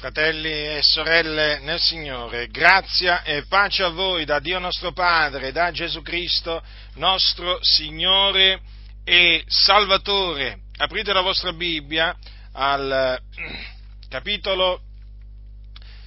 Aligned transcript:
Fratelli 0.00 0.48
e 0.48 0.80
sorelle 0.80 1.58
nel 1.58 1.78
Signore, 1.78 2.48
grazia 2.48 3.22
e 3.22 3.44
pace 3.44 3.82
a 3.82 3.90
voi 3.90 4.24
da 4.24 4.38
Dio 4.38 4.58
nostro 4.58 4.92
Padre, 4.92 5.52
da 5.52 5.70
Gesù 5.72 6.00
Cristo, 6.00 6.64
nostro 6.94 7.58
Signore 7.60 8.62
e 9.04 9.44
Salvatore. 9.46 10.60
Aprite 10.78 11.12
la 11.12 11.20
vostra 11.20 11.52
Bibbia 11.52 12.16
al 12.52 13.20
capitolo 14.08 14.80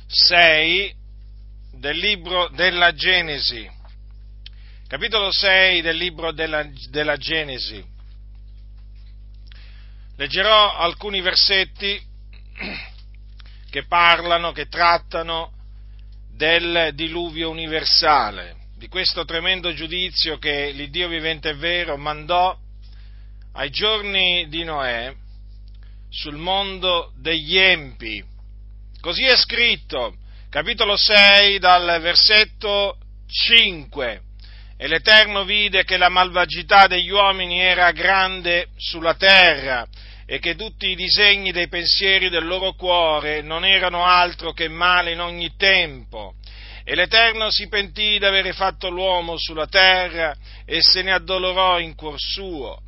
6 0.07 0.95
del 1.73 1.95
libro 1.95 2.47
della 2.47 2.95
Genesi. 2.95 3.69
Capitolo 4.87 5.31
6 5.31 5.81
del 5.81 5.97
libro 5.97 6.31
della, 6.31 6.67
della 6.89 7.17
Genesi. 7.17 7.85
Leggerò 10.17 10.77
alcuni 10.77 11.21
versetti 11.21 12.01
che 13.73 13.87
parlano, 13.87 14.51
che 14.51 14.67
trattano 14.67 15.51
del 16.35 16.91
diluvio 16.93 17.49
universale, 17.49 18.55
di 18.77 18.87
questo 18.87 19.25
tremendo 19.25 19.73
giudizio 19.73 20.37
che 20.37 20.69
l'Iddio 20.69 21.07
vivente 21.07 21.49
e 21.49 21.55
vero 21.55 21.97
mandò 21.97 22.55
ai 23.53 23.71
giorni 23.71 24.47
di 24.47 24.63
Noè 24.63 25.11
sul 26.07 26.35
mondo 26.35 27.13
degli 27.17 27.57
empi. 27.57 28.23
Così 29.01 29.23
è 29.23 29.35
scritto, 29.35 30.17
capitolo 30.51 30.95
6 30.95 31.57
dal 31.57 31.99
versetto 31.99 32.99
5. 33.27 34.21
E 34.77 34.87
l'Eterno 34.87 35.45
vide 35.45 35.83
che 35.83 35.97
la 35.97 36.09
malvagità 36.09 36.85
degli 36.85 37.09
uomini 37.09 37.59
era 37.59 37.91
grande 37.91 38.67
sulla 38.77 39.15
terra 39.15 39.87
e 40.33 40.39
che 40.39 40.55
tutti 40.55 40.89
i 40.89 40.95
disegni 40.95 41.51
dei 41.51 41.67
pensieri 41.67 42.27
del 42.27 42.47
loro 42.47 42.73
cuore 42.73 43.43
non 43.43 43.63
erano 43.63 44.03
altro 44.03 44.51
che 44.51 44.67
male 44.67 45.11
in 45.11 45.19
ogni 45.19 45.53
tempo. 45.55 46.33
E 46.83 46.95
l'Eterno 46.95 47.51
si 47.51 47.67
pentì 47.67 48.17
d'avere 48.17 48.51
fatto 48.51 48.89
l'uomo 48.89 49.37
sulla 49.37 49.67
terra 49.67 50.35
e 50.65 50.79
se 50.81 51.03
ne 51.03 51.13
addolorò 51.13 51.77
in 51.79 51.93
cuor 51.93 52.15
suo. 52.17 52.79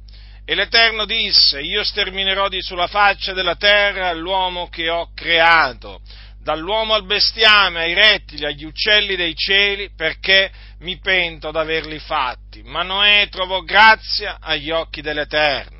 E 0.43 0.55
l'Eterno 0.55 1.05
disse, 1.05 1.61
io 1.61 1.83
sterminerò 1.83 2.49
di 2.49 2.63
sulla 2.63 2.87
faccia 2.87 3.31
della 3.33 3.57
terra 3.57 4.11
l'uomo 4.13 4.67
che 4.67 4.89
ho 4.89 5.11
creato, 5.13 6.01
dall'uomo 6.41 6.95
al 6.95 7.05
bestiame, 7.05 7.81
ai 7.81 7.93
rettili, 7.93 8.43
agli 8.47 8.63
uccelli 8.63 9.15
dei 9.15 9.35
cieli, 9.35 9.91
perché 9.95 10.51
mi 10.79 10.97
pento 10.97 11.51
d'averli 11.51 11.99
fatti. 11.99 12.63
Ma 12.63 12.81
Noè 12.81 13.27
trovò 13.29 13.59
grazia 13.59 14.39
agli 14.41 14.71
occhi 14.71 15.01
dell'Eterno. 15.01 15.74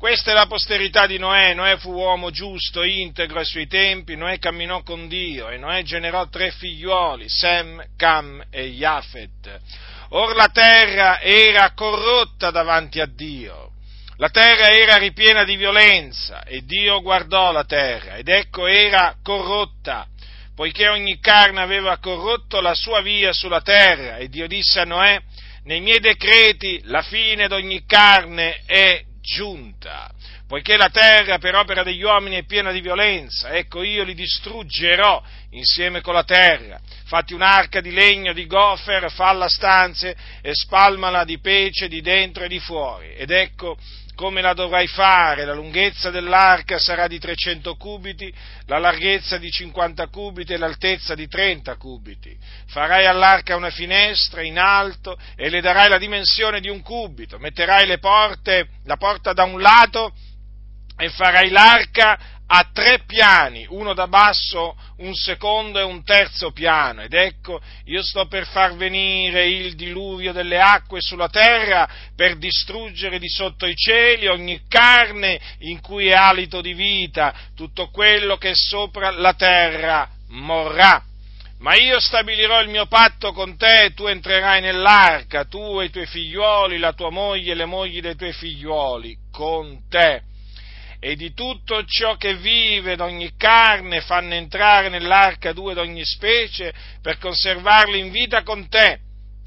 Questa 0.00 0.30
è 0.30 0.34
la 0.34 0.46
posterità 0.46 1.06
di 1.06 1.18
Noè. 1.18 1.52
Noè 1.52 1.76
fu 1.76 1.92
uomo 1.92 2.30
giusto, 2.30 2.82
integro 2.82 3.40
ai 3.40 3.44
suoi 3.44 3.66
tempi. 3.66 4.16
Noè 4.16 4.38
camminò 4.38 4.82
con 4.82 5.08
Dio 5.08 5.50
e 5.50 5.58
Noè 5.58 5.82
generò 5.82 6.26
tre 6.30 6.52
figliuoli, 6.52 7.28
Sem, 7.28 7.84
Cam 7.98 8.42
e 8.50 8.70
Jafet. 8.70 9.60
Or 10.08 10.34
la 10.34 10.48
terra 10.48 11.20
era 11.20 11.74
corrotta 11.74 12.50
davanti 12.50 12.98
a 12.98 13.04
Dio. 13.04 13.72
La 14.16 14.30
terra 14.30 14.70
era 14.70 14.96
ripiena 14.96 15.44
di 15.44 15.56
violenza 15.56 16.44
e 16.44 16.64
Dio 16.64 17.02
guardò 17.02 17.52
la 17.52 17.64
terra 17.64 18.16
ed 18.16 18.28
ecco 18.28 18.66
era 18.66 19.16
corrotta, 19.22 20.06
poiché 20.54 20.88
ogni 20.88 21.20
carne 21.20 21.60
aveva 21.60 21.98
corrotto 21.98 22.62
la 22.62 22.74
sua 22.74 23.02
via 23.02 23.34
sulla 23.34 23.60
terra 23.60 24.16
e 24.16 24.30
Dio 24.30 24.46
disse 24.46 24.80
a 24.80 24.84
Noè, 24.84 25.20
nei 25.64 25.82
miei 25.82 26.00
decreti 26.00 26.80
la 26.84 27.02
fine 27.02 27.48
d'ogni 27.48 27.84
carne 27.84 28.62
è 28.64 29.08
giunta, 29.30 30.10
poiché 30.48 30.76
la 30.76 30.90
terra 30.90 31.38
per 31.38 31.54
opera 31.54 31.84
degli 31.84 32.02
uomini 32.02 32.36
è 32.36 32.44
piena 32.44 32.72
di 32.72 32.80
violenza, 32.80 33.50
ecco 33.50 33.84
io 33.84 34.02
li 34.02 34.14
distruggerò 34.14 35.22
insieme 35.50 36.00
con 36.00 36.14
la 36.14 36.24
terra. 36.24 36.80
Fatti 37.04 37.32
un'arca 37.32 37.80
di 37.80 37.92
legno 37.92 38.32
di 38.32 38.46
gofer, 38.46 39.10
falla 39.12 39.48
stanze 39.48 40.16
e 40.42 40.52
spalmala 40.52 41.24
di 41.24 41.38
pece 41.38 41.86
di 41.86 42.00
dentro 42.00 42.42
e 42.44 42.48
di 42.48 42.58
fuori. 42.58 43.14
Ed 43.14 43.30
ecco 43.30 43.76
come 44.20 44.42
la 44.42 44.52
dovrai 44.52 44.86
fare, 44.86 45.46
la 45.46 45.54
lunghezza 45.54 46.10
dell'arca 46.10 46.78
sarà 46.78 47.06
di 47.06 47.18
300 47.18 47.74
cubiti, 47.76 48.30
la 48.66 48.76
larghezza 48.76 49.38
di 49.38 49.50
50 49.50 50.08
cubiti 50.08 50.52
e 50.52 50.58
l'altezza 50.58 51.14
di 51.14 51.26
30 51.26 51.78
cubiti. 51.78 52.36
Farai 52.66 53.06
all'arca 53.06 53.56
una 53.56 53.70
finestra 53.70 54.42
in 54.42 54.58
alto 54.58 55.18
e 55.36 55.48
le 55.48 55.62
darai 55.62 55.88
la 55.88 55.96
dimensione 55.96 56.60
di 56.60 56.68
un 56.68 56.82
cubito, 56.82 57.38
metterai 57.38 57.98
porte, 57.98 58.68
la 58.84 58.98
porta 58.98 59.32
da 59.32 59.44
un 59.44 59.58
lato 59.58 60.12
e 60.98 61.08
farai 61.08 61.48
l'arca 61.48 62.39
a 62.52 62.68
tre 62.72 63.04
piani, 63.06 63.64
uno 63.68 63.94
da 63.94 64.08
basso, 64.08 64.76
un 64.98 65.14
secondo 65.14 65.78
e 65.78 65.84
un 65.84 66.02
terzo 66.02 66.50
piano. 66.50 67.02
Ed 67.02 67.12
ecco, 67.12 67.60
io 67.84 68.02
sto 68.02 68.26
per 68.26 68.44
far 68.46 68.74
venire 68.74 69.46
il 69.46 69.76
diluvio 69.76 70.32
delle 70.32 70.60
acque 70.60 71.00
sulla 71.00 71.28
terra 71.28 71.88
per 72.16 72.38
distruggere 72.38 73.20
di 73.20 73.28
sotto 73.28 73.66
i 73.66 73.76
cieli 73.76 74.26
ogni 74.26 74.62
carne 74.66 75.40
in 75.60 75.80
cui 75.80 76.08
è 76.08 76.14
alito 76.14 76.60
di 76.60 76.74
vita, 76.74 77.32
tutto 77.54 77.88
quello 77.90 78.36
che 78.36 78.50
è 78.50 78.54
sopra 78.54 79.10
la 79.10 79.34
terra 79.34 80.08
morrà. 80.30 81.04
Ma 81.60 81.76
io 81.76 82.00
stabilirò 82.00 82.62
il 82.62 82.68
mio 82.68 82.86
patto 82.86 83.32
con 83.32 83.56
te, 83.56 83.92
tu 83.94 84.06
entrerai 84.06 84.60
nell'arca, 84.60 85.44
tu 85.44 85.78
e 85.78 85.84
i 85.84 85.90
tuoi 85.90 86.06
figliuoli, 86.06 86.78
la 86.78 86.94
tua 86.94 87.10
moglie 87.10 87.52
e 87.52 87.54
le 87.54 87.66
mogli 87.66 88.00
dei 88.00 88.16
tuoi 88.16 88.32
figliuoli, 88.32 89.16
con 89.30 89.86
te 89.88 90.22
e 91.00 91.16
di 91.16 91.32
tutto 91.32 91.82
ciò 91.86 92.16
che 92.16 92.36
vive 92.36 92.94
d'ogni 92.94 93.32
carne 93.36 94.02
fanno 94.02 94.34
entrare 94.34 94.90
nell'arca 94.90 95.54
due 95.54 95.72
d'ogni 95.72 96.04
specie 96.04 96.72
per 97.00 97.16
conservarli 97.16 97.98
in 97.98 98.10
vita 98.10 98.42
con 98.42 98.68
te 98.68 99.00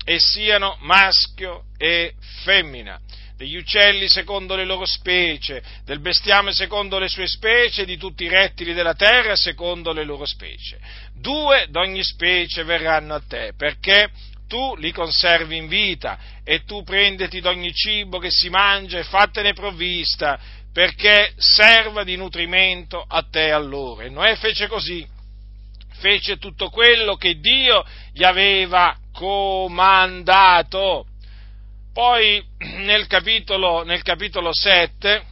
e 0.04 0.20
siano 0.20 0.78
maschio 0.82 1.66
e 1.78 2.16
femmina 2.44 3.00
degli 3.36 3.56
uccelli 3.56 4.08
secondo 4.08 4.56
le 4.56 4.64
loro 4.64 4.86
specie, 4.86 5.62
del 5.86 6.00
bestiame 6.00 6.54
secondo 6.54 6.98
le 6.98 7.10
sue 7.10 7.28
specie, 7.28 7.84
di 7.84 7.98
tutti 7.98 8.24
i 8.24 8.30
rettili 8.30 8.74
della 8.74 8.94
terra 8.94 9.36
secondo 9.36 9.92
le 9.92 10.04
loro 10.04 10.26
specie. 10.26 10.80
Due 11.14 11.68
d'ogni 11.70 12.04
specie 12.04 12.64
verranno 12.64 13.16
a 13.16 13.22
te, 13.28 13.54
perché 13.58 14.10
tu 14.48 14.76
li 14.76 14.92
conservi 14.92 15.58
in 15.58 15.68
vita 15.68 16.18
e 16.44 16.64
tu 16.64 16.84
prendeti 16.84 17.42
d'ogni 17.42 17.74
cibo 17.74 18.20
che 18.20 18.30
si 18.30 18.50
mangia 18.50 19.00
e 19.00 19.04
fattene 19.04 19.54
provvista, 19.54 20.40
perché 20.74 21.34
serva 21.38 22.04
di 22.04 22.18
nutrimento 22.18 23.04
a 23.08 23.24
te 23.30 23.52
allora. 23.52 24.04
E 24.04 24.10
Noè 24.10 24.36
fece 24.36 24.68
così, 24.68 25.08
fece 26.00 26.38
tutto 26.38 26.70
quello 26.70 27.16
che 27.16 27.40
Dio 27.40 27.86
gli 28.12 28.24
aveva 28.24 28.98
comandato. 29.14 31.06
Poi 31.94 32.44
nel 32.80 33.06
capitolo, 33.06 33.84
nel 33.84 34.02
capitolo 34.02 34.52
7 34.52 35.26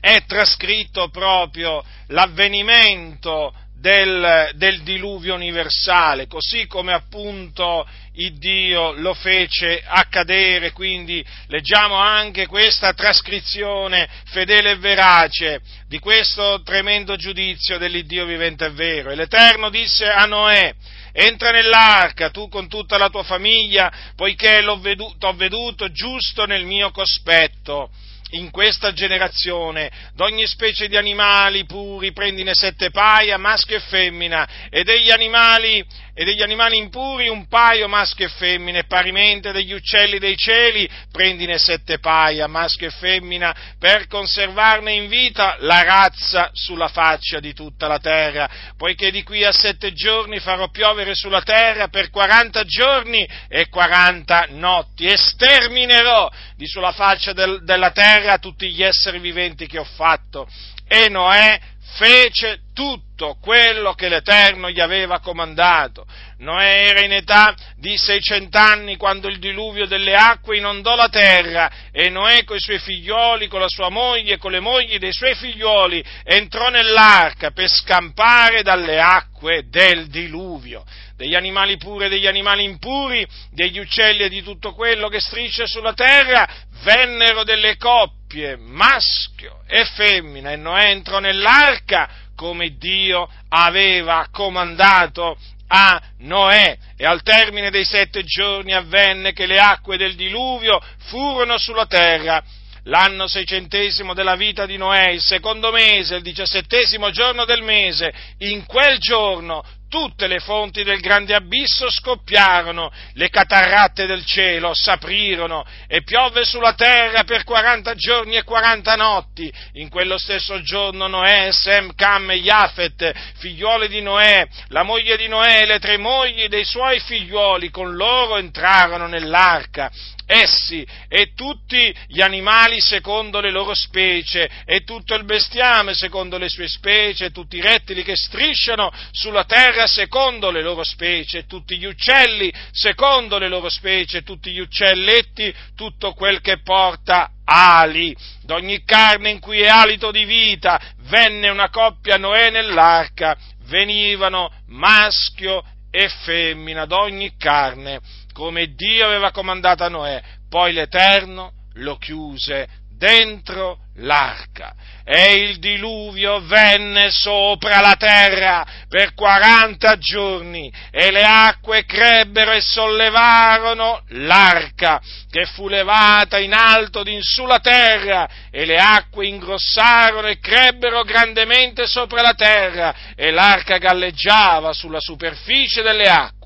è 0.00 0.24
trascritto 0.26 1.10
proprio 1.10 1.84
l'avvenimento 2.08 3.54
del, 3.80 4.50
del, 4.56 4.82
diluvio 4.82 5.34
universale, 5.34 6.26
così 6.26 6.66
come 6.66 6.92
appunto 6.92 7.88
il 8.14 8.36
Dio 8.38 8.92
lo 8.92 9.14
fece 9.14 9.82
accadere, 9.82 10.72
quindi 10.72 11.24
leggiamo 11.46 11.94
anche 11.94 12.46
questa 12.46 12.92
trascrizione 12.92 14.06
fedele 14.26 14.72
e 14.72 14.76
verace 14.76 15.62
di 15.88 15.98
questo 15.98 16.60
tremendo 16.62 17.16
giudizio 17.16 17.78
dell'Iddio 17.78 18.26
vivente 18.26 18.66
e 18.66 18.70
vero. 18.70 19.10
E 19.10 19.14
l'Eterno 19.14 19.70
disse 19.70 20.06
a 20.06 20.26
Noè, 20.26 20.74
entra 21.12 21.50
nell'arca 21.50 22.28
tu 22.28 22.48
con 22.48 22.68
tutta 22.68 22.98
la 22.98 23.08
tua 23.08 23.22
famiglia, 23.22 23.90
poiché 24.14 24.60
l'ho 24.60 24.78
veduto, 24.78 25.26
ho 25.26 25.32
veduto 25.32 25.90
giusto 25.90 26.44
nel 26.44 26.66
mio 26.66 26.90
cospetto 26.90 27.90
in 28.30 28.50
questa 28.50 28.92
generazione 28.92 29.90
d'ogni 30.14 30.46
specie 30.46 30.88
di 30.88 30.96
animali 30.96 31.64
puri 31.64 32.12
prendine 32.12 32.54
sette 32.54 32.90
paia, 32.90 33.38
maschio 33.38 33.76
e 33.76 33.80
femmina, 33.80 34.48
e 34.70 34.84
degli 34.84 35.10
animali, 35.10 35.84
e 36.14 36.24
degli 36.24 36.42
animali 36.42 36.76
impuri 36.76 37.28
un 37.28 37.46
paio 37.46 37.88
maschio 37.88 38.26
e 38.26 38.28
femmina, 38.28 38.78
e 38.78 38.84
parimente 38.84 39.52
degli 39.52 39.72
uccelli 39.72 40.18
dei 40.18 40.36
cieli 40.36 40.88
prendine 41.10 41.58
sette 41.58 41.98
paia, 41.98 42.46
maschio 42.46 42.88
e 42.88 42.90
femmina, 42.90 43.54
per 43.78 44.06
conservarne 44.06 44.92
in 44.92 45.08
vita 45.08 45.56
la 45.60 45.82
razza 45.82 46.50
sulla 46.52 46.88
faccia 46.88 47.40
di 47.40 47.52
tutta 47.54 47.86
la 47.86 47.98
terra, 47.98 48.48
poiché 48.76 49.10
di 49.10 49.22
qui 49.22 49.44
a 49.44 49.52
sette 49.52 49.92
giorni 49.92 50.38
farò 50.40 50.68
piovere 50.68 51.14
sulla 51.14 51.42
terra 51.42 51.88
per 51.88 52.10
quaranta 52.10 52.64
giorni 52.64 53.26
e 53.48 53.68
quaranta 53.68 54.46
notti, 54.50 55.06
e 55.06 55.16
sterminerò 55.16 56.30
di 56.56 56.66
sulla 56.66 56.92
faccia 56.92 57.32
del, 57.32 57.64
della 57.64 57.90
terra 57.90 58.38
tutti 58.38 58.70
gli 58.70 58.82
esseri 58.82 59.18
viventi 59.18 59.66
che 59.66 59.78
ho 59.78 59.84
fatto. 59.84 60.48
E 60.86 61.08
Noè 61.08 61.58
fece 61.96 62.60
tutto 62.74 63.09
tutto 63.20 63.36
quello 63.38 63.92
che 63.92 64.08
l'Eterno 64.08 64.70
gli 64.70 64.80
aveva 64.80 65.20
comandato. 65.20 66.06
Noè 66.38 66.86
era 66.86 67.04
in 67.04 67.12
età 67.12 67.54
di 67.76 67.98
600 67.98 68.56
anni 68.56 68.96
quando 68.96 69.28
il 69.28 69.38
diluvio 69.38 69.86
delle 69.86 70.14
acque 70.14 70.56
inondò 70.56 70.96
la 70.96 71.10
terra 71.10 71.70
e 71.92 72.08
Noè 72.08 72.44
con 72.44 72.56
i 72.56 72.60
suoi 72.60 72.78
figlioli, 72.78 73.46
con 73.46 73.60
la 73.60 73.68
sua 73.68 73.90
moglie 73.90 74.34
e 74.34 74.38
con 74.38 74.52
le 74.52 74.60
mogli 74.60 74.98
dei 74.98 75.12
suoi 75.12 75.34
figlioli 75.34 76.02
entrò 76.24 76.70
nell'arca 76.70 77.50
per 77.50 77.68
scampare 77.68 78.62
dalle 78.62 78.98
acque 78.98 79.64
del 79.68 80.08
diluvio 80.08 80.82
degli 81.20 81.34
animali 81.34 81.76
puri 81.76 82.06
e 82.06 82.08
degli 82.08 82.26
animali 82.26 82.64
impuri, 82.64 83.26
degli 83.50 83.78
uccelli 83.78 84.22
e 84.22 84.30
di 84.30 84.42
tutto 84.42 84.72
quello 84.72 85.08
che 85.08 85.20
striscia 85.20 85.66
sulla 85.66 85.92
terra, 85.92 86.48
vennero 86.82 87.44
delle 87.44 87.76
coppie, 87.76 88.56
maschio 88.56 89.60
e 89.66 89.84
femmina, 89.84 90.52
e 90.52 90.56
Noè 90.56 90.86
entrò 90.86 91.18
nell'arca 91.18 92.08
come 92.40 92.78
Dio 92.78 93.28
aveva 93.50 94.26
comandato 94.32 95.36
a 95.68 96.00
Noè. 96.20 96.74
E 96.96 97.04
al 97.04 97.22
termine 97.22 97.68
dei 97.68 97.84
sette 97.84 98.24
giorni 98.24 98.72
avvenne 98.72 99.34
che 99.34 99.44
le 99.44 99.58
acque 99.58 99.98
del 99.98 100.14
diluvio 100.14 100.80
furono 101.08 101.58
sulla 101.58 101.84
terra. 101.84 102.42
L'anno 102.84 103.26
seicentesimo 103.28 104.14
della 104.14 104.36
vita 104.36 104.64
di 104.64 104.78
Noè, 104.78 105.10
il 105.10 105.20
secondo 105.20 105.70
mese, 105.70 106.16
il 106.16 106.22
diciassettesimo 106.22 107.10
giorno 107.10 107.44
del 107.44 107.60
mese, 107.60 108.10
in 108.38 108.64
quel 108.64 108.96
giorno 108.96 109.62
tutte 109.90 110.28
le 110.28 110.38
fonti 110.38 110.84
del 110.84 111.00
grande 111.00 111.34
abisso 111.34 111.90
scoppiarono, 111.90 112.90
le 113.14 113.28
catarratte 113.28 114.06
del 114.06 114.24
cielo 114.24 114.72
s'aprirono 114.72 115.66
e 115.88 116.02
piove 116.04 116.44
sulla 116.44 116.74
terra 116.74 117.24
per 117.24 117.42
quaranta 117.42 117.94
giorni 117.96 118.36
e 118.36 118.44
quaranta 118.44 118.94
notti. 118.94 119.52
In 119.74 119.90
quello 119.90 120.16
stesso 120.16 120.62
giorno 120.62 121.08
Noè, 121.08 121.50
Sem, 121.50 121.92
Cam 121.94 122.30
e 122.30 122.36
Jafet, 122.36 123.12
figliuoli 123.38 123.88
di 123.88 124.00
Noè, 124.00 124.46
la 124.68 124.84
moglie 124.84 125.16
di 125.16 125.26
Noè 125.26 125.62
e 125.62 125.66
le 125.66 125.80
tre 125.80 125.98
mogli 125.98 126.46
dei 126.46 126.64
suoi 126.64 127.00
figliuoli 127.00 127.70
con 127.70 127.96
loro 127.96 128.38
entrarono 128.38 129.08
nell'arca 129.08 129.90
essi 130.30 130.86
e 131.08 131.32
tutti 131.34 131.92
gli 132.06 132.20
animali 132.20 132.80
secondo 132.80 133.40
le 133.40 133.50
loro 133.50 133.74
specie 133.74 134.48
e 134.64 134.84
tutto 134.84 135.14
il 135.14 135.24
bestiame 135.24 135.92
secondo 135.92 136.38
le 136.38 136.48
sue 136.48 136.68
specie 136.68 137.32
tutti 137.32 137.56
i 137.56 137.60
rettili 137.60 138.04
che 138.04 138.14
strisciano 138.14 138.92
sulla 139.10 139.44
terra 139.44 139.88
secondo 139.88 140.52
le 140.52 140.62
loro 140.62 140.84
specie 140.84 141.46
tutti 141.46 141.76
gli 141.76 141.84
uccelli 141.84 142.52
secondo 142.70 143.38
le 143.38 143.48
loro 143.48 143.68
specie 143.68 144.22
tutti 144.22 144.52
gli 144.52 144.60
uccelletti 144.60 145.52
tutto 145.74 146.12
quel 146.12 146.40
che 146.40 146.60
porta 146.62 147.32
ali. 147.44 148.16
D'ogni 148.44 148.84
carne 148.84 149.30
in 149.30 149.40
cui 149.40 149.60
è 149.60 149.68
alito 149.68 150.12
di 150.12 150.24
vita 150.24 150.80
venne 151.08 151.48
una 151.48 151.70
coppia 151.70 152.16
Noè 152.16 152.50
nell'arca. 152.50 153.36
Venivano 153.64 154.52
maschio 154.68 155.64
e 155.90 156.08
femmina 156.08 156.86
d'ogni 156.86 157.36
carne 157.36 158.00
come 158.40 158.72
Dio 158.74 159.04
aveva 159.04 159.32
comandato 159.32 159.84
a 159.84 159.90
Noè, 159.90 160.22
poi 160.48 160.72
l'Eterno 160.72 161.52
lo 161.74 161.98
chiuse 161.98 162.66
dentro 162.96 163.80
l'arca. 163.96 164.72
E 165.04 165.34
il 165.34 165.58
diluvio 165.58 166.40
venne 166.46 167.10
sopra 167.10 167.80
la 167.80 167.96
terra 167.98 168.66
per 168.88 169.12
quaranta 169.12 169.98
giorni 169.98 170.72
e 170.90 171.10
le 171.10 171.22
acque 171.22 171.84
crebbero 171.84 172.52
e 172.52 172.62
sollevarono 172.62 174.04
l'arca 174.08 175.02
che 175.30 175.44
fu 175.44 175.68
levata 175.68 176.38
in 176.38 176.54
alto 176.54 177.02
in 177.04 177.20
sulla 177.20 177.58
terra 177.58 178.26
e 178.50 178.64
le 178.64 178.78
acque 178.78 179.26
ingrossarono 179.26 180.28
e 180.28 180.38
crebbero 180.38 181.02
grandemente 181.02 181.86
sopra 181.86 182.22
la 182.22 182.34
terra 182.34 182.94
e 183.14 183.30
l'arca 183.30 183.76
galleggiava 183.76 184.72
sulla 184.72 185.00
superficie 185.00 185.82
delle 185.82 186.08
acque 186.08 186.39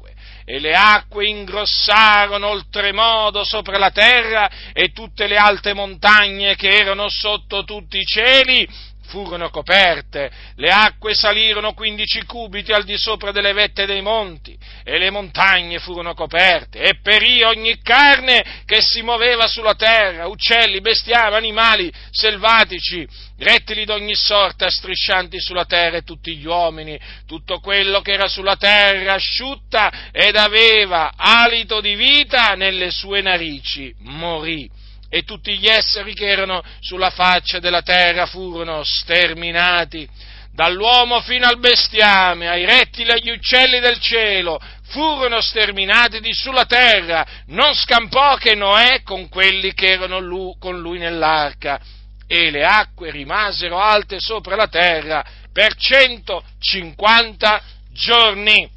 e 0.44 0.58
le 0.58 0.75
acque 0.75 1.26
ingrossarono 1.26 2.49
oltremodo 2.49 3.44
sopra 3.44 3.79
la 3.79 3.91
terra 3.91 4.50
e 4.73 4.93
tutte 4.93 5.26
le 5.26 5.37
alte 5.37 5.73
montagne 5.73 6.55
che 6.55 6.69
erano 6.69 7.08
sotto 7.08 7.64
tutti 7.64 7.99
i 7.99 8.05
cieli 8.05 8.69
furono 9.06 9.50
coperte, 9.50 10.31
le 10.56 10.70
acque 10.70 11.14
salirono 11.14 11.73
quindici 11.73 12.25
cubiti 12.25 12.73
al 12.73 12.85
di 12.85 12.96
sopra 12.96 13.31
delle 13.31 13.52
vette 13.52 13.87
dei 13.87 14.02
monti, 14.02 14.58
e 14.82 14.99
le 14.99 15.11
montagne 15.11 15.79
furono 15.79 16.14
coperte, 16.14 16.81
e 16.81 16.99
perì 17.00 17.43
ogni 17.43 17.81
carne 17.81 18.62
che 18.64 18.81
si 18.81 19.02
muoveva 19.02 19.46
sulla 19.46 19.75
terra, 19.75 20.26
uccelli, 20.26 20.81
bestiame, 20.81 21.37
animali 21.37 21.93
selvatici, 22.11 23.06
rettili 23.39 23.85
d'ogni 23.85 24.15
sorta 24.15 24.71
striscianti 24.71 25.41
sulla 25.41 25.65
terra 25.65 25.99
e 25.99 26.03
tutti 26.03 26.37
gli 26.37 26.47
uomini, 26.47 26.99
tutto 27.27 27.59
quello 27.61 28.01
che 28.01 28.13
era 28.13 28.29
sulla 28.29 28.57
terra 28.57 29.15
asciutta 29.15 30.11
ed 30.13 30.37
aveva 30.37 31.13
alito 31.17 31.81
di 31.81 31.95
vita 31.95 32.55
nelle 32.55 32.91
sue 32.91 33.21
narici, 33.21 33.95
morì. 34.01 34.71
E 35.09 35.23
tutti 35.23 35.57
gli 35.57 35.69
esseri 35.69 36.13
che 36.13 36.27
erano 36.27 36.61
sulla 36.81 37.11
faccia 37.11 37.61
della 37.61 37.83
terra 37.83 38.27
furono 38.27 38.83
sterminati, 38.83 40.09
dall'uomo 40.53 41.21
fino 41.21 41.47
al 41.47 41.59
bestiame, 41.59 42.49
ai 42.49 42.65
rettili 42.65 43.11
e 43.11 43.13
agli 43.13 43.31
uccelli 43.31 43.81
del 43.81 44.01
cielo, 44.01 44.61
furono 44.89 45.41
sterminati 45.41 46.21
di 46.21 46.33
sulla 46.33 46.65
terra, 46.65 47.25
non 47.47 47.75
scampò 47.75 48.37
che 48.37 48.55
Noè 48.55 49.03
con 49.03 49.29
quelli 49.29 49.73
che 49.73 49.87
erano 49.87 50.19
lui, 50.19 50.55
con 50.59 50.81
lui 50.81 50.99
nell'arca, 50.99 51.81
e 52.26 52.50
le 52.50 52.65
acque 52.65 53.11
rimasero 53.11 53.79
alte 53.79 54.19
sopra 54.19 54.56
la 54.56 54.69
terra 54.69 55.25
per 55.53 55.75
150 55.75 57.62
giorni. 57.91 58.69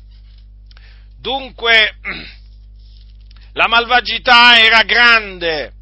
Dunque, 1.20 1.98
la 3.54 3.68
malvagità 3.68 4.60
era 4.60 4.84
grande, 4.84 5.74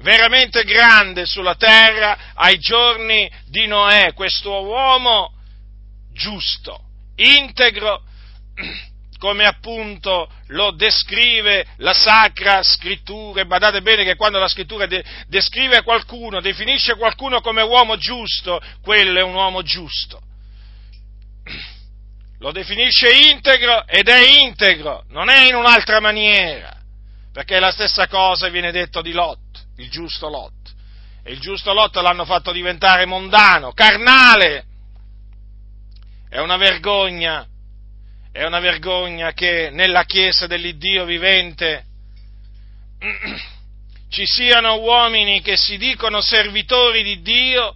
veramente 0.00 0.64
grande 0.64 1.24
sulla 1.26 1.54
terra 1.54 2.34
ai 2.34 2.58
giorni 2.58 3.30
di 3.46 3.66
Noè, 3.66 4.12
questo 4.14 4.62
uomo 4.62 5.32
giusto, 6.12 6.84
integro, 7.16 8.02
come 9.18 9.44
appunto 9.44 10.30
lo 10.48 10.70
descrive 10.72 11.66
la 11.78 11.92
Sacra 11.92 12.62
Scrittura, 12.62 13.40
e 13.40 13.46
badate 13.46 13.82
bene 13.82 14.04
che 14.04 14.16
quando 14.16 14.38
la 14.38 14.48
Scrittura 14.48 14.86
de- 14.86 15.04
descrive 15.26 15.82
qualcuno, 15.82 16.40
definisce 16.40 16.94
qualcuno 16.96 17.40
come 17.40 17.62
uomo 17.62 17.96
giusto, 17.96 18.60
quello 18.80 19.18
è 19.18 19.22
un 19.22 19.34
uomo 19.34 19.62
giusto. 19.62 20.20
Lo 22.40 22.52
definisce 22.52 23.10
integro 23.10 23.86
ed 23.86 24.08
è 24.08 24.40
integro, 24.40 25.04
non 25.08 25.28
è 25.28 25.48
in 25.48 25.56
un'altra 25.56 25.98
maniera, 25.98 26.72
perché 27.32 27.58
la 27.58 27.72
stessa 27.72 28.06
cosa 28.06 28.48
viene 28.48 28.70
detto 28.70 29.02
di 29.02 29.10
Lot 29.12 29.66
il 29.78 29.90
giusto 29.90 30.28
Lot. 30.28 30.74
E 31.22 31.32
il 31.32 31.40
giusto 31.40 31.72
Lot 31.72 31.96
l'hanno 31.96 32.24
fatto 32.24 32.52
diventare 32.52 33.06
mondano, 33.06 33.72
carnale. 33.72 34.64
È 36.28 36.38
una 36.38 36.56
vergogna, 36.56 37.46
è 38.38 38.44
una 38.44 38.60
vergogna 38.60 39.32
che 39.32 39.68
nella 39.72 40.04
Chiesa 40.04 40.46
dell'Iddio 40.46 41.04
vivente 41.04 41.84
ci 44.08 44.24
siano 44.26 44.76
uomini 44.76 45.42
che 45.42 45.56
si 45.56 45.76
dicono 45.76 46.20
servitori 46.20 47.02
di 47.02 47.20
Dio, 47.20 47.74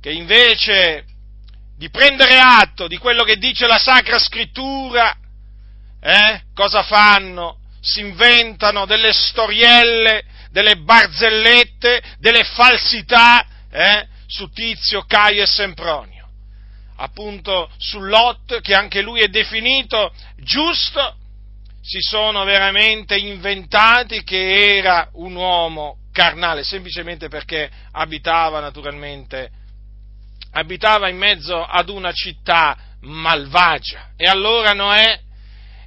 che 0.00 0.12
invece 0.12 1.04
di 1.76 1.90
prendere 1.90 2.38
atto 2.38 2.86
di 2.86 2.96
quello 2.96 3.24
che 3.24 3.38
dice 3.38 3.66
la 3.66 3.78
Sacra 3.78 4.20
Scrittura, 4.20 5.16
eh, 6.00 6.42
cosa 6.54 6.84
fanno? 6.84 7.58
Si 7.80 7.98
inventano 7.98 8.86
delle 8.86 9.12
storielle 9.12 10.24
delle 10.52 10.76
barzellette, 10.76 12.02
delle 12.18 12.44
falsità 12.44 13.46
eh, 13.70 14.06
su 14.26 14.48
Tizio, 14.50 15.02
Caio 15.06 15.42
e 15.42 15.46
Sempronio. 15.46 16.19
Appunto 17.02 17.70
su 17.78 17.98
Lot, 18.00 18.60
che 18.60 18.74
anche 18.74 19.00
lui 19.00 19.20
è 19.20 19.28
definito 19.28 20.12
giusto, 20.36 21.16
si 21.80 21.98
sono 22.00 22.44
veramente 22.44 23.16
inventati 23.16 24.22
che 24.22 24.76
era 24.76 25.08
un 25.14 25.34
uomo 25.34 25.96
carnale, 26.12 26.62
semplicemente 26.62 27.28
perché 27.28 27.70
abitava 27.92 28.60
naturalmente, 28.60 29.50
abitava 30.52 31.08
in 31.08 31.16
mezzo 31.16 31.64
ad 31.64 31.88
una 31.88 32.12
città 32.12 32.76
malvagia. 33.00 34.10
E 34.14 34.26
allora 34.26 34.72
Noè 34.72 35.20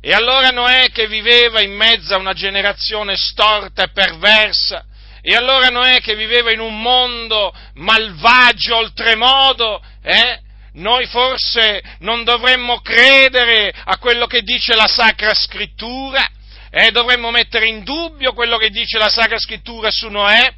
e 0.02 0.14
allora 0.14 0.50
Noè 0.50 0.90
che 0.92 1.08
viveva 1.08 1.62
in 1.62 1.76
mezzo 1.76 2.16
a 2.16 2.18
una 2.18 2.34
generazione 2.34 3.16
storta 3.18 3.84
e 3.84 3.92
perversa, 3.92 4.84
e 5.22 5.36
allora 5.36 5.68
Noè 5.68 6.02
che 6.02 6.16
viveva 6.16 6.52
in 6.52 6.60
un 6.60 6.82
mondo 6.82 7.54
malvagio 7.76 8.78
oltremodo, 8.78 9.80
eh? 10.02 10.42
Noi 10.74 11.06
forse 11.06 11.84
non 12.00 12.24
dovremmo 12.24 12.80
credere 12.80 13.72
a 13.84 13.98
quello 13.98 14.26
che 14.26 14.42
dice 14.42 14.76
la 14.76 14.88
Sacra 14.88 15.34
Scrittura, 15.34 16.28
eh? 16.72 16.90
dovremmo 16.90 17.30
mettere 17.30 17.68
in 17.68 17.84
dubbio 17.84 18.34
quello 18.34 18.58
che 18.58 18.70
dice 18.70 18.98
la 18.98 19.10
Sacra 19.10 19.38
Scrittura 19.38 19.92
su 19.92 20.10
Noè, 20.10 20.52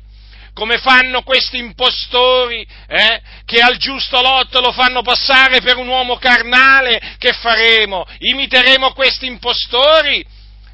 come 0.53 0.77
fanno 0.77 1.21
questi 1.23 1.57
impostori 1.57 2.65
eh, 2.87 3.21
che 3.43 3.59
al 3.59 3.75
giusto 3.75 4.21
lotto 4.21 4.61
lo 4.61 4.71
fanno 4.71 5.01
passare 5.01 5.59
per 5.59 5.75
un 5.75 5.89
uomo 5.89 6.15
carnale, 6.15 7.17
che 7.17 7.33
faremo? 7.33 8.05
Imiteremo 8.19 8.93
questi 8.93 9.25
impostori? 9.25 10.25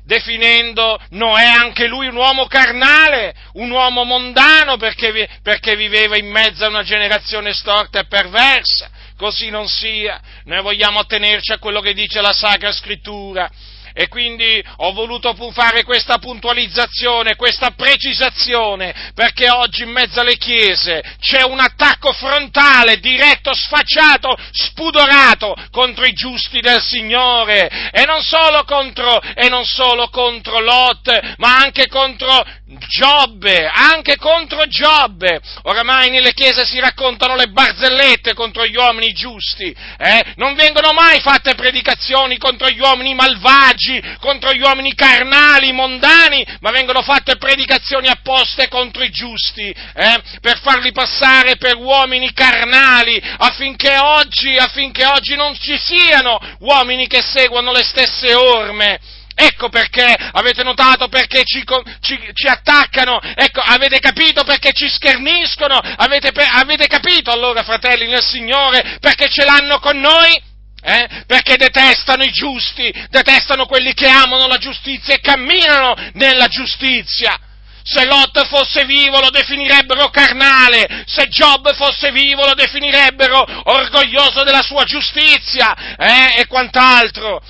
definendo 0.04 1.00
Noè 1.12 1.46
anche 1.46 1.88
lui 1.88 2.08
un 2.08 2.16
uomo 2.16 2.46
carnale, 2.48 3.34
un 3.54 3.70
uomo 3.70 4.04
mondano 4.04 4.76
perché, 4.76 5.30
perché, 5.42 5.76
viveva 5.76 6.18
in 6.18 6.30
mezzo 6.30 6.66
a 6.66 6.70
una 6.70 6.84
generazione 6.84 7.54
storta 7.54 8.00
e 8.00 8.08
perversa. 8.08 8.90
Così 9.22 9.52
non 9.52 9.68
sia. 9.68 10.20
Noi 10.46 10.64
vogliamo 10.64 10.98
attenerci 10.98 11.52
a 11.52 11.60
quello 11.60 11.80
che 11.80 11.94
dice 11.94 12.22
la 12.22 12.34
Sacra 12.34 12.72
Scrittura 12.72 13.48
e 13.94 14.08
quindi 14.08 14.64
ho 14.78 14.94
voluto 14.94 15.36
fare 15.52 15.84
questa 15.84 16.18
puntualizzazione, 16.18 17.36
questa 17.36 17.72
precisazione, 17.72 19.12
perché 19.14 19.50
oggi 19.50 19.84
in 19.84 19.90
mezzo 19.90 20.20
alle 20.20 20.38
chiese 20.38 21.02
c'è 21.20 21.44
un 21.44 21.60
attacco 21.60 22.12
frontale, 22.14 23.00
diretto, 23.00 23.54
sfacciato, 23.54 24.38
spudorato 24.52 25.56
contro 25.72 26.06
i 26.06 26.14
giusti 26.14 26.60
del 26.60 26.82
Signore 26.82 27.90
e 27.92 28.06
non 28.06 28.22
solo 28.22 28.64
contro, 28.64 29.22
e 29.22 29.50
non 29.50 29.66
solo 29.66 30.10
contro 30.10 30.60
Lot, 30.60 31.36
ma 31.38 31.58
anche 31.58 31.88
contro 31.88 32.46
Giobbe, 32.88 33.68
anche 33.68 34.16
contro 34.18 34.66
Giobbe. 34.68 35.42
Oramai 35.64 36.10
nelle 36.10 36.34
chiese 36.34 36.66
si 36.66 36.80
raccontano 36.80 37.36
le 37.36 37.48
barzellette 37.48 38.34
contro 38.34 38.66
gli 38.66 38.76
uomini 38.76 39.12
giusti, 39.12 39.76
eh? 39.98 40.34
non 40.36 40.56
vengono 40.56 40.94
mai 40.94 41.20
fatte 41.20 41.56
predicazioni 41.56 42.38
contro 42.38 42.70
gli 42.70 42.80
uomini 42.80 43.14
malvagi, 43.14 43.81
contro 44.20 44.54
gli 44.54 44.62
uomini 44.62 44.94
carnali, 44.94 45.72
mondani, 45.72 46.46
ma 46.60 46.72
vengono 46.72 47.02
fatte 47.02 47.38
predicazioni 47.38 48.08
apposte 48.08 48.68
contro 48.68 49.04
i 49.04 49.10
giusti, 49.10 49.70
eh? 49.70 50.22
per 50.42 50.60
farli 50.60 50.92
passare 50.92 51.58
per 51.58 51.76
uomini 51.76 52.34
carnali, 52.34 53.22
affinché 53.38 53.98
oggi, 53.98 54.58
affinché 54.58 55.06
oggi 55.06 55.36
non 55.36 55.56
ci 55.58 55.78
siano 55.78 56.40
uomini 56.60 57.08
che 57.08 57.22
seguono 57.22 57.72
le 57.72 57.84
stesse 57.84 58.34
orme 58.34 59.00
Ecco 59.36 59.70
perché 59.70 60.04
avete 60.04 60.62
notato 60.62 61.08
perché 61.08 61.44
ci, 61.46 61.64
ci, 62.02 62.20
ci, 62.34 62.48
attaccano, 62.48 63.20
ecco, 63.36 63.62
avete 63.62 64.00
capito 64.00 64.44
perché 64.44 64.72
ci 64.74 64.88
scherniscono, 64.90 65.78
avete, 65.78 66.30
avete 66.30 66.88
capito 66.88 67.32
allora, 67.32 67.64
fratelli 67.64 68.08
nel 68.08 68.24
Signore, 68.24 68.98
perché 69.00 69.30
ce 69.30 69.44
l'hanno 69.46 69.80
con 69.80 70.00
noi? 70.00 70.50
Eh? 70.84 71.24
Perché 71.28 71.58
detestano 71.58 72.24
i 72.24 72.32
giusti, 72.32 72.92
detestano 73.10 73.66
quelli 73.66 73.94
che 73.94 74.08
amano 74.08 74.48
la 74.48 74.58
giustizia 74.58 75.14
e 75.14 75.20
camminano 75.20 75.96
nella 76.14 76.48
giustizia. 76.48 77.40
Se 77.84 78.06
Lot 78.06 78.46
fosse 78.48 78.86
vivo 78.86 79.20
lo 79.20 79.30
definirebbero 79.30 80.10
carnale, 80.10 81.04
se 81.06 81.28
Job 81.28 81.74
fosse 81.76 82.12
vivo 82.12 82.46
lo 82.46 82.54
definirebbero 82.54 83.46
orgoglioso 83.64 84.44
della 84.44 84.62
sua 84.62 84.84
giustizia 84.84 85.96
eh? 85.98 86.42
e 86.42 86.48
quant'altro 86.48 87.42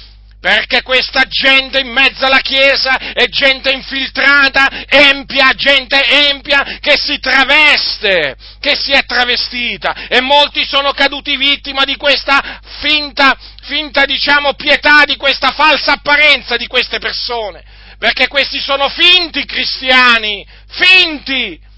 perché 0.41 0.81
questa 0.81 1.25
gente 1.27 1.79
in 1.79 1.91
mezzo 1.91 2.25
alla 2.25 2.39
Chiesa 2.39 2.97
è 3.13 3.27
gente 3.27 3.71
infiltrata, 3.71 4.85
empia, 4.87 5.53
gente 5.53 6.03
empia 6.29 6.79
che 6.79 6.97
si 6.97 7.19
traveste, 7.19 8.35
che 8.59 8.75
si 8.75 8.91
è 8.91 9.05
travestita. 9.05 10.07
E 10.07 10.19
molti 10.19 10.65
sono 10.65 10.93
caduti 10.93 11.37
vittima 11.37 11.83
di 11.83 11.95
questa 11.95 12.59
finta, 12.81 13.37
finta 13.61 14.03
diciamo 14.05 14.55
pietà, 14.55 15.03
di 15.05 15.15
questa 15.15 15.51
falsa 15.51 15.93
apparenza 15.93 16.57
di 16.57 16.65
queste 16.65 16.97
persone, 16.97 17.63
perché 17.99 18.27
questi 18.27 18.59
sono 18.59 18.89
finti 18.89 19.45
cristiani, 19.45 20.43
finti, 20.69 21.69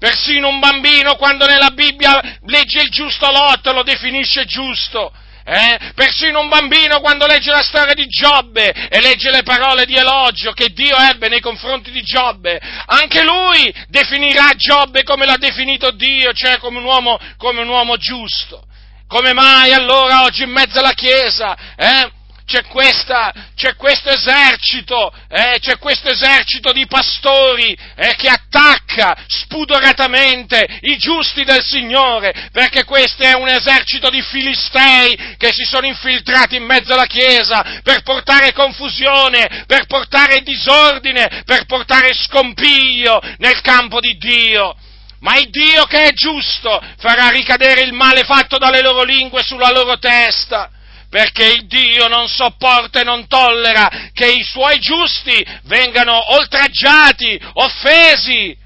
Persino 0.00 0.48
un 0.48 0.60
bambino 0.60 1.16
quando 1.16 1.44
nella 1.44 1.72
Bibbia 1.72 2.38
legge 2.46 2.80
il 2.80 2.88
giusto 2.88 3.30
lotto 3.30 3.70
lo 3.72 3.82
definisce 3.82 4.46
giusto. 4.46 5.12
Eh? 5.50 5.92
Persino 5.96 6.38
un 6.38 6.48
bambino 6.48 7.00
quando 7.00 7.26
legge 7.26 7.50
la 7.50 7.60
storia 7.60 7.92
di 7.92 8.06
Giobbe 8.06 8.70
e 8.70 9.00
legge 9.00 9.32
le 9.32 9.42
parole 9.42 9.84
di 9.84 9.96
elogio 9.96 10.52
che 10.52 10.68
Dio 10.68 10.96
ebbe 10.96 11.28
nei 11.28 11.40
confronti 11.40 11.90
di 11.90 12.02
Giobbe, 12.02 12.60
anche 12.86 13.24
lui 13.24 13.74
definirà 13.88 14.50
Giobbe 14.54 15.02
come 15.02 15.26
l'ha 15.26 15.38
definito 15.38 15.90
Dio, 15.90 16.32
cioè 16.32 16.58
come 16.58 16.78
un 16.78 16.84
uomo, 16.84 17.18
come 17.36 17.62
un 17.62 17.68
uomo 17.68 17.96
giusto. 17.96 18.64
Come 19.08 19.32
mai 19.32 19.72
allora 19.72 20.22
oggi 20.22 20.44
in 20.44 20.50
mezzo 20.50 20.78
alla 20.78 20.92
Chiesa, 20.92 21.56
eh? 21.74 22.12
C'è, 22.50 22.64
questa, 22.64 23.32
c'è 23.54 23.76
questo 23.76 24.10
esercito, 24.10 25.12
eh, 25.28 25.58
c'è 25.60 25.78
questo 25.78 26.08
esercito 26.08 26.72
di 26.72 26.84
pastori 26.88 27.78
eh, 27.94 28.16
che 28.16 28.28
attacca 28.28 29.16
spudoratamente 29.28 30.80
i 30.80 30.98
giusti 30.98 31.44
del 31.44 31.62
Signore, 31.62 32.48
perché 32.50 32.82
questo 32.82 33.22
è 33.22 33.34
un 33.34 33.46
esercito 33.46 34.10
di 34.10 34.20
filistei 34.20 35.36
che 35.36 35.52
si 35.52 35.62
sono 35.62 35.86
infiltrati 35.86 36.56
in 36.56 36.64
mezzo 36.64 36.92
alla 36.92 37.06
Chiesa 37.06 37.80
per 37.84 38.02
portare 38.02 38.52
confusione, 38.52 39.64
per 39.68 39.86
portare 39.86 40.42
disordine, 40.42 41.44
per 41.46 41.66
portare 41.66 42.12
scompiglio 42.14 43.20
nel 43.38 43.60
campo 43.60 44.00
di 44.00 44.16
Dio. 44.18 44.74
Ma 45.20 45.36
il 45.36 45.50
Dio 45.50 45.84
che 45.84 46.02
è 46.02 46.12
giusto 46.12 46.82
farà 46.98 47.28
ricadere 47.28 47.82
il 47.82 47.92
male 47.92 48.24
fatto 48.24 48.58
dalle 48.58 48.80
loro 48.80 49.04
lingue 49.04 49.44
sulla 49.44 49.70
loro 49.70 49.98
testa 49.98 50.70
perché 51.10 51.44
il 51.44 51.66
Dio 51.66 52.06
non 52.06 52.28
sopporta 52.28 53.00
e 53.00 53.04
non 53.04 53.26
tollera 53.26 53.90
che 54.12 54.30
i 54.30 54.44
suoi 54.44 54.78
giusti 54.78 55.44
vengano 55.64 56.34
oltraggiati, 56.34 57.38
offesi, 57.54 58.56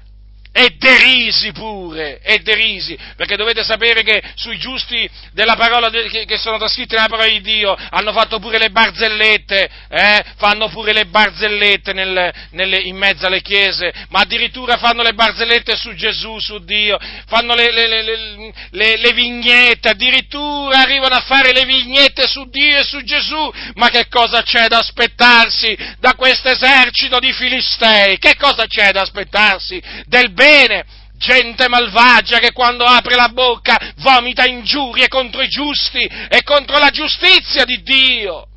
e 0.57 0.73
derisi 0.77 1.51
pure, 1.51 2.21
e 2.21 2.39
derisi, 2.39 2.97
perché 3.17 3.35
dovete 3.35 3.61
sapere 3.61 4.03
che 4.03 4.23
sui 4.35 4.57
giusti 4.57 5.05
della 5.33 5.57
parola 5.57 5.89
de, 5.89 6.07
che, 6.07 6.23
che, 6.23 6.37
sono 6.37 6.57
trascritti 6.57 6.95
nella 6.95 7.09
parola 7.09 7.27
di 7.27 7.41
Dio 7.41 7.75
hanno 7.89 8.13
fatto 8.13 8.39
pure 8.39 8.57
le 8.57 8.69
barzellette, 8.69 9.69
eh? 9.89 10.23
fanno 10.37 10.69
pure 10.69 10.93
le 10.93 11.07
barzellette 11.07 11.91
nel, 11.91 12.33
nelle, 12.51 12.77
in 12.77 12.95
mezzo 12.95 13.25
alle 13.25 13.41
chiese, 13.41 13.93
ma 14.07 14.21
addirittura 14.21 14.77
fanno 14.77 15.03
le 15.03 15.11
barzellette 15.11 15.75
su 15.75 15.93
Gesù, 15.93 16.39
su 16.39 16.63
Dio, 16.63 16.97
fanno 17.27 17.53
le, 17.53 17.71
le, 17.71 18.97
le 18.97 19.11
vignette, 19.11 19.89
addirittura 19.89 20.83
arrivano 20.83 21.15
a 21.15 21.21
fare 21.27 21.51
le 21.51 21.65
vignette 21.65 22.27
su 22.27 22.47
Dio 22.49 22.79
e 22.79 22.85
su 22.85 23.03
Gesù, 23.03 23.51
ma 23.73 23.89
che 23.89 24.07
cosa 24.07 24.41
c'è 24.41 24.67
da 24.67 24.77
aspettarsi 24.77 25.77
da 25.99 26.13
questo 26.13 26.47
esercito 26.47 27.19
di 27.19 27.33
filistei? 27.33 28.17
Che 28.19 28.37
cosa 28.37 28.67
c'è 28.67 28.91
da 28.93 29.01
aspettarsi 29.01 29.81
del 30.05 30.31
bene? 30.31 30.43
Bene, 30.45 30.85
gente 31.17 31.67
malvagia 31.67 32.37
che 32.37 32.51
quando 32.51 32.85
apre 32.85 33.15
la 33.15 33.29
bocca 33.29 33.93
vomita 33.97 34.45
ingiurie 34.45 35.07
contro 35.07 35.41
i 35.41 35.47
giusti 35.47 36.03
e 36.03 36.43
contro 36.43 36.77
la 36.77 36.91
giustizia 36.91 37.65
di 37.65 37.81
Dio. 37.81 38.47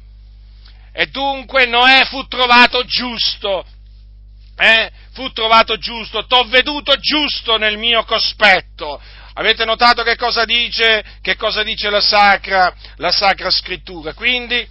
E 0.92 1.06
dunque 1.06 1.66
Noè 1.66 2.04
fu 2.06 2.26
trovato 2.26 2.84
giusto, 2.84 3.64
eh? 4.56 4.90
fu 5.12 5.32
trovato 5.32 5.78
giusto, 5.78 6.26
t'ho 6.26 6.44
veduto 6.44 6.94
giusto 6.96 7.56
nel 7.56 7.78
mio 7.78 8.04
cospetto. 8.04 9.00
Avete 9.34 9.64
notato 9.64 10.02
che 10.02 10.16
cosa 10.16 10.44
dice, 10.44 11.04
che 11.22 11.36
cosa 11.36 11.62
dice 11.62 11.88
la, 11.90 12.00
sacra, 12.00 12.74
la 12.96 13.12
Sacra 13.12 13.50
Scrittura? 13.50 14.12
Quindi 14.12 14.68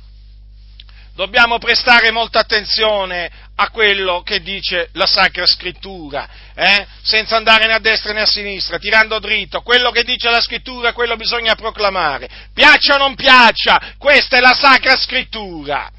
dobbiamo 1.15 1.57
prestare 1.57 2.11
molta 2.11 2.39
attenzione 2.39 3.31
a 3.59 3.69
quello 3.69 4.21
che 4.21 4.41
dice 4.41 4.89
la 4.93 5.07
Sacra 5.07 5.45
Scrittura, 5.47 6.27
eh? 6.53 6.85
senza 7.01 7.37
andare 7.37 7.65
né 7.65 7.73
a 7.73 7.79
destra 7.79 8.13
né 8.13 8.21
a 8.21 8.25
sinistra, 8.27 8.77
tirando 8.77 9.17
dritto, 9.17 9.61
quello 9.61 9.89
che 9.89 10.03
dice 10.03 10.29
la 10.29 10.41
Scrittura, 10.41 10.93
quello 10.93 11.15
bisogna 11.15 11.55
proclamare, 11.55 12.29
piaccia 12.53 12.95
o 12.95 12.97
non 12.97 13.15
piaccia, 13.15 13.95
questa 13.97 14.37
è 14.37 14.41
la 14.41 14.53
Sacra 14.53 14.95
Scrittura. 14.95 15.89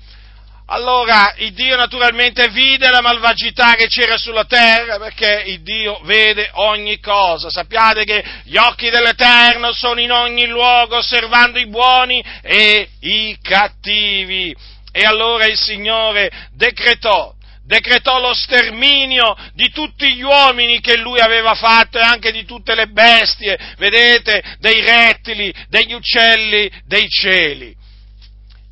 Allora, 0.70 1.32
il 1.38 1.52
Dio 1.54 1.76
naturalmente 1.76 2.48
vide 2.48 2.90
la 2.90 3.00
malvagità 3.00 3.74
che 3.74 3.86
c'era 3.86 4.18
sulla 4.18 4.44
terra, 4.44 4.98
perché 4.98 5.44
il 5.46 5.62
Dio 5.62 5.98
vede 6.02 6.50
ogni 6.52 7.00
cosa. 7.00 7.48
Sappiate 7.48 8.04
che 8.04 8.22
gli 8.44 8.56
occhi 8.58 8.90
dell'Eterno 8.90 9.72
sono 9.72 9.98
in 9.98 10.12
ogni 10.12 10.46
luogo, 10.46 10.98
osservando 10.98 11.58
i 11.58 11.68
buoni 11.68 12.22
e 12.42 12.86
i 13.00 13.38
cattivi. 13.40 14.54
E 14.92 15.04
allora 15.06 15.46
il 15.46 15.56
Signore 15.56 16.30
decretò 16.52 17.32
decretò 17.68 18.18
lo 18.18 18.32
sterminio 18.32 19.36
di 19.52 19.70
tutti 19.70 20.14
gli 20.14 20.22
uomini 20.22 20.80
che 20.80 20.96
lui 20.96 21.20
aveva 21.20 21.54
fatto 21.54 21.98
e 21.98 22.02
anche 22.02 22.32
di 22.32 22.46
tutte 22.46 22.74
le 22.74 22.86
bestie, 22.86 23.58
vedete, 23.76 24.42
dei 24.58 24.80
rettili, 24.80 25.52
degli 25.68 25.92
uccelli, 25.92 26.70
dei 26.86 27.06
cieli. 27.10 27.76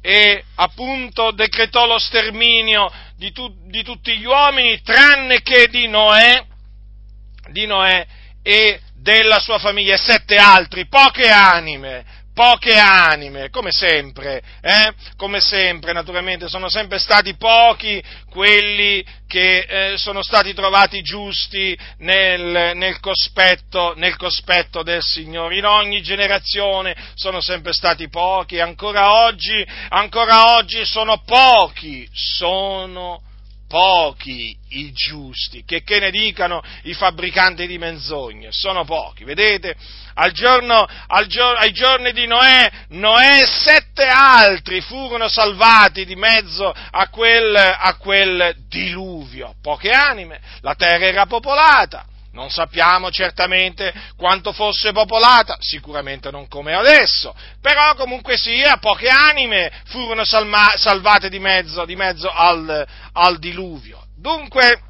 E 0.00 0.44
appunto 0.54 1.30
decretò 1.32 1.84
lo 1.86 1.98
sterminio 1.98 2.90
di, 3.16 3.32
tu, 3.32 3.54
di 3.68 3.82
tutti 3.82 4.16
gli 4.16 4.24
uomini, 4.24 4.80
tranne 4.80 5.42
che 5.42 5.68
di 5.68 5.86
Noè, 5.88 6.42
di 7.50 7.66
Noè 7.66 8.06
e 8.42 8.80
della 8.94 9.40
sua 9.40 9.58
famiglia, 9.58 9.94
e 9.94 9.98
sette 9.98 10.36
altri, 10.36 10.88
poche 10.88 11.28
anime, 11.28 12.15
poche 12.36 12.76
anime, 12.76 13.48
come 13.48 13.72
sempre, 13.72 14.42
eh? 14.60 14.92
come 15.16 15.40
sempre, 15.40 15.94
naturalmente, 15.94 16.48
sono 16.48 16.68
sempre 16.68 16.98
stati 16.98 17.34
pochi 17.34 18.02
quelli 18.28 19.02
che 19.26 19.60
eh, 19.60 19.96
sono 19.96 20.22
stati 20.22 20.52
trovati 20.52 21.00
giusti 21.00 21.74
nel, 22.00 22.76
nel, 22.76 23.00
cospetto, 23.00 23.94
nel, 23.96 24.16
cospetto, 24.16 24.82
del 24.82 25.00
Signore. 25.00 25.56
In 25.56 25.64
ogni 25.64 26.02
generazione 26.02 26.94
sono 27.14 27.40
sempre 27.40 27.72
stati 27.72 28.10
pochi, 28.10 28.60
ancora 28.60 29.24
oggi, 29.24 29.66
ancora 29.88 30.56
oggi 30.56 30.84
sono 30.84 31.22
pochi, 31.24 32.06
sono 32.12 33.22
pochi 33.66 34.56
i 34.68 34.92
giusti, 34.92 35.64
che, 35.64 35.82
che 35.82 35.98
ne 35.98 36.10
dicano 36.10 36.62
i 36.82 36.92
fabbricanti 36.92 37.66
di 37.66 37.78
menzogne, 37.78 38.48
sono 38.50 38.84
pochi, 38.84 39.24
vedete? 39.24 39.74
Al 40.18 40.32
giorno, 40.32 40.86
al 41.08 41.26
giorno, 41.26 41.58
ai 41.58 41.72
giorni 41.72 42.12
di 42.12 42.26
Noè, 42.26 42.70
Noè 42.88 43.42
e 43.42 43.46
sette 43.46 44.06
altri 44.06 44.80
furono 44.80 45.28
salvati 45.28 46.06
di 46.06 46.16
mezzo 46.16 46.72
a 46.90 47.08
quel, 47.08 47.54
a 47.54 47.94
quel 47.98 48.54
diluvio, 48.66 49.56
poche 49.60 49.90
anime, 49.90 50.40
la 50.62 50.74
terra 50.74 51.04
era 51.04 51.26
popolata, 51.26 52.06
non 52.32 52.48
sappiamo 52.48 53.10
certamente 53.10 53.92
quanto 54.16 54.52
fosse 54.52 54.92
popolata, 54.92 55.58
sicuramente 55.60 56.30
non 56.30 56.48
come 56.48 56.72
adesso, 56.72 57.34
però 57.60 57.94
comunque 57.94 58.38
sia, 58.38 58.78
poche 58.78 59.08
anime 59.08 59.70
furono 59.86 60.24
salma, 60.24 60.72
salvate 60.76 61.28
di 61.28 61.38
mezzo, 61.38 61.84
di 61.84 61.94
mezzo 61.94 62.30
al, 62.30 62.86
al 63.12 63.38
diluvio. 63.38 64.04
Dunque, 64.16 64.80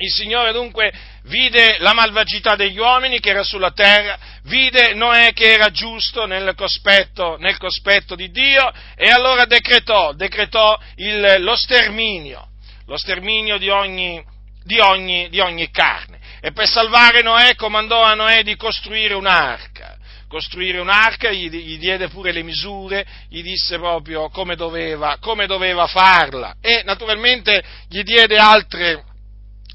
il 0.00 0.12
Signore 0.12 0.52
dunque 0.52 0.92
vide 1.24 1.76
la 1.78 1.92
malvagità 1.92 2.56
degli 2.56 2.78
uomini 2.78 3.20
che 3.20 3.30
era 3.30 3.42
sulla 3.42 3.70
terra, 3.70 4.18
vide 4.44 4.94
Noè 4.94 5.32
che 5.32 5.52
era 5.52 5.70
giusto 5.70 6.26
nel 6.26 6.54
cospetto, 6.56 7.36
nel 7.38 7.58
cospetto 7.58 8.14
di 8.14 8.30
Dio 8.30 8.72
e 8.96 9.08
allora 9.10 9.44
decretò, 9.44 10.12
decretò 10.12 10.78
il, 10.96 11.36
lo 11.38 11.54
sterminio, 11.54 12.48
lo 12.86 12.96
sterminio 12.96 13.58
di 13.58 13.68
ogni, 13.68 14.22
di 14.64 14.78
ogni, 14.78 15.28
di 15.28 15.40
ogni 15.40 15.70
carne 15.70 16.18
e 16.40 16.52
per 16.52 16.66
salvare 16.66 17.22
Noè 17.22 17.54
comandò 17.54 18.02
a 18.02 18.14
Noè 18.14 18.42
di 18.42 18.56
costruire 18.56 19.14
un'arca. 19.14 19.98
Costruire 20.26 20.78
un'arca, 20.78 21.32
gli, 21.32 21.50
gli 21.50 21.76
diede 21.76 22.06
pure 22.06 22.30
le 22.30 22.44
misure, 22.44 23.04
gli 23.28 23.42
disse 23.42 23.78
proprio 23.78 24.28
come 24.28 24.54
doveva, 24.54 25.18
come 25.20 25.46
doveva 25.46 25.88
farla 25.88 26.54
e 26.60 26.82
naturalmente 26.84 27.60
gli 27.88 28.02
diede 28.04 28.36
altre, 28.36 29.02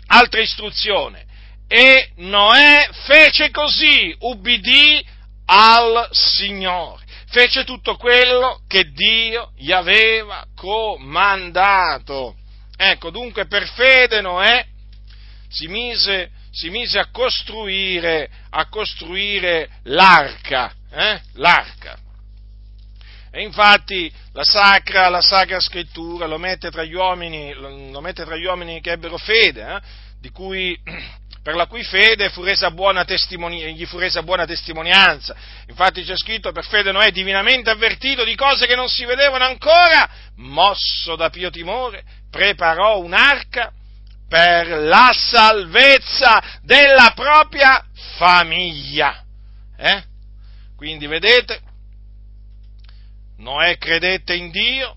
altre 0.07 0.43
istruzioni. 0.43 1.21
E 1.67 2.11
Noè 2.17 2.89
fece 3.05 3.49
così, 3.51 4.15
ubbidì 4.19 5.05
al 5.45 6.07
Signore, 6.11 7.03
fece 7.29 7.63
tutto 7.63 7.95
quello 7.95 8.61
che 8.67 8.91
Dio 8.91 9.51
gli 9.55 9.71
aveva 9.71 10.45
comandato. 10.55 12.35
Ecco, 12.77 13.09
dunque 13.09 13.47
per 13.47 13.67
fede 13.69 14.21
Noè 14.21 14.65
si 15.49 15.67
mise 15.67 16.31
si 16.55 16.69
mise 16.69 16.97
a 16.99 17.09
costruire, 17.11 18.29
a 18.49 18.69
costruire 18.69 19.69
l'arca, 19.83 20.73
eh? 20.89 21.21
l'arca. 21.33 21.97
E 23.35 23.41
infatti 23.41 24.09
la 24.31 24.45
sacra, 24.45 25.09
la 25.09 25.19
sacra 25.19 25.59
scrittura 25.59 26.25
lo 26.25 26.37
mette 26.37 26.71
tra 26.71 26.85
gli 26.85 26.93
uomini, 26.93 27.53
lo 27.53 27.99
mette 27.99 28.23
tra 28.23 28.37
gli 28.37 28.45
uomini 28.45 28.79
che 28.79 28.93
ebbero 28.93 29.17
fede, 29.17 29.75
eh? 30.21 30.31
cui, 30.31 30.79
per 31.43 31.55
la 31.55 31.67
cui 31.67 31.83
fede 31.83 32.29
fu 32.29 32.43
gli 33.73 33.85
fu 33.85 33.97
resa 33.97 34.23
buona 34.23 34.45
testimonianza. 34.45 35.35
Infatti 35.67 36.05
c'è 36.05 36.15
scritto, 36.15 36.53
per 36.53 36.65
fede 36.65 36.93
Noè 36.93 37.11
divinamente 37.11 37.69
avvertito 37.69 38.23
di 38.23 38.35
cose 38.35 38.67
che 38.67 38.75
non 38.75 38.87
si 38.87 39.03
vedevano 39.03 39.43
ancora, 39.43 40.09
mosso 40.37 41.17
da 41.17 41.29
pio 41.29 41.49
timore, 41.49 42.05
preparò 42.31 42.99
un'arca 42.99 43.69
per 44.29 44.69
la 44.79 45.11
salvezza 45.13 46.41
della 46.61 47.11
propria 47.13 47.85
famiglia. 48.15 49.25
Eh? 49.75 50.03
Quindi 50.77 51.05
vedete, 51.05 51.59
Noè 53.37 53.77
credette 53.77 54.33
in 54.35 54.49
Dio 54.49 54.95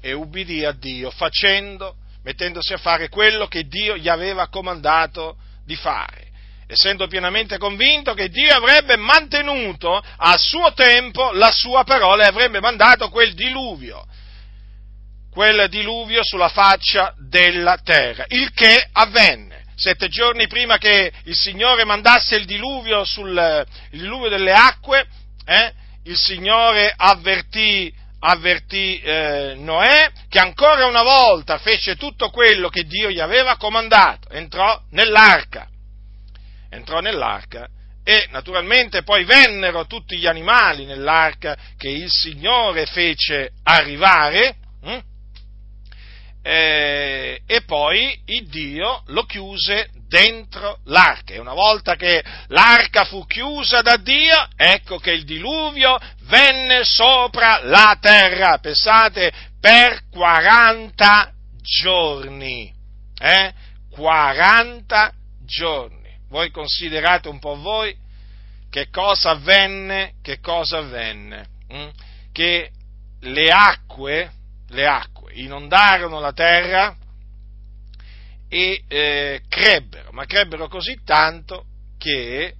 e 0.00 0.12
ubbidì 0.12 0.64
a 0.64 0.72
Dio 0.72 1.10
facendo, 1.10 1.96
mettendosi 2.22 2.72
a 2.72 2.78
fare 2.78 3.08
quello 3.08 3.46
che 3.46 3.64
Dio 3.64 3.96
gli 3.96 4.08
aveva 4.08 4.48
comandato 4.48 5.36
di 5.64 5.76
fare, 5.76 6.28
essendo 6.66 7.06
pienamente 7.06 7.58
convinto 7.58 8.14
che 8.14 8.28
Dio 8.28 8.54
avrebbe 8.54 8.96
mantenuto 8.96 9.96
a 10.16 10.36
suo 10.36 10.72
tempo 10.72 11.32
la 11.32 11.50
sua 11.50 11.84
parola 11.84 12.24
e 12.24 12.28
avrebbe 12.28 12.60
mandato 12.60 13.10
quel 13.10 13.34
diluvio 13.34 14.06
quel 15.34 15.68
diluvio 15.68 16.20
sulla 16.22 16.48
faccia 16.48 17.12
della 17.18 17.76
terra, 17.82 18.24
il 18.28 18.52
che 18.52 18.88
avvenne. 18.92 19.64
Sette 19.74 20.06
giorni 20.06 20.46
prima 20.46 20.78
che 20.78 21.12
il 21.24 21.34
Signore 21.34 21.84
mandasse 21.84 22.36
il 22.36 22.44
diluvio, 22.44 23.04
sul, 23.04 23.66
il 23.90 24.00
diluvio 24.00 24.28
delle 24.28 24.52
acque, 24.52 25.04
eh, 25.44 25.72
il 26.04 26.16
Signore 26.16 26.92
avvertì, 26.96 27.92
avvertì 28.20 29.00
eh, 29.00 29.54
Noè 29.56 30.10
che 30.28 30.38
ancora 30.38 30.86
una 30.86 31.02
volta 31.02 31.58
fece 31.58 31.96
tutto 31.96 32.30
quello 32.30 32.68
che 32.68 32.84
Dio 32.84 33.10
gli 33.10 33.20
aveva 33.20 33.56
comandato, 33.56 34.28
entrò 34.30 34.80
nell'arca. 34.90 35.68
Entrò 36.70 37.00
nell'arca 37.00 37.68
e 38.06 38.26
naturalmente 38.30 39.02
poi 39.02 39.24
vennero 39.24 39.86
tutti 39.86 40.18
gli 40.18 40.26
animali 40.26 40.84
nell'arca 40.84 41.56
che 41.78 41.88
il 41.88 42.10
Signore 42.10 42.84
fece 42.84 43.52
arrivare. 43.62 44.56
Eh, 46.46 47.40
e 47.46 47.62
poi 47.62 48.20
il 48.26 48.46
Dio 48.48 49.02
lo 49.06 49.24
chiuse 49.24 49.88
dentro 50.08 50.80
l'arca. 50.84 51.32
E 51.32 51.38
una 51.38 51.54
volta 51.54 51.96
che 51.96 52.22
l'arca 52.48 53.04
fu 53.04 53.24
chiusa 53.26 53.80
da 53.80 53.96
Dio, 53.96 54.48
ecco 54.54 54.98
che 54.98 55.12
il 55.12 55.24
diluvio 55.24 55.98
venne 56.24 56.84
sopra 56.84 57.60
la 57.62 57.96
terra, 57.98 58.58
pensate, 58.58 59.32
per 59.58 60.02
40 60.10 61.32
giorni. 61.62 62.70
Eh? 63.18 63.52
40 63.90 65.12
giorni. 65.46 66.10
Voi 66.28 66.50
considerate 66.50 67.28
un 67.28 67.38
po' 67.38 67.56
voi 67.56 67.96
che 68.68 68.90
cosa 68.90 69.30
avvenne, 69.30 70.14
che 70.20 70.40
cosa 70.40 70.78
avvenne? 70.78 71.46
Hm? 71.68 71.88
Che 72.32 72.70
le 73.20 73.48
acque, 73.50 74.32
le 74.68 74.86
acque, 74.86 75.13
inondarono 75.34 76.20
la 76.20 76.32
terra 76.32 76.96
e 78.48 78.84
eh, 78.86 79.42
crebbero, 79.48 80.12
ma 80.12 80.26
crebbero 80.26 80.68
così 80.68 81.00
tanto 81.04 81.66
che 81.98 82.54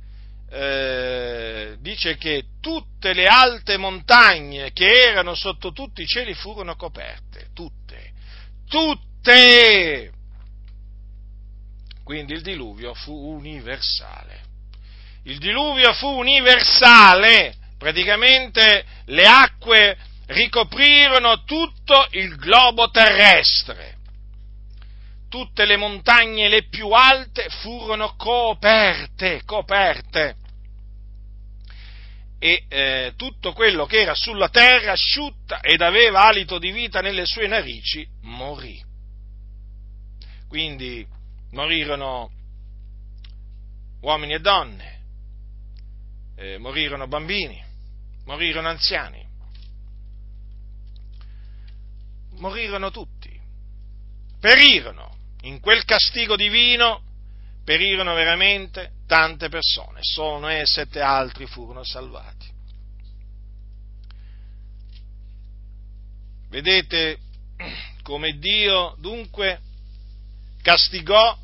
eh, 0.51 1.77
dice 1.81 2.17
che 2.17 2.45
tutte 2.61 3.13
le 3.13 3.27
alte 3.27 3.77
montagne 3.77 4.73
che 4.73 4.87
erano 4.87 5.35
sotto 5.35 5.73
tutti 5.73 6.03
i 6.03 6.07
cieli 6.07 6.35
furono 6.35 6.77
coperte, 6.77 7.49
tutte, 7.53 8.13
tutte! 8.69 10.13
Quindi 12.05 12.35
il 12.35 12.43
diluvio 12.43 12.95
fu 12.95 13.13
universale. 13.13 14.43
Il 15.25 15.39
diluvio 15.39 15.93
fu 15.95 16.07
universale, 16.07 17.55
praticamente 17.79 18.85
le 19.07 19.27
acque 19.27 19.97
ricoprirono 20.27 21.45
tutto 21.45 22.07
il 22.11 22.37
globo 22.37 22.91
terrestre. 22.91 23.93
Tutte 25.29 25.65
le 25.65 25.77
montagne 25.77 26.49
le 26.49 26.69
più 26.69 26.91
alte 26.91 27.49
furono 27.49 28.15
coperte, 28.17 29.43
coperte. 29.45 30.37
E 32.39 32.65
eh, 32.69 33.13
tutto 33.17 33.53
quello 33.53 33.87
che 33.87 34.03
era 34.03 34.15
sulla 34.15 34.49
terra 34.49 34.93
asciutta 34.93 35.61
ed 35.61 35.81
aveva 35.81 36.25
alito 36.25 36.59
di 36.59 36.71
vita 36.71 37.01
nelle 37.01 37.27
sue 37.27 37.47
narici 37.47 38.07
morì. 38.23 38.83
Quindi 40.49 41.05
morirono 41.51 42.31
uomini 44.03 44.35
e 44.35 44.41
donne, 44.41 45.01
eh, 46.37 46.59
morirono 46.59 47.09
bambini, 47.09 47.61
morirono 48.27 48.69
anziani, 48.69 49.24
morirono 52.39 52.91
tutti, 52.91 53.39
perirono, 54.41 55.17
in 55.43 55.61
quel 55.61 55.85
castigo 55.85 56.37
divino 56.37 57.03
perirono 57.65 58.15
veramente 58.15 58.93
tante 59.07 59.49
persone, 59.49 60.01
solo 60.03 60.41
Noè 60.41 60.61
e 60.61 60.67
sette 60.67 61.01
altri 61.01 61.47
furono 61.47 61.85
salvati. 61.85 62.53
Vedete 66.49 67.19
come 68.03 68.39
Dio 68.39 68.95
dunque 68.99 69.61
castigò 70.63 71.37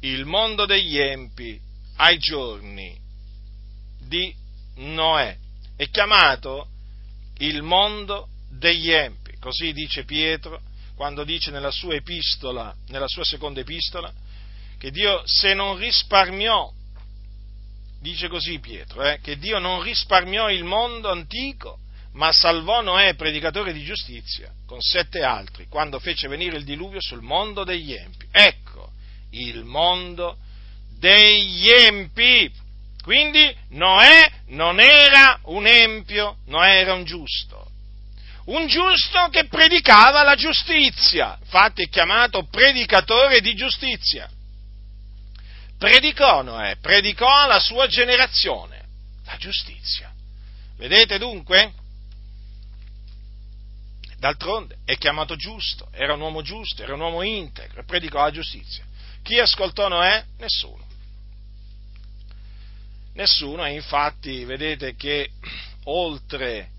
il 0.00 0.24
mondo 0.26 0.66
degli 0.66 0.98
empi 0.98 1.58
ai 1.96 2.18
giorni 2.18 2.98
di 3.98 4.34
Noè. 4.76 5.36
È 5.76 5.88
chiamato 5.88 6.68
il 7.38 7.62
mondo 7.62 8.28
degli 8.50 8.90
empi, 8.90 9.25
così 9.46 9.72
dice 9.72 10.02
Pietro 10.02 10.60
quando 10.96 11.22
dice 11.22 11.52
nella 11.52 11.70
sua 11.70 11.94
epistola, 11.94 12.74
nella 12.88 13.06
sua 13.06 13.22
seconda 13.22 13.60
epistola, 13.60 14.12
che 14.76 14.90
Dio 14.90 15.22
se 15.24 15.54
non 15.54 15.76
risparmiò, 15.78 16.68
dice 18.00 18.26
così 18.26 18.58
Pietro, 18.58 19.04
eh, 19.04 19.20
che 19.22 19.38
Dio 19.38 19.60
non 19.60 19.82
risparmiò 19.82 20.50
il 20.50 20.64
mondo 20.64 21.12
antico, 21.12 21.78
ma 22.14 22.32
salvò 22.32 22.80
Noè, 22.80 23.14
predicatore 23.14 23.72
di 23.72 23.84
giustizia, 23.84 24.52
con 24.66 24.80
sette 24.80 25.22
altri, 25.22 25.68
quando 25.68 26.00
fece 26.00 26.26
venire 26.26 26.56
il 26.56 26.64
diluvio 26.64 27.00
sul 27.00 27.20
mondo 27.20 27.62
degli 27.62 27.92
empi. 27.92 28.26
Ecco, 28.32 28.90
il 29.30 29.62
mondo 29.62 30.38
degli 30.98 31.68
empi. 31.68 32.50
Quindi 33.00 33.54
Noè 33.68 34.28
non 34.46 34.80
era 34.80 35.38
un 35.44 35.68
empio, 35.68 36.38
Noè 36.46 36.80
era 36.80 36.94
un 36.94 37.04
giusto. 37.04 37.65
Un 38.46 38.68
giusto 38.68 39.28
che 39.30 39.46
predicava 39.46 40.22
la 40.22 40.36
giustizia, 40.36 41.36
infatti 41.40 41.82
è 41.82 41.88
chiamato 41.88 42.44
predicatore 42.44 43.40
di 43.40 43.54
giustizia. 43.54 44.30
Predicò 45.76 46.42
Noè, 46.42 46.76
predicò 46.80 47.28
alla 47.28 47.58
sua 47.58 47.88
generazione 47.88 48.84
la 49.24 49.36
giustizia. 49.36 50.12
Vedete 50.76 51.18
dunque? 51.18 51.72
D'altronde 54.18 54.78
è 54.84 54.96
chiamato 54.96 55.34
giusto, 55.34 55.88
era 55.90 56.14
un 56.14 56.20
uomo 56.20 56.40
giusto, 56.42 56.82
era 56.82 56.94
un 56.94 57.00
uomo 57.00 57.22
integro, 57.22 57.84
predicò 57.84 58.22
la 58.22 58.30
giustizia. 58.30 58.84
Chi 59.22 59.40
ascoltò 59.40 59.88
Noè? 59.88 60.24
Nessuno. 60.38 60.84
Nessuno, 63.14 63.64
e 63.64 63.72
infatti 63.72 64.44
vedete 64.44 64.94
che 64.94 65.30
oltre 65.84 66.70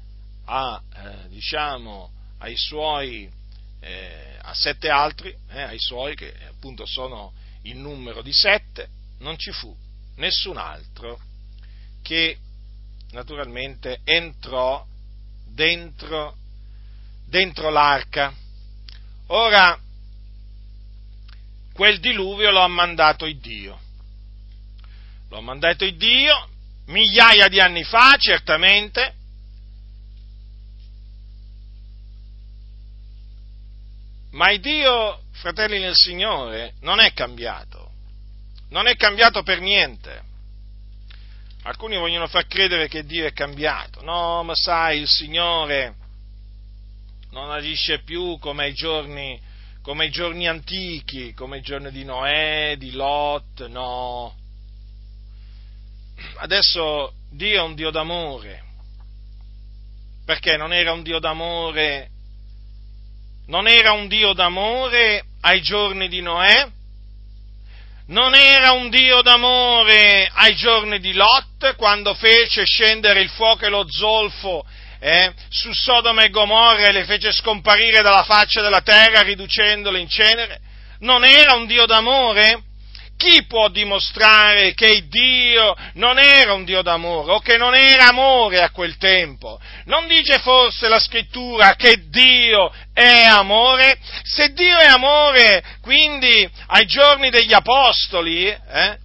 a, 0.49 0.81
eh, 0.93 1.27
diciamo, 1.29 2.11
ai 2.39 2.55
suoi, 2.55 3.29
eh, 3.79 4.37
a 4.41 4.53
sette 4.53 4.89
altri, 4.89 5.35
eh, 5.49 5.61
ai 5.61 5.79
suoi, 5.79 6.15
che 6.15 6.33
appunto 6.47 6.85
sono 6.85 7.33
il 7.63 7.77
numero 7.77 8.21
di 8.21 8.31
sette, 8.31 8.89
non 9.19 9.37
ci 9.37 9.51
fu 9.51 9.75
nessun 10.15 10.57
altro 10.57 11.19
che 12.01 12.37
naturalmente 13.11 13.99
entrò 14.03 14.85
dentro, 15.45 16.35
dentro 17.25 17.69
l'arca. 17.69 18.33
Ora, 19.27 19.77
quel 21.73 21.99
diluvio 21.99 22.51
lo 22.51 22.61
ha 22.61 22.67
mandato 22.67 23.25
il 23.25 23.37
Dio. 23.39 23.79
Lo 25.29 25.37
ha 25.37 25.41
mandato 25.41 25.83
il 25.83 25.97
Dio 25.97 26.49
migliaia 26.85 27.49
di 27.49 27.59
anni 27.59 27.83
fa, 27.83 28.15
certamente, 28.17 29.15
ma 34.37 34.51
il 34.51 34.59
Dio, 34.59 35.23
fratelli 35.31 35.79
nel 35.79 35.95
Signore, 35.95 36.75
non 36.81 36.99
è 36.99 37.11
cambiato, 37.11 37.89
non 38.69 38.85
è 38.85 38.95
cambiato 38.95 39.41
per 39.41 39.59
niente. 39.59 40.21
Alcuni 41.63 41.97
vogliono 41.97 42.27
far 42.27 42.45
credere 42.45 42.87
che 42.87 43.03
Dio 43.03 43.25
è 43.25 43.33
cambiato, 43.33 44.03
no, 44.03 44.43
ma 44.43 44.53
sai, 44.53 44.99
il 44.99 45.07
Signore 45.07 45.95
non 47.31 47.49
agisce 47.51 48.03
più 48.03 48.37
come 48.37 48.65
ai 48.65 48.73
giorni 48.73 49.41
come 49.81 50.05
i 50.05 50.11
giorni 50.11 50.47
antichi, 50.47 51.33
come 51.33 51.59
i 51.59 51.61
giorni 51.61 51.89
di 51.91 52.03
Noè, 52.03 52.75
di 52.77 52.91
Lot, 52.91 53.65
no. 53.67 54.35
Adesso 56.39 57.13
Dio 57.31 57.59
è 57.59 57.63
un 57.63 57.73
Dio 57.73 57.89
d'amore, 57.89 58.63
perché 60.25 60.57
non 60.57 60.73
era 60.73 60.91
un 60.91 61.01
Dio 61.01 61.19
d'amore, 61.19 62.09
non 63.47 63.67
era 63.67 63.91
un 63.91 64.07
Dio 64.07 64.33
d'amore 64.33 65.23
ai 65.41 65.61
giorni 65.61 66.07
di 66.07 66.21
Noè, 66.21 66.67
non 68.07 68.35
era 68.35 68.71
un 68.71 68.89
Dio 68.89 69.21
d'amore 69.21 70.29
ai 70.33 70.55
giorni 70.55 70.99
di 70.99 71.13
Lot, 71.13 71.75
quando 71.75 72.13
fece 72.13 72.65
scendere 72.65 73.21
il 73.21 73.29
fuoco 73.29 73.65
e 73.65 73.69
lo 73.69 73.85
zolfo 73.89 74.65
eh, 74.99 75.33
su 75.49 75.71
Sodoma 75.73 76.23
e 76.23 76.29
Gomorra 76.29 76.87
e 76.87 76.91
le 76.91 77.05
fece 77.05 77.31
scomparire 77.31 78.01
dalla 78.01 78.23
faccia 78.23 78.61
della 78.61 78.81
terra 78.81 79.21
riducendole 79.21 79.99
in 79.99 80.09
cenere? 80.09 80.59
Non 80.99 81.23
era 81.23 81.53
un 81.53 81.65
Dio 81.67 81.85
d'amore? 81.85 82.63
Chi 83.17 83.45
può 83.47 83.69
dimostrare 83.69 84.75
che 84.75 85.07
Dio 85.07 85.75
non 85.93 86.19
era 86.19 86.53
un 86.53 86.63
Dio 86.63 86.83
d'amore 86.83 87.31
o 87.31 87.39
che 87.39 87.57
non 87.57 87.73
era 87.73 88.09
amore 88.09 88.61
a 88.61 88.69
quel 88.69 88.97
tempo? 88.97 89.59
Non 89.85 90.07
dice 90.07 90.37
forse 90.37 90.87
la 90.87 90.99
scrittura 90.99 91.73
che 91.73 92.09
Dio 92.09 92.71
è 92.93 93.23
amore? 93.23 93.97
Se 94.21 94.53
Dio 94.53 94.77
è 94.77 94.85
amore, 94.85 95.63
quindi 95.81 96.47
ai 96.67 96.85
giorni 96.85 97.31
degli 97.31 97.53
apostoli, 97.53 98.45
eh, 98.45 98.97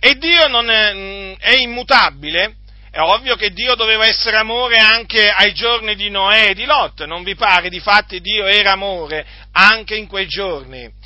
e 0.00 0.14
Dio 0.16 0.48
non 0.48 0.68
è, 0.68 1.36
è 1.38 1.56
immutabile, 1.58 2.56
è 2.90 2.98
ovvio 2.98 3.36
che 3.36 3.52
Dio 3.52 3.76
doveva 3.76 4.06
essere 4.06 4.36
amore 4.36 4.78
anche 4.78 5.28
ai 5.28 5.54
giorni 5.54 5.94
di 5.94 6.10
Noè 6.10 6.50
e 6.50 6.54
di 6.54 6.64
Lot, 6.64 7.04
non 7.04 7.22
vi 7.22 7.36
pare? 7.36 7.68
Difatti 7.68 8.20
Dio 8.20 8.46
era 8.46 8.72
amore 8.72 9.24
anche 9.52 9.94
in 9.94 10.08
quei 10.08 10.26
giorni. 10.26 10.97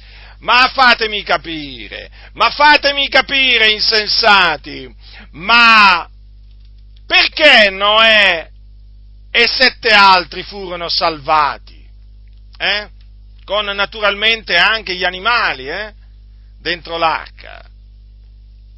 Ma 0.42 0.68
fatemi 0.74 1.22
capire, 1.22 2.10
ma 2.32 2.50
fatemi 2.50 3.08
capire, 3.08 3.70
insensati, 3.70 4.92
ma 5.32 6.08
perché 7.06 7.70
Noè 7.70 8.48
e 9.30 9.46
sette 9.46 9.90
altri 9.90 10.42
furono 10.42 10.88
salvati? 10.88 11.88
Eh? 12.58 12.88
Con 13.44 13.66
naturalmente 13.66 14.56
anche 14.56 14.96
gli 14.96 15.04
animali 15.04 15.68
eh? 15.68 15.92
dentro 16.60 16.96
l'arca. 16.96 17.64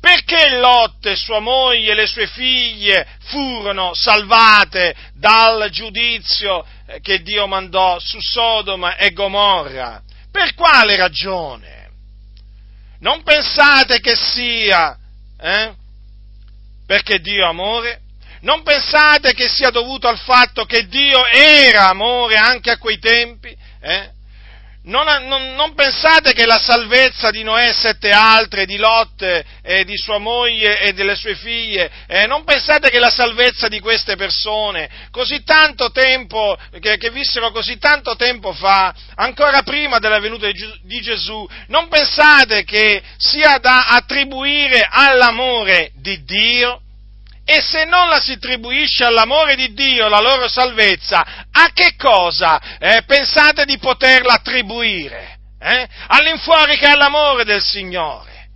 Perché 0.00 0.56
Lot 0.56 1.06
e 1.06 1.16
sua 1.16 1.40
moglie 1.40 1.92
e 1.92 1.94
le 1.94 2.06
sue 2.06 2.26
figlie 2.26 3.06
furono 3.20 3.94
salvate 3.94 4.94
dal 5.14 5.70
giudizio 5.70 6.66
eh, 6.86 7.00
che 7.00 7.22
Dio 7.22 7.46
mandò 7.46 7.98
su 7.98 8.18
Sodoma 8.20 8.96
e 8.96 9.12
Gomorra? 9.12 10.02
Per 10.34 10.52
quale 10.54 10.96
ragione? 10.96 11.90
Non 12.98 13.22
pensate 13.22 14.00
che 14.00 14.16
sia 14.16 14.98
eh? 15.38 15.72
perché 16.84 17.20
Dio 17.20 17.44
è 17.44 17.48
amore? 17.48 18.00
Non 18.40 18.64
pensate 18.64 19.32
che 19.32 19.46
sia 19.46 19.70
dovuto 19.70 20.08
al 20.08 20.18
fatto 20.18 20.64
che 20.64 20.88
Dio 20.88 21.24
era 21.24 21.88
amore 21.88 22.34
anche 22.34 22.72
a 22.72 22.78
quei 22.78 22.98
tempi? 22.98 23.56
Eh? 23.80 24.10
Non, 24.86 25.06
non, 25.26 25.54
non, 25.54 25.74
pensate 25.74 26.34
che 26.34 26.44
la 26.44 26.58
salvezza 26.58 27.30
di 27.30 27.42
Noè 27.42 27.68
e 27.68 27.72
sette 27.72 28.10
altre, 28.10 28.66
di 28.66 28.76
Lot 28.76 29.22
e 29.62 29.82
di 29.86 29.96
sua 29.96 30.18
moglie 30.18 30.78
e 30.80 30.92
delle 30.92 31.16
sue 31.16 31.36
figlie, 31.36 31.90
eh, 32.06 32.26
non 32.26 32.44
pensate 32.44 32.90
che 32.90 32.98
la 32.98 33.08
salvezza 33.08 33.68
di 33.68 33.80
queste 33.80 34.14
persone, 34.16 34.90
così 35.10 35.42
tanto 35.42 35.90
tempo, 35.90 36.54
che, 36.80 36.98
che, 36.98 37.08
vissero 37.08 37.50
così 37.50 37.78
tanto 37.78 38.14
tempo 38.16 38.52
fa, 38.52 38.94
ancora 39.14 39.62
prima 39.62 39.98
della 39.98 40.18
venuta 40.18 40.50
di 40.50 41.00
Gesù, 41.00 41.48
non 41.68 41.88
pensate 41.88 42.64
che 42.64 43.02
sia 43.16 43.56
da 43.56 43.86
attribuire 43.86 44.86
all'amore 44.90 45.92
di 45.94 46.22
Dio? 46.24 46.83
E 47.46 47.60
se 47.60 47.84
non 47.84 48.08
la 48.08 48.20
si 48.20 48.32
attribuisce 48.32 49.04
all'amore 49.04 49.54
di 49.54 49.74
Dio 49.74 50.08
la 50.08 50.20
loro 50.20 50.48
salvezza, 50.48 51.46
a 51.50 51.70
che 51.74 51.94
cosa 51.96 52.78
eh, 52.78 53.02
pensate 53.06 53.66
di 53.66 53.78
poterla 53.78 54.34
attribuire? 54.34 55.38
Eh? 55.58 55.88
All'infuori 56.08 56.76
che 56.78 56.86
all'amore 56.86 57.44
del 57.44 57.62
Signore. 57.62 58.48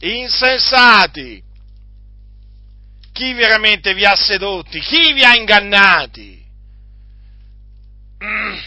Insensati! 0.00 1.42
Chi 3.12 3.32
veramente 3.32 3.94
vi 3.94 4.04
ha 4.04 4.14
sedotti? 4.14 4.78
Chi 4.80 5.14
vi 5.14 5.24
ha 5.24 5.34
ingannati? 5.34 6.44
Mm, 8.22 8.58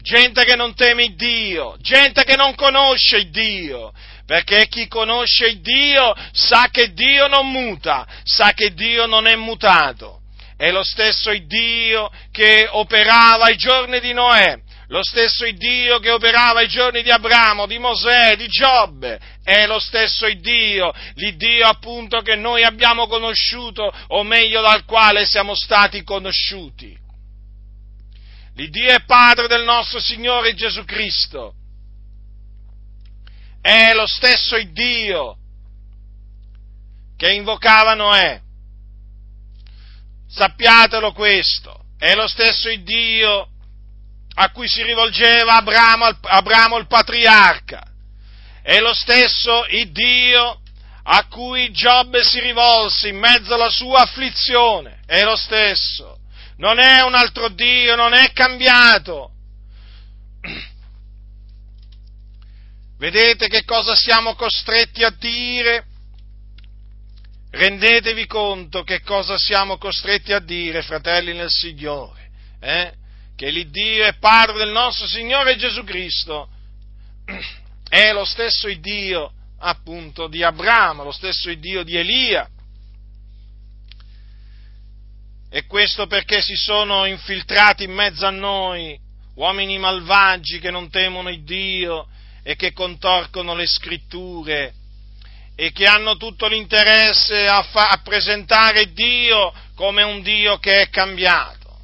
gente 0.00 0.44
che 0.44 0.56
non 0.56 0.74
teme 0.74 1.14
Dio, 1.14 1.76
gente 1.80 2.24
che 2.24 2.36
non 2.36 2.54
conosce 2.54 3.28
Dio, 3.28 3.92
perché 4.30 4.68
chi 4.68 4.86
conosce 4.86 5.58
Dio 5.60 6.14
sa 6.30 6.68
che 6.70 6.92
Dio 6.92 7.26
non 7.26 7.50
muta, 7.50 8.06
sa 8.22 8.52
che 8.52 8.72
Dio 8.74 9.06
non 9.06 9.26
è 9.26 9.34
mutato. 9.34 10.20
È 10.56 10.70
lo 10.70 10.84
stesso 10.84 11.36
Dio 11.36 12.08
che 12.30 12.68
operava 12.70 13.46
ai 13.46 13.56
giorni 13.56 13.98
di 13.98 14.12
Noè, 14.12 14.56
lo 14.86 15.02
stesso 15.02 15.50
Dio 15.50 15.98
che 15.98 16.12
operava 16.12 16.60
ai 16.60 16.68
giorni 16.68 17.02
di 17.02 17.10
Abramo, 17.10 17.66
di 17.66 17.80
Mosè, 17.80 18.36
di 18.36 18.46
Giobbe, 18.46 19.18
è 19.42 19.66
lo 19.66 19.80
stesso 19.80 20.32
Dio, 20.34 20.92
l'Iddio 21.14 21.66
appunto 21.66 22.20
che 22.20 22.36
noi 22.36 22.62
abbiamo 22.62 23.08
conosciuto, 23.08 23.92
o 24.06 24.22
meglio 24.22 24.60
dal 24.60 24.84
quale 24.84 25.26
siamo 25.26 25.56
stati 25.56 26.04
conosciuti. 26.04 26.96
L'Iddio 28.54 28.92
è 28.92 29.04
Padre 29.04 29.48
del 29.48 29.64
nostro 29.64 29.98
Signore 29.98 30.54
Gesù 30.54 30.84
Cristo 30.84 31.54
è 33.60 33.92
lo 33.94 34.06
stesso 34.06 34.58
Dio 34.72 35.36
che 37.16 37.32
invocava 37.32 37.94
Noè. 37.94 38.40
sappiatelo 40.26 41.12
questo, 41.12 41.84
è 41.98 42.14
lo 42.14 42.26
stesso 42.26 42.74
Dio 42.76 43.48
a 44.34 44.50
cui 44.52 44.68
si 44.68 44.82
rivolgeva 44.82 45.56
Abramo, 45.56 46.06
Abramo 46.22 46.78
il 46.78 46.86
patriarca, 46.86 47.82
è 48.62 48.80
lo 48.80 48.94
stesso 48.94 49.64
Dio 49.88 50.60
a 51.02 51.26
cui 51.26 51.70
Giobbe 51.72 52.22
si 52.22 52.40
rivolse 52.40 53.08
in 53.08 53.18
mezzo 53.18 53.52
alla 53.52 53.70
sua 53.70 54.02
afflizione, 54.02 55.00
è 55.04 55.22
lo 55.24 55.36
stesso, 55.36 56.20
non 56.56 56.78
è 56.78 57.02
un 57.02 57.14
altro 57.14 57.48
Dio, 57.48 57.96
non 57.96 58.14
è 58.14 58.32
cambiato. 58.32 59.32
Vedete 63.00 63.48
che 63.48 63.64
cosa 63.64 63.94
siamo 63.96 64.34
costretti 64.34 65.02
a 65.04 65.08
dire? 65.08 65.86
Rendetevi 67.50 68.26
conto 68.26 68.82
che 68.82 69.00
cosa 69.00 69.38
siamo 69.38 69.78
costretti 69.78 70.34
a 70.34 70.38
dire, 70.38 70.82
fratelli 70.82 71.32
nel 71.32 71.48
Signore, 71.48 72.30
eh? 72.60 72.92
che 73.36 73.48
l'Iddio 73.48 74.04
è 74.04 74.18
Padre 74.18 74.58
del 74.58 74.68
nostro 74.68 75.06
Signore 75.06 75.56
Gesù 75.56 75.82
Cristo, 75.82 76.50
è 77.88 78.12
lo 78.12 78.26
stesso 78.26 78.70
Dio 78.74 79.32
appunto 79.60 80.28
di 80.28 80.42
Abramo, 80.42 81.02
lo 81.02 81.10
stesso 81.10 81.50
Dio 81.54 81.82
di 81.82 81.96
Elia. 81.96 82.46
E 85.48 85.64
questo 85.64 86.06
perché 86.06 86.42
si 86.42 86.54
sono 86.54 87.06
infiltrati 87.06 87.84
in 87.84 87.92
mezzo 87.92 88.26
a 88.26 88.30
noi 88.30 89.00
uomini 89.36 89.78
malvagi 89.78 90.58
che 90.58 90.70
non 90.70 90.90
temono 90.90 91.30
il 91.30 91.42
Dio 91.44 92.06
e 92.42 92.56
che 92.56 92.72
contorcono 92.72 93.54
le 93.54 93.66
scritture 93.66 94.74
e 95.54 95.72
che 95.72 95.84
hanno 95.84 96.16
tutto 96.16 96.46
l'interesse 96.46 97.46
a, 97.46 97.62
fa- 97.62 97.90
a 97.90 98.00
presentare 98.02 98.92
Dio 98.92 99.52
come 99.74 100.02
un 100.02 100.22
Dio 100.22 100.58
che 100.58 100.82
è 100.82 100.88
cambiato. 100.88 101.78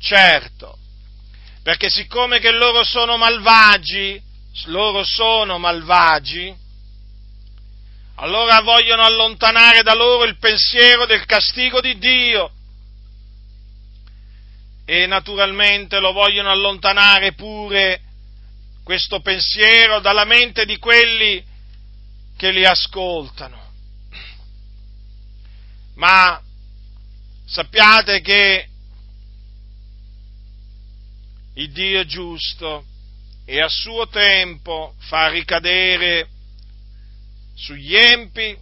Certo, 0.00 0.78
perché 1.62 1.90
siccome 1.90 2.38
che 2.38 2.50
loro 2.50 2.82
sono 2.82 3.18
malvagi, 3.18 4.20
loro 4.66 5.04
sono 5.04 5.58
malvagi, 5.58 6.54
allora 8.16 8.60
vogliono 8.60 9.02
allontanare 9.02 9.82
da 9.82 9.94
loro 9.94 10.24
il 10.24 10.38
pensiero 10.38 11.06
del 11.06 11.24
castigo 11.24 11.80
di 11.80 11.98
Dio 11.98 12.52
e 14.84 15.06
naturalmente 15.06 16.00
lo 16.00 16.12
vogliono 16.12 16.50
allontanare 16.50 17.32
pure 17.34 18.00
questo 18.82 19.20
pensiero 19.20 20.00
dalla 20.00 20.24
mente 20.24 20.64
di 20.64 20.78
quelli 20.78 21.44
che 22.36 22.50
li 22.50 22.64
ascoltano. 22.64 23.58
Ma 25.94 26.40
sappiate 27.46 28.20
che 28.20 28.68
il 31.54 31.72
Dio 31.72 32.00
è 32.00 32.04
giusto 32.06 32.84
e 33.44 33.60
a 33.60 33.68
suo 33.68 34.08
tempo 34.08 34.94
fa 34.98 35.28
ricadere 35.28 36.28
sugli 37.54 37.94
empi 37.94 38.56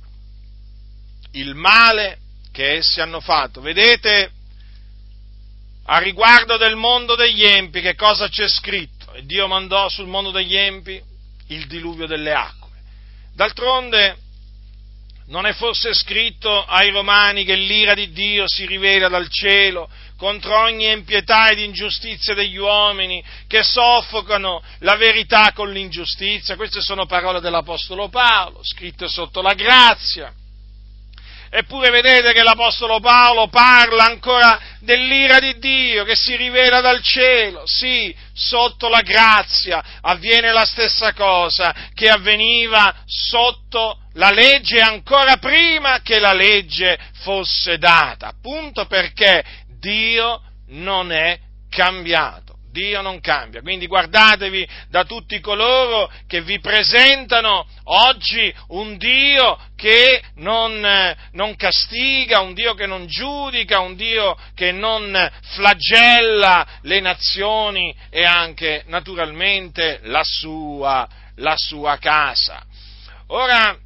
il 1.32 1.54
male 1.54 2.18
che 2.50 2.78
essi 2.78 3.00
hanno 3.00 3.20
fatto. 3.20 3.60
Vedete, 3.60 4.32
a 5.84 5.98
riguardo 5.98 6.56
del 6.56 6.74
mondo 6.74 7.14
degli 7.14 7.44
empi, 7.44 7.80
che 7.80 7.94
cosa 7.94 8.28
c'è 8.28 8.48
scritto? 8.48 8.97
Dio 9.24 9.46
mandò 9.46 9.88
sul 9.88 10.06
mondo 10.06 10.30
degli 10.30 10.56
empi 10.56 11.00
il 11.48 11.66
diluvio 11.66 12.06
delle 12.06 12.32
acque. 12.32 12.68
D'altronde, 13.34 14.16
non 15.28 15.46
è 15.46 15.52
forse 15.52 15.92
scritto 15.92 16.64
ai 16.64 16.90
Romani 16.90 17.44
che 17.44 17.54
l'ira 17.54 17.94
di 17.94 18.10
Dio 18.12 18.48
si 18.48 18.64
rivela 18.66 19.08
dal 19.08 19.28
cielo 19.28 19.88
contro 20.16 20.62
ogni 20.62 20.90
impietà 20.90 21.50
ed 21.50 21.58
ingiustizia 21.58 22.34
degli 22.34 22.56
uomini 22.56 23.22
che 23.46 23.62
soffocano 23.62 24.62
la 24.80 24.96
verità 24.96 25.52
con 25.52 25.70
l'ingiustizia? 25.70 26.56
Queste 26.56 26.80
sono 26.80 27.06
parole 27.06 27.40
dell'Apostolo 27.40 28.08
Paolo, 28.08 28.60
scritte 28.62 29.06
sotto 29.06 29.42
la 29.42 29.54
grazia. 29.54 30.32
Eppure 31.50 31.90
vedete 31.90 32.32
che 32.32 32.42
l'Apostolo 32.42 33.00
Paolo 33.00 33.48
parla 33.48 34.04
ancora 34.04 34.60
dell'ira 34.80 35.38
di 35.38 35.58
Dio 35.58 36.04
che 36.04 36.14
si 36.14 36.36
rivela 36.36 36.80
dal 36.80 37.02
cielo. 37.02 37.62
Sì, 37.66 38.14
sotto 38.34 38.88
la 38.88 39.00
grazia 39.00 39.82
avviene 40.02 40.52
la 40.52 40.64
stessa 40.64 41.12
cosa 41.14 41.74
che 41.94 42.08
avveniva 42.08 42.94
sotto 43.06 44.00
la 44.14 44.30
legge 44.30 44.80
ancora 44.80 45.36
prima 45.36 46.00
che 46.02 46.18
la 46.18 46.32
legge 46.32 46.98
fosse 47.22 47.78
data. 47.78 48.28
Appunto 48.28 48.86
perché 48.86 49.44
Dio 49.78 50.42
non 50.68 51.12
è 51.12 51.38
cambiato. 51.70 52.47
Dio 52.70 53.00
non 53.00 53.20
cambia. 53.20 53.60
Quindi 53.60 53.86
guardatevi 53.86 54.68
da 54.88 55.04
tutti 55.04 55.40
coloro 55.40 56.10
che 56.26 56.42
vi 56.42 56.60
presentano 56.60 57.66
oggi 57.84 58.54
un 58.68 58.96
Dio 58.96 59.58
che 59.76 60.22
non, 60.36 61.14
non, 61.32 61.56
castiga, 61.56 62.40
un 62.40 62.54
Dio 62.54 62.74
che 62.74 62.86
non 62.86 63.06
giudica, 63.06 63.80
un 63.80 63.96
Dio 63.96 64.36
che 64.54 64.72
non 64.72 65.30
flagella 65.54 66.66
le 66.82 67.00
nazioni 67.00 67.94
e 68.10 68.24
anche 68.24 68.84
naturalmente 68.86 70.00
la 70.02 70.22
sua, 70.22 71.08
la 71.36 71.54
sua 71.56 71.96
casa. 71.98 72.64
Ora, 73.28 73.76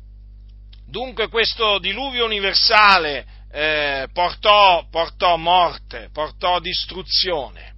dunque 0.87 1.29
questo 1.29 1.79
diluvio 1.79 2.25
universale 2.25 3.27
eh, 3.51 4.09
portò, 4.13 4.87
portò 4.91 5.37
morte, 5.37 6.09
portò 6.13 6.59
distruzione 6.59 7.72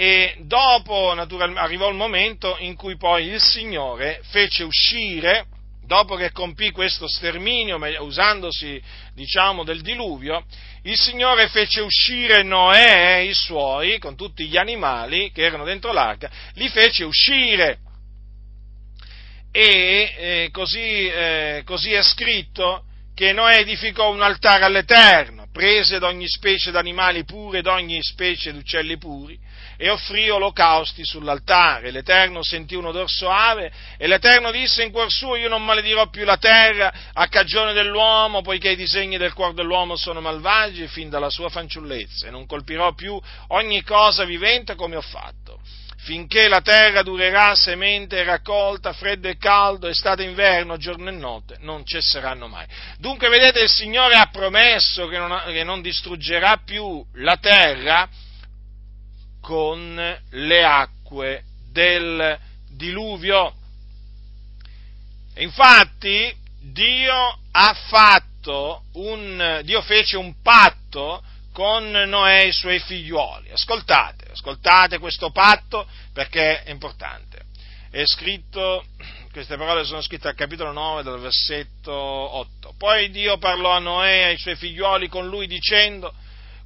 e 0.00 0.34
dopo 0.44 1.10
arrivò 1.10 1.90
il 1.90 1.94
momento 1.94 2.56
in 2.60 2.74
cui 2.74 2.96
poi 2.96 3.26
il 3.26 3.38
Signore 3.38 4.22
fece 4.30 4.62
uscire, 4.62 5.44
dopo 5.84 6.16
che 6.16 6.32
compì 6.32 6.70
questo 6.70 7.06
sterminio, 7.06 7.78
usandosi 8.02 8.82
diciamo 9.12 9.62
del 9.62 9.82
diluvio, 9.82 10.42
il 10.84 10.98
Signore 10.98 11.48
fece 11.48 11.82
uscire 11.82 12.42
Noè 12.42 13.18
e 13.18 13.24
i 13.24 13.34
suoi, 13.34 13.98
con 13.98 14.16
tutti 14.16 14.46
gli 14.46 14.56
animali 14.56 15.30
che 15.32 15.42
erano 15.42 15.64
dentro 15.64 15.92
l'arca, 15.92 16.30
li 16.54 16.70
fece 16.70 17.04
uscire. 17.04 17.80
E 19.52 20.14
eh, 20.16 20.48
così, 20.50 21.08
eh, 21.08 21.62
così 21.66 21.92
è 21.92 22.02
scritto 22.02 22.84
che 23.14 23.34
Noè 23.34 23.58
edificò 23.58 24.10
un 24.10 24.22
altare 24.22 24.64
all'Eterno, 24.64 25.48
prese 25.52 25.98
d'ogni 25.98 26.26
specie 26.26 26.70
d'animali 26.70 27.24
puri 27.24 27.58
ed 27.58 27.66
ogni 27.66 28.02
specie 28.02 28.50
d'uccelli 28.50 28.96
puri, 28.96 29.38
e 29.82 29.88
offrì 29.88 30.28
olocausti 30.28 31.06
sull'altare. 31.06 31.90
L'Eterno 31.90 32.42
sentì 32.42 32.74
un 32.74 32.84
odor 32.84 33.08
soave 33.08 33.72
e 33.96 34.06
l'Eterno 34.06 34.50
disse 34.50 34.82
in 34.82 34.90
cuor 34.90 35.10
suo 35.10 35.36
io 35.36 35.48
non 35.48 35.64
maledirò 35.64 36.10
più 36.10 36.26
la 36.26 36.36
terra 36.36 36.92
a 37.14 37.26
cagione 37.28 37.72
dell'uomo, 37.72 38.42
poiché 38.42 38.72
i 38.72 38.76
disegni 38.76 39.16
del 39.16 39.32
cuore 39.32 39.54
dell'uomo 39.54 39.96
sono 39.96 40.20
malvagi 40.20 40.86
fin 40.86 41.08
dalla 41.08 41.30
sua 41.30 41.48
fanciullezza 41.48 42.26
e 42.26 42.30
non 42.30 42.44
colpirò 42.44 42.92
più 42.92 43.18
ogni 43.48 43.82
cosa 43.82 44.24
vivente 44.24 44.74
come 44.74 44.96
ho 44.96 45.00
fatto. 45.00 45.58
Finché 46.02 46.48
la 46.48 46.60
terra 46.60 47.02
durerà 47.02 47.54
semente 47.54 48.18
e 48.18 48.24
raccolta, 48.24 48.92
freddo 48.92 49.28
e 49.28 49.38
caldo, 49.38 49.88
estate 49.88 50.24
e 50.24 50.28
inverno, 50.28 50.76
giorno 50.76 51.08
e 51.08 51.12
notte, 51.12 51.56
non 51.60 51.86
cesseranno 51.86 52.48
mai. 52.48 52.66
Dunque, 52.98 53.30
vedete, 53.30 53.60
il 53.60 53.70
Signore 53.70 54.14
ha 54.14 54.28
promesso 54.30 55.06
che 55.06 55.16
non, 55.16 55.42
che 55.46 55.64
non 55.64 55.80
distruggerà 55.80 56.60
più 56.64 57.02
la 57.14 57.36
terra, 57.36 58.08
con 59.50 60.18
le 60.30 60.64
acque 60.64 61.42
del 61.72 62.38
diluvio. 62.68 63.52
Infatti 65.38 66.32
Dio 66.60 67.38
ha 67.50 67.74
fatto 67.88 68.84
un, 68.92 69.60
Dio 69.64 69.82
fece 69.82 70.16
un 70.16 70.40
patto 70.40 71.20
con 71.52 71.90
Noè 71.90 72.42
e 72.42 72.46
i 72.46 72.52
suoi 72.52 72.78
figliuoli. 72.78 73.50
Ascoltate, 73.50 74.30
ascoltate 74.30 74.98
questo 74.98 75.32
patto 75.32 75.84
perché 76.12 76.62
è 76.62 76.70
importante. 76.70 77.40
È 77.90 78.04
scritto, 78.04 78.84
queste 79.32 79.56
parole 79.56 79.82
sono 79.82 80.00
scritte 80.00 80.28
al 80.28 80.36
capitolo 80.36 80.70
9 80.70 81.02
del 81.02 81.18
versetto 81.18 81.92
8. 81.92 82.74
Poi 82.78 83.10
Dio 83.10 83.36
parlò 83.38 83.72
a 83.72 83.80
Noè 83.80 84.10
e 84.10 84.22
ai 84.26 84.38
suoi 84.38 84.54
figliuoli 84.54 85.08
con 85.08 85.26
lui 85.26 85.48
dicendo, 85.48 86.14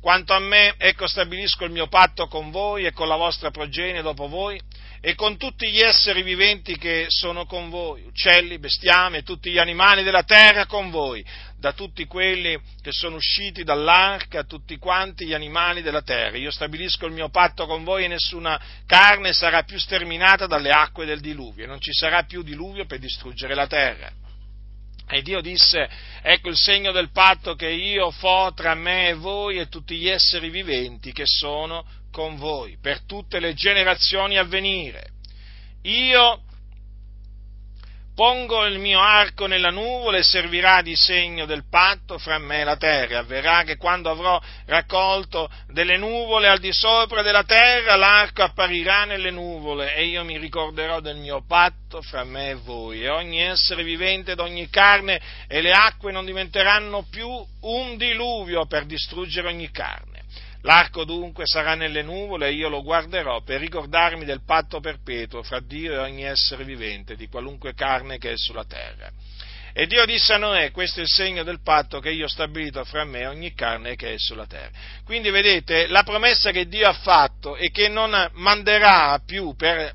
quanto 0.04 0.34
a 0.34 0.38
me, 0.38 0.74
ecco 0.76 1.06
stabilisco 1.06 1.64
il 1.64 1.70
mio 1.70 1.86
patto 1.86 2.26
con 2.26 2.50
voi 2.50 2.84
e 2.84 2.92
con 2.92 3.08
la 3.08 3.16
vostra 3.16 3.50
progenie 3.50 4.02
dopo 4.02 4.28
voi 4.28 4.60
e 5.00 5.14
con 5.14 5.38
tutti 5.38 5.70
gli 5.70 5.80
esseri 5.80 6.22
viventi 6.22 6.76
che 6.76 7.06
sono 7.08 7.46
con 7.46 7.70
voi, 7.70 8.02
uccelli, 8.04 8.58
bestiame 8.58 9.22
tutti 9.22 9.50
gli 9.50 9.56
animali 9.56 10.02
della 10.02 10.22
terra 10.22 10.66
con 10.66 10.90
voi, 10.90 11.24
da 11.58 11.72
tutti 11.72 12.04
quelli 12.04 12.60
che 12.82 12.92
sono 12.92 13.16
usciti 13.16 13.64
dall'arca, 13.64 14.44
tutti 14.44 14.76
quanti 14.76 15.24
gli 15.24 15.32
animali 15.32 15.80
della 15.80 16.02
terra. 16.02 16.36
Io 16.36 16.50
stabilisco 16.50 17.06
il 17.06 17.12
mio 17.14 17.30
patto 17.30 17.64
con 17.64 17.82
voi 17.82 18.04
e 18.04 18.08
nessuna 18.08 18.60
carne 18.84 19.32
sarà 19.32 19.62
più 19.62 19.78
sterminata 19.78 20.46
dalle 20.46 20.68
acque 20.68 21.06
del 21.06 21.20
diluvio, 21.20 21.66
non 21.66 21.80
ci 21.80 21.94
sarà 21.94 22.24
più 22.24 22.42
diluvio 22.42 22.84
per 22.84 22.98
distruggere 22.98 23.54
la 23.54 23.66
terra. 23.66 24.23
E 25.06 25.22
Dio 25.22 25.40
disse, 25.40 25.88
ecco 26.22 26.48
il 26.48 26.56
segno 26.56 26.90
del 26.90 27.10
patto 27.10 27.54
che 27.54 27.68
io 27.68 28.10
fo 28.10 28.52
tra 28.54 28.74
me 28.74 29.08
e 29.08 29.14
voi 29.14 29.58
e 29.58 29.68
tutti 29.68 29.96
gli 29.96 30.08
esseri 30.08 30.48
viventi 30.48 31.12
che 31.12 31.26
sono 31.26 31.84
con 32.10 32.36
voi, 32.36 32.78
per 32.80 33.04
tutte 33.04 33.38
le 33.38 33.54
generazioni 33.54 34.38
a 34.38 34.44
venire. 34.44 35.10
Io 35.82 36.43
pongo 38.14 38.64
il 38.64 38.78
mio 38.78 39.00
arco 39.00 39.46
nella 39.46 39.70
nuvola 39.70 40.18
e 40.18 40.22
servirà 40.22 40.82
di 40.82 40.94
segno 40.94 41.46
del 41.46 41.64
patto 41.68 42.18
fra 42.18 42.38
me 42.38 42.60
e 42.60 42.64
la 42.64 42.76
terra. 42.76 43.18
Avverrà 43.18 43.64
che 43.64 43.76
quando 43.76 44.10
avrò 44.10 44.40
raccolto 44.66 45.50
delle 45.68 45.96
nuvole 45.96 46.48
al 46.48 46.60
di 46.60 46.72
sopra 46.72 47.22
della 47.22 47.44
terra, 47.44 47.96
l'arco 47.96 48.42
apparirà 48.42 49.04
nelle 49.04 49.30
nuvole 49.30 49.94
e 49.94 50.06
io 50.06 50.24
mi 50.24 50.38
ricorderò 50.38 51.00
del 51.00 51.16
mio 51.16 51.44
patto 51.46 52.00
fra 52.02 52.24
me 52.24 52.50
e 52.50 52.54
voi. 52.54 53.02
E 53.02 53.08
ogni 53.08 53.40
essere 53.40 53.82
vivente 53.82 54.32
ed 54.32 54.38
ogni 54.38 54.68
carne 54.70 55.20
e 55.48 55.60
le 55.60 55.72
acque 55.72 56.12
non 56.12 56.24
diventeranno 56.24 57.06
più 57.10 57.28
un 57.28 57.96
diluvio 57.96 58.66
per 58.66 58.84
distruggere 58.84 59.48
ogni 59.48 59.70
carne 59.70 60.13
L'arco 60.64 61.04
dunque 61.04 61.44
sarà 61.46 61.74
nelle 61.74 62.02
nuvole 62.02 62.48
e 62.48 62.52
io 62.52 62.70
lo 62.70 62.82
guarderò 62.82 63.42
per 63.42 63.60
ricordarmi 63.60 64.24
del 64.24 64.44
patto 64.46 64.80
perpetuo 64.80 65.42
fra 65.42 65.60
Dio 65.60 65.92
e 65.92 65.98
ogni 65.98 66.24
essere 66.24 66.64
vivente, 66.64 67.16
di 67.16 67.28
qualunque 67.28 67.74
carne 67.74 68.16
che 68.16 68.32
è 68.32 68.36
sulla 68.36 68.64
terra. 68.64 69.10
E 69.74 69.86
Dio 69.86 70.06
disse 70.06 70.32
a 70.32 70.38
Noè, 70.38 70.70
questo 70.70 71.00
è 71.00 71.02
il 71.02 71.08
segno 71.08 71.42
del 71.42 71.60
patto 71.62 72.00
che 72.00 72.10
io 72.10 72.24
ho 72.24 72.28
stabilito 72.28 72.82
fra 72.84 73.04
me 73.04 73.20
e 73.20 73.26
ogni 73.26 73.52
carne 73.52 73.94
che 73.94 74.14
è 74.14 74.18
sulla 74.18 74.46
terra. 74.46 74.70
Quindi 75.04 75.28
vedete, 75.28 75.86
la 75.88 76.02
promessa 76.02 76.50
che 76.50 76.66
Dio 76.66 76.88
ha 76.88 76.94
fatto 76.94 77.56
è 77.56 77.70
che 77.70 77.88
non 77.88 78.30
manderà 78.32 79.20
più, 79.26 79.54
per, 79.56 79.92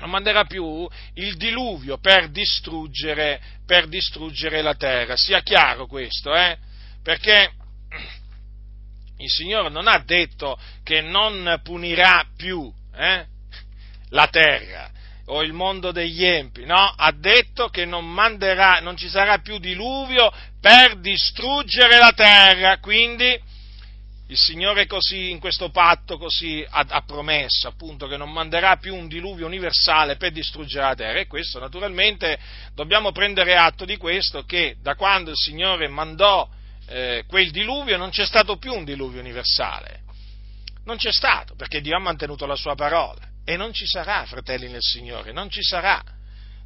non 0.00 0.10
manderà 0.10 0.44
più 0.44 0.86
il 1.14 1.36
diluvio 1.36 1.96
per 1.96 2.28
distruggere, 2.28 3.40
per 3.64 3.86
distruggere 3.86 4.60
la 4.60 4.74
terra. 4.74 5.16
Sia 5.16 5.40
chiaro 5.40 5.86
questo, 5.86 6.34
eh? 6.34 6.58
Perché 7.02 7.52
il 9.18 9.30
Signore 9.30 9.68
non 9.68 9.88
ha 9.88 9.98
detto 9.98 10.58
che 10.82 11.00
non 11.00 11.60
punirà 11.62 12.24
più 12.36 12.72
eh, 12.94 13.26
la 14.10 14.26
terra 14.28 14.90
o 15.26 15.42
il 15.42 15.52
mondo 15.52 15.92
degli 15.92 16.24
empi, 16.24 16.64
no, 16.64 16.94
ha 16.96 17.12
detto 17.12 17.68
che 17.68 17.84
non 17.84 18.10
manderà, 18.10 18.80
non 18.80 18.96
ci 18.96 19.08
sarà 19.08 19.38
più 19.38 19.58
diluvio 19.58 20.32
per 20.60 20.98
distruggere 21.00 21.98
la 21.98 22.12
terra, 22.14 22.78
quindi 22.78 23.38
il 24.30 24.36
Signore 24.36 24.86
così, 24.86 25.30
in 25.30 25.38
questo 25.38 25.70
patto 25.70 26.18
così 26.18 26.64
ha, 26.68 26.84
ha, 26.88 27.02
promesso 27.02 27.66
appunto 27.68 28.06
che 28.06 28.18
non 28.18 28.30
manderà 28.30 28.76
più 28.76 28.94
un 28.94 29.08
diluvio 29.08 29.46
universale 29.46 30.16
per 30.16 30.32
distruggere 30.32 30.84
la 30.84 30.94
terra. 30.94 31.18
E 31.18 31.26
questo 31.26 31.58
naturalmente 31.58 32.38
dobbiamo 32.74 33.10
prendere 33.10 33.56
atto 33.56 33.86
di 33.86 33.96
questo 33.96 34.44
che 34.44 34.76
da 34.82 34.96
quando 34.96 35.30
il 35.30 35.36
Signore 35.36 35.88
mandò 35.88 36.46
eh, 36.88 37.24
quel 37.26 37.50
diluvio 37.50 37.96
non 37.96 38.10
c'è 38.10 38.24
stato 38.24 38.56
più 38.56 38.72
un 38.72 38.84
diluvio 38.84 39.20
universale. 39.20 40.00
Non 40.84 40.96
c'è 40.96 41.12
stato, 41.12 41.54
perché 41.54 41.80
Dio 41.80 41.96
ha 41.96 42.00
mantenuto 42.00 42.46
la 42.46 42.56
sua 42.56 42.74
parola. 42.74 43.20
E 43.44 43.56
non 43.56 43.72
ci 43.72 43.86
sarà, 43.86 44.24
fratelli 44.24 44.68
nel 44.68 44.82
Signore, 44.82 45.32
non 45.32 45.50
ci 45.50 45.62
sarà. 45.62 46.02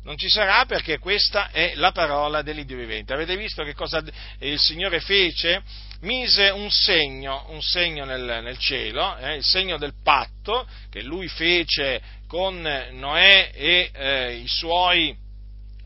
Non 0.04 0.16
ci 0.16 0.28
sarà 0.28 0.64
perché 0.66 0.98
questa 0.98 1.50
è 1.50 1.74
la 1.76 1.92
parola 1.92 2.42
dell'Iddio 2.42 2.76
vivente. 2.76 3.12
Avete 3.12 3.36
visto 3.36 3.62
che 3.62 3.74
cosa 3.74 4.02
il 4.40 4.58
Signore 4.58 5.00
fece? 5.00 5.62
Mise 6.00 6.48
un 6.48 6.68
segno, 6.70 7.46
un 7.50 7.62
segno 7.62 8.04
nel, 8.04 8.40
nel 8.42 8.58
cielo, 8.58 9.16
eh, 9.18 9.36
il 9.36 9.44
segno 9.44 9.78
del 9.78 9.94
patto 10.02 10.66
che 10.90 11.02
lui 11.02 11.28
fece 11.28 12.02
con 12.26 12.60
Noè 12.60 13.52
e 13.54 13.90
eh, 13.94 14.34
i 14.34 14.48
suoi 14.48 15.16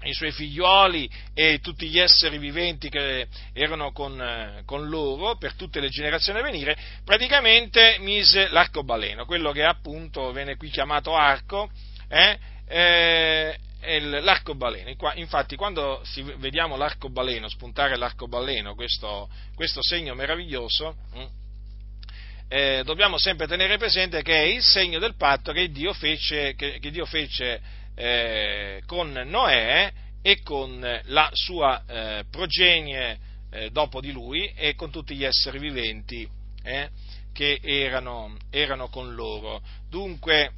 i 0.07 0.15
suoi 0.15 0.33
figlioli 0.33 1.09
e 1.35 1.59
tutti 1.61 1.89
gli 1.89 1.99
esseri 1.99 2.39
viventi 2.39 2.89
che 2.89 3.29
erano 3.53 3.93
con, 3.93 4.21
eh, 4.21 4.63
con, 4.65 4.89
loro 4.89 5.37
per 5.37 5.55
tutte 5.55 5.81
le 5.81 5.89
generazioni 5.89 6.39
a 6.39 6.43
venire, 6.43 6.77
praticamente 7.05 7.97
mise 8.01 8.49
l'arcobaleno, 8.49 9.27
quello 9.27 9.53
che 9.53 9.65
appunto 9.65 10.33
viene 10.33 10.57
qui 10.57 10.71
chiamato 10.71 11.15
arco, 11.15 11.71
eh, 12.09 12.39
eh, 12.69 13.59
l'arcobaleno. 14.01 14.91
Infatti, 15.15 15.57
quando 15.57 16.03
vediamo 16.39 16.77
l'arcobaleno, 16.77 17.49
spuntare 17.49 17.97
l'arcobaleno, 17.97 18.75
questo, 18.75 19.29
questo 19.55 19.83
segno 19.83 20.15
meraviglioso, 20.15 20.97
hm, 21.13 21.27
eh, 22.49 22.83
dobbiamo 22.85 23.19
sempre 23.19 23.47
tenere 23.47 23.77
presente 23.77 24.23
che 24.23 24.35
è 24.35 24.45
il 24.45 24.63
segno 24.63 24.99
del 24.99 25.17
patto 25.17 25.53
che 25.53 25.69
Dio 25.71 25.93
fece, 25.93 26.55
che, 26.55 26.79
che 26.79 26.91
Dio 26.91 27.05
fece 27.05 27.61
eh, 27.97 28.83
con 28.87 29.11
Noè 29.11 29.93
e 30.23 30.43
con 30.43 31.01
la 31.05 31.31
sua 31.33 31.83
eh, 31.87 32.25
progenie 32.31 33.19
eh, 33.51 33.71
dopo 33.71 34.01
di 34.01 34.13
lui 34.13 34.53
e 34.55 34.75
con 34.75 34.91
tutti 34.91 35.17
gli 35.17 35.25
esseri 35.25 35.59
viventi 35.59 36.29
eh, 36.63 36.91
che 37.33 37.59
erano, 37.63 38.37
erano, 38.51 38.89
con 38.89 39.15
loro. 39.15 39.63
Dunque, 39.89 40.53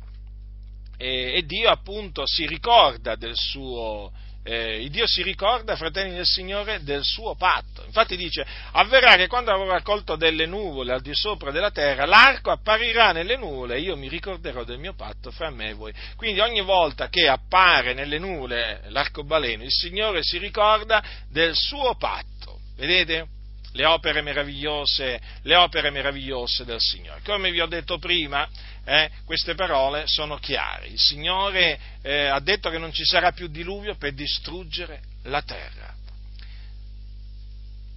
eh, 0.96 1.36
e 1.36 1.46
Dio 1.46 1.70
appunto 1.70 2.22
si 2.26 2.46
ricorda 2.46 3.14
del 3.14 3.36
suo, 3.36 4.12
eh, 4.42 4.86
Dio 4.90 5.06
si 5.06 5.22
ricorda, 5.22 5.76
fratelli 5.76 6.14
del 6.14 6.24
Signore, 6.24 6.82
del 6.82 7.04
suo 7.04 7.34
patto. 7.34 7.84
Infatti 7.84 8.16
dice, 8.16 8.46
avverrà 8.72 9.16
che 9.16 9.26
quando 9.26 9.52
avrò 9.52 9.66
raccolto 9.66 10.16
delle 10.16 10.46
nuvole 10.46 10.92
al 10.92 11.02
di 11.02 11.14
sopra 11.14 11.50
della 11.50 11.70
terra, 11.70 12.06
l'arco 12.06 12.50
apparirà 12.50 13.12
nelle 13.12 13.36
nuvole 13.36 13.76
e 13.76 13.80
io 13.80 13.96
mi 13.96 14.08
ricorderò 14.08 14.64
del 14.64 14.78
mio 14.78 14.94
patto 14.94 15.30
fra 15.30 15.50
me 15.50 15.70
e 15.70 15.74
voi. 15.74 15.92
Quindi 16.16 16.40
ogni 16.40 16.62
volta 16.62 17.08
che 17.08 17.28
appare 17.28 17.92
nelle 17.92 18.18
nuvole 18.18 18.82
l'arcobaleno, 18.88 19.62
il 19.62 19.72
Signore 19.72 20.22
si 20.22 20.38
ricorda 20.38 21.02
del 21.30 21.54
suo 21.54 21.94
patto. 21.96 22.60
Vedete? 22.76 23.36
le 23.72 23.84
opere 23.84 24.22
meravigliose, 24.22 25.20
le 25.42 25.54
opere 25.54 25.90
meravigliose 25.90 26.64
del 26.64 26.80
Signore. 26.80 27.20
Come 27.22 27.50
vi 27.50 27.60
ho 27.60 27.66
detto 27.66 27.98
prima, 27.98 28.48
eh, 28.88 29.10
queste 29.26 29.54
parole 29.54 30.06
sono 30.06 30.38
chiare. 30.38 30.86
Il 30.86 30.98
Signore 30.98 31.78
eh, 32.00 32.24
ha 32.24 32.40
detto 32.40 32.70
che 32.70 32.78
non 32.78 32.90
ci 32.90 33.04
sarà 33.04 33.32
più 33.32 33.48
diluvio 33.48 33.96
per 33.96 34.14
distruggere 34.14 35.02
la 35.24 35.42
terra. 35.42 35.94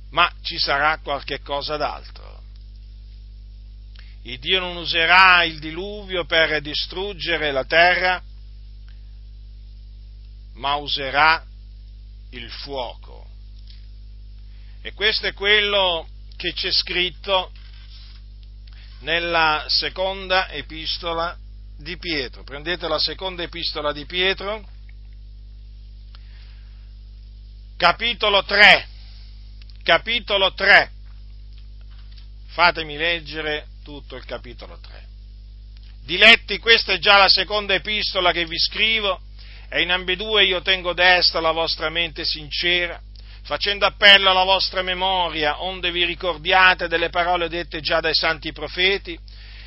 Ma 0.09 0.29
ci 0.41 0.57
sarà 0.57 0.99
qualche 1.01 1.39
cosa 1.39 1.77
d'altro. 1.77 2.43
Il 4.23 4.37
Dio 4.39 4.59
non 4.59 4.75
userà 4.75 5.45
il 5.45 5.59
diluvio 5.59 6.25
per 6.25 6.59
distruggere 6.59 7.53
la 7.53 7.63
terra, 7.63 8.21
ma 10.55 10.75
userà 10.75 11.41
il 12.31 12.51
fuoco. 12.51 13.29
E 14.81 14.91
questo 14.91 15.27
è 15.27 15.33
quello 15.33 16.05
che 16.35 16.51
c'è 16.51 16.71
scritto 16.73 17.53
nella 19.01 19.65
seconda 19.67 20.49
epistola 20.49 21.37
di 21.77 21.97
Pietro. 21.97 22.43
Prendete 22.43 22.87
la 22.87 22.99
seconda 22.99 23.43
epistola 23.43 23.91
di 23.91 24.05
Pietro, 24.05 24.67
capitolo 27.77 28.43
3, 28.43 28.87
capitolo 29.83 30.53
3. 30.53 30.91
Fatemi 32.47 32.97
leggere 32.97 33.67
tutto 33.83 34.15
il 34.15 34.25
capitolo 34.25 34.77
3. 34.79 35.07
Diletti, 36.03 36.57
questa 36.57 36.93
è 36.93 36.99
già 36.99 37.17
la 37.17 37.29
seconda 37.29 37.73
epistola 37.73 38.31
che 38.31 38.45
vi 38.45 38.57
scrivo, 38.57 39.21
e 39.69 39.81
in 39.81 39.91
ambedue 39.91 40.43
io 40.43 40.61
tengo 40.61 40.93
desta 40.93 41.39
la 41.39 41.51
vostra 41.51 41.89
mente 41.89 42.25
sincera 42.25 43.01
facendo 43.43 43.85
appello 43.85 44.29
alla 44.29 44.43
vostra 44.43 44.81
memoria, 44.81 45.61
onde 45.63 45.91
vi 45.91 46.05
ricordiate 46.05 46.87
delle 46.87 47.09
parole 47.09 47.49
dette 47.49 47.81
già 47.81 47.99
dai 47.99 48.13
santi 48.13 48.51
profeti 48.51 49.17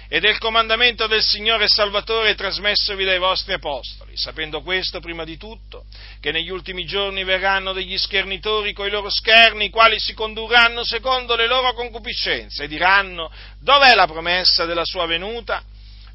e 0.09 0.21
del 0.21 0.39
comandamento 0.39 1.07
del 1.07 1.23
Signore 1.23 1.67
Salvatore 1.67 2.35
trasmessovi 2.35 3.05
dai 3.05 3.19
vostri 3.19 3.55
apostoli, 3.55 4.17
sapendo 4.17 4.63
questo 4.63 5.01
prima 5.01 5.25
di 5.25 5.37
tutto, 5.37 5.87
che 6.21 6.31
negli 6.31 6.51
ultimi 6.51 6.85
giorni 6.85 7.25
verranno 7.25 7.73
degli 7.73 7.97
schernitori 7.99 8.73
coi 8.73 8.91
loro 8.91 9.11
scherni, 9.11 9.67
i 9.67 9.71
quali 9.71 9.99
si 9.99 10.15
condurranno 10.15 10.85
secondo 10.85 11.35
le 11.35 11.47
loro 11.47 11.73
concupiscenze 11.73 12.65
e 12.65 12.69
diranno 12.69 13.31
dov'è 13.61 13.95
la 13.95 14.07
promessa 14.07 14.67
della 14.67 14.85
sua 14.85 15.07
venuta? 15.07 15.63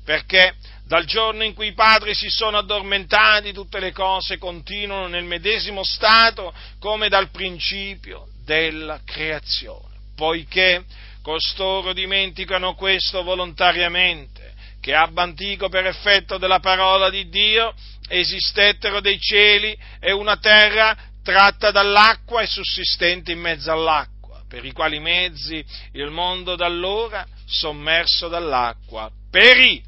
Perché 0.05 0.55
dal 0.89 1.05
giorno 1.05 1.43
in 1.43 1.53
cui 1.53 1.67
i 1.67 1.73
padri 1.73 2.15
si 2.15 2.29
sono 2.29 2.57
addormentati, 2.57 3.53
tutte 3.53 3.79
le 3.79 3.91
cose 3.91 4.39
continuano 4.39 5.05
nel 5.05 5.23
medesimo 5.23 5.83
stato 5.83 6.51
come 6.79 7.09
dal 7.09 7.29
principio 7.29 8.25
della 8.43 8.99
creazione, 9.05 9.93
poiché 10.15 10.83
costoro 11.21 11.93
dimenticano 11.93 12.73
questo 12.73 13.21
volontariamente, 13.21 14.55
che 14.81 14.95
ab 14.95 15.15
antico 15.19 15.69
per 15.69 15.85
effetto 15.85 16.39
della 16.39 16.59
parola 16.59 17.11
di 17.11 17.29
Dio 17.29 17.71
esistettero 18.07 18.99
dei 18.99 19.19
cieli 19.19 19.77
e 19.99 20.11
una 20.11 20.37
terra 20.37 20.97
tratta 21.23 21.69
dall'acqua 21.69 22.41
e 22.41 22.47
sussistente 22.47 23.31
in 23.31 23.39
mezzo 23.39 23.71
all'acqua, 23.71 24.41
per 24.49 24.65
i 24.65 24.71
quali 24.71 24.99
mezzi 24.99 25.63
il 25.91 26.09
mondo 26.09 26.55
d'allora, 26.55 27.27
sommerso 27.45 28.27
dall'acqua, 28.27 29.11
perì 29.29 29.85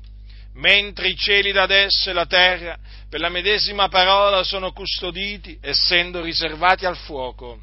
mentre 0.53 1.09
i 1.09 1.15
cieli 1.15 1.51
d'adesso 1.51 2.09
e 2.09 2.13
la 2.13 2.25
terra 2.25 2.77
per 3.09 3.19
la 3.19 3.29
medesima 3.29 3.87
parola 3.87 4.43
sono 4.43 4.71
custoditi, 4.71 5.57
essendo 5.61 6.21
riservati 6.21 6.85
al 6.85 6.97
fuoco 6.97 7.59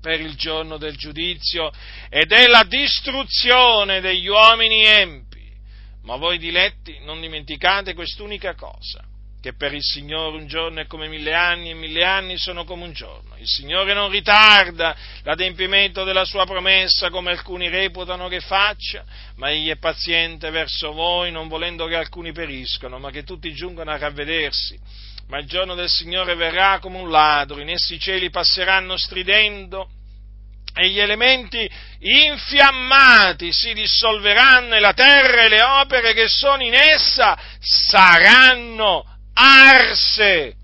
per 0.00 0.20
il 0.20 0.34
giorno 0.34 0.76
del 0.76 0.96
giudizio 0.96 1.72
e 2.10 2.26
della 2.26 2.64
distruzione 2.64 4.00
degli 4.00 4.26
uomini 4.26 4.84
empi. 4.84 5.42
Ma 6.02 6.16
voi 6.16 6.36
diletti 6.36 6.98
non 7.00 7.20
dimenticate 7.20 7.94
quest'unica 7.94 8.54
cosa, 8.54 9.02
che 9.44 9.52
per 9.52 9.74
il 9.74 9.82
Signore 9.82 10.38
un 10.38 10.46
giorno 10.46 10.80
è 10.80 10.86
come 10.86 11.06
mille 11.06 11.34
anni 11.34 11.68
e 11.68 11.74
mille 11.74 12.02
anni 12.02 12.38
sono 12.38 12.64
come 12.64 12.84
un 12.84 12.94
giorno. 12.94 13.36
Il 13.36 13.46
Signore 13.46 13.92
non 13.92 14.08
ritarda 14.08 14.96
l'adempimento 15.22 16.02
della 16.02 16.24
sua 16.24 16.46
promessa 16.46 17.10
come 17.10 17.32
alcuni 17.32 17.68
reputano 17.68 18.28
che 18.28 18.40
faccia, 18.40 19.04
ma 19.36 19.50
egli 19.50 19.68
è 19.68 19.76
paziente 19.76 20.48
verso 20.48 20.92
voi, 20.92 21.30
non 21.30 21.48
volendo 21.48 21.84
che 21.84 21.94
alcuni 21.94 22.32
periscano, 22.32 22.98
ma 22.98 23.10
che 23.10 23.22
tutti 23.22 23.52
giungano 23.52 23.90
a 23.90 23.98
ravvedersi 23.98 24.80
ma 25.26 25.38
il 25.38 25.46
giorno 25.46 25.74
del 25.74 25.88
Signore 25.88 26.34
verrà 26.34 26.78
come 26.80 26.98
un 26.98 27.10
ladro, 27.10 27.60
in 27.60 27.70
essi 27.70 27.94
i 27.94 27.98
cieli 27.98 28.28
passeranno 28.28 28.96
stridendo 28.98 29.88
e 30.74 30.88
gli 30.88 31.00
elementi 31.00 31.68
infiammati 31.98 33.50
si 33.50 33.72
dissolveranno 33.72 34.74
e 34.74 34.80
la 34.80 34.92
terra 34.92 35.44
e 35.44 35.48
le 35.48 35.62
opere 35.62 36.12
che 36.12 36.28
sono 36.28 36.62
in 36.62 36.74
essa 36.74 37.38
saranno 37.58 39.13
arse. 39.34 40.56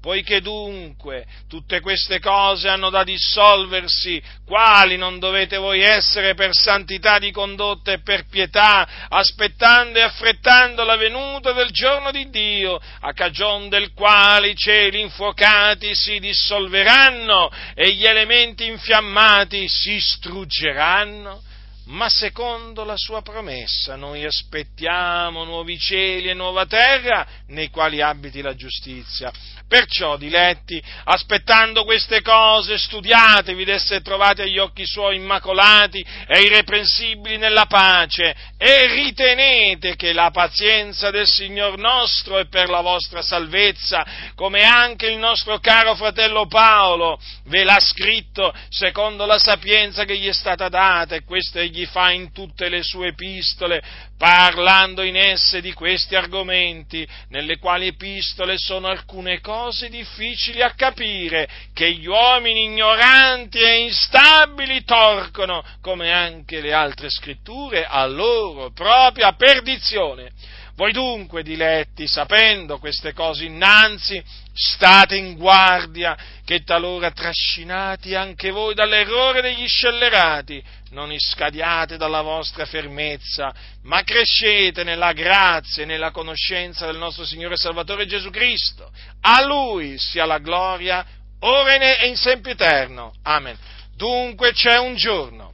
Poiché 0.00 0.40
dunque 0.40 1.26
tutte 1.48 1.80
queste 1.80 2.20
cose 2.20 2.68
hanno 2.68 2.88
da 2.88 3.02
dissolversi, 3.02 4.22
quali 4.46 4.96
non 4.96 5.18
dovete 5.18 5.56
voi 5.56 5.80
essere 5.80 6.34
per 6.34 6.50
santità 6.52 7.18
di 7.18 7.32
condotta 7.32 7.90
e 7.90 8.00
per 8.00 8.26
pietà, 8.28 8.88
aspettando 9.08 9.98
e 9.98 10.02
affrettando 10.02 10.84
la 10.84 10.94
venuta 10.94 11.52
del 11.52 11.70
giorno 11.70 12.12
di 12.12 12.30
Dio, 12.30 12.80
a 13.00 13.12
cagion 13.12 13.68
del 13.68 13.92
quale 13.92 14.50
i 14.50 14.56
cieli 14.56 15.00
infuocati 15.00 15.92
si 15.94 16.20
dissolveranno 16.20 17.50
e 17.74 17.92
gli 17.92 18.06
elementi 18.06 18.66
infiammati 18.66 19.68
si 19.68 19.98
struggeranno? 19.98 21.42
Ma 21.88 22.08
secondo 22.08 22.84
la 22.84 22.96
sua 22.96 23.22
promessa 23.22 23.96
noi 23.96 24.24
aspettiamo 24.24 25.44
nuovi 25.44 25.78
cieli 25.78 26.28
e 26.28 26.34
nuova 26.34 26.66
terra 26.66 27.26
nei 27.46 27.70
quali 27.70 28.02
abiti 28.02 28.42
la 28.42 28.54
giustizia. 28.54 29.32
Perciò, 29.68 30.16
diletti, 30.16 30.82
aspettando 31.04 31.84
queste 31.84 32.22
cose, 32.22 32.78
studiatevi 32.78 33.64
d'essere 33.64 34.00
trovati 34.00 34.40
agli 34.40 34.56
occhi 34.56 34.86
suoi 34.86 35.16
immacolati 35.16 36.02
e 36.26 36.40
irreprensibili 36.40 37.36
nella 37.36 37.66
pace 37.66 38.34
e 38.56 38.86
ritenete 38.86 39.94
che 39.94 40.14
la 40.14 40.30
pazienza 40.30 41.10
del 41.10 41.26
Signor 41.26 41.76
nostro 41.76 42.38
è 42.38 42.46
per 42.48 42.70
la 42.70 42.80
vostra 42.80 43.20
salvezza, 43.20 44.06
come 44.34 44.62
anche 44.62 45.06
il 45.08 45.18
nostro 45.18 45.58
caro 45.58 45.94
fratello 45.94 46.46
Paolo 46.46 47.20
ve 47.44 47.62
l'ha 47.62 47.78
scritto 47.78 48.54
secondo 48.70 49.26
la 49.26 49.38
sapienza 49.38 50.04
che 50.04 50.16
gli 50.16 50.28
è 50.28 50.32
stata 50.32 50.70
data 50.70 51.14
e 51.14 51.24
questo 51.24 51.58
egli 51.58 51.84
fa 51.84 52.10
in 52.10 52.32
tutte 52.32 52.70
le 52.70 52.82
sue 52.82 53.08
epistole, 53.08 53.82
parlando 54.18 55.02
in 55.02 55.16
esse 55.16 55.60
di 55.62 55.72
questi 55.72 56.16
argomenti, 56.16 57.08
nelle 57.28 57.58
quali 57.58 57.86
epistole 57.86 58.58
sono 58.58 58.88
alcune 58.88 59.40
cose 59.40 59.88
difficili 59.88 60.60
a 60.60 60.74
capire, 60.74 61.48
che 61.72 61.92
gli 61.92 62.06
uomini 62.06 62.64
ignoranti 62.64 63.58
e 63.58 63.84
instabili 63.84 64.84
torcono, 64.84 65.64
come 65.80 66.12
anche 66.12 66.60
le 66.60 66.72
altre 66.72 67.08
scritture, 67.08 67.86
a 67.86 68.04
loro 68.06 68.72
propria 68.72 69.32
perdizione. 69.32 70.32
Voi 70.74 70.92
dunque, 70.92 71.42
diletti, 71.42 72.06
sapendo 72.06 72.78
queste 72.78 73.12
cose 73.12 73.44
innanzi, 73.44 74.22
state 74.52 75.16
in 75.16 75.34
guardia, 75.34 76.16
che 76.44 76.62
talora 76.62 77.10
trascinati 77.10 78.14
anche 78.14 78.50
voi 78.50 78.74
dall'errore 78.74 79.42
degli 79.42 79.66
scellerati, 79.66 80.62
non 80.90 81.12
iscadiate 81.12 81.96
dalla 81.96 82.22
vostra 82.22 82.64
fermezza, 82.64 83.54
ma 83.82 84.02
crescete 84.02 84.84
nella 84.84 85.12
grazia 85.12 85.82
e 85.82 85.86
nella 85.86 86.10
conoscenza 86.10 86.86
del 86.86 86.96
nostro 86.96 87.24
Signore 87.24 87.56
Salvatore 87.56 88.06
Gesù 88.06 88.30
Cristo. 88.30 88.90
A 89.20 89.44
Lui 89.44 89.98
sia 89.98 90.24
la 90.24 90.38
gloria, 90.38 91.04
ora 91.40 91.74
e 91.74 92.08
in 92.08 92.16
sempiterno. 92.16 93.14
Amen. 93.22 93.56
Dunque 93.96 94.52
c'è 94.52 94.78
un 94.78 94.94
giorno, 94.94 95.52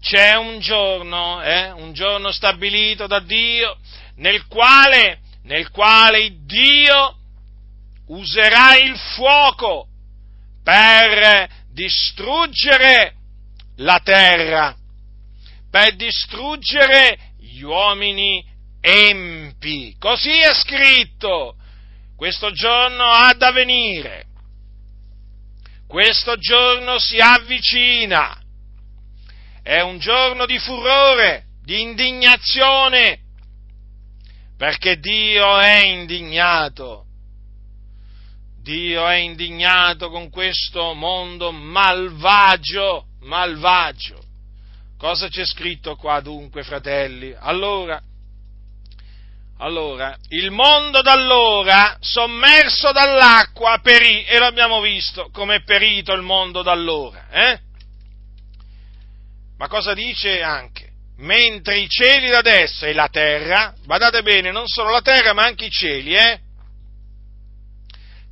c'è 0.00 0.36
un 0.36 0.60
giorno, 0.60 1.42
eh, 1.42 1.70
un 1.70 1.92
giorno 1.92 2.30
stabilito 2.30 3.06
da 3.06 3.20
Dio, 3.20 3.78
nel 4.16 4.46
quale, 4.46 5.20
nel 5.44 5.70
quale 5.70 6.36
Dio 6.44 7.16
userà 8.08 8.76
il 8.76 8.96
fuoco 8.96 9.86
per 10.62 11.48
distruggere 11.72 13.14
la 13.80 14.00
terra, 14.02 14.76
per 15.70 15.94
distruggere 15.96 17.32
gli 17.38 17.62
uomini 17.62 18.44
empi. 18.80 19.94
Così 19.98 20.38
è 20.38 20.52
scritto. 20.54 21.56
Questo 22.16 22.50
giorno 22.50 23.04
ha 23.04 23.32
da 23.34 23.50
venire. 23.52 24.26
Questo 25.86 26.36
giorno 26.36 26.98
si 26.98 27.18
avvicina. 27.18 28.38
È 29.62 29.80
un 29.80 29.98
giorno 29.98 30.46
di 30.46 30.58
furore, 30.58 31.44
di 31.62 31.80
indignazione, 31.80 33.20
perché 34.56 34.98
Dio 34.98 35.58
è 35.58 35.84
indignato. 35.84 37.06
Dio 38.62 39.06
è 39.06 39.16
indignato 39.16 40.10
con 40.10 40.28
questo 40.28 40.92
mondo 40.92 41.50
malvagio, 41.50 43.06
malvagio. 43.20 44.22
Cosa 44.98 45.28
c'è 45.28 45.44
scritto 45.44 45.96
qua 45.96 46.20
dunque, 46.20 46.62
fratelli? 46.62 47.34
Allora, 47.38 48.00
allora, 49.58 50.16
il 50.28 50.50
mondo 50.50 51.02
d'allora, 51.02 51.96
sommerso 52.00 52.92
dall'acqua, 52.92 53.78
perì, 53.82 54.24
e 54.24 54.38
l'abbiamo 54.38 54.80
visto 54.80 55.30
come 55.32 55.56
è 55.56 55.62
perito 55.62 56.12
il 56.12 56.22
mondo 56.22 56.62
d'allora, 56.62 57.28
eh? 57.30 57.60
Ma 59.56 59.68
cosa 59.68 59.92
dice 59.94 60.42
anche? 60.42 60.90
mentre 61.20 61.78
i 61.78 61.88
cieli 61.88 62.28
d'adesso 62.28 62.86
e 62.86 62.92
la 62.92 63.08
terra, 63.08 63.74
badate 63.84 64.22
bene, 64.22 64.50
non 64.50 64.66
solo 64.66 64.90
la 64.90 65.02
terra 65.02 65.32
ma 65.32 65.44
anche 65.44 65.66
i 65.66 65.70
cieli, 65.70 66.14
eh, 66.14 66.40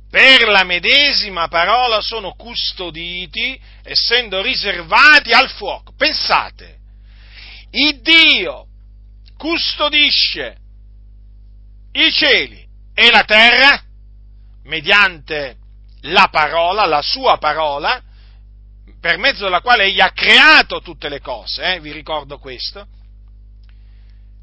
per 0.09 0.47
la 0.47 0.63
medesima 0.63 1.47
parola 1.47 2.01
sono 2.01 2.33
custoditi, 2.33 3.59
essendo 3.83 4.41
riservati 4.41 5.31
al 5.31 5.49
fuoco. 5.49 5.93
Pensate, 5.95 6.77
il 7.71 8.01
Dio 8.01 8.65
custodisce 9.37 10.57
i 11.91 12.11
cieli 12.11 12.67
e 12.93 13.11
la 13.11 13.23
terra 13.23 13.81
mediante 14.63 15.57
la 16.01 16.27
parola, 16.31 16.85
la 16.85 17.01
sua 17.01 17.37
parola, 17.37 18.01
per 18.99 19.17
mezzo 19.17 19.43
della 19.43 19.61
quale 19.61 19.85
egli 19.85 20.01
ha 20.01 20.11
creato 20.11 20.81
tutte 20.81 21.07
le 21.07 21.21
cose, 21.21 21.75
eh, 21.75 21.79
vi 21.79 21.91
ricordo 21.91 22.39
questo, 22.39 22.87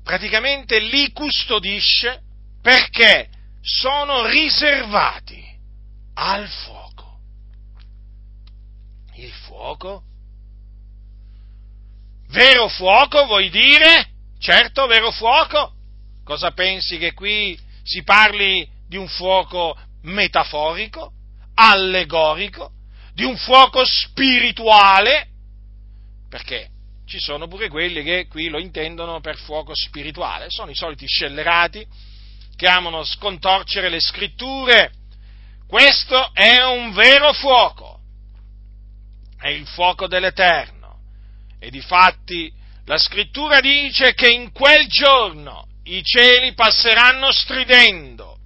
praticamente 0.05 0.79
li 0.79 1.11
custodisce 1.13 2.23
perché 2.63 3.29
sono 3.61 4.27
riservati 4.27 5.56
al 6.17 6.49
fuoco. 6.49 7.21
Il 9.15 9.33
fuoco? 9.33 10.03
Vero 12.29 12.69
fuoco 12.69 13.25
vuoi 13.27 13.49
dire? 13.49 14.11
Certo, 14.39 14.87
vero 14.87 15.11
fuoco. 15.11 15.73
Cosa 16.25 16.51
pensi 16.51 16.99
che 16.99 17.15
qui 17.15 17.59
si 17.83 18.03
parli 18.03 18.69
di 18.87 18.97
un 18.97 19.09
fuoco 19.09 19.79
metaforico, 20.03 21.13
allegorico? 21.55 22.73
di 23.17 23.25
un 23.25 23.39
fuoco 23.39 23.83
spirituale, 23.83 25.27
perché 26.29 26.69
ci 27.07 27.19
sono 27.19 27.49
pure 27.49 27.71
quelli 27.71 28.03
che 28.03 28.27
qui 28.29 28.51
lo 28.51 28.59
intendono 28.59 29.21
per 29.21 29.39
fuoco 29.39 29.73
spirituale, 29.75 30.51
sono 30.51 30.71
i 30.71 30.75
soliti 30.75 31.07
scellerati 31.07 31.87
che 32.55 32.69
amano 32.69 33.05
scontorcere 33.05 33.89
le 33.89 34.01
scritture. 34.01 34.93
Questo 35.69 36.31
è 36.33 36.63
un 36.63 36.93
vero 36.93 37.33
fuoco, 37.33 37.99
è 39.39 39.49
il 39.49 39.67
fuoco 39.67 40.07
dell'Eterno. 40.07 40.75
E 41.59 41.71
difatti 41.71 42.53
la 42.85 42.99
scrittura 42.99 43.61
dice 43.61 44.15
che 44.15 44.31
in 44.31 44.53
quel 44.53 44.87
giorno 44.87 45.67
i 45.85 46.03
cieli 46.03 46.55
passeranno 46.55 47.33
stridendo, 47.33 48.39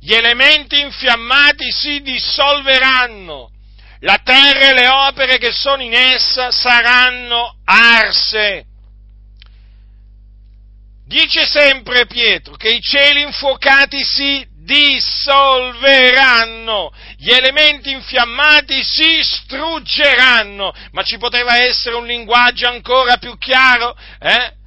gli 0.00 0.12
elementi 0.12 0.80
infiammati 0.80 1.70
si 1.70 2.00
dissolveranno 2.00 3.50
la 4.00 4.18
terra 4.22 4.68
e 4.68 4.74
le 4.74 4.88
opere 4.88 5.38
che 5.38 5.52
sono 5.52 5.82
in 5.82 5.94
essa 5.94 6.50
saranno 6.50 7.56
arse. 7.64 8.66
dice 11.06 11.46
sempre 11.46 12.06
Pietro 12.06 12.56
che 12.56 12.68
i 12.68 12.80
cieli 12.80 13.22
infuocati 13.22 14.02
si 14.04 14.46
dissolveranno, 14.64 16.92
gli 17.16 17.30
elementi 17.30 17.92
infiammati 17.92 18.82
si 18.82 19.22
struggeranno, 19.22 20.74
ma 20.92 21.02
ci 21.02 21.18
poteva 21.18 21.58
essere 21.58 21.94
un 21.94 22.06
linguaggio 22.06 22.68
ancora 22.68 23.18
più 23.18 23.36
chiaro? 23.38 23.94
Eh? 24.18 24.62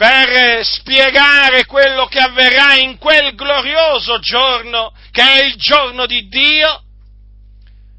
per 0.00 0.64
spiegare 0.64 1.66
quello 1.66 2.06
che 2.06 2.20
avverrà 2.20 2.74
in 2.76 2.96
quel 2.96 3.34
glorioso 3.34 4.18
giorno, 4.18 4.94
che 5.10 5.20
è 5.20 5.44
il 5.44 5.56
giorno 5.56 6.06
di 6.06 6.26
Dio? 6.26 6.84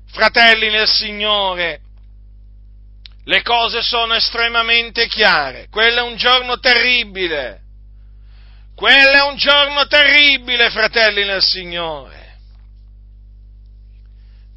Fratelli 0.08 0.72
nel 0.72 0.88
Signore, 0.88 1.82
le 3.26 3.44
cose 3.44 3.84
sono 3.84 4.16
estremamente 4.16 5.06
chiare, 5.06 5.68
quello 5.70 6.00
è 6.00 6.02
un 6.02 6.16
giorno 6.16 6.58
terribile, 6.58 7.61
quello 8.82 9.12
è 9.12 9.22
un 9.30 9.36
giorno 9.36 9.86
terribile, 9.86 10.72
fratelli 10.72 11.24
nel 11.24 11.44
Signore, 11.44 12.40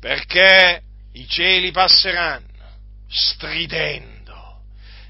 perché 0.00 0.80
i 1.12 1.28
cieli 1.28 1.70
passeranno 1.70 2.48
stridendo 3.06 4.14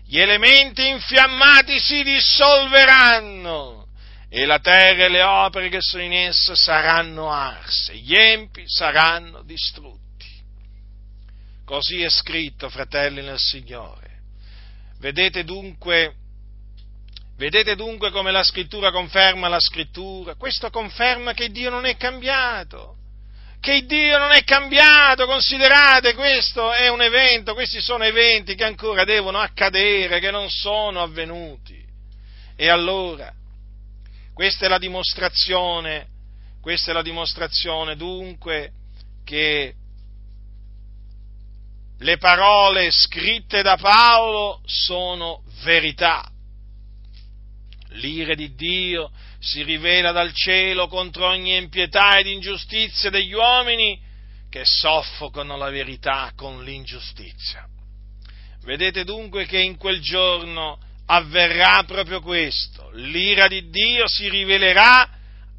gli 0.06 0.20
elementi 0.20 0.86
infiammati 0.86 1.80
si 1.80 2.02
dissolveranno 2.02 3.88
e 4.28 4.44
la 4.46 4.58
terra 4.58 5.04
e 5.04 5.08
le 5.08 5.22
opere 5.22 5.68
che 5.68 5.78
sono 5.80 6.02
in 6.02 6.12
essa 6.12 6.54
saranno 6.54 7.30
arse, 7.32 7.96
gli 7.96 8.14
empi 8.14 8.64
saranno 8.66 9.42
distrutti. 9.42 10.26
Così 11.64 12.02
è 12.02 12.10
scritto, 12.10 12.68
fratelli 12.68 13.22
nel 13.22 13.38
Signore. 13.38 14.20
Vedete 14.98 15.42
dunque, 15.44 16.14
vedete 17.36 17.74
dunque 17.76 18.10
come 18.10 18.30
la 18.30 18.44
scrittura 18.44 18.90
conferma 18.90 19.48
la 19.48 19.60
scrittura? 19.60 20.34
Questo 20.34 20.70
conferma 20.70 21.32
che 21.32 21.50
Dio 21.50 21.70
non 21.70 21.84
è 21.84 21.96
cambiato 21.96 22.96
che 23.64 23.86
Dio 23.86 24.18
non 24.18 24.30
è 24.32 24.44
cambiato, 24.44 25.24
considerate 25.24 26.12
questo 26.12 26.70
è 26.70 26.88
un 26.88 27.00
evento, 27.00 27.54
questi 27.54 27.80
sono 27.80 28.04
eventi 28.04 28.54
che 28.54 28.64
ancora 28.64 29.04
devono 29.04 29.38
accadere, 29.38 30.20
che 30.20 30.30
non 30.30 30.50
sono 30.50 31.00
avvenuti. 31.00 31.82
E 32.56 32.68
allora, 32.68 33.32
questa 34.34 34.66
è 34.66 34.68
la 34.68 34.76
dimostrazione, 34.76 36.08
questa 36.60 36.90
è 36.90 36.94
la 36.94 37.00
dimostrazione 37.00 37.96
dunque 37.96 38.72
che 39.24 39.74
le 41.98 42.18
parole 42.18 42.90
scritte 42.90 43.62
da 43.62 43.78
Paolo 43.78 44.60
sono 44.66 45.42
verità. 45.62 46.33
L'ire 47.94 48.34
di 48.34 48.54
Dio 48.54 49.10
si 49.38 49.62
rivela 49.62 50.12
dal 50.12 50.32
cielo 50.32 50.88
contro 50.88 51.26
ogni 51.26 51.56
impietà 51.56 52.18
ed 52.18 52.26
ingiustizia 52.26 53.10
degli 53.10 53.32
uomini 53.32 54.00
che 54.50 54.62
soffocano 54.64 55.56
la 55.56 55.70
verità 55.70 56.32
con 56.36 56.62
l'ingiustizia. 56.64 57.66
Vedete 58.62 59.04
dunque 59.04 59.46
che 59.46 59.58
in 59.58 59.76
quel 59.76 60.00
giorno 60.00 60.78
avverrà 61.06 61.82
proprio 61.84 62.20
questo, 62.20 62.90
l'ira 62.94 63.46
di 63.46 63.68
Dio 63.68 64.08
si 64.08 64.28
rivelerà 64.28 65.08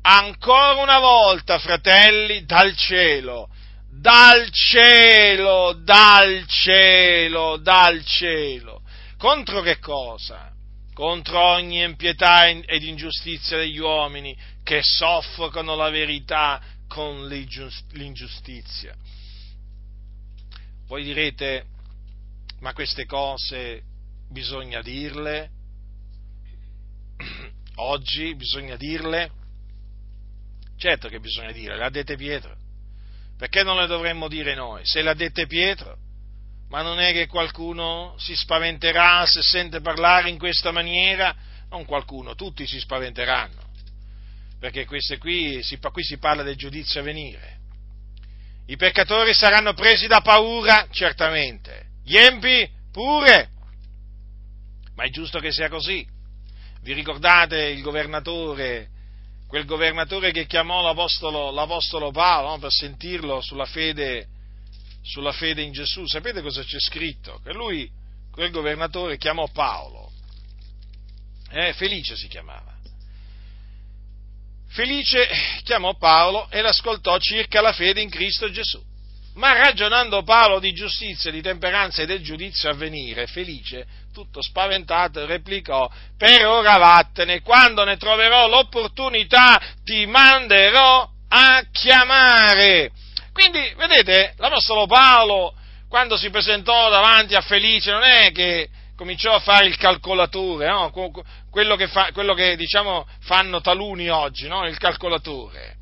ancora 0.01 0.81
una 0.81 0.99
volta, 0.99 1.59
fratelli, 1.59 2.45
dal 2.45 2.75
cielo, 2.75 3.49
dal 3.89 4.49
cielo, 4.51 5.73
dal 5.83 6.45
cielo, 6.47 7.57
dal 7.57 8.03
cielo. 8.05 8.81
Contro 9.17 9.61
che 9.61 9.77
cosa? 9.79 10.54
Contro 10.95 11.39
ogni 11.39 11.83
impietà 11.83 12.47
ed 12.47 12.81
ingiustizia 12.81 13.57
degli 13.57 13.79
uomini 13.79 14.35
che 14.63 14.79
soffocano 14.81 15.75
la 15.75 15.89
verità 15.89 16.61
con 16.87 17.27
l'ingiustizia. 17.27 18.95
Voi 20.87 21.03
direte, 21.03 21.65
ma 22.61 22.71
queste 22.71 23.05
cose 23.05 23.81
bisogna 24.29 24.81
dirle? 24.81 25.49
Oggi 27.75 28.33
bisogna 28.35 28.77
dirle? 28.77 29.31
Certo 30.77 31.09
che 31.09 31.19
bisogna 31.19 31.51
dirle, 31.51 31.75
l'ha 31.75 31.89
dette 31.89 32.15
Pietro. 32.15 32.55
Perché 33.37 33.63
non 33.63 33.75
le 33.75 33.87
dovremmo 33.87 34.29
dire 34.29 34.55
noi? 34.55 34.85
Se 34.85 35.01
l'ha 35.01 35.13
dette 35.13 35.45
Pietro, 35.45 35.97
ma 36.69 36.81
non 36.81 36.99
è 36.99 37.11
che 37.11 37.27
qualcuno 37.27 38.15
si 38.17 38.35
spaventerà 38.35 39.25
se 39.25 39.41
sente 39.41 39.81
parlare 39.81 40.29
in 40.29 40.37
questa 40.37 40.71
maniera? 40.71 41.35
Non 41.69 41.85
qualcuno, 41.85 42.35
tutti 42.35 42.65
si 42.67 42.79
spaventeranno, 42.79 43.69
perché 44.59 44.85
qui 44.85 44.99
si, 44.99 45.17
qui 45.17 45.61
si 45.63 46.17
parla 46.17 46.43
del 46.43 46.55
giudizio 46.55 46.99
a 46.99 47.03
venire. 47.03 47.53
I 48.67 48.77
peccatori 48.77 49.33
saranno 49.33 49.73
presi 49.73 50.07
da 50.07 50.21
paura, 50.21 50.87
certamente, 50.89 51.89
gli 52.03 52.17
empi 52.17 52.67
pure, 52.91 53.49
ma 54.95 55.03
è 55.03 55.09
giusto 55.09 55.39
che 55.39 55.51
sia 55.51 55.69
così. 55.69 56.07
Vi 56.81 56.93
ricordate 56.93 57.65
il 57.65 57.81
governatore, 57.81 58.89
quel 59.47 59.65
governatore 59.65 60.31
che 60.31 60.45
chiamò 60.45 60.81
l'Apostolo, 60.81 61.51
l'Apostolo 61.51 62.11
Paolo 62.11 62.49
no, 62.49 62.59
per 62.59 62.71
sentirlo 62.71 63.41
sulla 63.41 63.65
fede 63.65 64.27
sulla 65.05 65.31
fede 65.31 65.61
in 65.61 65.71
Gesù, 65.71 66.05
sapete 66.07 66.41
cosa 66.41 66.63
c'è 66.63 66.79
scritto? 66.79 67.39
Che 67.43 67.53
lui, 67.53 67.89
quel 68.31 68.49
governatore, 68.51 69.17
chiamò 69.17 69.47
Paolo, 69.51 70.11
eh, 71.51 71.73
Felice 71.73 72.15
si 72.15 72.27
chiamava. 72.27 72.73
Felice 74.69 75.27
chiamò 75.63 75.95
Paolo 75.95 76.49
e 76.49 76.61
l'ascoltò 76.61 77.17
circa 77.19 77.61
la 77.61 77.71
fede 77.71 78.01
in 78.01 78.09
Cristo 78.09 78.49
Gesù. 78.49 78.81
Ma 79.35 79.53
ragionando 79.53 80.23
Paolo 80.23 80.59
di 80.59 80.73
giustizia, 80.73 81.29
di 81.29 81.41
temperanza 81.41 82.01
e 82.01 82.05
del 82.05 82.21
giudizio 82.21 82.69
a 82.69 82.73
venire, 82.73 83.27
Felice, 83.27 83.85
tutto 84.11 84.41
spaventato, 84.41 85.25
replicò, 85.25 85.89
per 86.17 86.45
ora 86.45 86.77
vattene, 86.77 87.41
quando 87.41 87.83
ne 87.83 87.97
troverò 87.97 88.47
l'opportunità 88.47 89.61
ti 89.83 90.05
manderò 90.05 91.09
a 91.27 91.63
chiamare. 91.71 92.91
Quindi, 93.35 93.73
vedete, 93.75 94.33
l'Apostolo 94.37 94.85
Paolo, 94.85 95.53
quando 95.89 96.15
si 96.15 96.29
presentò 96.29 96.89
davanti 96.89 97.35
a 97.35 97.41
Felice, 97.41 97.91
non 97.91 98.03
è 98.03 98.31
che 98.31 98.69
cominciò 98.95 99.33
a 99.33 99.41
fare 99.41 99.65
il 99.65 99.75
calcolatore, 99.75 100.69
no? 100.69 100.89
quello, 101.51 101.75
che 101.75 101.87
fa, 101.87 102.11
quello 102.13 102.33
che, 102.33 102.55
diciamo, 102.55 103.05
fanno 103.23 103.59
taluni 103.59 104.07
oggi, 104.07 104.47
no? 104.47 104.65
il 104.65 104.77
calcolatore. 104.77 105.75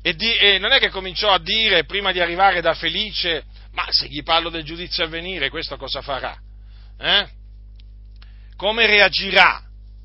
E, 0.00 0.14
di, 0.14 0.36
e, 0.36 0.58
non 0.58 0.70
è 0.70 0.78
che 0.78 0.90
cominciò 0.90 1.32
a 1.32 1.40
dire, 1.40 1.84
prima 1.84 2.12
di 2.12 2.20
arrivare 2.20 2.60
da 2.60 2.74
Felice, 2.74 3.42
ma 3.72 3.84
se 3.90 4.06
gli 4.06 4.22
parlo 4.22 4.50
del 4.50 4.62
giudizio 4.62 5.02
a 5.02 5.08
venire, 5.08 5.50
questo 5.50 5.76
cosa 5.76 6.00
farà? 6.00 6.38
Eh? 6.96 7.28
Come 8.54 8.86
reagirà? 8.86 9.60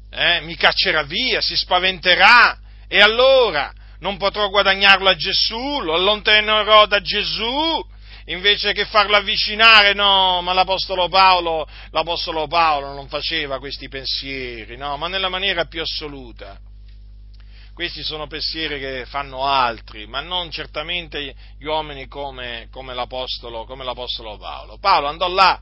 Eh? 0.09 0.41
Mi 0.41 0.55
caccerà 0.55 1.03
via, 1.03 1.39
si 1.39 1.55
spaventerà, 1.55 2.57
e 2.87 2.97
allora 2.97 3.71
non 4.03 4.17
potrò 4.17 4.49
guadagnarlo 4.49 5.07
a 5.07 5.15
Gesù, 5.15 5.79
lo 5.79 5.93
allontanerò 5.93 6.85
da 6.87 6.99
Gesù, 6.99 7.81
invece 8.25 8.73
che 8.73 8.83
farlo 8.83 9.15
avvicinare, 9.15 9.93
no, 9.93 10.41
ma 10.41 10.51
l'Apostolo 10.51 11.07
Paolo, 11.07 11.65
l'Apostolo 11.91 12.47
Paolo 12.47 12.91
non 12.91 13.07
faceva 13.07 13.59
questi 13.59 13.87
pensieri, 13.87 14.75
no, 14.75 14.97
ma 14.97 15.07
nella 15.07 15.29
maniera 15.29 15.65
più 15.65 15.81
assoluta. 15.81 16.59
Questi 17.73 18.03
sono 18.03 18.27
pensieri 18.27 18.77
che 18.77 19.05
fanno 19.07 19.45
altri, 19.45 20.05
ma 20.05 20.19
non 20.19 20.51
certamente 20.51 21.33
gli 21.57 21.65
uomini 21.65 22.07
come, 22.07 22.67
come, 22.69 22.93
l'Apostolo, 22.93 23.63
come 23.63 23.85
l'Apostolo 23.85 24.37
Paolo. 24.37 24.77
Paolo 24.79 25.07
andò 25.07 25.29
là, 25.29 25.59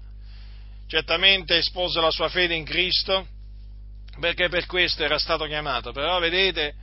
certamente 0.87 1.57
espose 1.57 2.01
la 2.01 2.11
sua 2.11 2.27
fede 2.27 2.55
in 2.55 2.65
Cristo, 2.65 3.27
perché 4.19 4.49
per 4.49 4.65
questo 4.65 5.03
era 5.03 5.19
stato 5.19 5.45
chiamato, 5.45 5.91
però 5.91 6.17
vedete, 6.17 6.80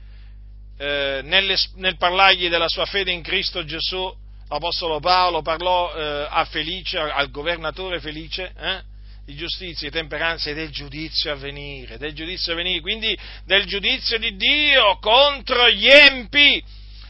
eh, 0.79 1.19
nelle, 1.23 1.57
nel 1.75 1.97
parlargli 1.97 2.47
della 2.47 2.69
sua 2.69 2.85
fede 2.85 3.11
in 3.11 3.21
Cristo 3.21 3.65
Gesù, 3.65 4.15
l'Apostolo 4.47 5.01
Paolo 5.01 5.41
parlò 5.41 5.93
eh, 5.93 6.27
a 6.29 6.45
Felice, 6.45 6.97
al 6.97 7.29
governatore 7.31 7.99
Felice, 7.99 8.53
eh, 8.57 8.81
di 9.25 9.35
giustizia, 9.35 9.89
di 9.89 9.95
temperanza 9.95 10.49
e 10.49 10.53
del 10.53 10.69
giudizio 10.69 11.33
a 11.33 11.35
venire, 11.35 11.97
del 11.97 12.13
giudizio 12.13 12.53
a 12.53 12.55
venire, 12.55 12.79
quindi 12.79 13.17
del 13.43 13.65
giudizio 13.65 14.17
di 14.17 14.37
Dio 14.37 14.97
contro 14.99 15.69
gli 15.69 15.87
empi 15.87 16.63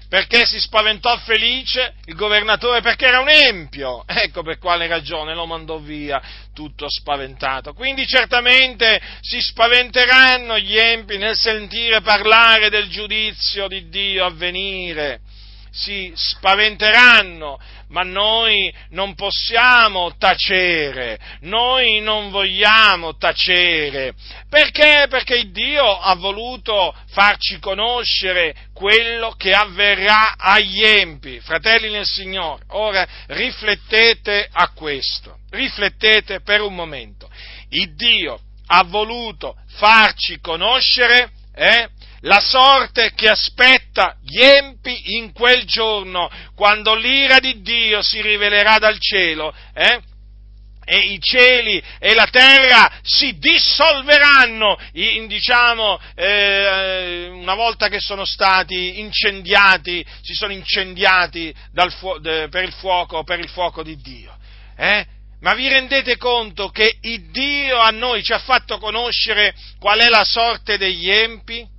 perché 0.09 0.43
si 0.47 0.59
spaventò 0.59 1.15
felice 1.17 1.93
il 2.05 2.15
governatore? 2.15 2.81
Perché 2.81 3.05
era 3.05 3.19
un 3.19 3.29
empio. 3.29 4.03
Ecco 4.07 4.41
per 4.41 4.57
quale 4.57 4.87
ragione 4.87 5.35
lo 5.35 5.45
mandò 5.45 5.77
via 5.77 6.19
tutto 6.53 6.89
spaventato. 6.89 7.73
Quindi 7.73 8.07
certamente 8.07 8.99
si 9.21 9.39
spaventeranno 9.39 10.57
gli 10.57 10.77
empi 10.77 11.17
nel 11.17 11.37
sentire 11.37 12.01
parlare 12.01 12.69
del 12.69 12.89
giudizio 12.89 13.67
di 13.67 13.87
Dio 13.87 14.25
a 14.25 14.31
venire. 14.31 15.21
Si 15.71 16.11
spaventeranno, 16.15 17.59
ma 17.89 18.03
noi 18.03 18.73
non 18.89 19.15
possiamo 19.15 20.15
tacere, 20.17 21.19
noi 21.41 21.99
non 22.01 22.29
vogliamo 22.29 23.17
tacere. 23.17 24.13
Perché? 24.49 25.07
Perché 25.09 25.49
Dio 25.51 25.85
ha 25.99 26.15
voluto 26.15 26.95
farci 27.11 27.59
conoscere 27.59 28.55
quello 28.73 29.31
che 29.31 29.53
avverrà 29.53 30.35
agli 30.37 30.83
empi, 30.83 31.39
fratelli 31.39 31.89
nel 31.89 32.05
Signore. 32.05 32.63
Ora 32.69 33.07
riflettete 33.27 34.49
a 34.51 34.69
questo, 34.73 35.39
riflettete 35.49 36.41
per 36.41 36.61
un 36.61 36.75
momento. 36.75 37.29
Il 37.69 37.95
Dio 37.95 38.39
ha 38.67 38.83
voluto 38.83 39.55
farci 39.67 40.39
conoscere 40.39 41.31
eh, 41.55 41.89
la 42.21 42.39
sorte 42.39 43.13
che 43.13 43.29
aspetta 43.29 44.15
gli 44.21 44.41
empi 44.41 45.15
in 45.15 45.31
quel 45.31 45.63
giorno, 45.65 46.29
quando 46.55 46.95
l'ira 46.95 47.39
di 47.39 47.61
Dio 47.61 48.01
si 48.01 48.21
rivelerà 48.21 48.77
dal 48.77 48.99
cielo, 48.99 49.53
eh? 49.73 50.01
e 50.89 50.97
i 50.97 51.19
cieli 51.21 51.81
e 51.99 52.15
la 52.15 52.25
terra 52.25 52.91
si 53.03 53.37
dissolveranno, 53.37 54.75
in, 54.93 55.27
diciamo, 55.27 55.99
eh, 56.15 57.27
una 57.31 57.53
volta 57.53 57.89
che 57.89 57.99
sono 57.99 58.25
stati 58.25 58.99
incendiati, 58.99 60.03
si 60.21 60.33
sono 60.33 60.51
incendiati 60.51 61.53
fu- 61.89 62.17
de- 62.17 62.47
per, 62.49 62.63
il 62.63 62.73
fuoco, 62.73 63.23
per 63.23 63.37
il 63.37 63.49
fuoco 63.49 63.83
di 63.83 63.97
Dio. 63.97 64.35
Eh? 64.75 65.05
Ma 65.41 65.53
vi 65.53 65.67
rendete 65.67 66.17
conto 66.17 66.69
che 66.69 66.97
il 67.01 67.29
Dio 67.29 67.77
a 67.77 67.91
noi 67.91 68.23
ci 68.23 68.33
ha 68.33 68.39
fatto 68.39 68.79
conoscere 68.79 69.53
qual 69.79 69.99
è 69.99 70.09
la 70.09 70.25
sorte 70.25 70.77
degli 70.77 71.09
empi? 71.09 71.77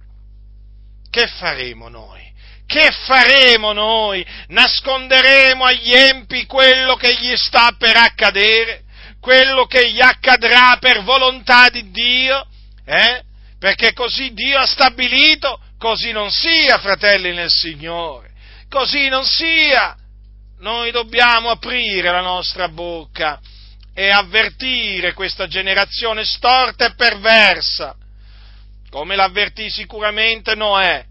Che 1.11 1.27
faremo 1.27 1.89
noi? 1.89 2.29
Che 2.67 2.91
faremo 3.05 3.73
noi? 3.73 4.25
Nasconderemo 4.49 5.65
agli 5.65 5.93
empi 5.93 6.47
quello 6.47 6.95
che 6.95 7.15
gli 7.17 7.37
sta 7.37 7.75
per 7.77 7.97
accadere? 7.97 8.83
Quello 9.21 9.67
che 9.67 9.91
gli 9.91 10.01
accadrà 10.01 10.77
per 10.79 11.03
volontà 11.03 11.69
di 11.69 11.91
Dio? 11.91 12.47
Eh? 12.85 13.23
Perché 13.59 13.93
così 13.93 14.33
Dio 14.33 14.59
ha 14.59 14.67
stabilito, 14.67 15.61
così 15.79 16.13
non 16.13 16.31
sia, 16.31 16.79
fratelli 16.79 17.35
nel 17.35 17.51
Signore. 17.51 18.31
Così 18.69 19.09
non 19.09 19.25
sia. 19.25 19.97
Noi 20.61 20.93
dobbiamo 20.93 21.51
aprire 21.51 22.11
la 22.11 22.21
nostra 22.21 22.69
bocca 22.69 23.41
e 23.93 24.11
avvertire 24.11 25.13
questa 25.13 25.49
generazione 25.49 26.25
storta 26.25 26.87
e 26.87 26.95
perversa, 26.95 27.97
come 28.91 29.17
l'avvertì 29.17 29.71
sicuramente 29.71 30.55
Noè. 30.55 31.05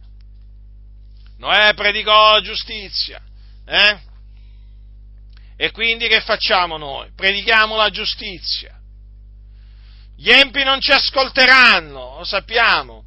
Noè 1.37 1.73
predicò 1.73 2.33
la 2.33 2.41
giustizia, 2.41 3.21
eh? 3.65 3.99
E 5.55 5.71
quindi 5.71 6.07
che 6.07 6.21
facciamo 6.21 6.77
noi? 6.77 7.11
Predichiamo 7.15 7.75
la 7.75 7.89
giustizia. 7.89 8.77
Gli 10.15 10.29
empi 10.29 10.63
non 10.63 10.79
ci 10.79 10.91
ascolteranno, 10.91 12.17
lo 12.17 12.23
sappiamo. 12.23 13.03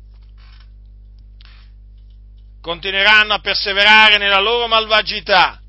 Continueranno 2.61 3.35
a 3.35 3.41
perseverare 3.41 4.19
nella 4.19 4.41
loro 4.41 4.67
malvagità 4.67 5.63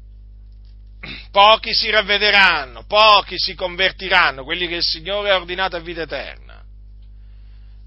pochi 1.32 1.74
si 1.74 1.90
ravvederanno, 1.90 2.86
pochi 2.86 3.38
si 3.38 3.56
convertiranno, 3.56 4.44
quelli 4.44 4.68
che 4.68 4.76
il 4.76 4.84
Signore 4.84 5.32
ha 5.32 5.36
ordinato 5.36 5.76
a 5.76 5.80
vita 5.80 6.04
eterna. 6.04 6.53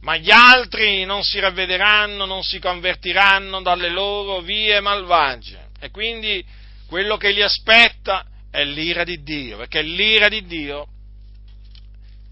Ma 0.01 0.17
gli 0.17 0.31
altri 0.31 1.05
non 1.05 1.23
si 1.23 1.39
ravvederanno, 1.41 2.27
non 2.27 2.43
si 2.43 2.59
convertiranno 2.59 3.61
dalle 3.63 3.89
loro 3.89 4.41
vie 4.41 4.81
malvagie. 4.81 5.69
E 5.81 5.91
quindi 5.91 6.45
quello 6.87 7.17
che 7.17 7.33
li 7.33 7.43
aspetta 7.43 8.25
è 8.51 8.65
l'ira 8.65 9.05
di 9.05 9.23
Dio, 9.23 9.57
perché 9.57 9.83
l'ira 9.83 10.29
di 10.29 10.45
Dio 10.47 10.87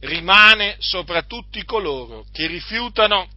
rimane 0.01 0.77
sopra 0.79 1.23
tutti 1.23 1.65
coloro 1.65 2.25
che 2.33 2.47
rifiutano 2.47 3.29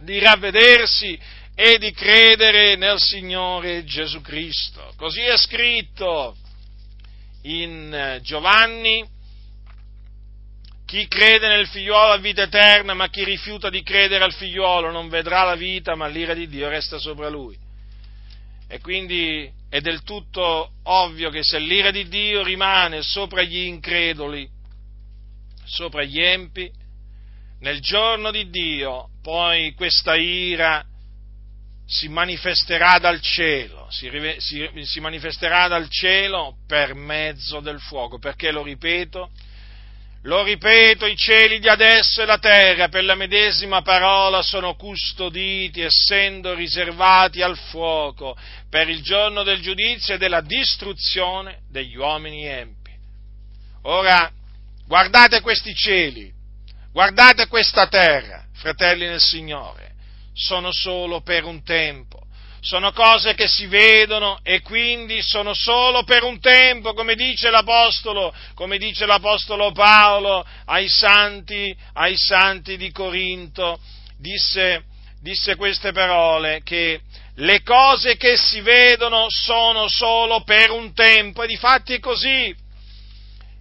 di 0.00 0.18
ravvedersi 0.18 1.18
e 1.54 1.78
di 1.78 1.90
credere 1.92 2.76
nel 2.76 3.00
Signore 3.00 3.84
Gesù 3.84 4.20
Cristo. 4.20 4.92
Così 4.96 5.22
è 5.22 5.36
scritto 5.36 6.36
in 7.42 7.92
eh, 7.92 8.20
Giovanni, 8.22 9.04
chi 10.88 11.06
crede 11.06 11.48
nel 11.48 11.66
figliuolo 11.66 12.12
ha 12.12 12.16
vita 12.16 12.44
eterna, 12.44 12.94
ma 12.94 13.10
chi 13.10 13.22
rifiuta 13.22 13.68
di 13.68 13.82
credere 13.82 14.24
al 14.24 14.32
figliuolo 14.32 14.90
non 14.90 15.10
vedrà 15.10 15.42
la 15.42 15.54
vita, 15.54 15.94
ma 15.94 16.06
l'ira 16.06 16.32
di 16.32 16.48
Dio 16.48 16.66
resta 16.70 16.96
sopra 16.98 17.28
lui. 17.28 17.54
E 18.66 18.80
quindi 18.80 19.52
è 19.68 19.82
del 19.82 20.02
tutto 20.02 20.70
ovvio 20.84 21.28
che 21.28 21.40
se 21.42 21.58
l'ira 21.58 21.90
di 21.90 22.08
Dio 22.08 22.42
rimane 22.42 23.02
sopra 23.02 23.42
gli 23.42 23.58
increduli, 23.58 24.48
sopra 25.66 26.04
gli 26.04 26.22
empi, 26.22 26.72
nel 27.60 27.80
giorno 27.82 28.30
di 28.30 28.48
Dio 28.48 29.10
poi 29.20 29.74
questa 29.74 30.14
ira 30.14 30.82
si 31.84 32.08
manifesterà 32.08 32.98
dal 32.98 33.20
cielo, 33.20 33.88
si, 33.90 34.10
si, 34.38 34.66
si, 34.84 35.00
manifesterà 35.00 35.68
dal 35.68 35.90
cielo 35.90 36.56
per 36.66 36.94
mezzo 36.94 37.60
del 37.60 37.78
fuoco, 37.78 38.18
perché 38.18 38.50
lo 38.50 38.62
ripeto, 38.62 39.30
lo 40.22 40.42
ripeto, 40.42 41.06
i 41.06 41.16
cieli 41.16 41.58
di 41.58 41.68
adesso 41.68 42.22
e 42.22 42.26
la 42.26 42.38
terra 42.38 42.88
per 42.88 43.04
la 43.04 43.14
medesima 43.14 43.82
parola 43.82 44.42
sono 44.42 44.74
custoditi, 44.74 45.80
essendo 45.80 46.54
riservati 46.54 47.40
al 47.40 47.56
fuoco 47.56 48.36
per 48.68 48.88
il 48.88 49.02
giorno 49.02 49.42
del 49.42 49.60
giudizio 49.60 50.14
e 50.14 50.18
della 50.18 50.40
distruzione 50.40 51.60
degli 51.70 51.96
uomini 51.96 52.44
empi. 52.46 52.90
Ora, 53.82 54.30
guardate 54.86 55.40
questi 55.40 55.74
cieli, 55.74 56.32
guardate 56.92 57.46
questa 57.46 57.86
terra, 57.86 58.44
fratelli 58.54 59.06
nel 59.06 59.20
Signore 59.20 59.88
sono 60.38 60.70
solo 60.70 61.20
per 61.20 61.44
un 61.44 61.62
tempo. 61.64 62.17
Sono 62.60 62.92
cose 62.92 63.34
che 63.34 63.46
si 63.46 63.66
vedono 63.66 64.40
e 64.42 64.60
quindi 64.60 65.22
sono 65.22 65.54
solo 65.54 66.02
per 66.02 66.24
un 66.24 66.40
tempo, 66.40 66.92
come 66.92 67.14
dice 67.14 67.50
l'Apostolo, 67.50 68.34
come 68.54 68.78
dice 68.78 69.06
l'Apostolo 69.06 69.70
Paolo 69.72 70.44
ai 70.64 70.88
santi, 70.88 71.74
ai 71.94 72.16
santi 72.16 72.76
di 72.76 72.90
Corinto. 72.90 73.78
Disse, 74.18 74.84
disse 75.20 75.54
queste 75.54 75.92
parole 75.92 76.62
che 76.64 77.00
le 77.36 77.62
cose 77.62 78.16
che 78.16 78.36
si 78.36 78.60
vedono 78.60 79.26
sono 79.28 79.86
solo 79.86 80.42
per 80.42 80.70
un 80.70 80.92
tempo 80.92 81.44
e 81.44 81.46
di 81.46 81.56
fatti 81.56 81.94
è 81.94 82.00
così. 82.00 82.54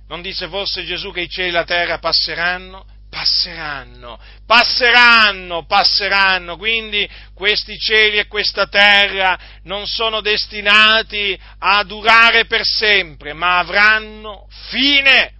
Non 0.08 0.22
disse 0.22 0.48
forse 0.48 0.84
Gesù 0.86 1.12
che 1.12 1.22
i 1.22 1.30
cieli 1.30 1.50
e 1.50 1.52
la 1.52 1.64
terra 1.66 2.00
passeranno? 2.00 2.97
Passeranno, 3.18 4.20
passeranno, 4.46 5.66
passeranno, 5.66 6.56
quindi 6.56 7.10
questi 7.34 7.76
cieli 7.80 8.20
e 8.20 8.28
questa 8.28 8.68
terra 8.68 9.38
non 9.64 9.88
sono 9.88 10.22
destinati 10.22 11.38
a 11.60 11.84
durare 11.84 12.46
per 12.46 12.62
sempre, 12.64 13.34
ma 13.34 13.58
avranno 13.58 14.48
fine, 14.70 15.34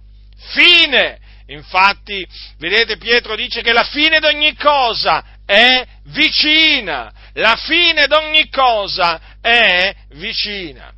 fine. 0.52 1.20
Infatti, 1.46 2.26
vedete, 2.58 2.96
Pietro 2.98 3.36
dice 3.36 3.62
che 3.62 3.72
la 3.72 3.84
fine 3.84 4.18
di 4.18 4.26
ogni 4.26 4.56
cosa 4.56 5.24
è 5.46 5.86
vicina, 6.06 7.12
la 7.34 7.56
fine 7.56 8.08
di 8.08 8.12
ogni 8.12 8.48
cosa 8.50 9.36
è 9.40 9.94
vicina. 10.14 10.92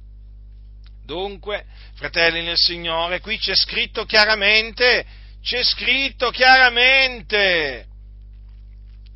Dunque, 1.04 1.66
fratelli 1.96 2.42
nel 2.42 2.56
Signore, 2.56 3.20
qui 3.20 3.38
c'è 3.38 3.54
scritto 3.54 4.06
chiaramente 4.06 5.18
c'è 5.42 5.62
scritto 5.62 6.30
chiaramente 6.30 7.86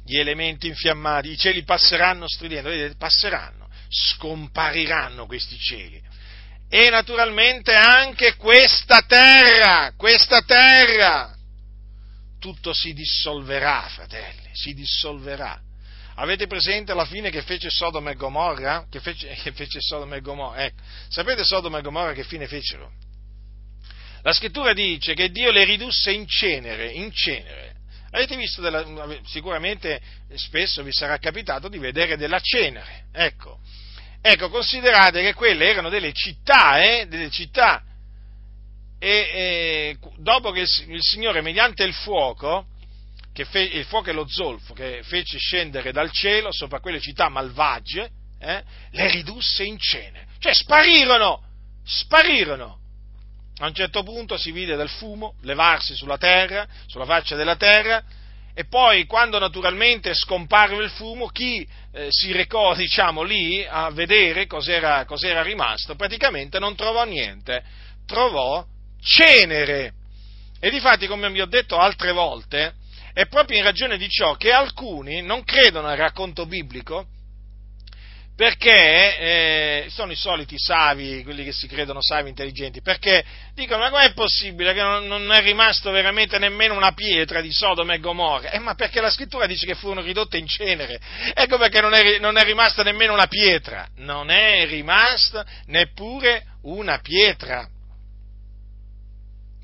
gli 0.04 0.18
elementi 0.18 0.66
infiammati, 0.66 1.30
i 1.30 1.36
cieli 1.36 1.64
passeranno 1.64 2.28
stridendo, 2.28 2.68
vedete, 2.68 2.96
passeranno, 2.96 3.68
scompariranno 3.88 5.26
questi 5.26 5.58
cieli. 5.58 6.02
E 6.68 6.90
naturalmente 6.90 7.74
anche 7.74 8.36
questa 8.36 9.02
terra, 9.02 9.92
questa 9.96 10.42
terra, 10.42 11.34
tutto 12.38 12.72
si 12.74 12.92
dissolverà, 12.92 13.86
fratelli, 13.88 14.50
si 14.52 14.74
dissolverà. 14.74 15.58
Avete 16.16 16.46
presente 16.46 16.94
la 16.94 17.06
fine 17.06 17.30
che 17.30 17.42
fece 17.42 17.70
Sodoma 17.70 18.10
e 18.10 18.14
Gomorra? 18.14 18.86
Che 18.90 19.00
fece, 19.00 19.28
che 19.42 19.52
fece 19.52 19.80
Sodoma 19.80 20.16
e 20.16 20.20
Gomorra? 20.20 20.64
Ecco, 20.64 20.82
sapete 21.08 21.44
Sodoma 21.44 21.78
e 21.78 21.82
Gomorra 21.82 22.12
che 22.12 22.24
fine 22.24 22.46
fecero? 22.46 22.92
La 24.24 24.32
scrittura 24.32 24.72
dice 24.72 25.12
che 25.12 25.30
Dio 25.30 25.50
le 25.50 25.64
ridusse 25.64 26.10
in 26.10 26.26
cenere, 26.26 26.90
in 26.92 27.12
cenere. 27.12 27.74
Avete 28.10 28.36
visto, 28.36 28.62
della, 28.62 28.82
sicuramente 29.26 30.00
spesso 30.36 30.82
vi 30.82 30.92
sarà 30.92 31.18
capitato 31.18 31.68
di 31.68 31.76
vedere 31.76 32.16
della 32.16 32.40
cenere, 32.40 33.04
ecco. 33.12 33.60
Ecco, 34.22 34.48
considerate 34.48 35.20
che 35.20 35.34
quelle 35.34 35.68
erano 35.68 35.90
delle 35.90 36.14
città, 36.14 36.82
eh, 36.82 37.06
delle 37.06 37.28
città. 37.28 37.82
E, 38.98 39.08
e 39.10 39.98
dopo 40.16 40.52
che 40.52 40.60
il, 40.60 41.02
Signore, 41.02 41.42
mediante 41.42 41.84
il 41.84 41.92
fuoco, 41.92 42.68
fe, 43.34 43.60
il 43.60 43.84
fuoco 43.84 44.08
e 44.08 44.14
lo 44.14 44.26
zolfo, 44.26 44.72
che 44.72 45.02
fece 45.02 45.36
scendere 45.36 45.92
dal 45.92 46.10
cielo 46.10 46.50
sopra 46.50 46.80
quelle 46.80 47.00
città 47.00 47.28
malvagie, 47.28 48.08
eh, 48.40 48.62
le 48.90 49.10
ridusse 49.10 49.64
in 49.64 49.78
cenere. 49.78 50.28
Cioè 50.38 50.54
sparirono, 50.54 51.42
sparirono. 51.84 52.78
A 53.58 53.66
un 53.66 53.74
certo 53.74 54.02
punto 54.02 54.36
si 54.36 54.50
vide 54.50 54.74
del 54.74 54.88
fumo 54.88 55.34
levarsi 55.42 55.94
sulla 55.94 56.18
terra, 56.18 56.66
sulla 56.86 57.04
faccia 57.04 57.36
della 57.36 57.56
terra, 57.56 58.02
e 58.52 58.66
poi 58.66 59.04
quando 59.06 59.38
naturalmente 59.38 60.14
scomparve 60.14 60.82
il 60.82 60.90
fumo, 60.90 61.28
chi 61.28 61.66
eh, 61.92 62.08
si 62.10 62.32
recò, 62.32 62.74
diciamo, 62.76 63.22
lì 63.22 63.64
a 63.64 63.90
vedere 63.90 64.46
cos'era, 64.46 65.04
cos'era 65.04 65.42
rimasto, 65.42 65.94
praticamente 65.94 66.58
non 66.58 66.74
trovò 66.74 67.04
niente, 67.04 67.62
trovò 68.06 68.64
cenere. 69.00 69.92
E 70.58 70.70
difatti, 70.70 71.06
come 71.06 71.30
vi 71.30 71.40
ho 71.40 71.46
detto 71.46 71.78
altre 71.78 72.12
volte, 72.12 72.74
è 73.12 73.26
proprio 73.26 73.58
in 73.58 73.64
ragione 73.64 73.96
di 73.96 74.08
ciò 74.08 74.34
che 74.34 74.50
alcuni 74.50 75.22
non 75.22 75.44
credono 75.44 75.86
al 75.86 75.96
racconto 75.96 76.46
biblico 76.46 77.06
perché 78.36 79.18
eh, 79.18 79.86
sono 79.90 80.10
i 80.10 80.16
soliti 80.16 80.56
savi, 80.58 81.22
quelli 81.22 81.44
che 81.44 81.52
si 81.52 81.68
credono 81.68 82.00
savi 82.02 82.28
intelligenti, 82.28 82.82
perché 82.82 83.24
dicono 83.54 83.82
ma 83.82 83.90
com'è 83.90 84.12
possibile 84.12 84.74
che 84.74 84.82
non, 84.82 85.06
non, 85.06 85.30
è 85.30 85.40
rimasto 85.40 85.92
veramente 85.92 86.38
nemmeno 86.38 86.74
una 86.74 86.92
pietra 86.92 87.40
di 87.40 87.52
Sodoma 87.52 87.94
e 87.94 88.00
Gomorra? 88.00 88.50
Eh, 88.50 88.58
ma 88.58 88.74
perché 88.74 89.00
la 89.00 89.10
scrittura 89.10 89.46
dice 89.46 89.66
che 89.66 89.76
furono 89.76 90.00
ridotte 90.00 90.36
in 90.36 90.48
cenere, 90.48 90.98
ecco 91.32 91.58
perché 91.58 91.80
non 91.80 91.94
è, 91.94 92.18
non 92.18 92.36
è 92.36 92.42
rimasta 92.42 92.82
nemmeno 92.82 93.12
una 93.12 93.28
pietra, 93.28 93.86
non 93.98 94.30
è 94.30 94.66
rimasta 94.66 95.46
neppure 95.66 96.44
una 96.62 96.98
pietra, 96.98 97.68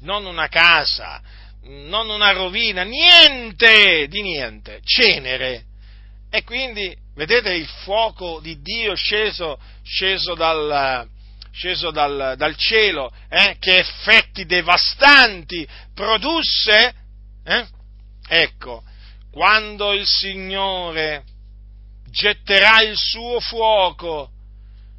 non 0.03 0.27
una 0.27 0.47
casa, 0.47 1.21
non 1.63 2.09
una 2.09 2.31
rovina, 2.31 2.85
niente 2.85 4.07
di 4.07 4.23
niente, 4.23 4.81
cenere. 4.85 5.65
E 6.31 6.45
quindi 6.45 6.95
vedete 7.15 7.53
il 7.53 7.67
fuoco 7.67 8.41
di 8.41 8.61
Dio 8.61 8.95
sceso, 8.95 9.59
sceso, 9.83 10.35
dal, 10.35 11.09
sceso 11.51 11.91
dal, 11.91 12.35
dal, 12.37 12.57
cielo, 12.57 13.13
eh? 13.29 13.57
che 13.59 13.79
effetti 13.79 14.47
devastanti 14.47 15.67
produsse? 15.93 16.95
Eh? 17.45 17.67
Ecco, 18.29 18.85
quando 19.33 19.93
il 19.93 20.07
Signore 20.07 21.25
getterà 22.11 22.83
il 22.83 22.97
suo 22.97 23.41
fuoco 23.41 24.31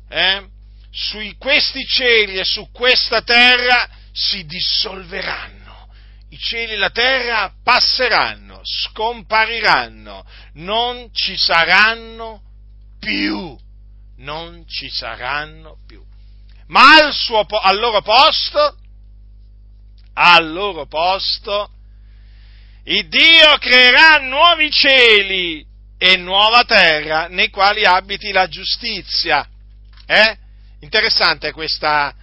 eh? 0.09 0.45
su 0.89 1.17
questi 1.37 1.85
cieli 1.85 2.39
e 2.39 2.43
su 2.43 2.69
questa 2.71 3.21
terra, 3.21 3.89
si 4.11 4.45
dissolveranno 4.45 5.61
i 6.31 6.37
cieli 6.37 6.73
e 6.73 6.77
la 6.77 6.89
terra 6.89 7.53
passeranno, 7.63 8.50
scompariranno, 8.63 10.25
non 10.53 11.09
ci 11.13 11.35
saranno 11.37 12.41
più, 12.99 13.57
non 14.17 14.67
ci 14.67 14.89
saranno 14.89 15.77
più. 15.87 16.03
Ma 16.67 16.95
al, 16.95 17.13
suo, 17.13 17.39
al 17.39 17.77
loro 17.77 18.01
posto, 18.01 18.77
al 20.13 20.51
loro 20.51 20.85
posto, 20.85 21.71
il 22.85 23.07
Dio 23.07 23.57
creerà 23.57 24.17
nuovi 24.19 24.71
cieli 24.71 25.65
e 25.97 26.17
nuova 26.17 26.63
terra 26.63 27.27
nei 27.27 27.49
quali 27.49 27.85
abiti 27.85 28.31
la 28.31 28.47
giustizia. 28.47 29.47
Eh? 30.05 30.37
Interessante 30.79 31.51
questa, 31.51 32.13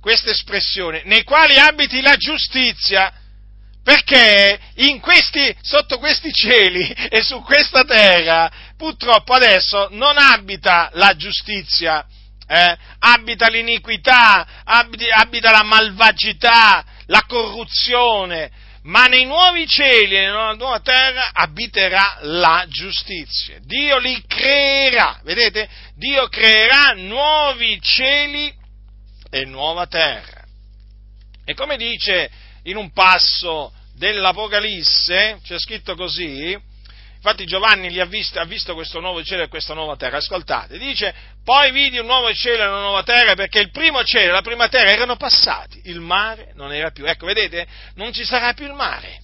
questa 0.00 0.30
espressione, 0.30 1.02
nei 1.04 1.24
quali 1.24 1.58
abiti 1.58 2.00
la 2.00 2.16
giustizia 2.16 3.12
perché 3.86 4.58
questi, 5.00 5.56
sotto 5.62 5.98
questi 5.98 6.32
cieli 6.32 6.90
e 7.08 7.22
su 7.22 7.40
questa 7.42 7.84
terra 7.84 8.50
purtroppo 8.76 9.32
adesso 9.32 9.86
non 9.92 10.18
abita 10.18 10.90
la 10.94 11.14
giustizia, 11.14 12.04
eh? 12.48 12.76
abita 12.98 13.46
l'iniquità, 13.46 14.44
abita, 14.64 15.14
abita 15.14 15.52
la 15.52 15.62
malvagità, 15.62 16.84
la 17.06 17.22
corruzione, 17.28 18.50
ma 18.82 19.04
nei 19.04 19.24
nuovi 19.24 19.68
cieli 19.68 20.16
e 20.16 20.20
nella 20.22 20.54
nuova 20.54 20.80
terra 20.80 21.30
abiterà 21.32 22.18
la 22.22 22.66
giustizia. 22.68 23.58
Dio 23.60 23.98
li 23.98 24.20
creerà, 24.26 25.20
vedete? 25.22 25.68
Dio 25.94 26.26
creerà 26.26 26.92
nuovi 26.96 27.80
cieli 27.80 28.52
e 29.30 29.44
nuova 29.44 29.86
terra. 29.86 30.44
E 31.44 31.54
come 31.54 31.76
dice 31.76 32.28
in 32.66 32.76
un 32.76 32.92
passo 32.92 33.72
dell'Apocalisse, 33.94 35.40
c'è 35.42 35.58
scritto 35.58 35.94
così, 35.94 36.56
infatti 37.14 37.46
Giovanni 37.46 37.98
ha 37.98 38.04
visto, 38.04 38.38
ha 38.38 38.44
visto 38.44 38.74
questo 38.74 39.00
nuovo 39.00 39.22
cielo 39.22 39.42
e 39.42 39.48
questa 39.48 39.74
nuova 39.74 39.96
terra, 39.96 40.18
ascoltate, 40.18 40.78
dice, 40.78 41.14
poi 41.44 41.70
vidi 41.72 41.98
un 41.98 42.06
nuovo 42.06 42.32
cielo 42.34 42.62
e 42.62 42.66
una 42.66 42.80
nuova 42.80 43.02
terra 43.02 43.34
perché 43.34 43.60
il 43.60 43.70
primo 43.70 44.04
cielo 44.04 44.30
e 44.30 44.32
la 44.32 44.42
prima 44.42 44.68
terra 44.68 44.90
erano 44.90 45.16
passati, 45.16 45.80
il 45.84 46.00
mare 46.00 46.52
non 46.54 46.72
era 46.72 46.90
più, 46.90 47.06
ecco 47.06 47.26
vedete, 47.26 47.66
non 47.94 48.12
ci 48.12 48.24
sarà 48.24 48.52
più 48.52 48.66
il 48.66 48.74
mare, 48.74 49.22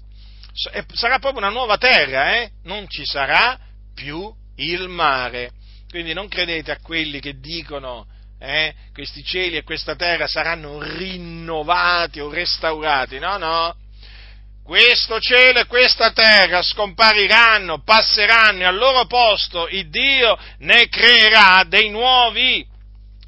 sarà 0.95 1.19
proprio 1.19 1.41
una 1.41 1.51
nuova 1.51 1.79
terra, 1.79 2.37
eh? 2.37 2.51
non 2.65 2.89
ci 2.89 3.05
sarà 3.05 3.59
più 3.95 4.33
il 4.57 4.89
mare, 4.89 5.51
quindi 5.91 6.13
non 6.13 6.29
credete 6.29 6.71
a 6.71 6.79
quelli 6.81 7.21
che 7.21 7.39
dicono 7.41 8.07
eh, 8.43 8.75
questi 8.93 9.23
cieli 9.23 9.57
e 9.57 9.63
questa 9.63 9.95
terra 9.95 10.27
saranno 10.27 10.83
rinnovati 10.83 12.19
o 12.19 12.29
restaurati, 12.29 13.21
no, 13.21 13.37
no, 13.39 13.77
questo 14.65 15.21
cielo 15.21 15.61
e 15.61 15.67
questa 15.67 16.13
terra 16.13 16.61
scompariranno, 16.63 17.83
passeranno 17.83 18.61
e 18.61 18.65
al 18.65 18.77
loro 18.77 19.07
posto 19.07 19.69
il 19.69 19.89
Dio 19.91 20.37
ne 20.59 20.89
creerà 20.89 21.65
dei 21.67 21.89
nuovi. 21.91 22.67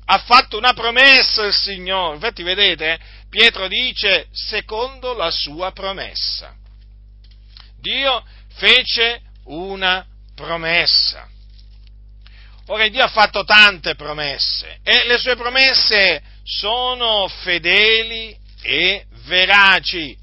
Ha 0.07 0.19
fatto 0.19 0.59
una 0.59 0.75
promessa 0.75 1.45
il 1.45 1.55
Signore. 1.55 2.17
Infatti, 2.17 2.43
vedete, 2.43 2.99
Pietro 3.31 3.69
dice 3.69 4.29
secondo 4.33 5.15
la 5.15 5.31
sua 5.31 5.73
promessa. 5.73 6.55
Dio 7.81 8.23
fece 8.55 9.23
una 9.45 10.07
promessa. 10.35 11.29
Ora 12.69 12.89
Dio 12.89 13.05
ha 13.05 13.09
fatto 13.09 13.45
tante 13.45 13.95
promesse 13.95 14.79
e 14.83 15.05
le 15.07 15.19
sue 15.19 15.37
promesse 15.37 16.23
sono 16.45 17.29
fedeli 17.29 18.35
e 18.63 19.05
veraci. 19.27 20.17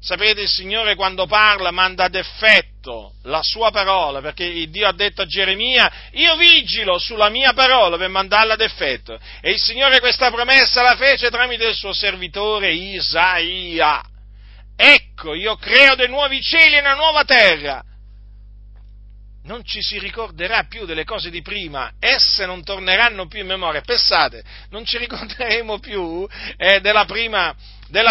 Sapete, 0.00 0.42
il 0.42 0.48
Signore 0.48 0.94
quando 0.94 1.26
parla 1.26 1.70
manda 1.70 2.04
ad 2.04 2.14
effetto 2.14 3.14
la 3.24 3.40
sua 3.42 3.70
parola, 3.70 4.20
perché 4.20 4.68
Dio 4.68 4.86
ha 4.86 4.92
detto 4.92 5.22
a 5.22 5.26
Geremia, 5.26 5.92
io 6.12 6.36
vigilo 6.36 6.98
sulla 6.98 7.28
mia 7.28 7.52
parola 7.52 7.96
per 7.96 8.08
mandarla 8.08 8.54
ad 8.54 8.60
effetto. 8.60 9.18
E 9.40 9.50
il 9.52 9.60
Signore 9.60 10.00
questa 10.00 10.30
promessa 10.30 10.82
la 10.82 10.96
fece 10.96 11.30
tramite 11.30 11.66
il 11.66 11.76
suo 11.76 11.92
servitore 11.92 12.72
Isaia. 12.72 14.02
Ecco, 14.76 15.34
io 15.34 15.56
creo 15.56 15.94
dei 15.94 16.08
nuovi 16.08 16.42
cieli 16.42 16.76
e 16.76 16.80
una 16.80 16.94
nuova 16.94 17.24
terra. 17.24 17.84
Non 19.44 19.64
ci 19.64 19.82
si 19.82 19.98
ricorderà 19.98 20.64
più 20.64 20.84
delle 20.84 21.04
cose 21.04 21.28
di 21.28 21.42
prima, 21.42 21.92
esse 21.98 22.46
non 22.46 22.62
torneranno 22.62 23.26
più 23.26 23.40
in 23.40 23.46
memoria. 23.46 23.80
Pensate, 23.80 24.44
non 24.70 24.84
ci 24.84 24.98
ricorderemo 24.98 25.78
più 25.80 26.26
eh, 26.56 26.80
della 26.80 27.04
prima 27.04 27.54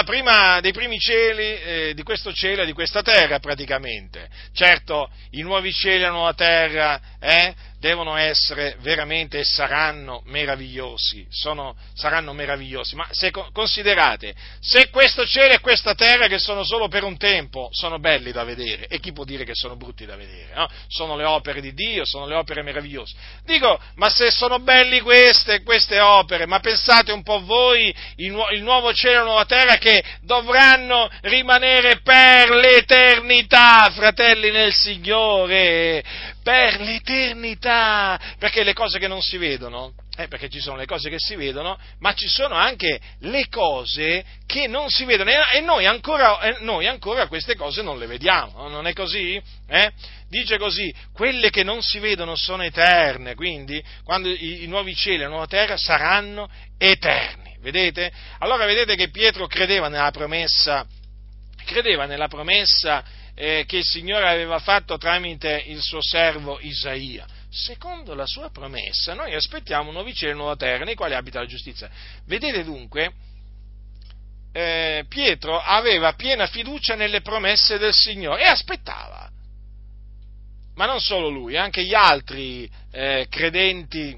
prima, 0.04 0.60
dei 0.62 0.74
primi 0.74 1.00
cieli, 1.00 1.42
eh, 1.42 1.94
di 1.96 2.04
questo 2.04 2.32
cielo 2.32 2.62
e 2.62 2.66
di 2.68 2.74
questa 2.74 3.02
terra 3.02 3.40
praticamente. 3.40 4.30
Certo, 4.54 5.10
i 5.32 5.42
nuovi 5.42 5.74
cieli 5.74 6.04
e 6.04 6.06
la 6.06 6.12
nuova 6.12 6.36
terra 6.36 7.02
eh, 7.22 7.54
devono 7.82 8.16
essere 8.16 8.78
veramente 8.82 9.40
e 9.40 9.44
saranno 9.44 10.22
meravigliosi, 10.26 11.26
sono, 11.30 11.76
saranno 11.96 12.32
meravigliosi, 12.32 12.96
ma 12.96 13.08
se 13.10 13.32
considerate, 13.52 14.36
se 14.60 14.90
questo 14.90 15.26
cielo 15.26 15.54
e 15.54 15.60
questa 15.60 15.96
terra 15.96 16.28
che 16.28 16.38
sono 16.38 16.64
solo 16.64 16.88
per 16.88 17.04
un 17.04 17.18
tempo 17.18 17.70
sono 17.72 17.98
belli 17.98 18.32
da 18.32 18.44
vedere, 18.44 18.86
e 18.86 19.00
chi 19.00 19.12
può 19.12 19.24
dire 19.24 19.44
che 19.44 19.56
sono 19.56 19.76
brutti 19.76 20.06
da 20.06 20.16
vedere? 20.16 20.54
No? 20.54 20.68
Sono 20.88 21.16
le 21.16 21.26
opere 21.26 21.60
di 21.60 21.74
Dio, 21.74 22.06
sono 22.06 22.28
le 22.28 22.36
opere 22.36 22.62
meravigliose. 22.62 23.16
Dico, 23.46 23.80
ma 23.96 24.10
se 24.10 24.30
sono 24.30 24.60
belli 24.60 25.00
queste, 25.02 25.64
queste 25.64 26.00
opere, 26.00 26.46
ma 26.46 26.60
pensate 26.60 27.12
un 27.12 27.24
po' 27.24 27.44
voi, 27.44 27.94
il, 28.18 28.32
nu- 28.32 28.50
il 28.52 28.62
nuovo 28.62 28.94
cielo 28.94 29.14
e 29.14 29.18
la 29.18 29.24
nuova 29.24 29.46
terra 29.46 29.78
che 29.78 30.04
dovranno 30.22 31.10
rimanere 31.22 32.00
per 32.02 32.52
l'eternità, 32.52 33.90
fratelli 33.92 34.52
nel 34.52 34.72
Signore, 34.72 36.04
per 36.44 36.80
l'eternità, 36.82 38.20
perché 38.40 38.64
le 38.64 38.74
cose 38.74 39.00
che 39.00 39.08
non 39.08 39.22
si 39.22 39.38
vedono, 39.38 39.94
eh, 40.18 40.28
perché 40.28 40.50
ci 40.50 40.60
sono 40.60 40.78
le 40.78 40.86
cose 40.86 41.10
che 41.10 41.18
si 41.20 41.36
vedono, 41.36 41.78
ma 42.00 42.14
ci 42.14 42.28
sono 42.28 42.56
anche 42.56 43.00
le 43.20 43.48
cose 43.48 44.24
che 44.46 44.68
non 44.68 44.90
si 44.90 45.06
vedono 45.06 45.32
e 45.52 45.62
noi 45.62 45.86
ancora, 45.86 46.58
noi 46.60 46.88
ancora 46.88 47.28
queste 47.28 47.56
cose 47.56 47.82
non 47.82 48.00
le 48.00 48.08
vediamo, 48.08 48.68
non 48.68 48.88
è 48.88 48.94
così? 48.94 49.42
Eh? 49.68 49.92
Dice 50.28 50.58
così, 50.58 50.94
quelle 51.14 51.50
che 51.50 51.64
non 51.64 51.82
si 51.82 52.00
vedono 52.00 52.36
sono 52.36 52.64
eterne, 52.64 53.36
quindi 53.36 53.84
quando 54.04 54.30
i, 54.30 54.64
i 54.64 54.68
nuovi 54.68 54.96
cieli 54.96 55.18
e 55.18 55.24
la 55.24 55.30
nuova 55.30 55.48
terra 55.48 55.78
saranno 55.78 56.50
eterni, 56.78 57.58
vedete? 57.62 58.12
Allora 58.40 58.66
vedete 58.66 58.96
che 58.96 59.10
Pietro 59.10 59.48
credeva 59.48 59.90
nella 59.90 60.12
promessa, 60.12 60.86
credeva 61.66 62.06
nella 62.06 62.28
promessa 62.28 63.04
eh, 63.42 63.66
che 63.66 63.78
il 63.78 63.84
Signore 63.84 64.30
aveva 64.30 64.60
fatto 64.60 65.00
tramite 65.00 65.64
il 65.66 65.82
suo 65.82 66.00
servo 66.00 66.60
Isaia. 66.60 67.26
secondo 67.50 68.14
la 68.14 68.28
sua 68.28 68.52
promessa, 68.52 69.16
noi 69.16 69.34
aspettiamo 69.34 69.88
un 69.88 69.96
nuovo 69.96 70.14
cielo 70.14 70.32
e 70.32 70.36
nuova 70.36 70.56
terra 70.56 70.86
nei 70.86 70.94
quali 70.94 71.16
abita 71.16 71.40
la 71.40 71.48
giustizia. 71.48 71.90
Vedete 72.26 72.64
dunque, 72.64 73.12
eh, 74.54 75.06
Pietro 75.10 75.60
aveva 75.60 76.14
piena 76.14 76.46
fiducia 76.46 76.94
nelle 76.94 77.22
promesse 77.22 77.80
del 77.80 77.94
Signore 77.94 78.44
e 78.44 78.46
aspettava. 78.46 79.28
Ma 80.76 80.86
non 80.86 81.02
solo 81.02 81.28
lui, 81.28 81.58
anche 81.58 81.84
gli 81.84 81.96
altri 81.96 82.70
eh, 82.92 83.26
credenti, 83.28 84.16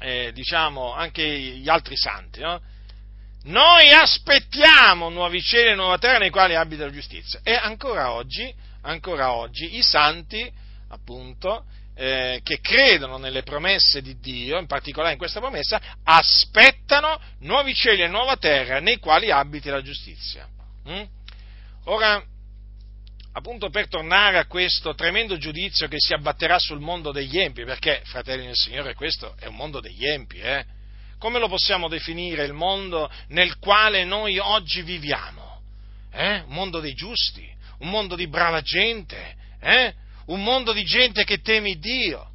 eh, 0.00 0.32
diciamo, 0.32 0.94
anche 0.94 1.22
gli 1.22 1.68
altri 1.68 1.96
santi, 1.96 2.40
no? 2.40 2.58
Noi 3.44 3.90
aspettiamo 3.90 5.10
nuovi 5.10 5.42
cieli 5.42 5.70
e 5.70 5.74
nuova 5.74 5.98
terra 5.98 6.18
nei 6.18 6.30
quali 6.30 6.54
abita 6.54 6.84
la 6.84 6.90
giustizia. 6.90 7.40
E 7.42 7.54
ancora 7.54 8.12
oggi, 8.12 8.52
ancora 8.82 9.32
oggi, 9.32 9.76
i 9.76 9.82
santi, 9.82 10.50
appunto, 10.88 11.66
eh, 11.94 12.40
che 12.42 12.60
credono 12.60 13.18
nelle 13.18 13.42
promesse 13.42 14.00
di 14.00 14.18
Dio, 14.18 14.58
in 14.58 14.66
particolare 14.66 15.12
in 15.12 15.18
questa 15.18 15.40
promessa, 15.40 15.80
aspettano 16.04 17.20
nuovi 17.40 17.74
cieli 17.74 18.02
e 18.02 18.08
nuova 18.08 18.36
terra 18.38 18.80
nei 18.80 18.98
quali 18.98 19.30
abiti 19.30 19.68
la 19.68 19.82
giustizia. 19.82 20.48
Mm? 20.88 21.02
Ora, 21.84 22.24
appunto 23.32 23.68
per 23.68 23.88
tornare 23.88 24.38
a 24.38 24.46
questo 24.46 24.94
tremendo 24.94 25.36
giudizio 25.36 25.86
che 25.86 25.98
si 25.98 26.14
abbatterà 26.14 26.58
sul 26.58 26.80
mondo 26.80 27.12
degli 27.12 27.38
empi, 27.38 27.64
perché, 27.64 28.00
fratelli 28.04 28.46
del 28.46 28.56
Signore, 28.56 28.94
questo 28.94 29.34
è 29.38 29.46
un 29.46 29.56
mondo 29.56 29.80
degli 29.80 30.06
empi, 30.06 30.38
eh? 30.38 30.64
Come 31.24 31.38
lo 31.38 31.48
possiamo 31.48 31.88
definire 31.88 32.44
il 32.44 32.52
mondo 32.52 33.10
nel 33.28 33.56
quale 33.56 34.04
noi 34.04 34.36
oggi 34.38 34.82
viviamo? 34.82 35.62
Eh? 36.12 36.40
Un 36.40 36.52
mondo 36.52 36.80
dei 36.80 36.92
giusti, 36.92 37.50
un 37.78 37.88
mondo 37.88 38.14
di 38.14 38.28
brava 38.28 38.60
gente, 38.60 39.34
eh? 39.58 39.94
un 40.26 40.42
mondo 40.42 40.74
di 40.74 40.84
gente 40.84 41.24
che 41.24 41.40
teme 41.40 41.76
Dio. 41.76 42.28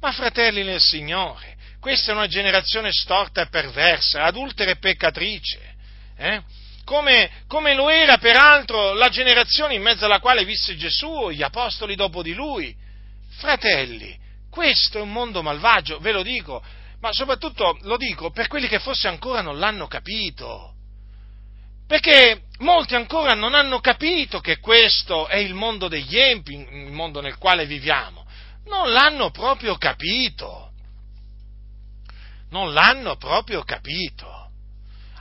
Ma 0.00 0.10
fratelli 0.12 0.62
nel 0.62 0.80
Signore, 0.80 1.54
questa 1.80 2.12
è 2.12 2.14
una 2.14 2.28
generazione 2.28 2.90
storta 2.92 3.42
e 3.42 3.48
perversa, 3.50 4.24
adultera 4.24 4.70
e 4.70 4.78
peccatrice. 4.78 5.74
Eh? 6.16 6.42
Come, 6.84 7.30
come, 7.46 7.74
lo 7.74 7.90
era 7.90 8.16
peraltro 8.16 8.94
la 8.94 9.10
generazione 9.10 9.74
in 9.74 9.82
mezzo 9.82 10.06
alla 10.06 10.20
quale 10.20 10.46
visse 10.46 10.76
Gesù, 10.76 11.28
gli 11.28 11.42
apostoli 11.42 11.94
dopo 11.94 12.22
di 12.22 12.32
lui. 12.32 12.74
Fratelli, 13.32 14.18
questo 14.50 14.96
è 14.96 15.02
un 15.02 15.12
mondo 15.12 15.42
malvagio, 15.42 15.98
ve 15.98 16.12
lo 16.12 16.22
dico, 16.22 16.64
ma 17.00 17.12
soprattutto 17.12 17.78
lo 17.82 17.96
dico 17.96 18.30
per 18.30 18.48
quelli 18.48 18.66
che 18.66 18.80
forse 18.80 19.08
ancora 19.08 19.40
non 19.40 19.58
l'hanno 19.58 19.86
capito. 19.86 20.74
Perché 21.86 22.42
molti 22.58 22.94
ancora 22.94 23.32
non 23.32 23.54
hanno 23.54 23.80
capito 23.80 24.40
che 24.40 24.58
questo 24.58 25.26
è 25.26 25.36
il 25.36 25.54
mondo 25.54 25.88
degli 25.88 26.18
empi, 26.18 26.52
il 26.54 26.92
mondo 26.92 27.22
nel 27.22 27.38
quale 27.38 27.64
viviamo. 27.64 28.26
Non 28.66 28.92
l'hanno 28.92 29.30
proprio 29.30 29.76
capito. 29.76 30.72
Non 32.50 32.74
l'hanno 32.74 33.16
proprio 33.16 33.62
capito. 33.62 34.50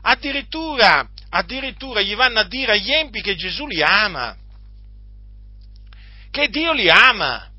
Addirittura, 0.01 1.07
addirittura 1.29 2.01
gli 2.01 2.15
vanno 2.15 2.39
a 2.39 2.47
dire 2.47 2.73
agli 2.73 2.91
empi 2.91 3.21
che 3.21 3.35
Gesù 3.35 3.65
li 3.65 3.81
ama, 3.81 4.35
che 6.31 6.49
Dio 6.49 6.73
li 6.73 6.89
ama. 6.89 7.49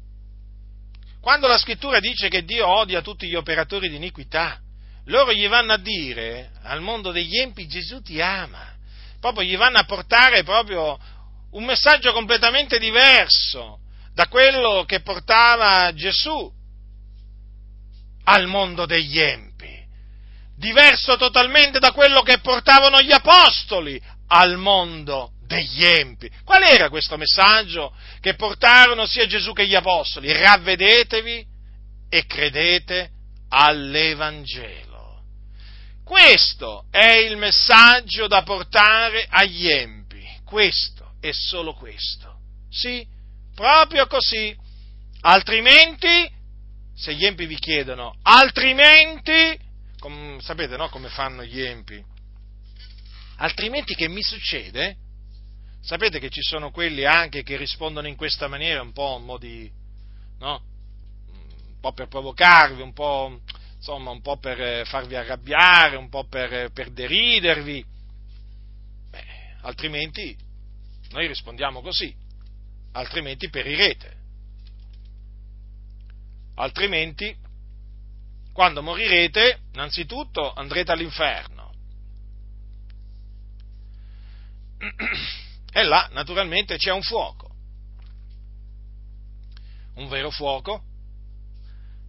Quando 1.28 1.46
la 1.46 1.58
scrittura 1.58 2.00
dice 2.00 2.30
che 2.30 2.42
Dio 2.42 2.66
odia 2.66 3.02
tutti 3.02 3.28
gli 3.28 3.34
operatori 3.34 3.90
di 3.90 3.96
iniquità, 3.96 4.58
loro 5.08 5.34
gli 5.34 5.46
vanno 5.46 5.74
a 5.74 5.76
dire 5.76 6.52
al 6.62 6.80
mondo 6.80 7.12
degli 7.12 7.36
empi 7.38 7.66
Gesù 7.66 8.00
ti 8.00 8.18
ama. 8.18 8.74
Proprio 9.20 9.44
gli 9.44 9.54
vanno 9.54 9.76
a 9.76 9.84
portare 9.84 10.42
proprio 10.42 10.98
un 11.50 11.64
messaggio 11.64 12.14
completamente 12.14 12.78
diverso 12.78 13.80
da 14.14 14.26
quello 14.28 14.84
che 14.86 15.02
portava 15.02 15.92
Gesù 15.92 16.50
al 18.24 18.46
mondo 18.46 18.86
degli 18.86 19.20
empi, 19.20 19.84
diverso 20.56 21.18
totalmente 21.18 21.78
da 21.78 21.92
quello 21.92 22.22
che 22.22 22.38
portavano 22.38 23.02
gli 23.02 23.12
apostoli 23.12 24.00
al 24.28 24.56
mondo 24.56 25.32
degli 25.48 25.82
empi. 25.82 26.30
Qual 26.44 26.62
era 26.62 26.90
questo 26.90 27.16
messaggio 27.16 27.92
che 28.20 28.34
portarono 28.34 29.06
sia 29.06 29.26
Gesù 29.26 29.52
che 29.52 29.66
gli 29.66 29.74
apostoli? 29.74 30.30
Ravvedetevi 30.30 31.44
e 32.10 32.26
credete 32.26 33.10
all'Evangelo. 33.48 35.22
Questo 36.04 36.84
è 36.90 37.16
il 37.16 37.36
messaggio 37.36 38.28
da 38.28 38.42
portare 38.42 39.26
agli 39.28 39.68
empi, 39.68 40.22
questo 40.44 41.14
e 41.20 41.32
solo 41.32 41.74
questo. 41.74 42.36
Sì, 42.70 43.04
proprio 43.54 44.06
così. 44.06 44.54
Altrimenti, 45.22 46.30
se 46.94 47.14
gli 47.14 47.24
empi 47.24 47.46
vi 47.46 47.58
chiedono, 47.58 48.16
altrimenti, 48.22 49.58
com, 49.98 50.38
sapete 50.40 50.76
no, 50.76 50.88
come 50.88 51.08
fanno 51.08 51.42
gli 51.42 51.60
empi? 51.60 52.02
Altrimenti 53.38 53.94
che 53.94 54.08
mi 54.08 54.22
succede? 54.22 54.96
Sapete 55.80 56.18
che 56.18 56.28
ci 56.28 56.42
sono 56.42 56.70
quelli 56.70 57.04
anche 57.04 57.42
che 57.42 57.56
rispondono 57.56 58.08
in 58.08 58.16
questa 58.16 58.48
maniera, 58.48 58.82
un 58.82 58.92
po' 58.92 59.16
un 59.16 59.38
di, 59.38 59.70
no? 60.38 60.62
Un 61.30 61.80
po' 61.80 61.92
per 61.92 62.08
provocarvi, 62.08 62.82
un 62.82 62.92
po' 62.92 63.40
insomma 63.78 64.10
un 64.10 64.20
po' 64.20 64.36
per 64.36 64.60
eh, 64.60 64.84
farvi 64.84 65.14
arrabbiare, 65.14 65.96
un 65.96 66.08
po' 66.08 66.24
per, 66.24 66.52
eh, 66.52 66.70
per 66.70 66.90
deridervi, 66.90 67.84
Beh, 69.10 69.24
altrimenti 69.62 70.36
noi 71.10 71.26
rispondiamo 71.26 71.80
così, 71.80 72.14
altrimenti 72.92 73.48
perirete, 73.48 74.16
altrimenti 76.56 77.34
quando 78.52 78.82
morirete 78.82 79.60
innanzitutto 79.72 80.52
andrete 80.52 80.90
all'inferno. 80.92 81.72
E 85.72 85.82
là 85.82 86.08
naturalmente 86.12 86.76
c'è 86.76 86.92
un 86.92 87.02
fuoco, 87.02 87.50
un 89.94 90.08
vero 90.08 90.30
fuoco, 90.30 90.82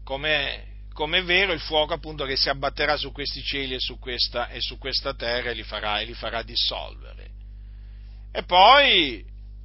come 0.03 1.19
è 1.19 1.23
vero 1.23 1.53
il 1.53 1.59
fuoco 1.59 1.93
appunto 1.93 2.25
che 2.25 2.35
si 2.35 2.49
abbatterà 2.49 2.97
su 2.97 3.11
questi 3.11 3.41
cieli 3.41 3.75
e 3.75 3.79
su 3.79 3.99
questa, 3.99 4.49
e 4.49 4.59
su 4.59 4.77
questa 4.77 5.13
terra 5.13 5.49
e 5.49 5.53
li, 5.53 5.63
farà, 5.63 5.99
e 5.99 6.05
li 6.05 6.13
farà 6.13 6.41
dissolvere. 6.41 7.29
E 8.31 8.43
poi, 8.43 9.23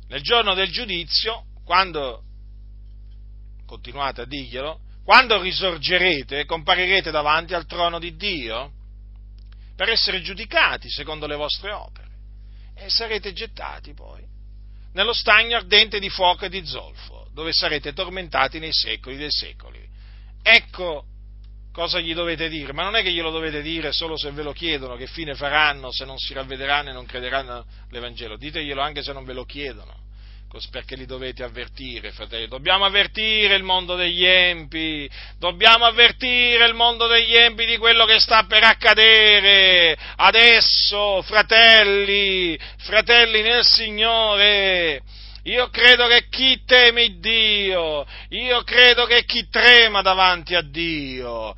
nel 0.09 0.23
giorno 0.23 0.55
del 0.55 0.71
giudizio, 0.71 1.47
quando, 1.65 2.23
continuate 3.67 4.23
a 4.23 4.27
dirglielo, 4.27 4.81
quando 5.05 5.41
risorgerete, 5.41 6.45
comparirete 6.47 7.11
davanti 7.11 7.55
al 7.55 7.67
trono 7.67 7.99
di 7.99 8.17
Dio 8.17 8.73
per 9.77 9.89
essere 9.91 10.23
giudicati 10.23 10.89
secondo 10.89 11.27
le 11.27 11.37
vostre 11.37 11.73
opere 11.73 12.04
e 12.75 12.91
sarete 12.91 13.33
gettati 13.33 13.95
poi 13.95 14.33
nello 14.95 15.13
stagno 15.13 15.57
ardente 15.57 15.99
di 15.99 16.09
fuoco 16.09 16.45
e 16.45 16.49
di 16.49 16.65
zolfo, 16.65 17.29
dove 17.33 17.53
sarete 17.53 17.93
tormentati 17.93 18.59
nei 18.59 18.73
secoli 18.73 19.17
dei 19.17 19.31
secoli. 19.31 19.85
Ecco 20.41 21.07
cosa 21.73 21.99
gli 21.99 22.15
dovete 22.15 22.49
dire, 22.49 22.73
ma 22.73 22.85
non 22.85 22.95
è 22.95 23.03
che 23.03 23.13
glielo 23.13 23.33
dovete 23.33 23.61
dire 23.61 23.93
solo 23.93 24.17
se 24.17 24.31
ve 24.31 24.45
lo 24.45 24.53
chiedono, 24.53 24.95
che 24.95 25.09
fine 25.09 25.35
faranno 25.35 25.91
se 25.91 26.05
non 26.05 26.17
si 26.19 26.33
ravvederanno 26.33 26.91
e 26.91 26.93
non 26.93 27.07
crederanno 27.07 27.65
all'Evangelo, 27.91 28.37
diteglielo 28.37 28.81
anche 28.81 29.03
se 29.03 29.13
non 29.13 29.25
ve 29.25 29.33
lo 29.33 29.45
chiedono, 29.45 30.04
perché 30.71 30.95
li 30.95 31.05
dovete 31.05 31.43
avvertire, 31.43 32.13
fratelli. 32.13 32.47
Dobbiamo 32.47 32.85
avvertire 32.85 33.57
il 33.57 33.65
mondo 33.65 33.97
degli 33.97 34.25
empi, 34.25 35.11
dobbiamo 35.39 35.85
avvertire 35.85 36.65
il 36.67 36.75
mondo 36.75 37.09
degli 37.09 37.35
empi 37.35 37.67
di 37.67 37.77
quello 37.77 38.05
che 38.05 38.21
sta 38.21 38.45
per 38.45 38.63
accadere 38.63 39.97
adesso, 40.17 41.23
fratelli, 41.23 42.59
fratelli 42.79 43.43
nel 43.43 43.65
Signore. 43.65 45.03
Io 45.45 45.69
credo 45.69 46.07
che 46.07 46.29
chi 46.31 46.63
teme 46.65 47.19
Dio, 47.19 48.07
io 48.31 48.63
credo 48.63 49.05
che 49.07 49.25
chi 49.25 49.49
trema 49.51 50.01
davanti 50.03 50.55
a 50.55 50.63
Dio, 50.63 51.55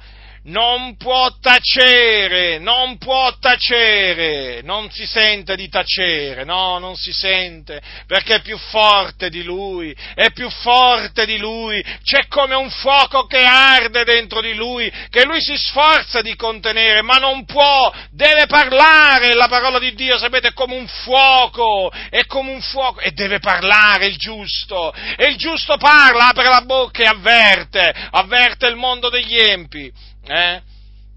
non 0.47 0.97
può 0.97 1.31
tacere, 1.41 2.59
non 2.59 2.99
può 2.99 3.37
tacere, 3.39 4.61
non 4.63 4.91
si 4.91 5.07
sente 5.07 5.57
di 5.57 5.69
tacere, 5.69 6.45
no, 6.45 6.79
non 6.79 6.95
si 6.97 7.13
sente, 7.13 7.81
perché 8.07 8.37
è 8.37 8.43
più 8.43 8.57
forte 8.59 9.29
di 9.29 9.43
lui, 9.43 9.97
è 10.15 10.31
più 10.33 10.49
forte 10.51 11.27
di 11.27 11.39
lui, 11.39 11.83
c'è 12.03 12.27
come 12.29 12.55
un 12.55 12.71
fuoco 12.71 13.27
che 13.27 13.43
arde 13.43 14.05
dentro 14.05 14.41
di 14.41 14.55
lui, 14.55 14.93
che 15.11 15.25
lui 15.25 15.41
si 15.41 15.57
sforza 15.57 16.21
di 16.21 16.37
contenere, 16.37 17.03
ma 17.03 17.17
non 17.17 17.45
può, 17.45 17.93
deve 18.11 18.47
parlare, 18.47 19.35
la 19.35 19.49
parola 19.49 19.79
di 19.79 19.95
Dio, 19.95 20.17
sapete, 20.19 20.49
è 20.49 20.53
come 20.53 20.77
un 20.77 20.87
fuoco, 20.87 21.91
è 22.11 22.25
come 22.27 22.53
un 22.53 22.61
fuoco, 22.61 23.01
e 23.01 23.11
deve 23.11 23.41
parlare 23.41 24.07
il 24.07 24.17
giusto, 24.17 24.93
e 25.17 25.27
il 25.27 25.37
giusto 25.37 25.77
parla, 25.77 26.29
apre 26.29 26.49
la 26.49 26.63
bocca 26.63 27.03
e 27.03 27.07
avverte, 27.07 27.93
avverte 28.13 28.67
il 28.67 28.77
mondo 28.77 29.09
degli 29.09 29.37
empi, 29.37 30.15
eh, 30.27 30.63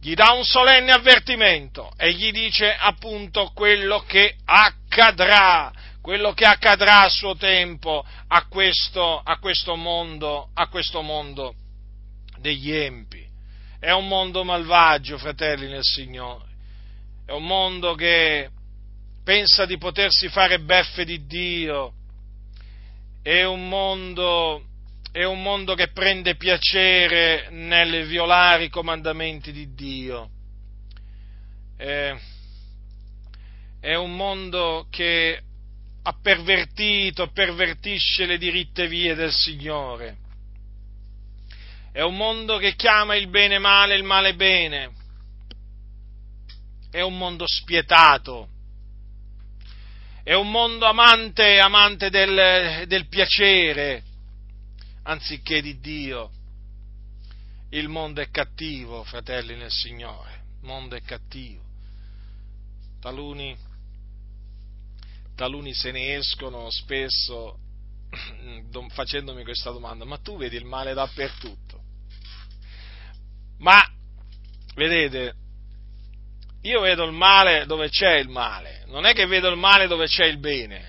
gli 0.01 0.14
dà 0.14 0.32
un 0.32 0.43
solenne 0.43 0.91
avvertimento 0.91 1.91
e 1.97 2.14
gli 2.14 2.32
dice 2.32 2.74
appunto 2.74 3.51
quello 3.53 4.03
che 4.07 4.36
accadrà, 4.45 5.72
quello 6.01 6.34
che 6.34 6.45
accadrà 6.45 7.01
a 7.01 7.10
suo 7.10 7.36
tempo 7.36 8.05
a 8.28 8.45
questo, 8.47 9.20
a 9.20 9.38
questo 9.39 9.76
mondo, 9.76 10.49
a 10.53 10.68
questo 10.68 11.01
mondo 11.01 11.53
degli 12.39 12.72
empi. 12.72 13.28
È 13.80 13.91
un 13.91 14.07
mondo 14.07 14.43
malvagio, 14.43 15.18
fratelli 15.18 15.68
nel 15.68 15.84
Signore. 15.84 16.45
È 17.26 17.32
un 17.32 17.45
mondo 17.45 17.95
che 17.95 18.49
pensa 19.24 19.66
di 19.66 19.78
potersi 19.78 20.28
fare 20.30 20.60
beffe 20.60 21.05
di 21.05 21.26
Dio. 21.26 21.93
È 23.22 23.43
un 23.43 23.68
mondo, 23.68 24.64
è 25.12 25.24
un 25.24 25.41
mondo 25.41 25.74
che 25.74 25.91
prende 25.91 26.36
piacere 26.36 27.47
nel 27.49 28.05
violare 28.05 28.66
i 28.66 28.70
comandamenti 28.70 29.51
di 29.51 29.74
Dio. 29.74 30.30
È, 31.76 32.16
è 33.80 33.95
un 33.95 34.16
mondo 34.16 34.88
che 34.91 35.41
ha 36.03 36.16
pervertito, 36.22 37.32
pervertisce 37.32 38.26
le 38.26 38.38
diritte 38.38 38.88
vie 38.88 39.16
del 39.16 39.32
Signore. 39.32 40.18
È 41.91 42.01
un 42.01 42.16
mondo 42.16 42.57
che 42.57 42.76
chiama 42.76 43.16
il 43.16 43.30
bene 43.30 43.57
male 43.57 43.95
il 43.95 44.03
male 44.03 44.36
bene. 44.36 44.91
È 46.91 47.01
un 47.01 47.18
mondo 47.18 47.45
spietato. 47.47 48.47
È 50.24 50.34
un 50.34 50.51
mondo 50.51 50.86
amante, 50.86 51.60
amante 51.60 52.12
del, 52.12 52.86
del 52.86 53.07
piacere, 53.07 54.03
anziché 55.10 55.62
di 55.62 55.80
Dio. 55.80 56.32
Il 57.72 57.88
mondo 57.88 58.22
è 58.22 58.30
cattivo, 58.30 59.03
fratelli 59.03 59.55
nel 59.55 59.72
Signore. 59.72 60.43
Il 60.62 60.68
mondo 60.68 60.95
è 60.95 61.01
cattivo. 61.01 61.64
Taluni 62.99 63.68
taluni 65.39 65.74
se 65.74 65.91
ne 65.91 66.16
escono 66.16 66.70
spesso 66.70 67.57
facendomi 68.89 69.43
questa 69.43 69.72
domanda, 69.72 70.03
ma 70.03 70.18
tu 70.18 70.36
vedi 70.36 70.57
il 70.57 70.66
male 70.66 70.93
dappertutto? 70.93 71.82
Ma, 73.60 73.82
vedete, 74.76 75.34
io 76.64 76.82
vedo 76.82 77.05
il 77.05 77.14
male 77.14 77.66
dove 77.66 77.88
c'è 77.88 78.18
il 78.18 78.28
male, 78.28 78.84
non 78.88 79.05
è 79.05 79.14
che 79.14 79.26
vedo 79.28 79.47
il 79.47 79.57
male 79.57 79.88
dove 79.88 80.07
c'è 80.07 80.26
il 80.26 80.39
bene. 80.39 80.89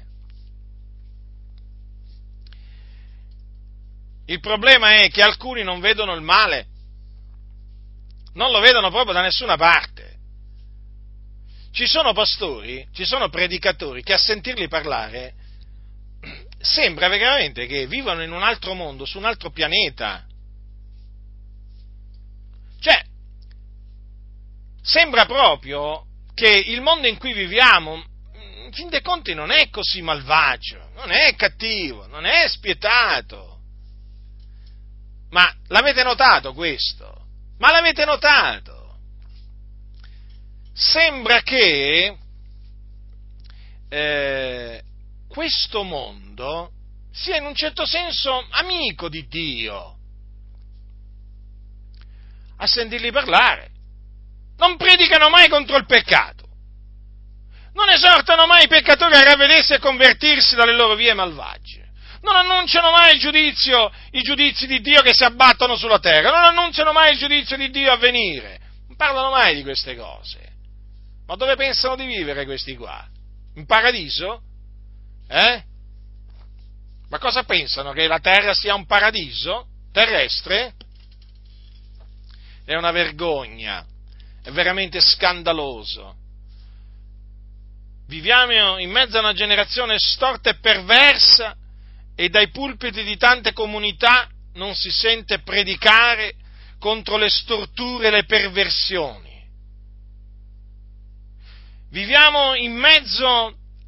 Il 4.30 4.38
problema 4.38 5.00
è 5.00 5.10
che 5.10 5.22
alcuni 5.22 5.64
non 5.64 5.80
vedono 5.80 6.14
il 6.14 6.22
male, 6.22 6.66
non 8.34 8.52
lo 8.52 8.60
vedono 8.60 8.88
proprio 8.88 9.12
da 9.12 9.22
nessuna 9.22 9.56
parte. 9.56 10.18
Ci 11.72 11.84
sono 11.88 12.12
pastori, 12.12 12.86
ci 12.92 13.04
sono 13.04 13.28
predicatori 13.28 14.04
che 14.04 14.12
a 14.12 14.18
sentirli 14.18 14.68
parlare 14.68 15.34
sembra 16.60 17.08
veramente 17.08 17.66
che 17.66 17.88
vivono 17.88 18.22
in 18.22 18.30
un 18.30 18.44
altro 18.44 18.74
mondo, 18.74 19.04
su 19.04 19.18
un 19.18 19.24
altro 19.24 19.50
pianeta. 19.50 20.24
Cioè, 22.78 23.02
sembra 24.80 25.26
proprio 25.26 26.04
che 26.34 26.50
il 26.68 26.80
mondo 26.82 27.08
in 27.08 27.18
cui 27.18 27.32
viviamo, 27.32 28.00
in 28.64 28.70
fin 28.70 28.90
dei 28.90 29.02
conti, 29.02 29.34
non 29.34 29.50
è 29.50 29.70
così 29.70 30.02
malvagio, 30.02 30.90
non 30.94 31.10
è 31.10 31.34
cattivo, 31.34 32.06
non 32.06 32.26
è 32.26 32.46
spietato. 32.46 33.59
Ma 35.30 35.52
l'avete 35.68 36.02
notato 36.02 36.52
questo? 36.52 37.26
Ma 37.58 37.70
l'avete 37.70 38.04
notato? 38.04 38.80
sembra 40.80 41.42
che 41.42 42.16
eh, 43.90 44.82
questo 45.28 45.82
mondo 45.82 46.72
sia 47.12 47.36
in 47.36 47.44
un 47.44 47.54
certo 47.54 47.84
senso 47.84 48.46
amico 48.50 49.10
di 49.10 49.26
Dio. 49.28 49.96
A 52.56 52.66
sentirli 52.66 53.10
parlare. 53.10 53.68
Non 54.56 54.76
predicano 54.76 55.28
mai 55.28 55.48
contro 55.48 55.76
il 55.76 55.86
peccato. 55.86 56.48
Non 57.72 57.88
esortano 57.90 58.46
mai 58.46 58.64
i 58.64 58.68
peccatori 58.68 59.14
a 59.14 59.22
ravvedersi 59.22 59.74
e 59.74 59.78
convertirsi 59.78 60.54
dalle 60.54 60.74
loro 60.74 60.94
vie 60.94 61.14
malvagie. 61.14 61.79
Non 62.22 62.36
annunciano 62.36 62.90
mai 62.90 63.14
il 63.14 63.20
giudizio, 63.20 63.90
i 64.10 64.22
giudizi 64.22 64.66
di 64.66 64.80
Dio 64.80 65.00
che 65.00 65.12
si 65.14 65.24
abbattono 65.24 65.76
sulla 65.76 65.98
terra. 65.98 66.30
Non 66.30 66.44
annunciano 66.44 66.92
mai 66.92 67.12
il 67.12 67.18
giudizio 67.18 67.56
di 67.56 67.70
Dio 67.70 67.90
a 67.90 67.96
venire. 67.96 68.60
Non 68.88 68.96
parlano 68.96 69.30
mai 69.30 69.54
di 69.54 69.62
queste 69.62 69.96
cose. 69.96 70.48
Ma 71.26 71.36
dove 71.36 71.56
pensano 71.56 71.96
di 71.96 72.04
vivere 72.04 72.44
questi 72.44 72.76
qua? 72.76 73.06
In 73.54 73.64
paradiso? 73.64 74.42
Eh? 75.28 75.62
Ma 77.08 77.18
cosa 77.18 77.44
pensano? 77.44 77.92
Che 77.92 78.06
la 78.06 78.20
terra 78.20 78.52
sia 78.52 78.74
un 78.74 78.84
paradiso 78.84 79.66
terrestre? 79.92 80.74
È 82.64 82.74
una 82.74 82.90
vergogna, 82.90 83.84
è 84.42 84.50
veramente 84.50 85.00
scandaloso. 85.00 86.16
Viviamo 88.06 88.78
in 88.78 88.90
mezzo 88.90 89.16
a 89.16 89.20
una 89.20 89.32
generazione 89.32 89.96
storta 89.98 90.50
e 90.50 90.58
perversa 90.58 91.56
e 92.14 92.28
dai 92.28 92.50
pulpiti 92.50 93.02
di 93.02 93.16
tante 93.16 93.52
comunità 93.52 94.28
non 94.54 94.74
si 94.74 94.90
sente 94.90 95.40
predicare 95.40 96.34
contro 96.78 97.16
le 97.16 97.28
storture 97.28 98.08
e 98.08 98.10
le 98.10 98.24
perversioni 98.24 99.30
Viviamo 101.90 102.54
in 102.54 102.72
mezzo 102.72 103.26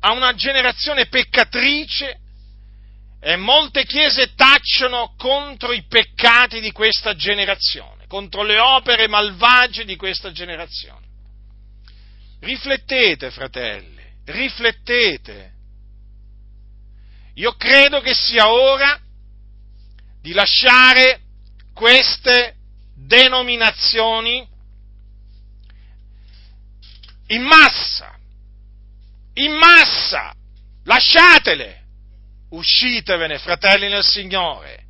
a 0.00 0.12
una 0.12 0.34
generazione 0.34 1.06
peccatrice 1.06 2.18
e 3.20 3.36
molte 3.36 3.84
chiese 3.84 4.34
tacciano 4.34 5.14
contro 5.16 5.72
i 5.72 5.84
peccati 5.86 6.60
di 6.60 6.72
questa 6.72 7.14
generazione, 7.14 8.06
contro 8.08 8.42
le 8.42 8.58
opere 8.58 9.06
malvagie 9.06 9.84
di 9.84 9.94
questa 9.94 10.32
generazione. 10.32 11.06
Riflettete, 12.40 13.30
fratelli, 13.30 14.02
riflettete. 14.24 15.51
Io 17.34 17.54
credo 17.56 18.00
che 18.00 18.14
sia 18.14 18.50
ora 18.50 19.00
di 20.20 20.32
lasciare 20.32 21.20
queste 21.72 22.56
denominazioni 22.94 24.46
in 27.28 27.42
massa, 27.42 28.14
in 29.34 29.52
massa, 29.52 30.34
lasciatele, 30.84 31.82
uscitevene, 32.50 33.38
fratelli 33.38 33.88
nel 33.88 34.04
Signore, 34.04 34.84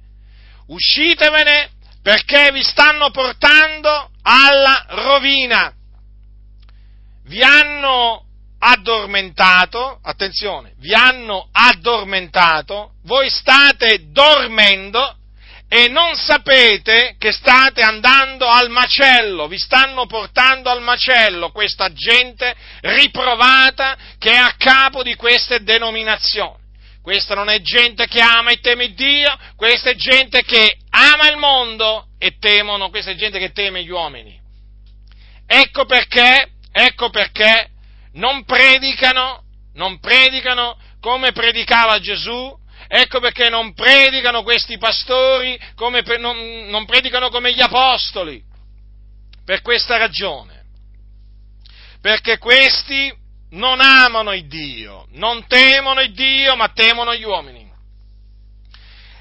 uscitevene 0.67 1.71
perché 2.03 2.51
vi 2.51 2.63
stanno 2.63 3.11
portando 3.11 4.11
alla 4.23 4.85
rovina. 4.89 5.73
Vi 7.25 7.41
hanno 7.43 8.27
addormentato, 8.65 9.99
attenzione, 10.03 10.75
vi 10.79 10.95
hanno 10.95 11.49
addormentato, 11.51 12.93
voi 13.03 13.29
state 13.29 14.11
dormendo 14.13 15.17
e 15.69 15.89
non 15.89 16.15
sapete 16.15 17.17
che 17.19 17.33
state 17.33 17.83
andando 17.83 18.47
al 18.47 18.71
macello, 18.71 19.49
vi 19.49 19.59
stanno 19.59 20.07
portando 20.07 20.71
al 20.71 20.81
macello 20.81 21.51
questa 21.51 21.93
gente 21.93 22.55
riprovata 22.83 23.97
che 24.19 24.31
è 24.31 24.37
a 24.37 24.55
capo 24.57 25.03
di 25.03 25.17
queste 25.17 25.63
denominazioni. 25.65 26.61
Questa 27.03 27.35
non 27.35 27.49
è 27.49 27.61
gente 27.63 28.07
che 28.07 28.21
ama 28.21 28.51
e 28.51 28.61
teme 28.61 28.93
Dio, 28.93 29.37
questa 29.57 29.91
è 29.91 29.97
gente 29.97 30.45
che 30.45 30.77
ama 30.91 31.29
il 31.29 31.37
mondo 31.37 32.11
e 32.17 32.37
temono, 32.39 32.91
questa 32.91 33.11
è 33.11 33.17
gente 33.17 33.41
che 33.41 33.51
teme 33.51 33.83
gli 33.83 33.91
uomini. 33.91 34.39
Ecco 35.49 35.85
perché, 35.85 36.51
ecco 36.71 37.11
perché 37.11 37.72
non 38.15 38.45
predicano, 38.45 39.45
non 39.75 39.99
predicano 39.99 40.77
come 41.01 41.33
predicava 41.33 41.99
Gesù, 41.99 42.61
Ecco 42.95 43.21
perché 43.21 43.49
non 43.49 43.73
predicano 43.73 44.43
questi 44.43 44.77
pastori, 44.77 45.59
come, 45.77 46.03
non, 46.19 46.67
non 46.69 46.85
predicano 46.85 47.31
come 47.31 47.55
gli 47.55 47.63
apostoli. 47.63 48.43
Per 49.47 49.63
questa 49.63 49.97
ragione. 49.97 50.65
Perché 52.03 52.37
questi 52.37 53.11
non 53.53 53.81
amano 53.81 54.35
il 54.35 54.47
Dio, 54.47 55.07
non 55.13 55.47
temono 55.47 56.03
il 56.03 56.13
Dio, 56.13 56.55
ma 56.55 56.69
temono 56.69 57.15
gli 57.15 57.25
uomini. 57.25 57.71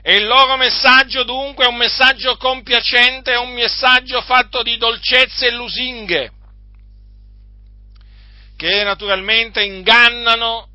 E 0.04 0.16
il 0.16 0.26
loro 0.26 0.58
messaggio 0.58 1.24
dunque 1.24 1.64
è 1.64 1.70
un 1.70 1.78
messaggio 1.78 2.36
compiacente, 2.36 3.32
è 3.32 3.38
un 3.38 3.54
messaggio 3.54 4.20
fatto 4.22 4.64
di 4.64 4.76
dolcezze 4.76 5.48
e 5.48 5.52
lusinghe, 5.52 6.32
che 8.62 8.84
naturalmente 8.84 9.64
ingannano, 9.64 10.68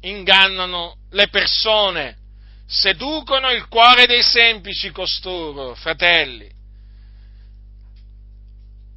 ingannano 0.00 0.96
le 1.10 1.28
persone 1.28 2.16
seducono 2.66 3.50
il 3.50 3.68
cuore 3.68 4.06
dei 4.06 4.22
semplici 4.22 4.90
costoro, 4.90 5.74
fratelli. 5.74 6.50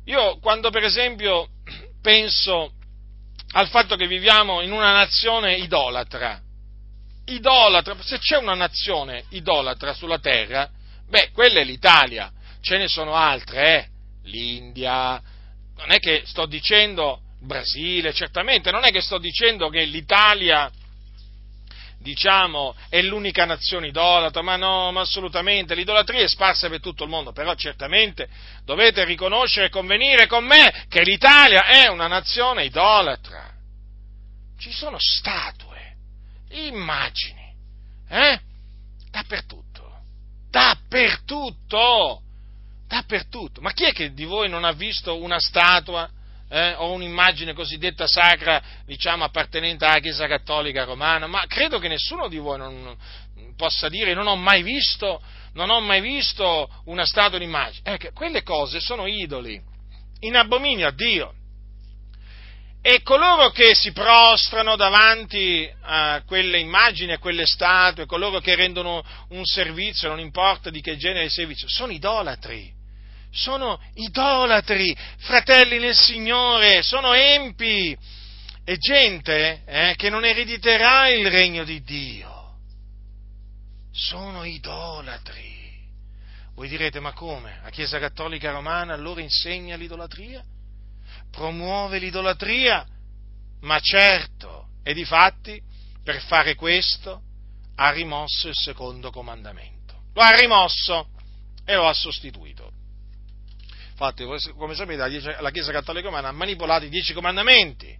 Io 0.05 0.39
quando 0.39 0.69
per 0.69 0.85
esempio 0.85 1.49
penso 2.01 2.71
al 3.51 3.67
fatto 3.67 3.97
che 3.97 4.07
viviamo 4.07 4.61
in 4.61 4.71
una 4.71 4.93
nazione 4.93 5.57
idolatra, 5.57 6.41
idolatra, 7.25 7.97
se 7.99 8.17
c'è 8.17 8.37
una 8.37 8.55
nazione 8.55 9.25
idolatra 9.31 9.93
sulla 9.93 10.19
terra, 10.19 10.69
beh, 11.09 11.31
quella 11.33 11.59
è 11.59 11.65
l'Italia. 11.65 12.31
ce 12.61 12.77
ne 12.77 12.87
sono 12.87 13.13
altre, 13.13 13.75
eh? 13.75 13.87
l'India, 14.23 15.21
non 15.75 15.91
è 15.91 15.99
che 15.99 16.23
sto 16.23 16.45
dicendo 16.45 17.23
Brasile, 17.43 18.13
certamente, 18.13 18.69
non 18.69 18.83
è 18.83 18.91
che 18.91 19.01
sto 19.01 19.17
dicendo 19.17 19.69
che 19.69 19.83
l'Italia 19.85 20.71
diciamo, 22.01 22.75
è 22.89 23.01
l'unica 23.01 23.45
nazione 23.45 23.87
idolatra, 23.87 24.41
ma 24.41 24.55
no, 24.55 24.91
ma 24.91 25.01
assolutamente, 25.01 25.75
l'idolatria 25.75 26.23
è 26.23 26.27
sparsa 26.27 26.69
per 26.69 26.79
tutto 26.79 27.03
il 27.03 27.09
mondo, 27.09 27.31
però 27.31 27.53
certamente 27.55 28.27
dovete 28.63 29.05
riconoscere 29.05 29.67
e 29.67 29.69
convenire 29.69 30.27
con 30.27 30.43
me 30.45 30.85
che 30.89 31.03
l'Italia 31.03 31.65
è 31.65 31.87
una 31.87 32.07
nazione 32.07 32.65
idolatra. 32.65 33.49
Ci 34.59 34.71
sono 34.71 34.97
statue, 34.99 35.95
immagini, 36.49 37.53
eh? 38.09 38.39
Dappertutto, 39.09 40.01
dappertutto, 40.49 42.21
dappertutto. 42.87 43.61
Ma 43.61 43.73
chi 43.73 43.85
è 43.85 43.93
che 43.93 44.13
di 44.13 44.25
voi 44.25 44.47
non 44.49 44.63
ha 44.63 44.71
visto 44.71 45.21
una 45.21 45.39
statua? 45.39 46.09
Eh, 46.51 46.73
o 46.73 46.91
un'immagine 46.91 47.53
cosiddetta 47.53 48.07
sacra, 48.07 48.61
diciamo, 48.85 49.23
appartenente 49.23 49.85
alla 49.85 49.99
Chiesa 49.99 50.27
Cattolica 50.27 50.83
Romana, 50.83 51.25
ma 51.25 51.45
credo 51.47 51.79
che 51.79 51.87
nessuno 51.87 52.27
di 52.27 52.37
voi 52.37 52.57
non 52.57 52.97
possa 53.55 53.87
dire 53.87 54.13
non 54.13 54.27
ho 54.27 54.35
mai 54.35 54.61
visto, 54.61 55.21
non 55.53 55.69
ho 55.69 55.79
mai 55.79 56.01
visto 56.01 56.69
una 56.85 57.05
statua 57.05 57.39
d'immagine. 57.39 57.93
Ecco, 57.93 58.09
quelle 58.13 58.43
cose 58.43 58.81
sono 58.81 59.07
idoli, 59.07 59.59
in 60.19 60.35
abominio 60.35 60.87
a 60.87 60.91
Dio. 60.91 61.35
E 62.83 63.01
coloro 63.03 63.51
che 63.51 63.73
si 63.75 63.93
prostrano 63.93 64.75
davanti 64.75 65.71
a 65.83 66.21
quelle 66.25 66.59
immagini, 66.59 67.13
a 67.13 67.19
quelle 67.19 67.45
statue, 67.45 68.07
coloro 68.07 68.39
che 68.39 68.55
rendono 68.55 69.03
un 69.29 69.45
servizio, 69.45 70.09
non 70.09 70.19
importa 70.19 70.69
di 70.69 70.81
che 70.81 70.97
genere 70.97 71.25
di 71.25 71.29
servizio, 71.29 71.69
sono 71.69 71.93
idolatri 71.93 72.79
sono 73.31 73.79
idolatri, 73.93 74.95
fratelli 75.17 75.79
nel 75.79 75.95
Signore, 75.95 76.83
sono 76.83 77.13
empi 77.13 77.97
e 78.63 78.77
gente 78.77 79.63
eh, 79.65 79.93
che 79.95 80.09
non 80.09 80.25
erediterà 80.25 81.07
il 81.07 81.29
regno 81.29 81.63
di 81.63 81.81
Dio. 81.81 82.57
Sono 83.91 84.43
idolatri. 84.43 85.49
Voi 86.55 86.67
direte, 86.67 86.99
ma 86.99 87.13
come? 87.13 87.59
La 87.63 87.69
Chiesa 87.69 87.97
Cattolica 87.99 88.51
Romana 88.51 88.93
allora 88.93 89.21
insegna 89.21 89.75
l'idolatria? 89.75 90.43
Promuove 91.31 91.97
l'idolatria? 91.97 92.85
Ma 93.61 93.79
certo, 93.79 94.67
e 94.83 94.93
di 94.93 95.05
fatti, 95.05 95.61
per 96.03 96.21
fare 96.21 96.55
questo, 96.55 97.21
ha 97.75 97.89
rimosso 97.91 98.47
il 98.47 98.55
secondo 98.55 99.11
comandamento. 99.11 100.03
Lo 100.13 100.21
ha 100.21 100.35
rimosso 100.35 101.07
e 101.65 101.75
lo 101.75 101.87
ha 101.87 101.93
sostituito. 101.93 102.60
Infatti, 104.03 104.25
come 104.57 104.73
sapete, 104.73 105.37
la 105.39 105.51
Chiesa 105.51 105.71
Cattolica 105.71 106.07
Romana 106.07 106.29
ha 106.29 106.31
manipolato 106.31 106.85
i 106.85 106.89
dieci 106.89 107.13
comandamenti. 107.13 107.95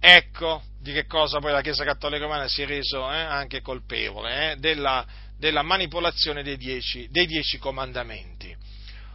Ecco 0.00 0.62
di 0.80 0.94
che 0.94 1.04
cosa 1.04 1.40
poi 1.40 1.52
la 1.52 1.60
Chiesa 1.60 1.84
Cattolica 1.84 2.22
Romana 2.22 2.48
si 2.48 2.62
è 2.62 2.66
reso 2.66 3.12
eh, 3.12 3.18
anche 3.18 3.60
colpevole, 3.60 4.52
eh, 4.52 4.56
della, 4.56 5.04
della, 5.36 5.60
manipolazione 5.60 6.42
dei 6.42 6.56
dieci, 6.56 7.06
dei 7.10 7.26
dieci 7.26 7.58
comandamenti. 7.58 8.56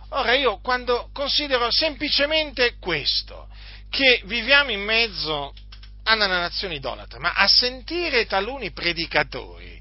Ora 0.09 0.35
io 0.35 0.59
quando 0.59 1.09
considero 1.11 1.71
semplicemente 1.71 2.75
questo, 2.79 3.47
che 3.89 4.21
viviamo 4.25 4.69
in 4.69 4.81
mezzo 4.81 5.55
a 6.03 6.13
una 6.13 6.27
nazione 6.27 6.75
idolatra, 6.75 7.17
ma 7.17 7.33
a 7.33 7.47
sentire 7.47 8.27
taluni 8.27 8.71
predicatori 8.71 9.74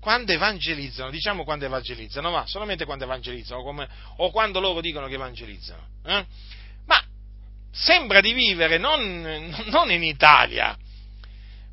quando 0.00 0.32
evangelizzano, 0.32 1.10
diciamo 1.10 1.44
quando 1.44 1.64
evangelizzano, 1.64 2.30
ma 2.30 2.46
solamente 2.46 2.84
quando 2.84 3.04
evangelizzano, 3.04 3.62
come, 3.62 3.88
o 4.16 4.30
quando 4.30 4.60
loro 4.60 4.80
dicono 4.80 5.08
che 5.08 5.14
evangelizzano, 5.14 5.86
eh? 6.04 6.26
ma 6.86 7.02
sembra 7.72 8.20
di 8.20 8.32
vivere 8.32 8.78
non, 8.78 9.54
non, 9.66 9.90
in 9.90 10.04
Italia, 10.04 10.76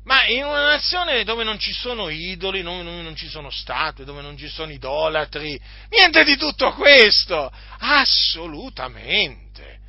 ma 0.04 0.26
in 0.26 0.44
una 0.44 0.64
nazione 0.64 1.24
dove 1.24 1.44
non 1.44 1.58
ci 1.58 1.72
sono 1.72 2.08
idoli, 2.08 2.62
dove 2.62 2.82
non 2.82 3.16
ci 3.16 3.28
sono 3.28 3.50
statue, 3.50 4.04
dove 4.04 4.22
non 4.22 4.36
ci 4.36 4.48
sono 4.48 4.72
idolatri, 4.72 5.60
niente 5.90 6.24
di 6.24 6.36
tutto 6.36 6.72
questo, 6.72 7.52
assolutamente. 7.78 9.80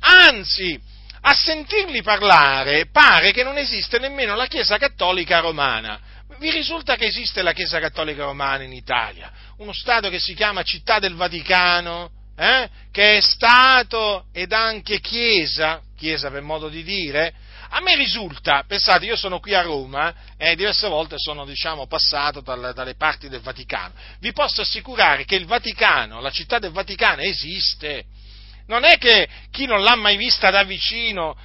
Anzi, 0.00 0.80
a 1.22 1.34
sentirli 1.34 2.02
parlare 2.02 2.86
pare 2.86 3.32
che 3.32 3.44
non 3.44 3.58
esiste 3.58 3.98
nemmeno 3.98 4.34
la 4.34 4.46
Chiesa 4.46 4.78
Cattolica 4.78 5.40
Romana 5.40 6.00
vi 6.40 6.50
risulta 6.50 6.96
che 6.96 7.04
esiste 7.04 7.42
la 7.42 7.52
Chiesa 7.52 7.78
Cattolica 7.78 8.24
Romana 8.24 8.64
in 8.64 8.72
Italia, 8.72 9.30
uno 9.58 9.74
Stato 9.74 10.08
che 10.08 10.18
si 10.18 10.32
chiama 10.32 10.62
Città 10.62 10.98
del 10.98 11.14
Vaticano, 11.14 12.10
eh? 12.34 12.68
che 12.90 13.18
è 13.18 13.20
Stato 13.20 14.24
ed 14.32 14.52
anche 14.52 15.00
Chiesa, 15.00 15.82
Chiesa 15.98 16.30
per 16.30 16.40
modo 16.40 16.70
di 16.70 16.82
dire, 16.82 17.34
a 17.72 17.80
me 17.82 17.94
risulta, 17.94 18.64
pensate, 18.66 19.04
io 19.04 19.16
sono 19.16 19.38
qui 19.38 19.54
a 19.54 19.60
Roma 19.60 20.14
e 20.38 20.52
eh, 20.52 20.56
diverse 20.56 20.88
volte 20.88 21.16
sono 21.18 21.44
diciamo, 21.44 21.86
passato 21.86 22.40
dalle, 22.40 22.72
dalle 22.72 22.94
parti 22.94 23.28
del 23.28 23.42
Vaticano. 23.42 23.92
Vi 24.18 24.32
posso 24.32 24.62
assicurare 24.62 25.26
che 25.26 25.36
il 25.36 25.44
Vaticano, 25.44 26.20
la 26.20 26.30
città 26.30 26.58
del 26.58 26.72
Vaticano 26.72 27.20
esiste. 27.20 28.06
Non 28.66 28.84
è 28.84 28.96
che 28.96 29.28
chi 29.50 29.66
non 29.66 29.82
l'ha 29.82 29.94
mai 29.94 30.16
vista 30.16 30.50
da 30.50 30.62
vicino 30.62 31.36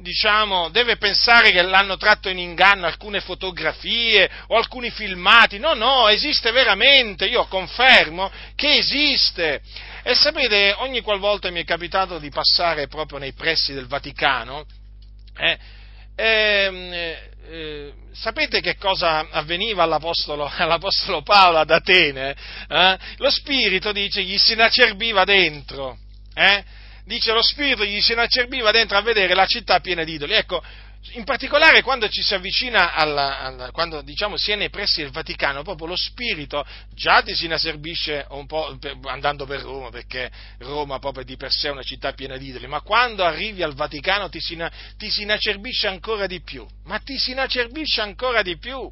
diciamo, 0.00 0.68
deve 0.70 0.96
pensare 0.96 1.50
che 1.50 1.62
l'hanno 1.62 1.96
tratto 1.96 2.28
in 2.28 2.38
inganno 2.38 2.86
alcune 2.86 3.20
fotografie 3.20 4.30
o 4.48 4.56
alcuni 4.56 4.90
filmati. 4.90 5.58
No, 5.58 5.74
no, 5.74 6.08
esiste 6.08 6.50
veramente, 6.50 7.26
io 7.26 7.46
confermo 7.46 8.30
che 8.54 8.76
esiste. 8.76 9.60
E 10.02 10.14
sapete, 10.14 10.74
ogni 10.78 11.00
qualvolta 11.00 11.50
mi 11.50 11.60
è 11.60 11.64
capitato 11.64 12.18
di 12.18 12.30
passare 12.30 12.88
proprio 12.88 13.18
nei 13.18 13.32
pressi 13.32 13.72
del 13.72 13.86
Vaticano, 13.86 14.64
eh, 15.38 15.58
ehm, 16.16 16.92
eh, 16.92 17.30
eh, 17.48 17.92
sapete 18.12 18.60
che 18.60 18.76
cosa 18.76 19.26
avveniva 19.30 19.82
all'Apostolo, 19.82 20.50
all'Apostolo 20.56 21.22
Paolo 21.22 21.58
ad 21.58 21.70
Atene? 21.70 22.36
Eh? 22.68 22.98
Lo 23.16 23.30
Spirito, 23.30 23.92
dice, 23.92 24.22
gli 24.22 24.38
si 24.38 24.52
inacerbiva 24.52 25.24
dentro. 25.24 25.98
Eh? 26.34 26.64
Dice 27.04 27.32
lo 27.32 27.42
spirito 27.42 27.84
gli 27.84 28.00
si 28.00 28.12
inacerbiva 28.12 28.70
dentro 28.70 28.96
a 28.96 29.02
vedere 29.02 29.34
la 29.34 29.46
città 29.46 29.80
piena 29.80 30.04
di 30.04 30.14
idoli. 30.14 30.34
Ecco, 30.34 30.62
in 31.14 31.24
particolare 31.24 31.82
quando 31.82 32.08
ci 32.08 32.22
si 32.22 32.32
avvicina 32.32 32.94
alla, 32.94 33.40
alla, 33.40 33.70
quando 33.72 34.02
diciamo 34.02 34.36
si 34.36 34.52
è 34.52 34.56
nei 34.56 34.70
pressi 34.70 35.02
del 35.02 35.10
Vaticano, 35.10 35.62
proprio 35.62 35.88
lo 35.88 35.96
spirito 35.96 36.64
già 36.94 37.22
ti 37.22 37.34
si 37.34 37.46
inacerbisce 37.46 38.26
un 38.30 38.46
po' 38.46 38.76
per, 38.78 38.96
andando 39.06 39.44
per 39.44 39.62
Roma, 39.62 39.90
perché 39.90 40.30
Roma 40.58 41.00
proprio 41.00 41.24
di 41.24 41.36
per 41.36 41.50
sé 41.50 41.68
è 41.68 41.72
una 41.72 41.82
città 41.82 42.12
piena 42.12 42.36
di 42.36 42.48
idoli, 42.48 42.68
ma 42.68 42.82
quando 42.82 43.24
arrivi 43.24 43.64
al 43.64 43.74
Vaticano 43.74 44.28
ti 44.28 44.40
si, 44.40 44.56
ti 44.96 45.10
si 45.10 45.22
inacerbisce 45.22 45.88
ancora 45.88 46.26
di 46.26 46.40
più, 46.40 46.64
ma 46.84 46.98
ti 47.00 47.18
si 47.18 47.32
inacerbisce 47.32 48.00
ancora 48.00 48.42
di 48.42 48.56
più. 48.56 48.88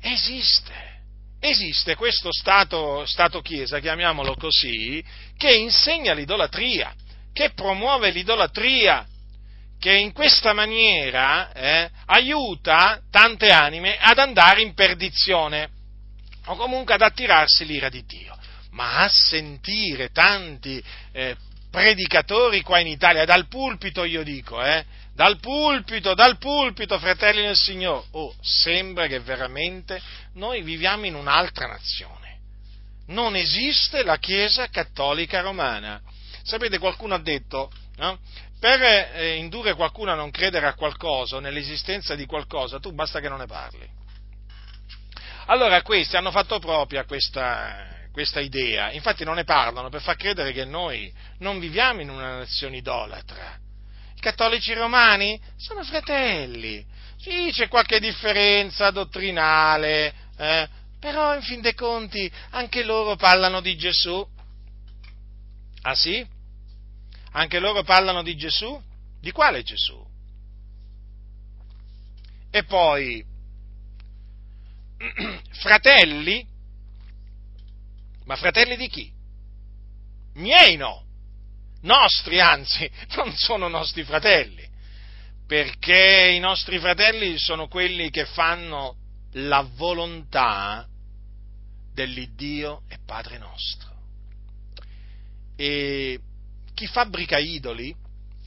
Esiste 0.00 0.89
esiste 1.40 1.96
questo 1.96 2.30
Stato, 2.30 3.04
Stato 3.06 3.40
Chiesa, 3.40 3.80
chiamiamolo 3.80 4.34
così, 4.34 5.02
che 5.36 5.52
insegna 5.52 6.12
l'idolatria, 6.12 6.94
che 7.32 7.50
promuove 7.54 8.10
l'idolatria, 8.10 9.06
che 9.78 9.94
in 9.94 10.12
questa 10.12 10.52
maniera 10.52 11.52
eh, 11.52 11.90
aiuta 12.06 13.00
tante 13.10 13.50
anime 13.50 13.96
ad 13.98 14.18
andare 14.18 14.60
in 14.60 14.74
perdizione 14.74 15.70
o 16.46 16.56
comunque 16.56 16.94
ad 16.94 17.00
attirarsi 17.00 17.64
l'ira 17.64 17.88
di 17.88 18.04
Dio. 18.04 18.36
Ma 18.72 18.98
a 18.98 19.08
sentire 19.08 20.10
tanti 20.10 20.82
eh, 21.12 21.34
predicatori 21.70 22.60
qua 22.60 22.78
in 22.78 22.88
Italia, 22.88 23.24
dal 23.24 23.48
pulpito 23.48 24.04
io 24.04 24.22
dico, 24.22 24.62
eh, 24.62 24.84
dal 25.20 25.38
pulpito, 25.38 26.14
dal 26.14 26.38
pulpito, 26.38 26.98
fratelli 26.98 27.42
del 27.42 27.54
Signore. 27.54 28.06
Oh, 28.12 28.34
sembra 28.40 29.06
che 29.06 29.20
veramente 29.20 30.00
noi 30.36 30.62
viviamo 30.62 31.04
in 31.04 31.14
un'altra 31.14 31.66
nazione. 31.66 32.38
Non 33.08 33.36
esiste 33.36 34.02
la 34.02 34.16
Chiesa 34.16 34.68
cattolica 34.68 35.42
romana. 35.42 36.00
Sapete, 36.42 36.78
qualcuno 36.78 37.16
ha 37.16 37.18
detto, 37.18 37.70
no? 37.96 38.18
per 38.58 38.80
eh, 38.80 39.34
indurre 39.34 39.74
qualcuno 39.74 40.10
a 40.10 40.14
non 40.14 40.30
credere 40.30 40.66
a 40.66 40.72
qualcosa 40.72 41.38
nell'esistenza 41.38 42.14
di 42.14 42.24
qualcosa, 42.24 42.80
tu 42.80 42.94
basta 42.94 43.20
che 43.20 43.28
non 43.28 43.40
ne 43.40 43.46
parli. 43.46 43.86
Allora 45.48 45.82
questi 45.82 46.16
hanno 46.16 46.30
fatto 46.30 46.58
propria 46.60 47.04
questa, 47.04 48.08
questa 48.10 48.40
idea, 48.40 48.90
infatti 48.92 49.24
non 49.24 49.34
ne 49.34 49.44
parlano 49.44 49.90
per 49.90 50.00
far 50.00 50.16
credere 50.16 50.52
che 50.52 50.64
noi 50.64 51.12
non 51.40 51.58
viviamo 51.58 52.00
in 52.00 52.08
una 52.08 52.38
nazione 52.38 52.78
idolatra 52.78 53.68
cattolici 54.20 54.72
romani 54.74 55.40
sono 55.56 55.82
fratelli. 55.82 56.84
Sì, 57.18 57.50
c'è 57.52 57.68
qualche 57.68 58.00
differenza 58.00 58.90
dottrinale, 58.90 60.14
eh, 60.36 60.68
però 60.98 61.34
in 61.34 61.42
fin 61.42 61.60
dei 61.60 61.74
conti 61.74 62.30
anche 62.50 62.82
loro 62.82 63.16
parlano 63.16 63.60
di 63.60 63.76
Gesù. 63.76 64.26
Ah 65.82 65.94
sì? 65.94 66.26
Anche 67.32 67.58
loro 67.58 67.82
parlano 67.82 68.22
di 68.22 68.36
Gesù? 68.36 68.80
Di 69.20 69.32
quale 69.32 69.62
Gesù? 69.62 70.06
E 72.50 72.64
poi, 72.64 73.24
fratelli? 75.60 76.46
Ma 78.24 78.36
fratelli 78.36 78.76
di 78.76 78.88
chi? 78.88 79.18
miei 80.34 80.76
no, 80.76 81.04
nostri 81.82 82.40
anzi, 82.40 82.90
non 83.16 83.34
sono 83.36 83.68
nostri 83.68 84.04
fratelli, 84.04 84.66
perché 85.46 86.32
i 86.34 86.38
nostri 86.38 86.78
fratelli 86.78 87.38
sono 87.38 87.68
quelli 87.68 88.10
che 88.10 88.24
fanno 88.24 88.96
la 89.32 89.66
volontà 89.74 90.86
dell'Iddio 91.92 92.82
e 92.88 92.98
Padre 93.04 93.38
nostro. 93.38 93.88
E 95.56 96.18
chi 96.74 96.86
fabbrica 96.86 97.38
idoli 97.38 97.94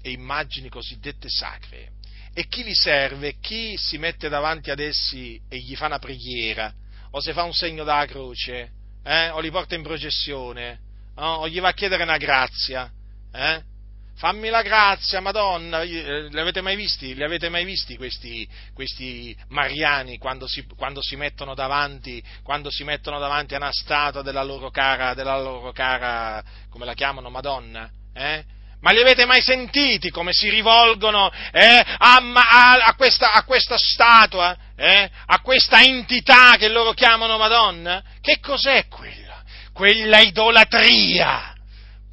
e 0.01 0.11
immagini 0.11 0.69
cosiddette 0.69 1.29
sacre 1.29 1.91
e 2.33 2.47
chi 2.47 2.63
li 2.63 2.73
serve, 2.73 3.35
chi 3.39 3.77
si 3.77 3.99
mette 3.99 4.27
davanti 4.27 4.71
ad 4.71 4.79
essi 4.79 5.39
e 5.47 5.59
gli 5.59 5.75
fa 5.75 5.85
una 5.85 5.99
preghiera, 5.99 6.73
o 7.11 7.21
se 7.21 7.31
fa 7.31 7.43
un 7.43 7.53
segno 7.53 7.83
della 7.83 8.07
croce, 8.07 8.71
eh, 9.03 9.29
o 9.29 9.39
li 9.39 9.51
porta 9.51 9.75
in 9.75 9.83
processione, 9.83 10.79
o 11.15 11.47
gli 11.47 11.59
va 11.59 11.69
a 11.69 11.73
chiedere 11.73 12.01
una 12.01 12.17
grazia, 12.17 12.91
eh? 13.33 13.71
fammi 14.15 14.49
la 14.49 14.61
grazia, 14.61 15.19
Madonna, 15.19 15.81
eh, 15.81 16.29
li 16.29 16.39
avete 16.39 16.61
mai 16.61 16.75
visti, 16.75 17.13
li 17.13 17.23
avete 17.23 17.49
mai 17.49 17.65
visti 17.65 17.97
questi, 17.97 18.47
questi 18.73 19.35
mariani 19.49 20.17
quando 20.17 20.47
si, 20.47 20.65
quando 20.77 21.01
si, 21.01 21.15
mettono 21.15 21.53
davanti, 21.53 22.23
quando 22.43 22.69
si 22.71 22.83
mettono 22.83 23.19
davanti 23.19 23.53
a 23.53 23.57
una 23.57 23.71
statua 23.71 24.21
della 24.21 24.43
loro 24.43 24.69
cara, 24.69 25.13
della 25.13 25.39
loro 25.39 25.71
cara 25.71 26.41
come 26.69 26.85
la 26.85 26.93
chiamano, 26.93 27.29
Madonna? 27.29 27.89
Eh? 28.13 28.43
Ma 28.79 28.91
li 28.91 28.99
avete 28.99 29.25
mai 29.25 29.41
sentiti 29.41 30.09
come 30.09 30.31
si 30.33 30.49
rivolgono 30.49 31.31
eh, 31.51 31.83
a, 31.97 32.15
a, 32.17 32.71
a, 32.85 32.95
questa, 32.95 33.31
a, 33.31 33.43
questa, 33.43 33.77
statua, 33.77 34.55
eh, 34.75 35.09
a 35.25 35.39
questa 35.39 35.81
entità 35.81 36.55
che 36.57 36.67
loro 36.67 36.93
chiamano 36.93 37.37
Madonna? 37.37 38.03
Che 38.21 38.39
cos'è 38.39 38.87
quella? 38.87 39.41
Quella 39.73 40.19
idolatria! 40.19 41.52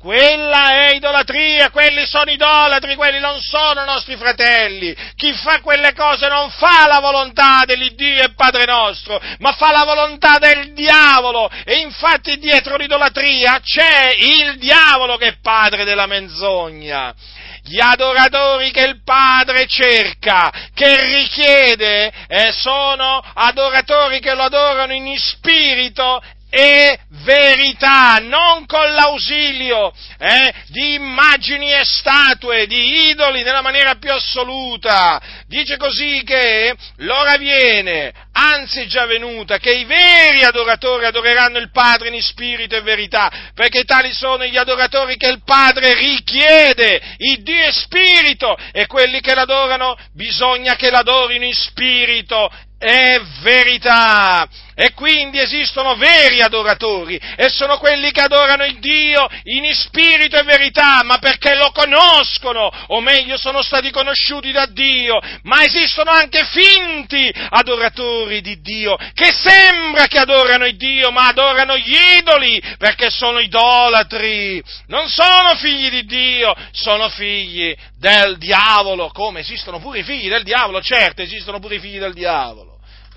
Quella 0.00 0.86
è 0.86 0.94
idolatria, 0.94 1.68
quelli 1.68 2.06
sono 2.06 2.30
idolatri, 2.30 2.94
quelli 2.94 3.20
non 3.20 3.38
sono 3.42 3.84
nostri 3.84 4.16
fratelli. 4.16 4.96
Chi 5.14 5.34
fa 5.34 5.60
quelle 5.60 5.92
cose 5.92 6.26
non 6.26 6.48
fa 6.48 6.86
la 6.86 7.00
volontà 7.00 7.64
dell'Iddio 7.66 8.22
e 8.22 8.32
Padre 8.32 8.64
nostro, 8.64 9.20
ma 9.40 9.52
fa 9.52 9.70
la 9.72 9.84
volontà 9.84 10.38
del 10.38 10.72
diavolo. 10.72 11.50
E 11.66 11.80
infatti 11.80 12.38
dietro 12.38 12.78
l'idolatria 12.78 13.60
c'è 13.60 14.14
il 14.16 14.56
diavolo 14.56 15.18
che 15.18 15.26
è 15.26 15.36
padre 15.42 15.84
della 15.84 16.06
menzogna. 16.06 17.14
Gli 17.62 17.78
adoratori 17.78 18.70
che 18.70 18.84
il 18.84 19.02
Padre 19.04 19.66
cerca, 19.66 20.50
che 20.72 20.98
richiede, 21.02 22.10
eh, 22.26 22.52
sono 22.52 23.22
adoratori 23.34 24.18
che 24.18 24.32
lo 24.32 24.44
adorano 24.44 24.94
in 24.94 25.14
spirito 25.18 26.22
e 26.50 26.98
verità, 27.22 28.18
non 28.20 28.66
con 28.66 28.90
l'ausilio 28.92 29.92
eh, 30.18 30.52
di 30.66 30.94
immagini 30.94 31.72
e 31.72 31.82
statue, 31.84 32.66
di 32.66 33.10
idoli 33.10 33.42
nella 33.42 33.62
maniera 33.62 33.94
più 33.94 34.12
assoluta. 34.12 35.20
Dice 35.46 35.76
così 35.76 36.22
che 36.24 36.74
l'ora 36.96 37.36
viene, 37.36 38.12
anzi 38.32 38.80
è 38.80 38.86
già 38.86 39.06
venuta, 39.06 39.58
che 39.58 39.72
i 39.72 39.84
veri 39.84 40.42
adoratori 40.42 41.04
adoreranno 41.04 41.58
il 41.58 41.70
Padre 41.70 42.08
in 42.08 42.20
spirito 42.20 42.74
e 42.74 42.82
verità, 42.82 43.30
perché 43.54 43.84
tali 43.84 44.12
sono 44.12 44.44
gli 44.44 44.56
adoratori 44.56 45.16
che 45.16 45.28
il 45.28 45.42
Padre 45.44 45.94
richiede, 45.94 47.00
il 47.18 47.42
Dio 47.42 47.62
è 47.62 47.70
spirito, 47.70 48.56
e 48.72 48.86
quelli 48.86 49.20
che 49.20 49.34
l'adorano 49.34 49.96
bisogna 50.12 50.74
che 50.74 50.90
l'adorino 50.90 51.44
in 51.44 51.54
spirito 51.54 52.50
e 52.78 53.20
verità. 53.42 54.48
E 54.74 54.92
quindi 54.94 55.38
esistono 55.38 55.96
veri 55.96 56.40
adoratori 56.40 57.20
e 57.36 57.48
sono 57.48 57.78
quelli 57.78 58.10
che 58.12 58.20
adorano 58.20 58.64
il 58.64 58.78
Dio 58.78 59.28
in 59.44 59.72
spirito 59.74 60.38
e 60.38 60.42
verità, 60.42 61.02
ma 61.02 61.18
perché 61.18 61.54
lo 61.54 61.70
conoscono, 61.72 62.70
o 62.88 63.00
meglio 63.00 63.36
sono 63.36 63.62
stati 63.62 63.90
conosciuti 63.90 64.52
da 64.52 64.66
Dio, 64.66 65.18
ma 65.42 65.64
esistono 65.64 66.10
anche 66.10 66.44
finti 66.44 67.32
adoratori 67.50 68.40
di 68.40 68.60
Dio, 68.60 68.96
che 69.14 69.32
sembra 69.32 70.06
che 70.06 70.18
adorano 70.18 70.66
il 70.66 70.76
Dio, 70.76 71.10
ma 71.10 71.28
adorano 71.28 71.76
gli 71.76 71.96
idoli, 72.18 72.62
perché 72.78 73.10
sono 73.10 73.38
idolatri, 73.38 74.62
non 74.86 75.08
sono 75.08 75.56
figli 75.56 75.90
di 75.90 76.04
Dio, 76.04 76.54
sono 76.72 77.08
figli 77.08 77.74
del 77.98 78.38
diavolo, 78.38 79.08
come 79.08 79.40
esistono 79.40 79.78
pure 79.78 80.00
i 80.00 80.04
figli 80.04 80.28
del 80.28 80.42
diavolo, 80.42 80.80
certo 80.80 81.22
esistono 81.22 81.58
pure 81.58 81.76
i 81.76 81.80
figli 81.80 81.98
del 81.98 82.14
diavolo. 82.14 82.69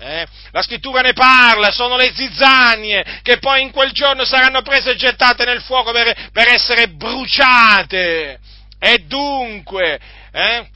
Eh? 0.04 0.26
La 0.50 0.60
scrittura 0.60 1.00
ne 1.00 1.14
parla, 1.14 1.70
sono 1.70 1.96
le 1.96 2.12
zizzanie 2.14 3.20
che 3.22 3.38
poi 3.38 3.62
in 3.62 3.70
quel 3.70 3.90
giorno 3.92 4.26
saranno 4.26 4.60
prese 4.60 4.90
e 4.90 4.96
gettate 4.96 5.46
nel 5.46 5.62
fuoco 5.62 5.92
per, 5.92 6.28
per 6.30 6.48
essere 6.48 6.88
bruciate. 6.88 8.38
E 8.78 8.98
dunque, 9.06 9.98
eh? 10.30 10.68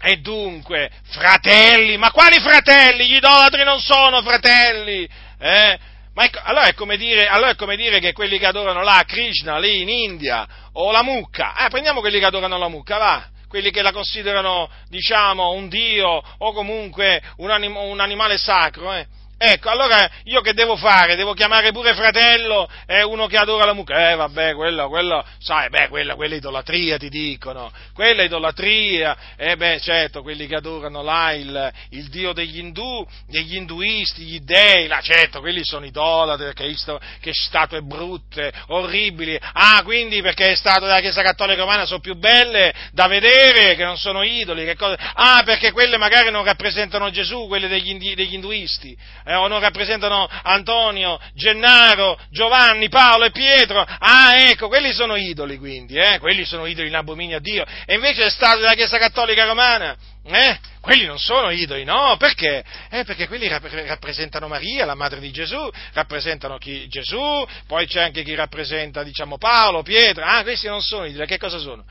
E 0.00 0.16
dunque, 0.16 0.90
fratelli, 1.10 1.98
ma 1.98 2.10
quali 2.10 2.40
fratelli? 2.40 3.06
Gli 3.06 3.16
idolatri 3.16 3.64
non 3.64 3.80
sono 3.80 4.22
fratelli. 4.22 5.06
Eh? 5.38 5.78
Ma 6.14 6.24
ecco, 6.24 6.40
allora, 6.42 6.66
è 6.66 6.96
dire, 6.96 7.26
allora, 7.26 7.50
è 7.50 7.56
come 7.56 7.76
dire, 7.76 7.98
che 8.00 8.12
quelli 8.12 8.38
che 8.38 8.46
adorano 8.46 8.82
là 8.82 9.04
Krishna, 9.06 9.58
lì 9.58 9.82
in 9.82 9.90
India, 9.90 10.46
o 10.72 10.90
la 10.90 11.02
mucca, 11.02 11.54
eh, 11.56 11.68
prendiamo 11.68 12.00
quelli 12.00 12.18
che 12.18 12.24
adorano 12.24 12.56
la 12.56 12.68
mucca, 12.68 12.96
va, 12.96 13.28
quelli 13.54 13.70
che 13.70 13.82
la 13.82 13.92
considerano, 13.92 14.68
diciamo, 14.88 15.52
un 15.52 15.68
dio 15.68 16.20
o 16.38 16.52
comunque 16.52 17.22
un, 17.36 17.50
anim- 17.50 17.76
un 17.76 18.00
animale 18.00 18.36
sacro, 18.36 18.92
eh? 18.92 19.06
Ecco, 19.36 19.68
allora 19.68 20.08
io 20.24 20.40
che 20.40 20.54
devo 20.54 20.76
fare? 20.76 21.16
Devo 21.16 21.34
chiamare 21.34 21.72
pure 21.72 21.92
fratello 21.94 22.68
e 22.86 23.02
uno 23.02 23.26
che 23.26 23.36
adora 23.36 23.64
la 23.64 23.72
mucca? 23.72 24.10
Eh, 24.10 24.14
vabbè, 24.14 24.54
quello, 24.54 24.88
quello, 24.88 25.24
sai, 25.38 25.68
beh, 25.68 25.88
quella, 25.88 26.14
quella 26.14 26.36
idolatria 26.36 26.98
ti 26.98 27.08
dicono, 27.08 27.72
quella 27.92 28.22
idolatria, 28.22 29.16
eh 29.36 29.56
beh, 29.56 29.80
certo, 29.80 30.22
quelli 30.22 30.46
che 30.46 30.54
adorano 30.54 31.02
là 31.02 31.32
il, 31.32 31.72
il 31.90 32.08
dio 32.08 32.32
degli 32.32 32.58
indù, 32.58 33.04
degli 33.26 33.56
induisti, 33.56 34.22
gli 34.22 34.40
dei, 34.40 34.86
là, 34.86 35.00
certo, 35.00 35.40
quelli 35.40 35.64
sono 35.64 35.84
idolatri, 35.84 36.52
che, 36.54 36.74
che 37.20 37.32
statue 37.32 37.82
brutte, 37.82 38.52
orribili, 38.68 39.38
ah, 39.40 39.82
quindi 39.82 40.22
perché 40.22 40.54
statue 40.54 40.86
della 40.86 41.00
Chiesa 41.00 41.22
Cattolica 41.22 41.60
Romana 41.60 41.86
sono 41.86 42.00
più 42.00 42.14
belle 42.14 42.72
da 42.92 43.08
vedere, 43.08 43.74
che 43.74 43.84
non 43.84 43.96
sono 43.96 44.22
idoli, 44.22 44.64
che 44.64 44.76
cosa, 44.76 44.96
ah, 45.14 45.42
perché 45.44 45.72
quelle 45.72 45.96
magari 45.98 46.30
non 46.30 46.44
rappresentano 46.44 47.10
Gesù, 47.10 47.48
quelle 47.48 47.66
degli, 47.66 48.14
degli 48.14 48.34
induisti, 48.34 48.96
eh, 49.24 49.34
o 49.34 49.48
non 49.48 49.60
rappresentano 49.60 50.28
Antonio, 50.42 51.18
Gennaro, 51.34 52.18
Giovanni, 52.30 52.88
Paolo 52.88 53.24
e 53.24 53.30
Pietro. 53.30 53.80
Ah, 53.80 54.36
ecco, 54.48 54.68
quelli 54.68 54.92
sono 54.92 55.16
idoli 55.16 55.58
quindi, 55.58 55.96
eh? 55.96 56.18
quelli 56.18 56.44
sono 56.44 56.66
idoli 56.66 56.88
in 56.88 56.96
abominio 56.96 57.38
a 57.38 57.40
Dio. 57.40 57.64
E 57.86 57.94
invece 57.94 58.26
è 58.26 58.30
stato 58.30 58.58
della 58.58 58.74
Chiesa 58.74 58.98
Cattolica 58.98 59.44
Romana, 59.44 59.96
eh? 60.24 60.58
quelli 60.80 61.06
non 61.06 61.18
sono 61.18 61.50
idoli, 61.50 61.84
no? 61.84 62.16
Perché? 62.18 62.62
Eh, 62.90 63.04
perché 63.04 63.26
quelli 63.26 63.48
rappresentano 63.48 64.48
Maria, 64.48 64.84
la 64.84 64.94
madre 64.94 65.18
di 65.18 65.30
Gesù, 65.30 65.70
rappresentano 65.94 66.58
chi? 66.58 66.86
Gesù, 66.88 67.46
poi 67.66 67.86
c'è 67.86 68.02
anche 68.02 68.22
chi 68.22 68.34
rappresenta, 68.34 69.02
diciamo, 69.02 69.38
Paolo, 69.38 69.82
Pietro. 69.82 70.24
Ah, 70.24 70.42
questi 70.42 70.66
non 70.66 70.82
sono 70.82 71.06
idoli, 71.06 71.26
che 71.26 71.38
cosa 71.38 71.58
sono? 71.58 71.84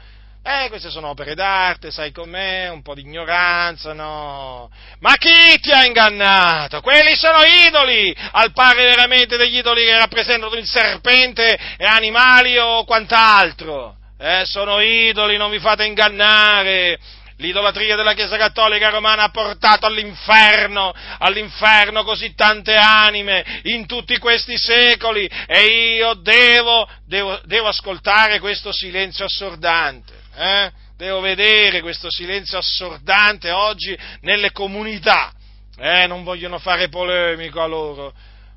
Eh, 0.45 0.67
queste 0.67 0.89
sono 0.89 1.07
opere 1.07 1.35
d'arte, 1.35 1.89
sai 1.89 2.11
com'è, 2.11 2.67
un 2.67 2.81
po' 2.81 2.93
di 2.93 2.99
ignoranza, 2.99 3.93
no. 3.93 4.69
Ma 4.99 5.13
chi 5.15 5.57
ti 5.61 5.71
ha 5.71 5.85
ingannato? 5.85 6.81
Quelli 6.81 7.15
sono 7.15 7.37
idoli, 7.65 8.13
al 8.31 8.51
pari 8.51 8.83
veramente 8.83 9.37
degli 9.37 9.55
idoli 9.55 9.85
che 9.85 9.97
rappresentano 9.97 10.53
il 10.55 10.67
serpente 10.67 11.57
e 11.77 11.85
animali 11.85 12.57
o 12.57 12.83
quant'altro. 12.83 13.95
Eh, 14.19 14.41
sono 14.43 14.81
idoli, 14.81 15.37
non 15.37 15.49
vi 15.49 15.59
fate 15.59 15.85
ingannare. 15.85 16.99
L'idolatria 17.37 17.95
della 17.95 18.13
Chiesa 18.13 18.35
Cattolica 18.35 18.89
Romana 18.89 19.23
ha 19.23 19.29
portato 19.29 19.85
all'inferno, 19.85 20.93
all'inferno 21.19 22.03
così 22.03 22.35
tante 22.35 22.75
anime 22.75 23.61
in 23.63 23.85
tutti 23.85 24.17
questi 24.17 24.57
secoli 24.57 25.25
e 25.47 25.95
io 25.95 26.15
devo, 26.15 26.85
devo, 27.05 27.39
devo 27.45 27.69
ascoltare 27.69 28.39
questo 28.39 28.73
silenzio 28.73 29.23
assordante. 29.23 30.22
Eh? 30.35 30.71
Devo 30.97 31.19
vedere 31.19 31.81
questo 31.81 32.09
silenzio 32.09 32.57
assordante 32.57 33.51
oggi 33.51 33.97
nelle 34.21 34.51
comunità. 34.51 35.31
Eh, 35.77 36.07
non 36.07 36.23
vogliono 36.23 36.59
fare 36.59 36.89
polemico 36.89 37.61
a 37.61 37.65
loro. 37.65 38.13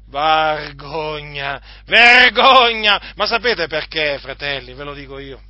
Vergogna, 0.09 1.61
vergogna! 1.87 3.13
Ma 3.17 3.27
sapete 3.27 3.67
perché, 3.67 4.19
fratelli? 4.21 4.75
Ve 4.75 4.85
lo 4.85 4.95
dico 4.95 5.19
io. 5.19 5.41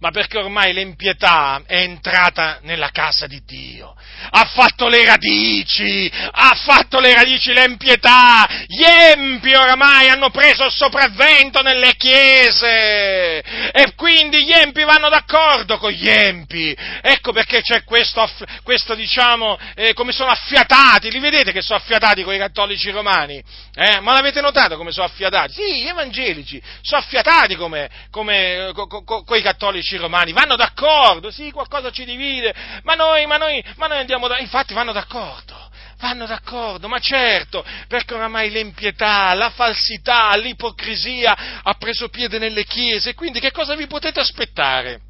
Ma 0.00 0.10
perché 0.10 0.38
ormai 0.38 0.72
l'empietà 0.72 1.62
è 1.66 1.76
entrata 1.76 2.58
nella 2.62 2.90
casa 2.90 3.26
di 3.26 3.42
Dio, 3.44 3.94
ha 4.30 4.44
fatto 4.44 4.88
le 4.88 5.04
radici, 5.04 6.10
ha 6.12 6.54
fatto 6.54 7.00
le 7.00 7.14
radici 7.14 7.52
l'empietà, 7.52 8.46
gli 8.66 8.84
empi 8.84 9.54
oramai 9.54 10.08
hanno 10.08 10.30
preso 10.30 10.64
il 10.64 10.72
sopravvento 10.72 11.62
nelle 11.62 11.94
chiese 11.96 13.40
e 13.72 13.94
quindi 13.96 14.44
gli 14.44 14.52
empi 14.52 14.84
vanno 14.84 15.08
d'accordo 15.08 15.78
con 15.78 15.90
gli 15.90 16.08
empi, 16.08 16.76
ecco 17.02 17.32
perché 17.32 17.62
c'è 17.62 17.84
questo, 17.84 18.28
questo 18.62 18.94
diciamo, 18.94 19.58
eh, 19.74 19.92
come 19.92 20.12
sono 20.12 20.30
affiatati, 20.30 21.10
li 21.10 21.20
vedete 21.20 21.52
che 21.52 21.62
sono 21.62 21.78
affiatati 21.78 22.22
con 22.22 22.34
i 22.34 22.38
cattolici 22.38 22.90
romani? 22.90 23.42
Eh? 23.74 24.00
Ma 24.00 24.12
l'avete 24.12 24.40
notato 24.40 24.76
come 24.76 24.92
sono 24.92 25.06
affiatati? 25.06 25.52
Sì, 25.52 25.82
gli 25.82 25.86
evangelici 25.86 26.62
sono 26.82 27.00
affiatati 27.00 27.56
come, 27.56 27.90
come 28.10 28.70
con 28.74 28.88
co, 28.88 29.24
co, 29.24 29.34
i 29.34 29.42
cattolici 29.42 29.93
cattolici 29.94 29.96
romani, 29.96 30.32
vanno 30.32 30.56
d'accordo, 30.56 31.30
sì, 31.30 31.50
qualcosa 31.50 31.90
ci 31.90 32.04
divide, 32.04 32.54
ma 32.82 32.94
noi, 32.94 33.26
ma 33.26 33.36
noi, 33.36 33.62
ma 33.76 33.86
noi 33.86 33.98
andiamo 33.98 34.26
da... 34.28 34.38
infatti 34.38 34.74
vanno 34.74 34.92
d'accordo. 34.92 35.62
Vanno 35.98 36.26
d'accordo, 36.26 36.88
ma 36.88 36.98
certo, 36.98 37.64
perché 37.88 38.14
oramai 38.14 38.50
l'empietà, 38.50 39.32
la 39.32 39.50
falsità, 39.50 40.36
l'ipocrisia 40.36 41.62
ha 41.62 41.74
preso 41.74 42.08
piede 42.08 42.38
nelle 42.38 42.64
chiese, 42.64 43.14
quindi 43.14 43.40
che 43.40 43.52
cosa 43.52 43.74
vi 43.74 43.86
potete 43.86 44.20
aspettare 44.20 45.00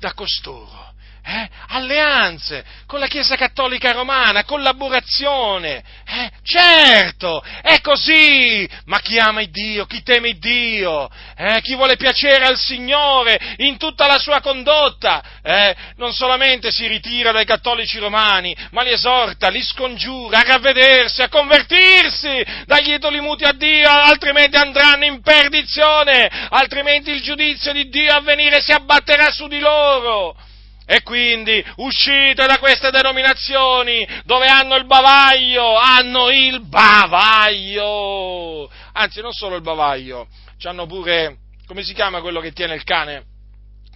da 0.00 0.12
costoro? 0.14 0.93
Eh? 1.24 1.48
alleanze 1.68 2.64
con 2.86 3.00
la 3.00 3.06
Chiesa 3.06 3.34
Cattolica 3.36 3.92
Romana, 3.92 4.44
collaborazione, 4.44 5.82
eh? 6.06 6.30
certo, 6.42 7.42
è 7.62 7.80
così, 7.80 8.68
ma 8.84 9.00
chi 9.00 9.18
ama 9.18 9.40
il 9.40 9.50
Dio, 9.50 9.86
chi 9.86 10.02
teme 10.02 10.28
il 10.28 10.38
Dio, 10.38 11.08
eh? 11.36 11.60
chi 11.62 11.74
vuole 11.74 11.96
piacere 11.96 12.44
al 12.44 12.58
Signore 12.58 13.38
in 13.58 13.78
tutta 13.78 14.06
la 14.06 14.18
sua 14.18 14.40
condotta, 14.40 15.22
eh? 15.42 15.74
non 15.96 16.12
solamente 16.12 16.70
si 16.70 16.86
ritira 16.86 17.32
dai 17.32 17.46
cattolici 17.46 17.98
romani, 17.98 18.54
ma 18.72 18.82
li 18.82 18.92
esorta, 18.92 19.48
li 19.48 19.62
scongiura 19.62 20.40
a 20.40 20.42
ravvedersi, 20.42 21.22
a 21.22 21.28
convertirsi 21.30 22.44
dagli 22.66 22.92
idoli 22.92 23.20
muti 23.20 23.44
a 23.44 23.52
Dio, 23.52 23.88
altrimenti 23.88 24.56
andranno 24.56 25.04
in 25.06 25.22
perdizione, 25.22 26.30
altrimenti 26.50 27.10
il 27.10 27.22
giudizio 27.22 27.72
di 27.72 27.88
Dio 27.88 28.12
a 28.12 28.20
venire 28.20 28.60
si 28.60 28.72
abbatterà 28.72 29.30
su 29.30 29.48
di 29.48 29.58
loro. 29.58 30.36
E 30.86 31.02
quindi 31.02 31.64
uscite 31.76 32.46
da 32.46 32.58
queste 32.58 32.90
denominazioni 32.90 34.06
dove 34.24 34.46
hanno 34.46 34.76
il 34.76 34.84
bavaglio, 34.84 35.76
hanno 35.76 36.30
il 36.30 36.60
bavaglio. 36.66 38.70
Anzi, 38.92 39.20
non 39.20 39.32
solo 39.32 39.56
il 39.56 39.62
bavaglio, 39.62 40.28
hanno 40.64 40.86
pure, 40.86 41.38
come 41.66 41.82
si 41.82 41.94
chiama 41.94 42.20
quello 42.20 42.40
che 42.40 42.52
tiene 42.52 42.74
il 42.74 42.84
cane? 42.84 43.32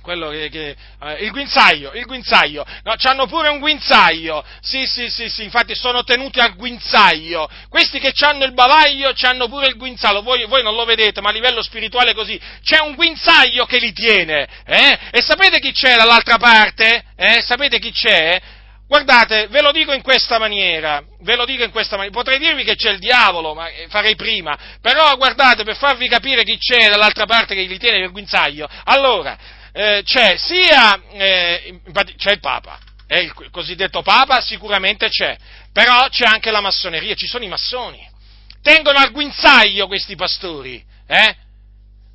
Quello 0.09 0.31
che, 0.31 0.49
che 0.49 0.75
eh, 1.03 1.25
il 1.25 1.31
guinzaglio, 1.31 1.93
il 1.93 2.07
guinzaglio, 2.07 2.65
no, 2.83 2.95
hanno 2.99 3.27
pure 3.27 3.49
un 3.49 3.59
guinzaglio, 3.59 4.43
sì, 4.63 4.87
sì, 4.87 5.11
sì, 5.11 5.29
sì, 5.29 5.43
infatti 5.43 5.75
sono 5.75 6.03
tenuti 6.03 6.41
al 6.41 6.57
guinzaglio, 6.57 7.47
questi 7.69 7.99
che 7.99 8.15
hanno 8.25 8.45
il 8.45 8.55
bavaglio 8.55 9.13
hanno 9.21 9.49
pure 9.49 9.67
il 9.67 9.77
guinzaglio, 9.77 10.23
voi, 10.23 10.47
voi, 10.47 10.63
non 10.63 10.75
lo 10.75 10.87
vedete, 10.87 11.21
ma 11.21 11.29
a 11.29 11.33
livello 11.33 11.61
spirituale 11.61 12.15
così, 12.15 12.41
c'è 12.63 12.81
un 12.81 12.95
guinzaglio 12.95 13.67
che 13.67 13.79
li 13.79 13.93
tiene, 13.93 14.49
eh? 14.65 14.99
E 15.11 15.21
sapete 15.21 15.59
chi 15.59 15.73
c'è 15.73 15.97
dall'altra 15.97 16.39
parte? 16.39 17.05
Eh? 17.15 17.43
Sapete 17.43 17.79
chi 17.79 17.91
c'è? 17.91 18.41
Guardate, 18.89 19.49
ve 19.49 19.61
lo 19.61 19.71
dico 19.71 19.93
in 19.93 20.01
questa 20.01 20.39
maniera, 20.39 21.05
ve 21.21 21.37
lo 21.37 21.45
dico 21.45 21.63
in 21.63 21.71
questa 21.71 21.97
maniera, 21.97 22.17
potrei 22.17 22.39
dirvi 22.39 22.65
che 22.65 22.75
c'è 22.75 22.89
il 22.89 22.99
diavolo, 22.99 23.53
ma 23.53 23.69
eh, 23.69 23.87
farei 23.91 24.17
prima, 24.17 24.57
però 24.81 25.15
guardate, 25.17 25.63
per 25.63 25.77
farvi 25.77 26.09
capire 26.09 26.43
chi 26.43 26.57
c'è 26.57 26.89
dall'altra 26.89 27.27
parte 27.27 27.55
che 27.55 27.65
li 27.65 27.79
tiene 27.79 27.99
il 27.99 28.11
guinzaglio, 28.11 28.67
allora, 28.85 29.37
eh, 29.79 30.03
c'è 30.03 30.37
sia, 30.37 31.01
eh, 31.13 31.81
c'è 32.17 32.33
il 32.33 32.41
Papa, 32.41 32.81
eh, 33.07 33.21
il 33.21 33.51
cosiddetto 33.53 34.03
Papa 34.03 34.41
sicuramente 34.41 35.09
c'è, 35.09 35.37
però 35.73 36.09
c'è 36.09 36.25
anche 36.25 36.51
la 36.51 36.61
massoneria, 36.61 37.15
ci 37.15 37.29
sono 37.29 37.45
i 37.45 37.49
massoni. 37.49 38.05
Tengono 38.61 38.99
al 38.99 39.13
guinzaglio 39.13 39.87
questi 39.87 40.17
pastori, 40.17 40.85
eh? 41.07 41.37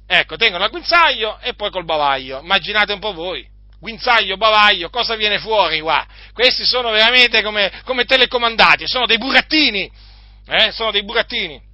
Ecco, 0.06 0.36
tengono 0.36 0.66
al 0.66 0.72
guinzaglio 0.72 1.40
e 1.40 1.54
poi 1.54 1.72
col 1.72 1.86
bavaglio. 1.86 2.42
Immaginate 2.42 2.92
un 2.92 3.00
po' 3.00 3.14
voi. 3.14 3.48
Guinzaglio, 3.80 4.36
bavaglio, 4.36 4.90
cosa 4.90 5.16
viene 5.16 5.40
fuori 5.40 5.80
qua? 5.80 6.06
Questi 6.34 6.66
sono 6.66 6.92
veramente 6.92 7.42
come, 7.42 7.72
come 7.86 8.04
telecomandati, 8.04 8.88
sono 8.88 9.06
dei 9.06 9.18
burattini, 9.18 9.90
eh? 10.48 10.72
Sono 10.74 10.92
dei 10.92 11.06
burattini 11.06 11.72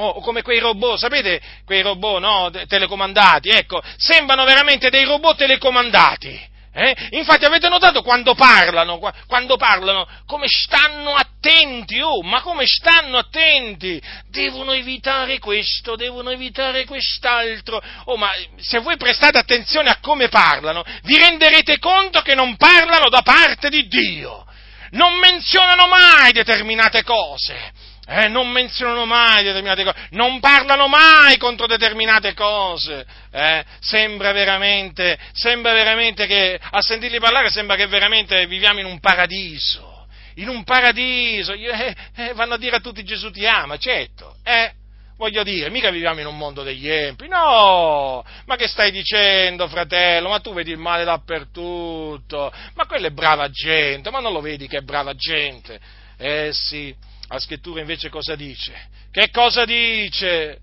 o 0.00 0.20
come 0.20 0.42
quei 0.42 0.58
robot, 0.58 0.98
sapete 0.98 1.40
quei 1.64 1.82
robot 1.82 2.20
no, 2.20 2.50
telecomandati, 2.66 3.48
ecco, 3.48 3.82
sembrano 3.96 4.44
veramente 4.44 4.90
dei 4.90 5.04
robot 5.04 5.36
telecomandati. 5.36 6.56
Eh? 6.70 6.94
Infatti 7.12 7.44
avete 7.44 7.68
notato 7.68 8.02
quando 8.02 8.34
parlano, 8.34 9.00
quando 9.26 9.56
parlano, 9.56 10.06
come 10.26 10.46
stanno 10.46 11.12
attenti, 11.12 12.00
oh, 12.00 12.22
ma 12.22 12.40
come 12.40 12.66
stanno 12.66 13.18
attenti? 13.18 14.00
Devono 14.28 14.70
evitare 14.70 15.40
questo, 15.40 15.96
devono 15.96 16.30
evitare 16.30 16.84
quest'altro. 16.84 17.82
Oh, 18.04 18.16
ma 18.16 18.30
se 18.58 18.78
voi 18.78 18.96
prestate 18.96 19.38
attenzione 19.38 19.90
a 19.90 19.98
come 20.00 20.28
parlano, 20.28 20.84
vi 21.02 21.18
renderete 21.18 21.80
conto 21.80 22.20
che 22.20 22.36
non 22.36 22.56
parlano 22.56 23.08
da 23.08 23.22
parte 23.22 23.70
di 23.70 23.88
Dio. 23.88 24.46
Non 24.90 25.18
menzionano 25.18 25.88
mai 25.88 26.30
determinate 26.30 27.02
cose 27.02 27.72
eh, 28.10 28.28
non 28.28 28.48
menzionano 28.48 29.04
mai 29.04 29.44
determinate 29.44 29.84
cose, 29.84 30.06
non 30.12 30.40
parlano 30.40 30.88
mai 30.88 31.36
contro 31.36 31.66
determinate 31.66 32.32
cose. 32.32 33.04
Eh, 33.30 33.62
sembra, 33.80 34.32
veramente, 34.32 35.18
sembra 35.32 35.74
veramente 35.74 36.26
che, 36.26 36.58
a 36.58 36.80
sentirli 36.80 37.18
parlare, 37.18 37.50
sembra 37.50 37.76
che 37.76 37.86
veramente 37.86 38.46
viviamo 38.46 38.80
in 38.80 38.86
un 38.86 38.98
paradiso. 38.98 40.06
In 40.36 40.48
un 40.48 40.64
paradiso. 40.64 41.52
Eh, 41.52 41.94
eh, 42.16 42.32
vanno 42.32 42.54
a 42.54 42.58
dire 42.58 42.76
a 42.76 42.80
tutti 42.80 43.04
Gesù 43.04 43.30
ti 43.30 43.46
ama, 43.46 43.76
certo. 43.76 44.36
Eh, 44.42 44.72
voglio 45.18 45.42
dire, 45.42 45.68
mica 45.68 45.90
viviamo 45.90 46.20
in 46.20 46.26
un 46.26 46.38
mondo 46.38 46.62
degli 46.62 46.88
empi, 46.88 47.28
no! 47.28 48.24
Ma 48.46 48.56
che 48.56 48.68
stai 48.68 48.90
dicendo, 48.90 49.68
fratello? 49.68 50.30
Ma 50.30 50.40
tu 50.40 50.54
vedi 50.54 50.70
il 50.70 50.78
male 50.78 51.04
dappertutto, 51.04 52.50
ma 52.74 52.86
quella 52.86 53.08
è 53.08 53.10
brava 53.10 53.50
gente, 53.50 54.10
ma 54.10 54.20
non 54.20 54.32
lo 54.32 54.40
vedi 54.40 54.66
che 54.66 54.78
è 54.78 54.82
brava 54.82 55.14
gente? 55.14 55.78
Eh 56.16 56.50
sì, 56.52 56.94
la 57.28 57.38
scrittura 57.38 57.80
invece 57.80 58.08
cosa 58.08 58.34
dice? 58.34 58.88
Che 59.10 59.30
cosa 59.30 59.64
dice? 59.64 60.60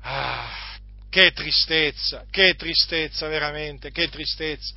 Ah, 0.00 0.78
che 1.10 1.32
tristezza, 1.32 2.24
che 2.30 2.54
tristezza 2.54 3.28
veramente, 3.28 3.90
che 3.90 4.08
tristezza. 4.08 4.74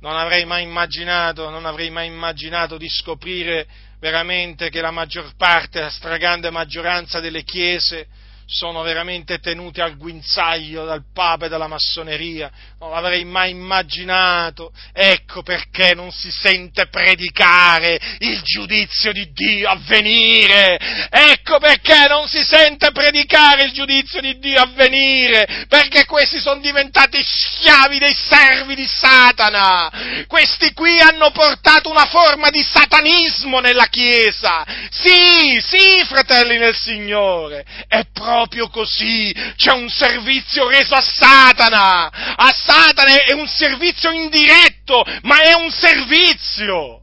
Non 0.00 0.16
avrei 0.16 0.44
mai 0.44 0.64
immaginato, 0.64 1.48
non 1.48 1.64
avrei 1.64 1.90
mai 1.90 2.08
immaginato 2.08 2.76
di 2.76 2.88
scoprire 2.88 3.66
veramente 4.00 4.68
che 4.68 4.80
la 4.80 4.90
maggior 4.90 5.34
parte, 5.36 5.80
la 5.80 5.90
stragrande 5.90 6.50
maggioranza 6.50 7.20
delle 7.20 7.42
chiese 7.42 8.06
sono 8.46 8.82
veramente 8.82 9.38
tenuti 9.38 9.80
al 9.80 9.96
guinzaglio 9.96 10.84
dal 10.84 11.04
Papa 11.12 11.46
e 11.46 11.48
dalla 11.48 11.66
massoneria, 11.66 12.50
non 12.78 12.90
l'avrei 12.90 13.24
mai 13.24 13.50
immaginato, 13.50 14.72
ecco 14.92 15.42
perché 15.42 15.94
non 15.94 16.12
si 16.12 16.30
sente 16.30 16.88
predicare 16.88 17.98
il 18.18 18.40
giudizio 18.42 19.12
di 19.12 19.32
Dio 19.32 19.68
a 19.68 19.78
venire, 19.86 20.78
ecco 21.10 21.58
perché 21.58 22.06
non 22.08 22.28
si 22.28 22.42
sente 22.44 22.92
predicare 22.92 23.64
il 23.64 23.72
giudizio 23.72 24.20
di 24.20 24.38
Dio 24.38 24.60
a 24.60 24.70
venire, 24.74 25.66
perché 25.68 26.04
questi 26.04 26.38
sono 26.38 26.60
diventati 26.60 27.22
schiavi 27.22 27.98
dei 27.98 28.14
servi 28.14 28.74
di 28.74 28.86
Satana, 28.86 30.26
questi 30.26 30.72
qui 30.74 31.00
hanno 31.00 31.30
portato 31.30 31.88
una 31.88 32.06
forma 32.06 32.50
di 32.50 32.62
satanismo 32.62 33.60
nella 33.60 33.86
Chiesa, 33.86 34.64
sì, 34.90 35.58
sì, 35.60 36.04
fratelli 36.04 36.58
nel 36.58 36.74
Signore, 36.74 37.64
è 37.88 38.02
proprio 38.12 38.33
proprio 38.34 38.68
così, 38.68 39.32
c'è 39.54 39.72
un 39.72 39.88
servizio 39.88 40.68
reso 40.68 40.94
a 40.94 41.00
Satana, 41.00 42.10
a 42.34 42.52
Satana 42.52 43.22
è 43.22 43.32
un 43.32 43.46
servizio 43.46 44.10
indiretto, 44.10 45.04
ma 45.22 45.40
è 45.40 45.52
un 45.54 45.70
servizio. 45.70 46.98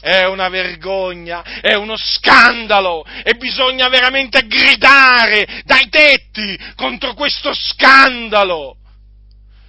È 0.00 0.24
una 0.24 0.48
vergogna, 0.48 1.42
è 1.60 1.74
uno 1.74 1.96
scandalo 1.96 3.04
e 3.24 3.34
bisogna 3.34 3.88
veramente 3.88 4.46
gridare 4.46 5.62
dai 5.64 5.88
tetti 5.88 6.56
contro 6.76 7.14
questo 7.14 7.52
scandalo 7.52 8.76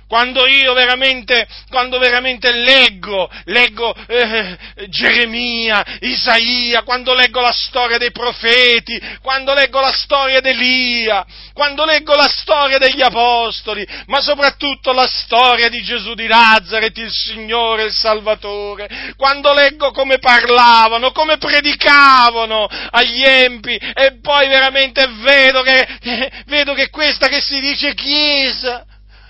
quando 0.09 0.47
io 0.47 0.73
veramente, 0.73 1.47
quando 1.69 1.99
veramente 1.99 2.51
leggo, 2.51 3.29
leggo 3.43 3.93
eh, 4.07 4.57
Geremia, 4.87 5.85
Isaia, 5.99 6.81
quando 6.81 7.13
leggo 7.13 7.39
la 7.39 7.51
storia 7.51 7.99
dei 7.99 8.11
profeti, 8.11 8.99
quando 9.21 9.53
leggo 9.53 9.79
la 9.79 9.91
storia 9.91 10.41
di 10.41 10.49
Elia, 10.49 11.23
quando 11.53 11.85
leggo 11.85 12.15
la 12.15 12.27
storia 12.27 12.79
degli 12.79 13.03
apostoli, 13.03 13.85
ma 14.07 14.19
soprattutto 14.19 14.93
la 14.93 15.05
storia 15.05 15.69
di 15.69 15.83
Gesù 15.83 16.15
di 16.15 16.25
Nazareth, 16.25 16.97
il 16.97 17.11
Signore, 17.11 17.83
il 17.83 17.93
Salvatore, 17.93 19.13
quando 19.15 19.53
leggo 19.53 19.91
come 19.91 20.17
parlavano, 20.17 21.11
come 21.11 21.37
predicavano 21.37 22.67
agli 22.89 23.21
empi 23.23 23.75
e 23.75 24.17
poi 24.23 24.47
veramente 24.47 25.07
vedo 25.21 25.61
che, 25.61 25.87
vedo 26.47 26.73
che 26.73 26.89
questa 26.89 27.27
che 27.27 27.41
si 27.41 27.59
dice 27.59 27.93
Chiesa, 27.93 28.87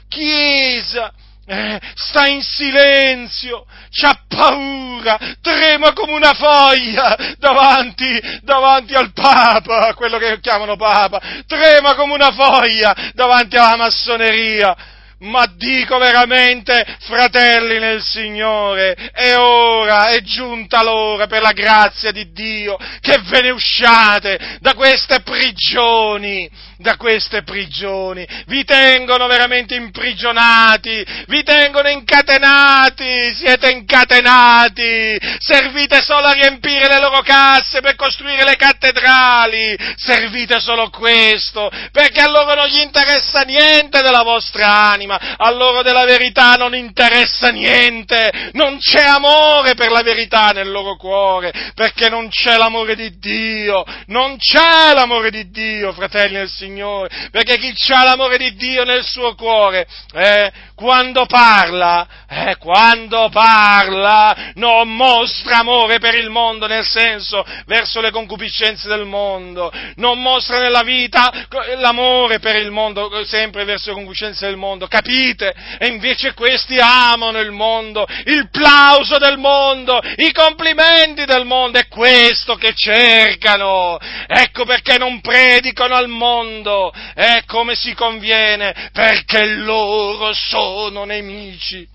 Chiesa 0.09 1.13
eh, 1.49 1.79
sta 1.95 2.27
in 2.27 2.43
silenzio, 2.43 3.65
c'ha 3.89 4.21
paura, 4.27 5.17
trema 5.41 5.93
come 5.93 6.13
una 6.13 6.33
foglia 6.33 7.35
davanti, 7.39 8.21
davanti 8.43 8.93
al 8.93 9.11
Papa, 9.13 9.95
quello 9.95 10.19
che 10.19 10.39
chiamano 10.41 10.75
Papa, 10.75 11.19
trema 11.47 11.95
come 11.95 12.13
una 12.13 12.31
foglia 12.31 12.95
davanti 13.13 13.57
alla 13.57 13.77
massoneria. 13.77 14.77
Ma 15.21 15.51
dico 15.53 15.97
veramente, 15.97 16.85
fratelli 16.99 17.77
nel 17.77 18.01
Signore, 18.01 18.93
è 19.11 19.35
ora, 19.35 20.11
è 20.11 20.21
giunta 20.21 20.81
l'ora 20.81 21.27
per 21.27 21.41
la 21.41 21.51
grazia 21.51 22.11
di 22.11 22.31
Dio 22.31 22.77
che 23.01 23.19
ve 23.25 23.41
ne 23.41 23.49
usciate 23.49 24.57
da 24.61 24.75
queste 24.75 25.19
prigioni, 25.19 26.49
da 26.79 26.95
queste 26.95 27.43
prigioni, 27.43 28.25
vi 28.47 28.63
tengono 28.63 29.27
veramente 29.27 29.75
imprigionati, 29.75 31.05
vi 31.27 31.43
tengono 31.43 31.89
incatenati, 31.89 33.33
siete 33.35 33.69
incatenati, 33.69 35.17
servite 35.39 36.01
solo 36.01 36.27
a 36.27 36.31
riempire 36.31 36.87
le 36.87 37.01
loro 37.01 37.19
casse 37.21 37.81
per 37.81 37.95
costruire 37.95 38.45
le 38.45 38.55
cattedrali, 38.55 39.75
servite 39.97 40.61
solo 40.61 40.89
questo, 40.89 41.69
perché 41.91 42.21
a 42.21 42.29
loro 42.29 42.53
non 42.53 42.67
gli 42.67 42.79
interessa 42.79 43.41
niente 43.41 44.01
della 44.01 44.23
vostra 44.23 44.89
anima, 44.89 45.35
a 45.35 45.51
loro 45.51 45.81
della 45.81 46.05
verità 46.05 46.53
non 46.53 46.73
interessa 46.73 47.49
niente, 47.49 48.51
non 48.53 48.77
c'è 48.79 49.03
amore 49.03 49.75
per 49.75 49.91
la 49.91 50.01
verità 50.01 50.51
nel 50.51 50.71
loro 50.71 50.95
cuore, 50.95 51.51
perché 51.75 52.07
non 52.07 52.29
c'è 52.29 52.55
l'amore 52.55 52.95
di 52.95 53.17
Dio, 53.19 53.83
non 54.05 54.37
c'è 54.37 54.93
l'amore 54.93 55.29
di 55.29 55.49
Dio, 55.49 55.91
fratelli 55.91 56.35
del 56.35 56.47
Signore. 56.47 56.67
Signore, 56.69 57.09
perché 57.31 57.57
chi 57.57 57.73
ha 57.91 58.03
l'amore 58.03 58.37
di 58.37 58.53
Dio 58.53 58.83
nel 58.83 59.03
suo 59.03 59.33
cuore, 59.33 59.87
eh, 60.13 60.51
quando 60.75 61.25
parla, 61.25 62.07
eh, 62.29 62.57
quando 62.57 63.29
parla, 63.29 64.51
non 64.53 64.95
mostra 64.95 65.57
amore 65.57 65.97
per 65.97 66.13
il 66.13 66.29
mondo, 66.29 66.67
nel 66.67 66.85
senso, 66.85 67.43
verso 67.65 68.01
le 68.01 68.11
concupiscenze 68.11 68.87
del 68.87 69.05
mondo, 69.05 69.71
non 69.95 70.21
mostra 70.21 70.59
nella 70.59 70.83
vita 70.83 71.47
l'amore 71.77 72.39
per 72.39 72.55
il 72.55 72.69
mondo, 72.69 73.25
sempre 73.25 73.65
verso 73.65 73.89
le 73.89 73.95
concupiscenze 73.95 74.45
del 74.45 74.55
mondo, 74.55 74.87
capite? 74.87 75.53
E 75.79 75.87
invece 75.87 76.33
questi 76.33 76.77
amano 76.79 77.39
il 77.39 77.51
mondo, 77.51 78.05
il 78.25 78.47
plauso 78.51 79.17
del 79.17 79.37
mondo, 79.37 79.99
i 80.17 80.31
complimenti 80.31 81.25
del 81.25 81.45
mondo, 81.45 81.79
è 81.79 81.87
questo 81.87 82.55
che 82.55 82.73
cercano, 82.75 83.97
ecco 84.27 84.65
perché 84.65 84.97
non 84.97 85.19
predicano 85.19 85.95
al 85.95 86.07
mondo, 86.07 86.58
mondo 86.59 86.91
è 87.13 87.43
come 87.45 87.75
si 87.75 87.93
conviene, 87.93 88.89
perché 88.91 89.45
loro 89.45 90.33
sono 90.33 91.05
nemici 91.05 91.87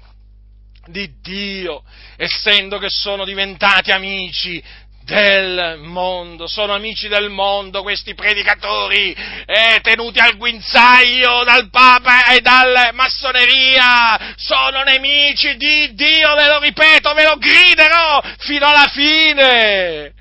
di 0.87 1.11
Dio, 1.23 1.83
essendo 2.17 2.79
che 2.79 2.89
sono 2.89 3.25
diventati 3.25 3.91
amici 3.91 4.63
del 5.05 5.81
mondo, 5.83 6.47
sono 6.47 6.73
amici 6.73 7.09
del 7.09 7.29
mondo 7.29 7.83
questi 7.83 8.15
predicatori 8.15 9.15
eh, 9.45 9.79
tenuti 9.83 10.19
al 10.19 10.37
guinzaglio 10.37 11.45
dal 11.45 11.69
Papa 11.69 12.33
e 12.33 12.41
dalla 12.41 12.91
massoneria, 12.93 14.35
sono 14.37 14.83
nemici 14.83 15.57
di 15.57 15.93
Dio, 15.93 16.35
ve 16.35 16.47
lo 16.47 16.59
ripeto, 16.59 17.13
ve 17.13 17.23
lo 17.23 17.37
griderò 17.37 18.23
fino 18.39 18.67
alla 18.67 18.89
fine 18.91 20.15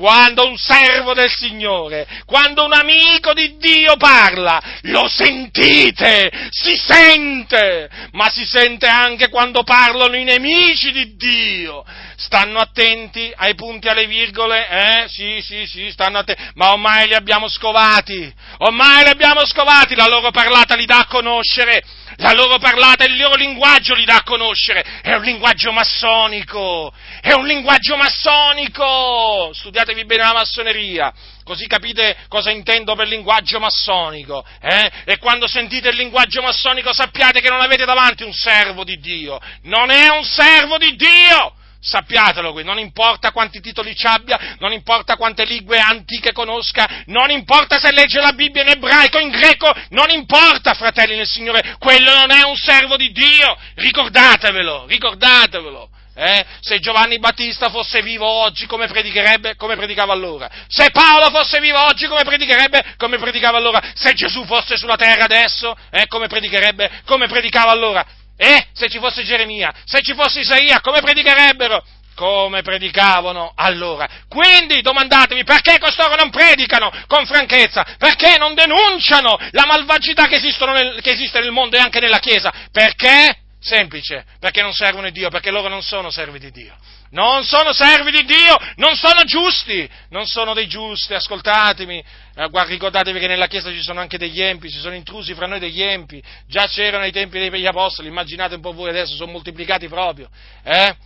quando 0.00 0.46
un 0.46 0.56
servo 0.56 1.12
del 1.12 1.30
Signore, 1.30 2.06
quando 2.24 2.64
un 2.64 2.72
amico 2.72 3.34
di 3.34 3.58
Dio 3.58 3.98
parla, 3.98 4.58
lo 4.84 5.06
sentite, 5.08 6.30
si 6.48 6.74
sente, 6.74 7.90
ma 8.12 8.30
si 8.30 8.46
sente 8.46 8.86
anche 8.86 9.28
quando 9.28 9.62
parlano 9.62 10.16
i 10.16 10.24
nemici 10.24 10.90
di 10.90 11.16
Dio. 11.16 11.84
Stanno 12.16 12.60
attenti 12.60 13.30
ai 13.36 13.54
punti, 13.54 13.88
alle 13.88 14.06
virgole, 14.06 14.68
eh? 14.70 15.08
Sì, 15.08 15.42
sì, 15.42 15.66
sì, 15.66 15.90
stanno 15.90 16.16
attenti, 16.16 16.42
ma 16.54 16.72
ormai 16.72 17.06
li 17.06 17.14
abbiamo 17.14 17.46
scovati, 17.48 18.32
ormai 18.58 19.04
li 19.04 19.10
abbiamo 19.10 19.44
scovati, 19.44 19.94
la 19.94 20.06
loro 20.06 20.30
parlata 20.30 20.76
li 20.76 20.86
dà 20.86 21.00
a 21.00 21.06
conoscere 21.06 21.82
la 22.20 22.32
loro 22.32 22.58
parlata, 22.58 23.04
il 23.04 23.16
loro 23.16 23.34
linguaggio 23.34 23.94
li 23.94 24.04
dà 24.04 24.16
a 24.16 24.22
conoscere, 24.22 24.84
è 25.02 25.14
un 25.14 25.22
linguaggio 25.22 25.72
massonico, 25.72 26.92
è 27.20 27.32
un 27.32 27.46
linguaggio 27.46 27.96
massonico, 27.96 29.50
studiatevi 29.90 30.04
bene 30.04 30.22
la 30.22 30.32
massoneria, 30.32 31.12
così 31.44 31.66
capite 31.66 32.16
cosa 32.28 32.50
intendo 32.50 32.94
per 32.94 33.08
linguaggio 33.08 33.58
massonico, 33.58 34.44
eh? 34.60 34.90
e 35.04 35.18
quando 35.18 35.46
sentite 35.46 35.88
il 35.88 35.96
linguaggio 35.96 36.42
massonico 36.42 36.92
sappiate 36.92 37.40
che 37.40 37.48
non 37.48 37.60
avete 37.60 37.84
davanti 37.84 38.22
un 38.22 38.32
servo 38.32 38.84
di 38.84 38.98
Dio, 38.98 39.38
non 39.62 39.90
è 39.90 40.08
un 40.08 40.24
servo 40.24 40.78
di 40.78 40.94
Dio! 40.96 41.54
Sappiatelo 41.82 42.52
qui, 42.52 42.62
non 42.62 42.78
importa 42.78 43.32
quanti 43.32 43.58
titoli 43.58 43.96
ci 43.96 44.06
abbia, 44.06 44.56
non 44.58 44.70
importa 44.70 45.16
quante 45.16 45.46
lingue 45.46 45.78
antiche 45.78 46.30
conosca, 46.30 47.04
non 47.06 47.30
importa 47.30 47.78
se 47.78 47.90
legge 47.90 48.20
la 48.20 48.32
Bibbia 48.32 48.60
in 48.60 48.68
ebraico, 48.68 49.18
in 49.18 49.30
greco, 49.30 49.72
non 49.88 50.10
importa, 50.10 50.74
fratelli 50.74 51.16
nel 51.16 51.26
Signore, 51.26 51.76
quello 51.78 52.12
non 52.12 52.32
è 52.32 52.42
un 52.42 52.56
servo 52.56 52.98
di 52.98 53.10
Dio, 53.12 53.56
ricordatevelo, 53.76 54.84
ricordatevelo. 54.88 55.88
Eh? 56.14 56.44
Se 56.60 56.80
Giovanni 56.80 57.18
Battista 57.18 57.70
fosse 57.70 58.02
vivo 58.02 58.26
oggi, 58.26 58.66
come 58.66 58.86
predicherebbe? 58.88 59.54
Come 59.56 59.76
predicava 59.76 60.12
allora? 60.12 60.50
Se 60.66 60.90
Paolo 60.90 61.30
fosse 61.30 61.60
vivo 61.60 61.80
oggi, 61.82 62.06
come 62.06 62.24
predicherebbe? 62.24 62.94
Come 62.96 63.18
predicava 63.18 63.58
allora? 63.58 63.80
Se 63.94 64.12
Gesù 64.14 64.44
fosse 64.44 64.76
sulla 64.76 64.96
terra 64.96 65.24
adesso, 65.24 65.74
eh? 65.90 66.06
come 66.08 66.26
predicherebbe? 66.26 67.02
Come 67.04 67.26
predicava 67.28 67.70
allora? 67.70 68.04
Eh? 68.36 68.66
Se 68.72 68.88
ci 68.88 68.98
fosse 68.98 69.22
Geremia, 69.22 69.72
se 69.84 70.02
ci 70.02 70.14
fosse 70.14 70.40
Isaia, 70.40 70.80
come 70.80 71.00
predicherebbero? 71.00 71.84
Come 72.14 72.60
predicavano 72.62 73.52
allora? 73.54 74.06
Quindi 74.28 74.82
domandatevi 74.82 75.44
perché 75.44 75.78
costoro 75.78 76.16
non 76.16 76.28
predicano 76.28 76.90
con 77.06 77.24
franchezza? 77.24 77.86
Perché 77.96 78.36
non 78.36 78.54
denunciano 78.54 79.38
la 79.52 79.64
malvagità 79.64 80.26
che, 80.26 80.38
nel, 80.38 81.00
che 81.00 81.12
esiste 81.12 81.40
nel 81.40 81.50
mondo 81.50 81.76
e 81.76 81.80
anche 81.80 82.00
nella 82.00 82.18
Chiesa? 82.18 82.52
Perché? 82.72 83.36
Semplice, 83.60 84.24
perché 84.38 84.62
non 84.62 84.72
servono 84.72 85.10
Dio, 85.10 85.28
perché 85.28 85.50
loro 85.50 85.68
non 85.68 85.82
sono 85.82 86.10
servi 86.10 86.38
di 86.38 86.50
Dio. 86.50 86.74
Non 87.10 87.44
sono 87.44 87.72
servi 87.72 88.10
di 88.10 88.24
Dio, 88.24 88.56
non 88.76 88.96
sono 88.96 89.24
giusti, 89.24 89.88
non 90.10 90.26
sono 90.26 90.54
dei 90.54 90.66
giusti, 90.66 91.12
ascoltatemi, 91.12 91.98
eh, 91.98 92.50
ricordatevi 92.66 93.18
che 93.18 93.26
nella 93.26 93.48
Chiesa 93.48 93.70
ci 93.70 93.82
sono 93.82 94.00
anche 94.00 94.16
degli 94.16 94.40
empi, 94.40 94.70
ci 94.70 94.78
sono 94.78 94.94
intrusi 94.94 95.34
fra 95.34 95.46
noi 95.46 95.58
degli 95.58 95.82
empi, 95.82 96.22
già 96.46 96.66
c'erano 96.68 97.02
ai 97.02 97.12
tempi 97.12 97.38
degli 97.38 97.66
apostoli, 97.66 98.08
immaginate 98.08 98.54
un 98.54 98.60
po' 98.60 98.72
voi 98.72 98.90
adesso, 98.90 99.14
sono 99.14 99.32
moltiplicati 99.32 99.88
proprio, 99.88 100.30
eh? 100.62 100.96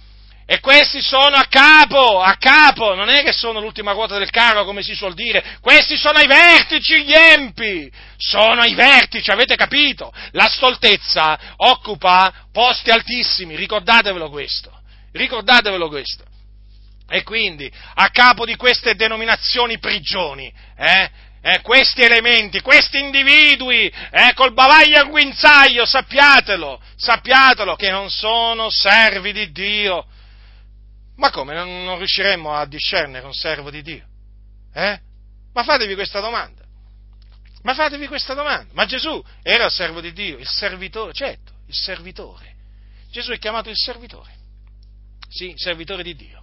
E 0.46 0.60
questi 0.60 1.00
sono 1.00 1.36
a 1.36 1.46
capo, 1.48 2.20
a 2.20 2.36
capo, 2.36 2.94
non 2.94 3.08
è 3.08 3.22
che 3.22 3.32
sono 3.32 3.60
l'ultima 3.60 3.92
ruota 3.92 4.18
del 4.18 4.28
carro, 4.28 4.64
come 4.64 4.82
si 4.82 4.94
suol 4.94 5.14
dire, 5.14 5.56
questi 5.62 5.96
sono 5.96 6.18
ai 6.18 6.26
vertici 6.26 7.02
gli 7.02 7.14
empi, 7.14 7.90
sono 8.18 8.60
ai 8.60 8.74
vertici, 8.74 9.30
avete 9.30 9.56
capito? 9.56 10.12
La 10.32 10.48
stoltezza 10.48 11.38
occupa 11.56 12.30
posti 12.52 12.90
altissimi, 12.90 13.56
ricordatevelo 13.56 14.28
questo, 14.28 14.70
ricordatevelo 15.12 15.88
questo. 15.88 16.24
E 17.08 17.22
quindi, 17.22 17.70
a 17.94 18.10
capo 18.10 18.44
di 18.44 18.56
queste 18.56 18.94
denominazioni 18.96 19.78
prigioni, 19.78 20.52
eh, 20.76 21.10
eh, 21.40 21.60
questi 21.62 22.02
elementi, 22.02 22.60
questi 22.60 22.98
individui, 22.98 23.86
eh, 23.86 24.32
col 24.34 24.52
bavaglio 24.52 24.98
al 24.98 25.08
guinzaglio, 25.08 25.86
sappiatelo, 25.86 26.80
sappiatelo 26.96 27.76
che 27.76 27.90
non 27.90 28.10
sono 28.10 28.68
servi 28.68 29.32
di 29.32 29.50
Dio, 29.50 30.06
ma 31.16 31.30
come? 31.30 31.54
Non, 31.54 31.84
non 31.84 31.98
riusciremmo 31.98 32.52
a 32.52 32.66
discernere 32.66 33.24
un 33.24 33.32
servo 33.32 33.70
di 33.70 33.82
Dio? 33.82 34.04
Eh? 34.72 34.98
Ma 35.52 35.62
fatevi 35.62 35.94
questa 35.94 36.20
domanda. 36.20 36.62
Ma 37.62 37.74
fatevi 37.74 38.06
questa 38.08 38.34
domanda. 38.34 38.72
Ma 38.74 38.84
Gesù 38.84 39.22
era 39.42 39.64
il 39.64 39.70
servo 39.70 40.00
di 40.00 40.12
Dio, 40.12 40.38
il 40.38 40.48
servitore, 40.48 41.12
certo, 41.12 41.52
il 41.68 41.74
servitore. 41.74 42.52
Gesù 43.10 43.30
è 43.30 43.38
chiamato 43.38 43.70
il 43.70 43.76
servitore. 43.76 44.32
Sì, 45.28 45.54
servitore 45.56 46.02
di 46.02 46.14
Dio. 46.14 46.42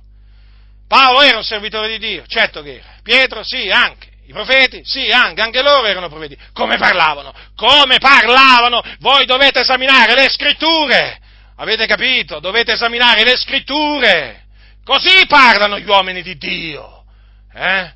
Paolo 0.87 1.21
era 1.21 1.37
un 1.37 1.43
servitore 1.43 1.87
di 1.89 1.99
Dio, 1.99 2.25
certo 2.25 2.61
che 2.61 2.77
era. 2.77 2.97
Pietro, 3.03 3.43
sì, 3.43 3.69
anche. 3.69 4.09
I 4.25 4.33
profeti? 4.33 4.81
Sì, 4.83 5.09
anche, 5.09 5.41
anche 5.41 5.61
loro 5.61 5.85
erano 5.85 6.07
profeti. 6.07 6.37
Come 6.53 6.77
parlavano? 6.77 7.33
Come 7.55 7.97
parlavano? 7.97 8.81
Voi 8.99 9.25
dovete 9.25 9.59
esaminare 9.59 10.15
le 10.15 10.29
scritture. 10.29 11.19
Avete 11.57 11.85
capito? 11.85 12.39
Dovete 12.39 12.73
esaminare 12.73 13.23
le 13.23 13.37
scritture. 13.37 14.40
Così 14.83 15.25
parlano 15.27 15.79
gli 15.79 15.87
uomini 15.87 16.21
di 16.23 16.37
Dio, 16.37 17.05
eh? 17.53 17.93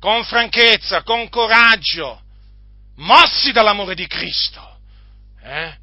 con 0.00 0.24
franchezza, 0.24 1.02
con 1.02 1.28
coraggio, 1.28 2.22
mossi 2.96 3.52
dall'amore 3.52 3.94
di 3.94 4.06
Cristo. 4.06 4.78
Eh? 5.42 5.76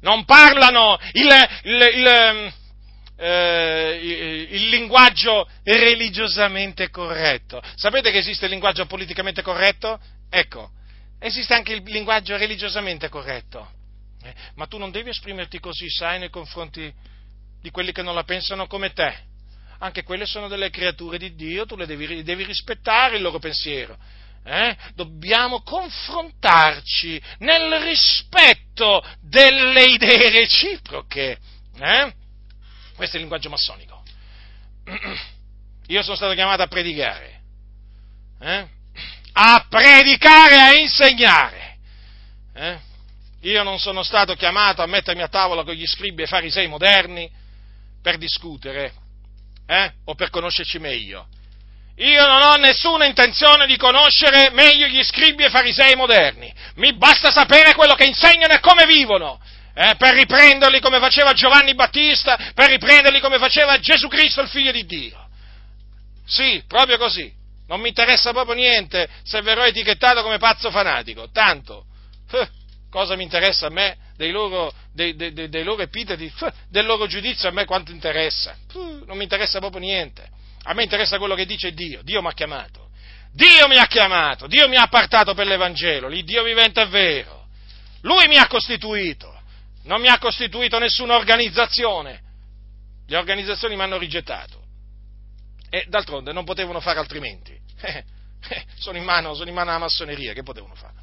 Non 0.00 0.24
parlano 0.24 0.98
il, 1.12 1.28
il, 1.62 1.90
il, 1.94 2.52
eh, 3.16 4.48
il, 4.50 4.68
linguaggio 4.68 5.48
religiosamente 5.62 6.90
corretto. 6.90 7.62
Sapete 7.76 8.10
che 8.10 8.18
esiste 8.18 8.44
il 8.46 8.50
linguaggio 8.50 8.86
politicamente 8.86 9.42
corretto? 9.42 9.98
Ecco, 10.28 10.70
esiste 11.20 11.54
anche 11.54 11.72
il 11.72 11.82
linguaggio 11.84 12.36
religiosamente 12.36 13.08
corretto. 13.08 13.70
Eh? 14.22 14.34
Ma 14.56 14.66
tu 14.66 14.78
non 14.78 14.90
devi 14.90 15.10
esprimerti 15.10 15.60
così, 15.60 15.88
sai, 15.88 16.18
nei 16.18 16.30
confronti 16.30 16.92
di 17.60 17.70
quelli 17.70 17.92
che 17.92 18.02
non 18.02 18.14
la 18.14 18.24
pensano 18.24 18.66
come 18.66 18.92
te. 18.92 19.34
Anche 19.78 20.02
quelle 20.02 20.26
sono 20.26 20.48
delle 20.48 20.70
creature 20.70 21.18
di 21.18 21.34
Dio, 21.34 21.66
tu 21.66 21.76
le 21.76 21.86
devi, 21.86 22.22
devi 22.22 22.44
rispettare 22.44 23.16
il 23.16 23.22
loro 23.22 23.38
pensiero. 23.38 23.96
Eh? 24.44 24.76
Dobbiamo 24.94 25.62
confrontarci 25.62 27.20
nel 27.38 27.80
rispetto 27.82 29.04
delle 29.20 29.84
idee 29.84 30.30
reciproche. 30.30 31.38
Eh? 31.78 32.14
Questo 32.94 33.16
è 33.16 33.18
il 33.18 33.26
linguaggio 33.26 33.50
massonico. 33.50 34.02
Io 35.88 36.02
sono 36.02 36.16
stato 36.16 36.34
chiamato 36.34 36.62
a 36.62 36.68
predicare. 36.68 37.40
Eh? 38.40 38.66
A 39.32 39.66
predicare, 39.68 40.60
a 40.60 40.74
insegnare. 40.74 41.76
Eh? 42.54 42.78
Io 43.40 43.62
non 43.62 43.78
sono 43.78 44.02
stato 44.02 44.34
chiamato 44.34 44.82
a 44.82 44.86
mettermi 44.86 45.22
a 45.22 45.28
tavola 45.28 45.64
con 45.64 45.74
gli 45.74 45.86
scribi 45.86 46.22
e 46.22 46.26
farisei 46.26 46.68
moderni 46.68 47.30
per 48.00 48.16
discutere 48.16 48.92
eh? 49.66 49.92
o 50.04 50.14
per 50.14 50.30
conoscerci 50.30 50.78
meglio. 50.78 51.26
Io 51.96 52.26
non 52.26 52.42
ho 52.42 52.56
nessuna 52.56 53.06
intenzione 53.06 53.66
di 53.66 53.76
conoscere 53.76 54.50
meglio 54.50 54.86
gli 54.86 55.02
scribi 55.02 55.44
e 55.44 55.50
farisei 55.50 55.94
moderni. 55.94 56.52
Mi 56.74 56.94
basta 56.94 57.30
sapere 57.30 57.74
quello 57.74 57.94
che 57.94 58.04
insegnano 58.04 58.52
e 58.52 58.60
come 58.60 58.84
vivono. 58.84 59.40
Eh, 59.74 59.94
per 59.96 60.14
riprenderli 60.14 60.80
come 60.80 60.98
faceva 60.98 61.32
Giovanni 61.32 61.74
Battista, 61.74 62.52
per 62.54 62.68
riprenderli 62.68 63.20
come 63.20 63.38
faceva 63.38 63.78
Gesù 63.78 64.08
Cristo, 64.08 64.42
il 64.42 64.48
figlio 64.48 64.72
di 64.72 64.84
Dio. 64.84 65.28
Sì, 66.26 66.62
proprio 66.66 66.98
così. 66.98 67.32
Non 67.68 67.80
mi 67.80 67.88
interessa 67.88 68.32
proprio 68.32 68.54
niente 68.54 69.08
se 69.24 69.40
verrò 69.40 69.64
etichettato 69.64 70.22
come 70.22 70.38
pazzo 70.38 70.70
fanatico. 70.70 71.30
Tanto, 71.30 71.84
eh, 72.32 72.48
cosa 72.90 73.16
mi 73.16 73.22
interessa 73.22 73.66
a 73.66 73.70
me 73.70 73.96
dei 74.16 74.30
loro, 74.30 74.72
dei, 74.92 75.14
dei, 75.14 75.32
dei 75.32 75.62
loro 75.62 75.82
epiteti, 75.82 76.32
del 76.68 76.86
loro 76.86 77.06
giudizio 77.06 77.48
a 77.48 77.52
me 77.52 77.64
quanto 77.64 77.92
interessa? 77.92 78.56
Non 78.72 79.16
mi 79.16 79.22
interessa 79.22 79.58
proprio 79.58 79.80
niente. 79.80 80.28
A 80.64 80.74
me 80.74 80.82
interessa 80.82 81.18
quello 81.18 81.34
che 81.34 81.46
dice 81.46 81.72
Dio. 81.72 82.02
Dio 82.02 82.20
mi 82.22 82.28
ha 82.28 82.32
chiamato. 82.32 82.90
Dio 83.32 83.68
mi 83.68 83.76
ha 83.76 83.86
chiamato. 83.86 84.46
Dio 84.46 84.68
mi 84.68 84.76
ha 84.76 84.82
appartato 84.82 85.34
per 85.34 85.46
l'Evangelo. 85.46 86.08
L'Iddio 86.08 86.42
vivente 86.42 86.82
è 86.82 86.88
vero. 86.88 87.46
Lui 88.00 88.26
mi 88.26 88.36
ha 88.36 88.46
costituito. 88.46 89.32
Non 89.84 90.00
mi 90.00 90.08
ha 90.08 90.18
costituito 90.18 90.78
nessuna 90.78 91.14
organizzazione. 91.14 92.22
Le 93.06 93.16
organizzazioni 93.16 93.76
mi 93.76 93.82
hanno 93.82 93.98
rigettato. 93.98 94.64
E 95.68 95.84
d'altronde 95.88 96.32
non 96.32 96.44
potevano 96.44 96.80
fare 96.80 96.98
altrimenti. 96.98 97.56
sono, 98.78 98.96
in 98.96 99.04
mano, 99.04 99.34
sono 99.34 99.48
in 99.48 99.54
mano 99.54 99.70
alla 99.70 99.78
massoneria, 99.78 100.32
che 100.32 100.42
potevano 100.42 100.74
fare? 100.74 100.94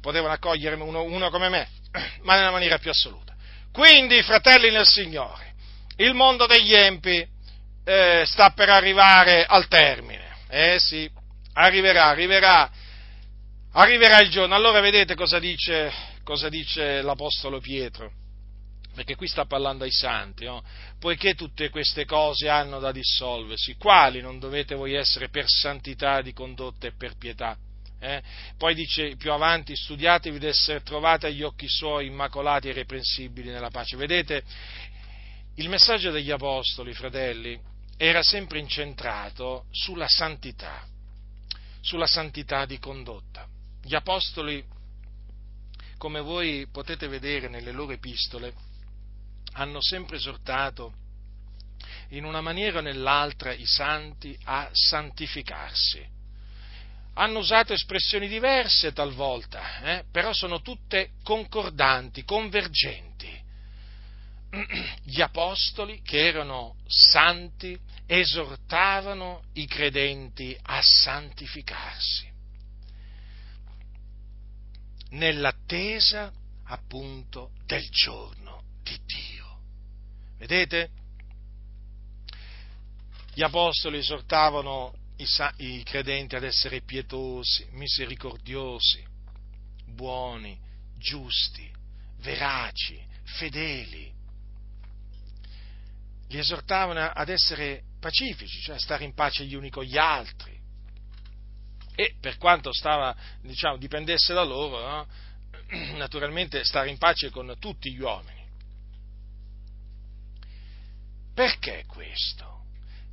Potevano 0.00 0.32
accogliere 0.32 0.76
uno, 0.76 1.02
uno 1.02 1.28
come 1.28 1.48
me 1.48 1.68
ma 2.22 2.36
nella 2.36 2.50
maniera 2.50 2.78
più 2.78 2.90
assoluta. 2.90 3.34
Quindi, 3.72 4.22
fratelli 4.22 4.70
nel 4.70 4.86
Signore, 4.86 5.54
il 5.96 6.14
mondo 6.14 6.46
degli 6.46 6.74
empi 6.74 7.26
eh, 7.84 8.22
sta 8.26 8.50
per 8.50 8.68
arrivare 8.68 9.44
al 9.44 9.68
termine. 9.68 10.36
Eh 10.48 10.78
sì, 10.78 11.10
arriverà, 11.54 12.06
arriverà, 12.06 12.70
arriverà 13.72 14.20
il 14.20 14.30
giorno. 14.30 14.54
Allora 14.54 14.80
vedete 14.80 15.14
cosa 15.14 15.38
dice, 15.38 15.92
cosa 16.24 16.48
dice 16.48 17.02
l'Apostolo 17.02 17.60
Pietro? 17.60 18.12
Perché 18.94 19.14
qui 19.14 19.28
sta 19.28 19.44
parlando 19.44 19.84
ai 19.84 19.92
santi, 19.92 20.44
no? 20.44 20.64
poiché 20.98 21.34
tutte 21.34 21.70
queste 21.70 22.04
cose 22.04 22.48
hanno 22.48 22.80
da 22.80 22.90
dissolversi, 22.90 23.76
quali 23.76 24.20
non 24.20 24.40
dovete 24.40 24.74
voi 24.74 24.94
essere 24.94 25.28
per 25.28 25.44
santità 25.46 26.20
di 26.20 26.32
condotta 26.32 26.88
e 26.88 26.92
per 26.96 27.16
pietà? 27.16 27.56
Eh? 28.00 28.22
Poi 28.56 28.74
dice 28.74 29.16
più 29.16 29.32
avanti, 29.32 29.74
studiatevi 29.74 30.38
di 30.38 30.46
essere 30.46 30.82
trovati 30.82 31.26
agli 31.26 31.42
occhi 31.42 31.68
suoi 31.68 32.06
immacolati 32.06 32.68
e 32.68 32.70
irreprensibili 32.70 33.50
nella 33.50 33.70
pace. 33.70 33.96
Vedete, 33.96 34.44
il 35.56 35.68
messaggio 35.68 36.10
degli 36.12 36.30
apostoli, 36.30 36.94
fratelli, 36.94 37.58
era 37.96 38.22
sempre 38.22 38.60
incentrato 38.60 39.66
sulla 39.72 40.06
santità, 40.06 40.86
sulla 41.80 42.06
santità 42.06 42.64
di 42.64 42.78
condotta. 42.78 43.46
Gli 43.82 43.94
apostoli, 43.94 44.64
come 45.96 46.20
voi 46.20 46.68
potete 46.70 47.08
vedere 47.08 47.48
nelle 47.48 47.72
loro 47.72 47.92
epistole, 47.92 48.54
hanno 49.54 49.82
sempre 49.82 50.16
esortato 50.18 50.94
in 52.10 52.24
una 52.24 52.40
maniera 52.40 52.78
o 52.78 52.82
nell'altra 52.82 53.52
i 53.52 53.66
santi 53.66 54.38
a 54.44 54.68
santificarsi 54.70 56.16
hanno 57.18 57.40
usato 57.40 57.72
espressioni 57.72 58.28
diverse 58.28 58.92
talvolta, 58.92 59.80
eh, 59.80 60.04
però 60.10 60.32
sono 60.32 60.62
tutte 60.62 61.10
concordanti, 61.24 62.22
convergenti. 62.22 63.42
Gli 65.02 65.20
apostoli, 65.20 66.00
che 66.02 66.28
erano 66.28 66.76
santi, 66.86 67.76
esortavano 68.06 69.42
i 69.54 69.66
credenti 69.66 70.56
a 70.62 70.80
santificarsi, 70.80 72.30
nell'attesa 75.10 76.32
appunto 76.66 77.50
del 77.66 77.86
giorno 77.90 78.62
di 78.84 78.96
Dio. 79.04 79.58
Vedete? 80.38 80.90
Gli 83.34 83.42
apostoli 83.42 83.98
esortavano 83.98 84.97
i, 85.18 85.26
i 85.56 85.82
credenti 85.82 86.36
ad 86.36 86.44
essere 86.44 86.82
pietosi, 86.82 87.66
misericordiosi, 87.72 89.04
buoni, 89.86 90.58
giusti, 90.96 91.70
veraci, 92.18 93.00
fedeli. 93.24 94.12
Li 96.28 96.38
esortavano 96.38 97.00
ad 97.00 97.28
essere 97.28 97.84
pacifici, 97.98 98.60
cioè 98.60 98.76
a 98.76 98.78
stare 98.78 99.04
in 99.04 99.14
pace 99.14 99.44
gli 99.44 99.54
uni 99.54 99.70
con 99.70 99.84
gli 99.84 99.96
altri. 99.96 100.56
E 101.94 102.14
per 102.20 102.36
quanto 102.36 102.72
stava, 102.72 103.16
diciamo, 103.40 103.76
dipendesse 103.76 104.32
da 104.34 104.44
loro, 104.44 104.80
no? 104.80 105.08
naturalmente 105.96 106.62
stare 106.64 106.90
in 106.90 106.98
pace 106.98 107.30
con 107.30 107.56
tutti 107.58 107.92
gli 107.92 108.00
uomini. 108.00 108.46
Perché 111.34 111.84
questo? 111.86 112.57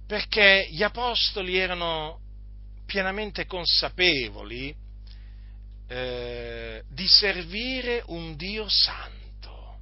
Perché 0.07 0.68
gli 0.69 0.84
apostoli 0.84 1.57
erano 1.57 2.19
pienamente 2.86 3.45
consapevoli 3.45 4.76
eh, 5.88 6.84
di 6.88 7.07
servire 7.07 8.03
un 8.07 8.36
Dio 8.36 8.68
santo. 8.69 9.80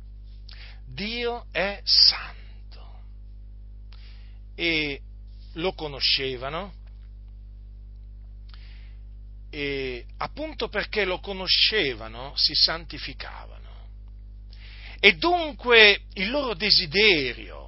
Dio 0.85 1.47
è 1.51 1.81
santo 1.83 3.01
e 4.55 5.01
lo 5.53 5.73
conoscevano 5.73 6.81
e 9.49 10.05
appunto 10.17 10.67
perché 10.67 11.05
lo 11.05 11.19
conoscevano 11.19 12.33
si 12.35 12.53
santificavano. 12.55 13.61
E 14.99 15.15
dunque 15.17 16.05
il 16.13 16.29
loro 16.29 16.55
desiderio 16.55 17.62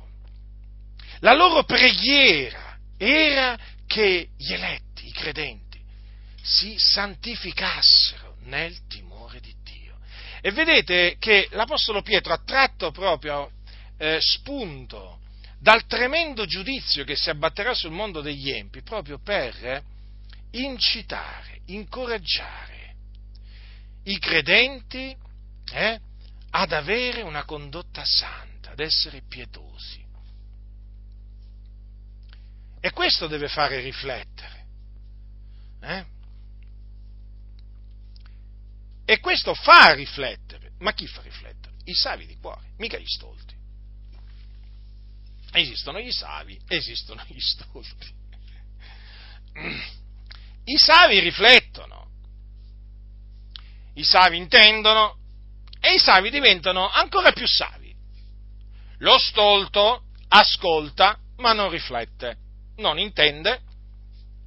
la 1.19 1.33
loro 1.33 1.63
preghiera 1.63 2.77
era 2.97 3.57
che 3.87 4.29
gli 4.37 4.53
eletti, 4.53 5.07
i 5.07 5.11
credenti, 5.11 5.79
si 6.41 6.75
santificassero 6.77 8.37
nel 8.43 8.85
timore 8.87 9.39
di 9.39 9.53
Dio. 9.63 9.97
E 10.41 10.51
vedete 10.51 11.17
che 11.19 11.47
l'Apostolo 11.51 12.01
Pietro 12.01 12.33
ha 12.33 12.41
tratto 12.43 12.91
proprio 12.91 13.51
eh, 13.97 14.19
spunto 14.19 15.19
dal 15.59 15.85
tremendo 15.87 16.45
giudizio 16.45 17.03
che 17.03 17.15
si 17.15 17.29
abbatterà 17.29 17.73
sul 17.73 17.91
mondo 17.91 18.21
degli 18.21 18.51
empi 18.51 18.83
proprio 18.83 19.19
per 19.19 19.83
incitare, 20.51 21.61
incoraggiare 21.67 22.93
i 24.03 24.19
credenti 24.19 25.15
eh, 25.71 25.99
ad 26.51 26.71
avere 26.71 27.21
una 27.23 27.43
condotta 27.43 28.03
santa, 28.05 28.71
ad 28.71 28.79
essere 28.79 29.23
pietosi. 29.27 30.04
E 32.85 32.91
questo 32.91 33.25
deve 33.25 33.47
fare 33.47 33.79
riflettere. 33.79 34.65
Eh? 35.81 36.05
E 39.05 39.19
questo 39.19 39.55
fa 39.55 39.95
riflettere. 39.95 40.73
Ma 40.77 40.93
chi 40.93 41.07
fa 41.07 41.23
riflettere? 41.23 41.77
I 41.85 41.95
savi 41.95 42.27
di 42.27 42.37
cuore, 42.37 42.73
mica 42.77 42.99
gli 42.99 43.07
stolti. 43.07 43.55
Esistono 45.53 45.99
gli 45.99 46.11
savi, 46.11 46.61
esistono 46.67 47.23
gli 47.25 47.39
stolti. 47.39 48.13
I 50.65 50.77
savi 50.77 51.19
riflettono, 51.21 52.11
i 53.95 54.03
savi 54.03 54.37
intendono 54.37 55.17
e 55.79 55.95
i 55.95 55.97
savi 55.97 56.29
diventano 56.29 56.87
ancora 56.87 57.31
più 57.31 57.47
savi. 57.47 57.95
Lo 58.99 59.17
stolto 59.17 60.03
ascolta 60.27 61.17
ma 61.37 61.53
non 61.53 61.71
riflette 61.71 62.43
non 62.77 62.99
intende 62.99 63.61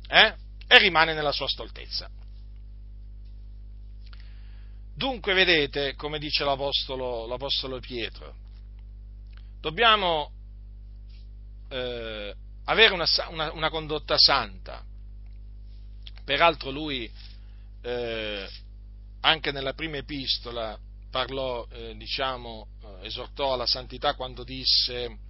eh, 0.09 0.35
e 0.67 0.79
rimane 0.79 1.15
nella 1.15 1.33
sua 1.33 1.49
stoltezza. 1.49 2.11
Dunque, 4.95 5.33
vedete, 5.33 5.95
come 5.95 6.19
dice 6.19 6.45
l'Apostolo, 6.45 7.27
l'Apostolo 7.27 7.79
Pietro, 7.79 8.35
dobbiamo 9.61 10.33
eh, 11.69 12.35
avere 12.65 12.95
una, 12.95 13.07
una, 13.31 13.53
una, 13.53 13.71
condotta 13.71 14.19
santa. 14.19 14.83
Peraltro 16.25 16.71
lui, 16.71 17.11
eh, 17.83 18.49
anche 19.21 19.53
nella 19.53 19.73
prima 19.73 19.99
epistola, 19.99 20.77
parlò, 21.11 21.67
eh, 21.71 21.95
diciamo, 21.97 22.67
eh, 22.83 23.07
esortò 23.07 23.53
alla 23.53 23.67
santità 23.67 24.15
quando 24.15 24.43
disse 24.43 25.27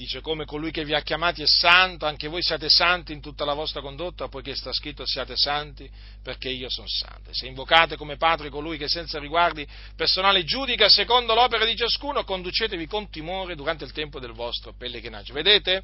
dice 0.00 0.22
come 0.22 0.46
colui 0.46 0.70
che 0.70 0.82
vi 0.82 0.94
ha 0.94 1.02
chiamati 1.02 1.42
è 1.42 1.46
santo, 1.46 2.06
anche 2.06 2.26
voi 2.26 2.42
siate 2.42 2.70
santi 2.70 3.12
in 3.12 3.20
tutta 3.20 3.44
la 3.44 3.52
vostra 3.52 3.82
condotta, 3.82 4.28
poiché 4.28 4.54
sta 4.54 4.72
scritto 4.72 5.04
siate 5.04 5.36
santi, 5.36 5.90
perché 6.22 6.48
io 6.48 6.70
sono 6.70 6.88
santo. 6.88 7.34
Se 7.34 7.46
invocate 7.46 7.96
come 7.96 8.16
Padre 8.16 8.48
colui 8.48 8.78
che 8.78 8.88
senza 8.88 9.18
riguardi 9.18 9.66
personali 9.94 10.44
giudica 10.44 10.88
secondo 10.88 11.34
l'opera 11.34 11.66
di 11.66 11.76
ciascuno, 11.76 12.24
conducetevi 12.24 12.86
con 12.86 13.10
timore 13.10 13.54
durante 13.54 13.84
il 13.84 13.92
tempo 13.92 14.18
del 14.18 14.32
vostro 14.32 14.72
pellegrinaggio. 14.72 15.34
Vedete? 15.34 15.82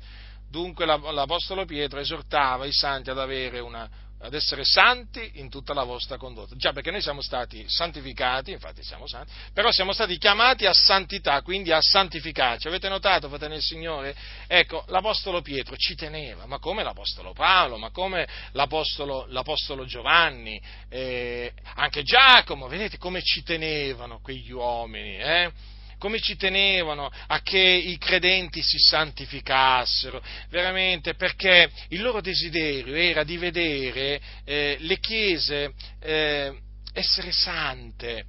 Dunque 0.49 0.87
l'Apostolo 0.87 1.67
Pietro 1.67 2.01
esortava 2.01 2.65
i 2.65 2.73
santi 2.73 3.11
ad 3.11 3.19
avere 3.19 3.59
una, 3.59 3.87
ad 4.21 4.35
essere 4.35 4.65
santi 4.65 5.33
in 5.35 5.51
tutta 5.51 5.75
la 5.75 5.85
vostra 5.85 6.17
condotta. 6.17 6.57
Già 6.57 6.73
perché 6.73 6.91
noi 6.91 7.03
siamo 7.03 7.21
stati 7.21 7.65
santificati, 7.69 8.51
infatti 8.53 8.83
siamo 8.83 9.07
santi, 9.07 9.33
però 9.53 9.71
siamo 9.71 9.93
stati 9.93 10.17
chiamati 10.19 10.67
a 10.67 10.73
santità, 10.73 11.43
quindi 11.43 11.73
a 11.73 11.81
santificarci. 11.81 12.67
Avete 12.67 12.89
notato, 12.89 13.29
fratelli 13.29 13.55
del 13.55 13.63
Signore? 13.63 14.15
Ecco, 14.47 14.85
l'Apostolo 14.89 15.43
Pietro 15.43 15.77
ci 15.77 15.95
teneva, 15.95 16.47
ma 16.47 16.59
come 16.59 16.83
l'Apostolo 16.83 17.33
Paolo, 17.33 17.77
ma 17.77 17.91
come 17.91 18.27
l'Apostolo, 18.53 19.27
l'Apostolo 19.29 19.85
Giovanni, 19.85 20.61
eh, 20.89 21.53
anche 21.75 22.03
Giacomo, 22.03 22.69
vedete 22.69 22.99
come 22.99 23.23
ci 23.23 23.43
tenevano 23.43 24.21
quegli 24.21 24.51
uomini, 24.51 25.17
eh? 25.19 25.75
Come 25.99 26.21
ci 26.21 26.37
tenevano 26.37 27.11
a 27.27 27.41
che 27.41 27.59
i 27.59 27.97
credenti 27.99 28.63
si 28.63 28.79
santificassero, 28.79 30.23
veramente 30.51 31.15
perché 31.15 31.71
il 31.89 32.03
loro 32.03 32.21
desiderio 32.21 32.95
era 32.95 33.25
di 33.25 33.37
vedere 33.37 34.21
eh, 34.45 34.77
le 34.81 34.99
chiese 34.99 35.73
eh, 36.01 36.55
essere 36.93 37.33
sante, 37.33 38.25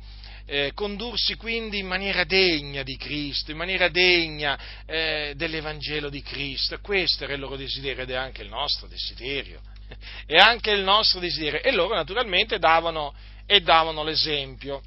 eh, 0.45 0.71
condursi 0.73 1.35
quindi 1.35 1.79
in 1.79 1.87
maniera 1.87 2.23
degna 2.23 2.83
di 2.83 2.95
Cristo, 2.95 3.51
in 3.51 3.57
maniera 3.57 3.89
degna 3.89 4.57
eh, 4.85 5.33
dell'Evangelo 5.35 6.09
di 6.09 6.21
Cristo. 6.21 6.79
Questo 6.79 7.25
era 7.25 7.33
il 7.33 7.39
loro 7.39 7.57
desiderio 7.57 8.03
ed 8.03 8.11
è 8.11 8.15
anche 8.15 8.43
il 8.43 8.49
nostro 8.49 8.87
desiderio. 8.87 9.61
È 10.25 10.35
anche 10.35 10.71
il 10.71 10.81
nostro 10.81 11.21
desiderio. 11.21 11.61
E 11.61 11.71
loro 11.71 11.95
naturalmente 11.95 12.59
davano, 12.59 13.13
davano 13.63 14.03
l'esempio. 14.03 14.81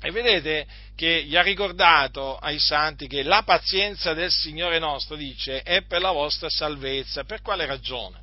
E 0.00 0.10
vedete 0.10 0.66
che 0.94 1.24
gli 1.24 1.36
ha 1.36 1.42
ricordato 1.42 2.36
ai 2.36 2.58
santi 2.58 3.06
che 3.06 3.22
la 3.22 3.42
pazienza 3.42 4.12
del 4.12 4.30
Signore 4.30 4.78
nostro, 4.78 5.16
dice, 5.16 5.62
è 5.62 5.82
per 5.82 6.00
la 6.00 6.10
vostra 6.10 6.48
salvezza. 6.50 7.24
Per 7.24 7.40
quale 7.40 7.64
ragione? 7.66 8.22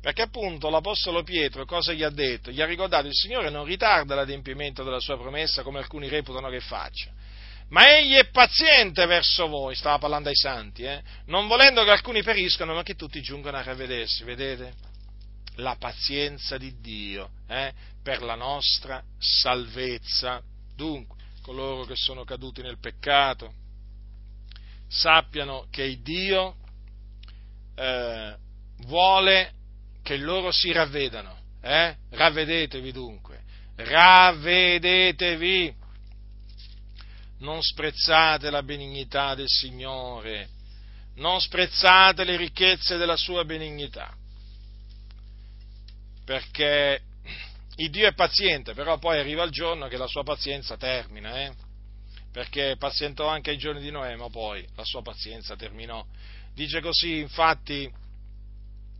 Perché 0.00 0.22
appunto 0.22 0.70
l'Apostolo 0.70 1.24
Pietro 1.24 1.64
cosa 1.64 1.92
gli 1.92 2.04
ha 2.04 2.10
detto? 2.10 2.52
Gli 2.52 2.60
ha 2.60 2.66
ricordato 2.66 3.08
il 3.08 3.14
Signore 3.14 3.50
non 3.50 3.64
ritarda 3.64 4.14
l'adempimento 4.14 4.84
della 4.84 5.00
sua 5.00 5.18
promessa 5.18 5.62
come 5.62 5.78
alcuni 5.78 6.08
reputano 6.08 6.48
che 6.48 6.60
faccia. 6.60 7.10
Ma 7.70 7.96
egli 7.96 8.14
è 8.14 8.28
paziente 8.28 9.04
verso 9.06 9.48
voi, 9.48 9.74
stava 9.74 9.98
parlando 9.98 10.28
ai 10.28 10.36
santi, 10.36 10.84
eh? 10.84 11.02
non 11.26 11.48
volendo 11.48 11.82
che 11.82 11.90
alcuni 11.90 12.22
periscano, 12.22 12.74
ma 12.74 12.84
che 12.84 12.94
tutti 12.94 13.20
giungano 13.20 13.56
a 13.56 13.62
ravvedersi, 13.62 14.22
vedete? 14.22 14.74
La 15.56 15.74
pazienza 15.76 16.58
di 16.58 16.80
Dio 16.80 17.30
eh? 17.48 17.72
per 18.00 18.22
la 18.22 18.36
nostra 18.36 19.02
salvezza. 19.18 20.40
Dunque, 20.76 21.16
coloro 21.42 21.84
che 21.84 21.96
sono 21.96 22.24
caduti 22.24 22.60
nel 22.60 22.78
peccato, 22.78 23.52
sappiano 24.88 25.66
che 25.70 26.00
Dio 26.02 26.56
eh, 27.74 28.36
vuole 28.84 29.52
che 30.02 30.16
loro 30.18 30.50
si 30.52 30.70
ravvedano. 30.72 31.36
Eh? 31.62 31.96
Ravvedetevi 32.10 32.92
dunque, 32.92 33.42
ravvedetevi. 33.76 35.74
Non 37.38 37.62
sprezzate 37.62 38.50
la 38.50 38.62
benignità 38.62 39.34
del 39.34 39.48
Signore, 39.48 40.48
non 41.16 41.40
sprezzate 41.40 42.24
le 42.24 42.36
ricchezze 42.36 42.96
della 42.96 43.16
sua 43.16 43.44
benignità, 43.44 44.14
perché 46.24 47.02
il 47.76 47.90
Dio 47.90 48.08
è 48.08 48.14
paziente, 48.14 48.74
però 48.74 48.98
poi 48.98 49.18
arriva 49.18 49.42
il 49.42 49.50
giorno 49.50 49.88
che 49.88 49.96
la 49.96 50.06
sua 50.06 50.22
pazienza 50.22 50.76
termina, 50.76 51.42
eh? 51.42 51.52
perché 52.32 52.76
pazientò 52.78 53.26
anche 53.26 53.50
ai 53.50 53.58
giorni 53.58 53.80
di 53.80 53.90
Noè, 53.90 54.14
ma 54.16 54.28
poi 54.28 54.66
la 54.76 54.84
sua 54.84 55.02
pazienza 55.02 55.56
terminò. 55.56 56.04
Dice 56.54 56.80
così, 56.80 57.18
infatti, 57.18 57.90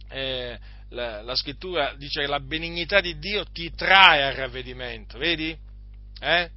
eh, 0.08 0.58
la, 0.90 1.22
la, 1.22 1.34
scrittura 1.34 1.94
dice 1.96 2.22
che 2.22 2.26
la 2.26 2.40
benignità 2.40 3.00
di 3.00 3.18
Dio 3.18 3.44
ti 3.44 3.74
trae 3.74 4.24
al 4.24 4.34
ravvedimento, 4.34 5.18
vedi? 5.18 5.56
Eh? 6.20 6.50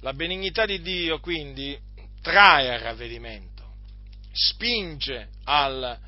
La 0.00 0.12
benignità 0.12 0.64
di 0.64 0.80
Dio 0.80 1.18
quindi 1.20 1.76
trae 2.20 2.72
al 2.72 2.80
ravvedimento, 2.80 3.64
spinge 4.32 5.28
al, 5.44 5.98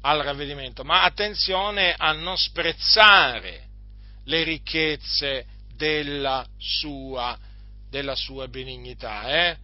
al 0.00 0.20
ravvedimento, 0.20 0.82
ma 0.82 1.02
attenzione 1.02 1.94
a 1.96 2.12
non 2.12 2.36
sprezzare 2.36 3.68
le 4.24 4.42
ricchezze 4.44 5.46
della 5.74 6.46
sua, 6.58 7.38
della 7.88 8.14
sua 8.14 8.48
benignità, 8.48 9.48
eh? 9.48 9.56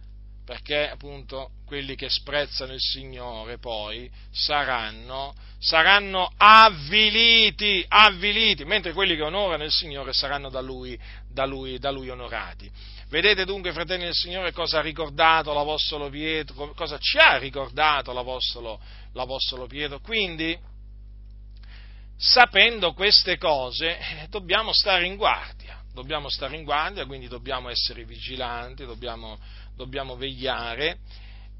perché 0.47 0.89
appunto 0.89 1.51
quelli 1.65 1.95
che 1.95 2.09
sprezzano 2.09 2.71
il 2.71 2.79
Signore 2.79 3.57
poi 3.57 4.09
saranno, 4.31 5.35
saranno 5.59 6.31
avviliti, 6.37 7.83
avviliti, 7.85 8.63
mentre 8.63 8.93
quelli 8.93 9.17
che 9.17 9.23
onorano 9.23 9.65
il 9.65 9.71
Signore 9.71 10.13
saranno 10.13 10.49
da 10.49 10.61
lui, 10.61 10.97
da 11.29 11.45
lui, 11.45 11.77
da 11.79 11.91
lui 11.91 12.09
onorati. 12.09 12.71
Vedete 13.09 13.43
dunque, 13.43 13.73
fratelli 13.73 14.05
del 14.05 14.13
Signore, 14.13 14.53
cosa 14.53 14.79
ha 14.79 14.81
ricordato 14.81 15.53
l'Apostolo 15.53 16.09
Pietro, 16.09 16.73
cosa 16.73 16.97
ci 16.97 17.17
ha 17.17 17.37
ricordato 17.37 18.13
l'Apostolo, 18.13 18.79
l'Apostolo 19.13 19.67
Pietro. 19.67 19.99
Quindi, 19.99 20.57
sapendo 22.17 22.93
queste 22.93 23.37
cose, 23.37 23.97
eh, 23.97 24.27
dobbiamo 24.29 24.73
stare 24.73 25.05
in 25.05 25.15
guardia, 25.15 25.81
dobbiamo 25.93 26.29
stare 26.29 26.55
in 26.55 26.63
guardia, 26.63 27.05
quindi 27.05 27.27
dobbiamo 27.27 27.69
essere 27.69 28.03
vigilanti, 28.03 28.85
dobbiamo, 28.85 29.37
dobbiamo 29.75 30.15
vegliare 30.15 30.99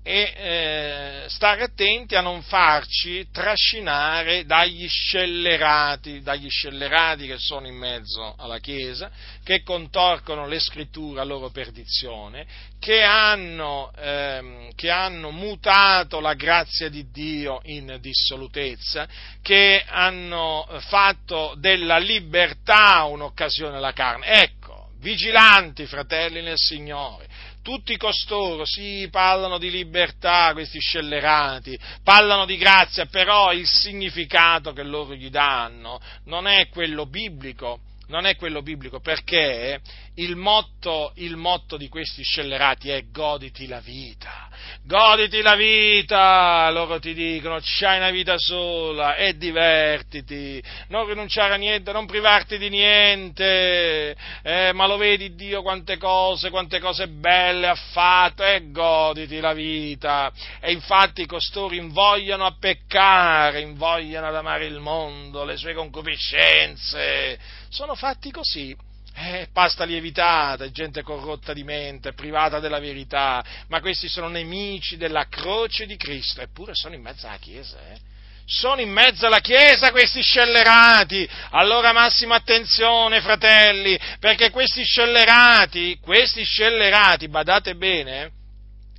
e 0.08 0.34
eh, 0.38 1.24
stare 1.28 1.64
attenti 1.64 2.16
a 2.16 2.22
non 2.22 2.42
farci 2.42 3.28
trascinare 3.30 4.46
dagli 4.46 4.88
scellerati, 4.88 6.22
dagli 6.22 6.50
scellerati 6.50 7.28
che 7.28 7.38
sono 7.38 7.68
in 7.68 7.76
mezzo 7.76 8.34
alla 8.38 8.60
Chiesa, 8.60 9.12
che 9.44 9.64
contorcono 9.64 10.48
le 10.48 10.60
scritture 10.60 11.20
a 11.20 11.26
loro 11.26 11.50
perdizione, 11.50 12.48
che 12.80 13.04
hanno, 13.04 13.92
ehm, 13.98 14.70
che 14.76 14.90
hanno 14.90 15.32
mutato 15.32 16.22
la 16.22 16.36
grazia 16.36 16.88
di 16.88 17.12
Dio 17.12 17.60
in 17.66 17.98
dissolutezza, 18.00 19.10
che 19.42 19.84
hanno 19.86 20.70
fatto 20.88 21.54
della 21.58 21.98
libertà 21.98 23.04
un'occasione 23.04 23.76
alla 23.76 23.92
carne. 23.92 24.26
Ecco, 24.28 24.92
vigilanti 25.00 25.86
fratelli 25.86 26.42
nel 26.42 26.58
Signore, 26.58 27.27
tutti 27.68 27.98
costoro, 27.98 28.64
sì, 28.64 29.10
parlano 29.12 29.58
di 29.58 29.70
libertà, 29.70 30.52
questi 30.54 30.80
scellerati, 30.80 31.78
parlano 32.02 32.46
di 32.46 32.56
grazia, 32.56 33.08
però 33.08 33.52
il 33.52 33.68
significato 33.68 34.72
che 34.72 34.84
loro 34.84 35.14
gli 35.14 35.30
danno 35.30 36.00
non 36.28 36.48
è 36.48 36.70
quello 36.70 37.06
biblico, 37.08 37.82
non 38.08 38.26
è 38.26 38.36
quello 38.36 38.62
biblico, 38.62 39.00
perché 39.00 39.80
il 40.16 40.36
motto, 40.36 41.12
il 41.16 41.36
motto, 41.36 41.78
di 41.78 41.90
questi 41.90 42.24
scellerati 42.24 42.90
è 42.90 43.06
goditi 43.12 43.68
la 43.68 43.80
vita, 43.80 44.50
goditi 44.84 45.42
la 45.42 45.56
vita, 45.56 46.70
loro 46.72 47.00
ti 47.00 47.14
dicono 47.14 47.60
c'hai 47.62 47.98
una 47.98 48.10
vita 48.10 48.36
sola 48.38 49.16
e 49.16 49.38
divertiti, 49.38 50.64
non 50.88 51.06
rinunciare 51.06 51.54
a 51.54 51.58
niente, 51.58 51.92
non 51.92 52.06
privarti 52.06 52.58
di 52.58 52.70
niente, 52.70 54.16
eh, 54.42 54.72
ma 54.74 54.88
lo 54.88 54.98
vedi 54.98 55.36
Dio 55.36 55.62
quante 55.62 55.98
cose, 55.98 56.50
quante 56.50 56.80
cose 56.80 57.08
belle 57.08 57.68
ha 57.68 57.76
fatto 57.76 58.44
e 58.44 58.72
goditi 58.72 59.40
la 59.40 59.54
vita. 59.54 60.32
E 60.60 60.72
infatti 60.72 61.26
costoro 61.26 61.76
invogliano 61.76 62.46
a 62.46 62.56
peccare, 62.58 63.62
invogliano 63.62 64.28
ad 64.28 64.36
amare 64.36 64.66
il 64.66 64.80
mondo, 64.80 65.44
le 65.44 65.58
sue 65.58 65.74
concupiscenze, 65.74 67.38
sono 67.70 67.96
fatti 67.96 68.32
così 68.32 68.76
eh, 69.20 69.48
pasta 69.52 69.84
lievitata, 69.84 70.70
gente 70.70 71.02
corrotta 71.02 71.52
di 71.52 71.64
mente, 71.64 72.14
privata 72.14 72.60
della 72.60 72.80
verità, 72.80 73.44
ma 73.68 73.80
questi 73.80 74.08
sono 74.08 74.28
nemici 74.28 74.96
della 74.96 75.28
croce 75.28 75.88
di 75.88 75.98
Cristo, 75.98 76.42
eppure 76.42 76.74
sono 76.76 76.94
in 76.94 77.02
mezzo 77.02 77.26
alla 77.26 77.38
Chiesa, 77.38 77.78
eh? 77.92 78.00
sono 78.46 78.80
in 78.80 78.92
mezzo 78.92 79.26
alla 79.26 79.40
Chiesa 79.40 79.92
questi 79.92 80.22
scellerati. 80.22 81.28
Allora 81.50 81.92
massima 81.94 82.36
attenzione, 82.36 83.20
fratelli, 83.22 84.00
perché 84.20 84.52
questi 84.52 84.84
scellerati, 84.84 85.98
questi 86.00 86.44
scellerati, 86.44 87.28
badate 87.28 87.76
bene, 87.76 88.32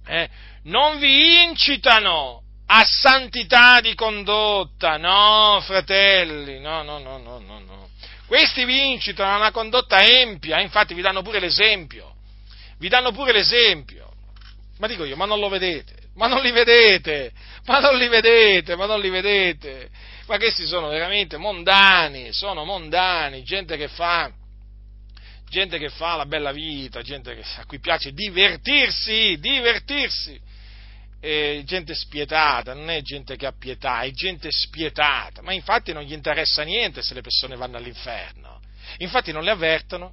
eh, 0.05 0.29
non 0.65 0.99
vi 0.99 1.45
incitano 1.45 2.43
a 2.67 2.85
santità 2.85 3.81
di 3.81 3.95
condotta, 3.95 4.97
no, 4.97 5.61
fratelli, 5.63 6.59
no, 6.59 6.83
no, 6.83 6.99
no, 6.99 7.19
no, 7.19 7.39
no, 7.39 7.59
no. 7.61 7.88
Questi 8.29 8.67
vi 8.67 8.93
incitano 8.93 9.33
a 9.33 9.37
una 9.37 9.51
condotta 9.51 10.05
empia, 10.05 10.61
infatti 10.61 10.93
vi 10.93 11.01
danno 11.01 11.23
pure 11.23 11.41
l'esempio, 11.41 12.15
vi 12.79 12.89
danno 12.89 13.11
pure 13.11 13.33
l'esempio. 13.33 14.13
Ma 14.77 14.87
dico 14.87 15.05
io, 15.05 15.17
ma 15.17 15.25
non 15.25 15.41
lo 15.41 15.49
vedete? 15.49 15.95
Ma 16.15 16.27
non 16.27 16.43
li 16.43 16.51
vedete? 16.51 17.33
Ma 17.65 17.81
non 17.81 17.97
li 17.97 18.07
vedete? 18.07 18.77
Ma 18.77 18.85
non 18.85 19.01
li 19.01 19.09
vedete? 19.09 19.89
Ma 20.27 20.37
questi 20.37 20.67
sono 20.67 20.89
veramente 20.89 21.39
mondani, 21.39 22.31
sono 22.35 22.67
mondani, 22.67 23.43
gente 23.45 23.79
che 23.79 23.89
fa, 23.89 24.31
gente 25.49 25.79
che 25.79 25.89
fa 25.89 26.17
la 26.17 26.27
bella 26.27 26.53
vita, 26.53 27.01
gente 27.01 27.35
che, 27.35 27.43
a 27.57 27.65
cui 27.65 27.81
piace 27.81 28.13
divertirsi, 28.13 29.39
divertirsi. 29.41 30.39
E 31.21 31.63
gente 31.65 31.95
spietata, 31.95 32.75
non 32.75 32.91
è 32.91 33.03
gente 33.03 33.37
che 33.37 33.47
ha 33.47 33.53
pietà, 33.53 34.01
è 34.03 34.11
gente 34.13 34.51
spietata, 34.51 35.43
ma 35.43 35.53
infatti 35.53 35.93
non 35.93 36.05
gli 36.05 36.13
interessa 36.13 36.63
niente 36.63 37.03
se 37.03 37.15
le 37.15 37.23
persone 37.23 37.57
vanno 37.57 37.77
all'inferno. 37.77 38.61
Infatti 38.99 39.33
non 39.33 39.43
le 39.43 39.51
avvertono, 39.51 40.13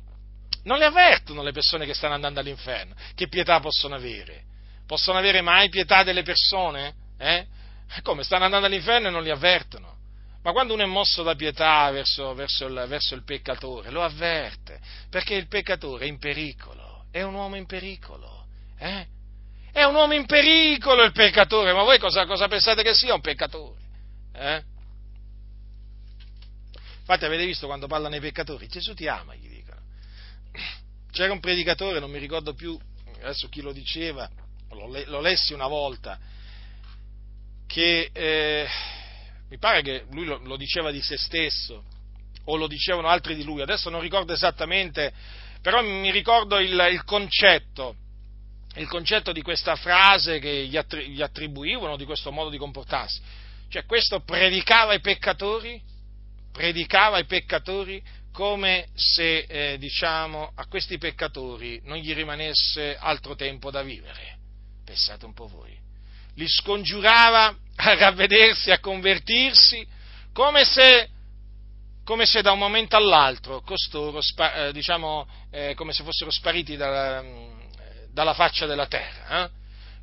non 0.63 0.79
le 0.79 0.85
avvertono 0.85 1.43
le 1.43 1.51
persone 1.51 1.85
che 1.85 1.93
stanno 1.93 2.15
andando 2.15 2.39
all'inferno, 2.39 2.95
che 3.13 3.27
pietà 3.27 3.59
possono 3.59 3.95
avere 3.95 4.53
Possono 4.85 5.17
avere 5.17 5.41
mai 5.41 5.69
pietà 5.69 6.03
delle 6.03 6.21
persone? 6.21 6.93
Eh? 7.17 7.45
Come? 8.03 8.23
Stanno 8.23 8.45
andando 8.45 8.67
all'inferno 8.67 9.07
e 9.07 9.11
non 9.11 9.23
li 9.23 9.31
avvertono. 9.31 9.93
Ma 10.43 10.51
quando 10.51 10.73
uno 10.73 10.83
è 10.83 10.85
mosso 10.85 11.23
da 11.23 11.33
pietà 11.33 11.89
verso, 11.89 12.35
verso, 12.35 12.67
il, 12.67 12.85
verso 12.87 13.15
il 13.15 13.23
peccatore, 13.23 13.89
lo 13.89 14.03
avverte, 14.03 14.79
perché 15.09 15.33
il 15.33 15.47
peccatore 15.47 16.05
è 16.05 16.07
in 16.07 16.19
pericolo, 16.19 17.05
è 17.09 17.23
un 17.23 17.33
uomo 17.33 17.55
in 17.55 17.65
pericolo. 17.65 18.45
Eh? 18.77 19.07
È 19.75 19.83
un 19.83 19.93
uomo 19.93 20.13
in 20.13 20.25
pericolo 20.25 21.03
il 21.03 21.11
peccatore, 21.11 21.73
ma 21.73 21.83
voi 21.83 21.99
cosa, 21.99 22.25
cosa 22.25 22.47
pensate 22.47 22.81
che 22.81 22.93
sia 22.93 23.13
un 23.13 23.19
peccatore? 23.19 23.77
Eh? 24.31 24.63
Infatti 26.99 27.25
avete 27.25 27.45
visto 27.45 27.65
quando 27.65 27.85
parlano 27.85 28.15
i 28.15 28.21
peccatori, 28.21 28.69
Gesù 28.69 28.93
ti 28.93 29.05
ama, 29.05 29.35
gli 29.35 29.49
dicono. 29.49 29.81
C'era 31.11 31.33
un 31.33 31.41
predicatore, 31.41 31.99
non 31.99 32.09
mi 32.09 32.19
ricordo 32.19 32.53
più 32.53 32.79
adesso 33.19 33.49
chi 33.49 33.59
lo 33.59 33.73
diceva, 33.73 34.29
lo, 34.69 34.87
lo 35.07 35.19
lessi 35.19 35.51
una 35.51 35.67
volta, 35.67 36.19
che 37.67 38.11
eh, 38.13 38.67
mi 39.49 39.57
pare 39.57 39.81
che 39.81 40.05
lui 40.11 40.23
lo, 40.23 40.37
lo, 40.37 40.55
diceva 40.55 40.89
di 40.89 41.01
se 41.01 41.17
stesso, 41.17 41.83
o 42.45 42.55
lo 42.55 42.67
dicevano 42.67 43.09
altri 43.09 43.35
di 43.35 43.43
lui, 43.43 43.61
adesso 43.61 43.89
non 43.89 43.99
ricordo 43.99 44.31
esattamente, 44.31 45.11
però 45.61 45.81
mi 45.81 46.11
ricordo 46.11 46.59
il, 46.59 46.79
il 46.91 47.03
concetto, 47.03 48.03
il 48.75 48.87
concetto 48.87 49.31
di 49.31 49.41
questa 49.41 49.75
frase 49.75 50.39
che 50.39 50.65
gli, 50.65 50.77
attri, 50.77 51.09
gli 51.09 51.21
attribuivano, 51.21 51.97
di 51.97 52.05
questo 52.05 52.31
modo 52.31 52.49
di 52.49 52.57
comportarsi. 52.57 53.21
Cioè 53.69 53.85
questo 53.85 54.21
predicava 54.21 54.91
ai 54.91 55.01
peccatori, 55.01 55.81
predicava 56.51 57.17
ai 57.17 57.25
peccatori 57.25 58.01
come 58.31 58.89
se, 58.93 59.45
eh, 59.47 59.77
diciamo, 59.77 60.51
a 60.55 60.65
questi 60.67 60.97
peccatori 60.97 61.81
non 61.85 61.97
gli 61.97 62.13
rimanesse 62.13 62.97
altro 62.97 63.35
tempo 63.35 63.71
da 63.71 63.81
vivere. 63.81 64.37
Pensate 64.83 65.25
un 65.25 65.33
po' 65.33 65.47
voi. 65.47 65.73
Li 66.35 66.47
scongiurava 66.47 67.55
a 67.77 67.95
ravvedersi, 67.95 68.71
a 68.71 68.79
convertirsi, 68.79 69.87
come 70.33 70.65
se, 70.65 71.09
come 72.03 72.25
se 72.25 72.41
da 72.41 72.51
un 72.51 72.59
momento 72.59 72.97
all'altro 72.97 73.61
costoro, 73.61 74.19
eh, 74.19 74.73
diciamo, 74.73 75.27
eh, 75.49 75.73
come 75.75 75.93
se 75.93 76.03
fossero 76.03 76.29
spariti 76.29 76.75
dalla, 76.75 77.23
dalla 78.15 78.33
faccia 78.33 78.65
della 78.65 78.87
terra. 78.87 79.43
Eh? 79.43 79.49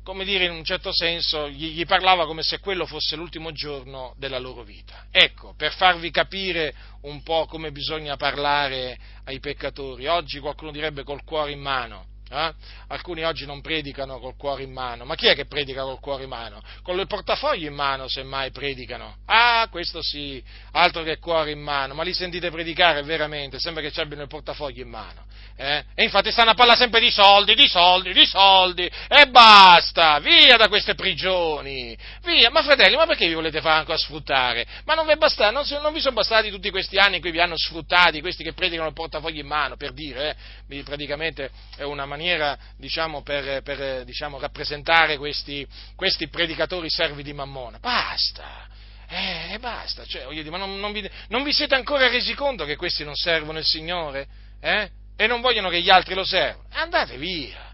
Come 0.03 0.23
dire, 0.23 0.45
in 0.45 0.51
un 0.51 0.63
certo 0.63 0.93
senso, 0.93 1.49
gli, 1.49 1.71
gli 1.71 1.85
parlava 1.85 2.27
come 2.27 2.43
se 2.43 2.59
quello 2.59 2.85
fosse 2.85 3.15
l'ultimo 3.15 3.51
giorno 3.51 4.13
della 4.17 4.37
loro 4.37 4.61
vita. 4.61 5.07
Ecco, 5.09 5.55
per 5.57 5.73
farvi 5.73 6.11
capire 6.11 6.75
un 7.01 7.23
po' 7.23 7.45
come 7.45 7.71
bisogna 7.71 8.15
parlare 8.15 8.99
ai 9.23 9.39
peccatori, 9.39 10.05
oggi 10.05 10.39
qualcuno 10.39 10.71
direbbe 10.71 11.03
col 11.03 11.23
cuore 11.23 11.51
in 11.51 11.59
mano 11.59 12.11
eh? 12.29 12.53
Alcuni 12.87 13.23
oggi 13.23 13.45
non 13.45 13.61
predicano 13.61 14.19
col 14.19 14.35
cuore 14.35 14.63
in 14.63 14.71
mano, 14.71 15.05
ma 15.05 15.15
chi 15.15 15.27
è 15.27 15.35
che 15.35 15.45
predica 15.45 15.83
col 15.83 15.99
cuore 15.99 16.23
in 16.23 16.29
mano? 16.29 16.61
Con 16.81 16.99
il 16.99 17.07
portafoglio 17.07 17.67
in 17.67 17.75
mano, 17.75 18.07
semmai 18.07 18.51
predicano. 18.51 19.17
Ah, 19.25 19.67
questo 19.69 20.01
sì, 20.01 20.43
altro 20.71 21.03
che 21.03 21.19
cuore 21.19 21.51
in 21.51 21.61
mano, 21.61 21.93
ma 21.93 22.03
li 22.03 22.13
sentite 22.13 22.49
predicare 22.49 23.03
veramente, 23.03 23.59
sembra 23.59 23.81
che 23.81 23.91
ci 23.91 23.99
abbiano 23.99 24.23
il 24.23 24.27
portafoglio 24.27 24.81
in 24.81 24.89
mano. 24.89 25.25
Eh? 25.55 25.83
E 25.93 26.03
infatti 26.03 26.31
stanno 26.31 26.51
a 26.51 26.53
parlare 26.55 26.79
sempre 26.79 26.99
di 26.99 27.11
soldi, 27.11 27.53
di 27.53 27.67
soldi, 27.67 28.11
di 28.11 28.25
soldi, 28.25 28.89
e 29.07 29.27
basta, 29.27 30.17
via 30.19 30.57
da 30.57 30.67
queste 30.67 30.95
prigioni, 30.95 31.95
via. 32.23 32.49
Ma 32.49 32.63
fratelli, 32.63 32.95
ma 32.95 33.05
perché 33.05 33.27
vi 33.27 33.35
volete 33.35 33.61
fare 33.61 33.79
ancora 33.79 33.97
sfruttare? 33.97 34.65
Ma 34.85 34.95
non 34.95 35.05
vi, 35.05 35.15
basta, 35.15 35.51
non, 35.51 35.63
non 35.81 35.93
vi 35.93 35.99
sono 35.99 36.15
bastati 36.15 36.49
tutti 36.49 36.71
questi 36.71 36.97
anni 36.97 37.17
in 37.17 37.21
cui 37.21 37.31
vi 37.31 37.39
hanno 37.39 37.57
sfruttati, 37.57 38.21
questi 38.21 38.43
che 38.43 38.53
predicano 38.53 38.87
il 38.87 38.95
portafoglio 38.95 39.41
in 39.41 39.47
mano, 39.47 39.75
per 39.75 39.93
dire, 39.93 40.35
eh? 40.67 40.83
praticamente 40.83 41.51
è 41.75 41.83
una 41.83 42.05
maniera, 42.15 42.57
diciamo, 42.77 43.21
per, 43.21 43.61
per 43.61 44.03
diciamo, 44.03 44.39
rappresentare 44.39 45.17
questi, 45.17 45.67
questi 45.95 46.27
predicatori 46.27 46.89
servi 46.89 47.23
di 47.23 47.33
mammona. 47.33 47.79
Basta! 47.79 48.67
Eh, 49.09 49.57
basta, 49.59 50.05
cioè, 50.05 50.27
dire, 50.29 50.49
ma 50.49 50.57
non, 50.57 50.79
non, 50.79 50.91
vi, 50.91 51.07
non, 51.27 51.43
vi, 51.43 51.53
siete 51.53 51.75
ancora 51.75 52.07
resi 52.09 52.33
conto 52.33 52.65
che 52.65 52.75
questi 52.75 53.03
non 53.03 53.15
servono 53.15 53.59
il 53.59 53.65
Signore? 53.65 54.27
Eh? 54.59 54.89
e 55.15 55.27
non 55.27 55.41
vogliono 55.41 55.69
che 55.69 55.81
gli 55.81 55.89
altri 55.89 56.15
lo 56.15 56.23
servano, 56.23 56.67
andate 56.71 57.17
via. 57.17 57.72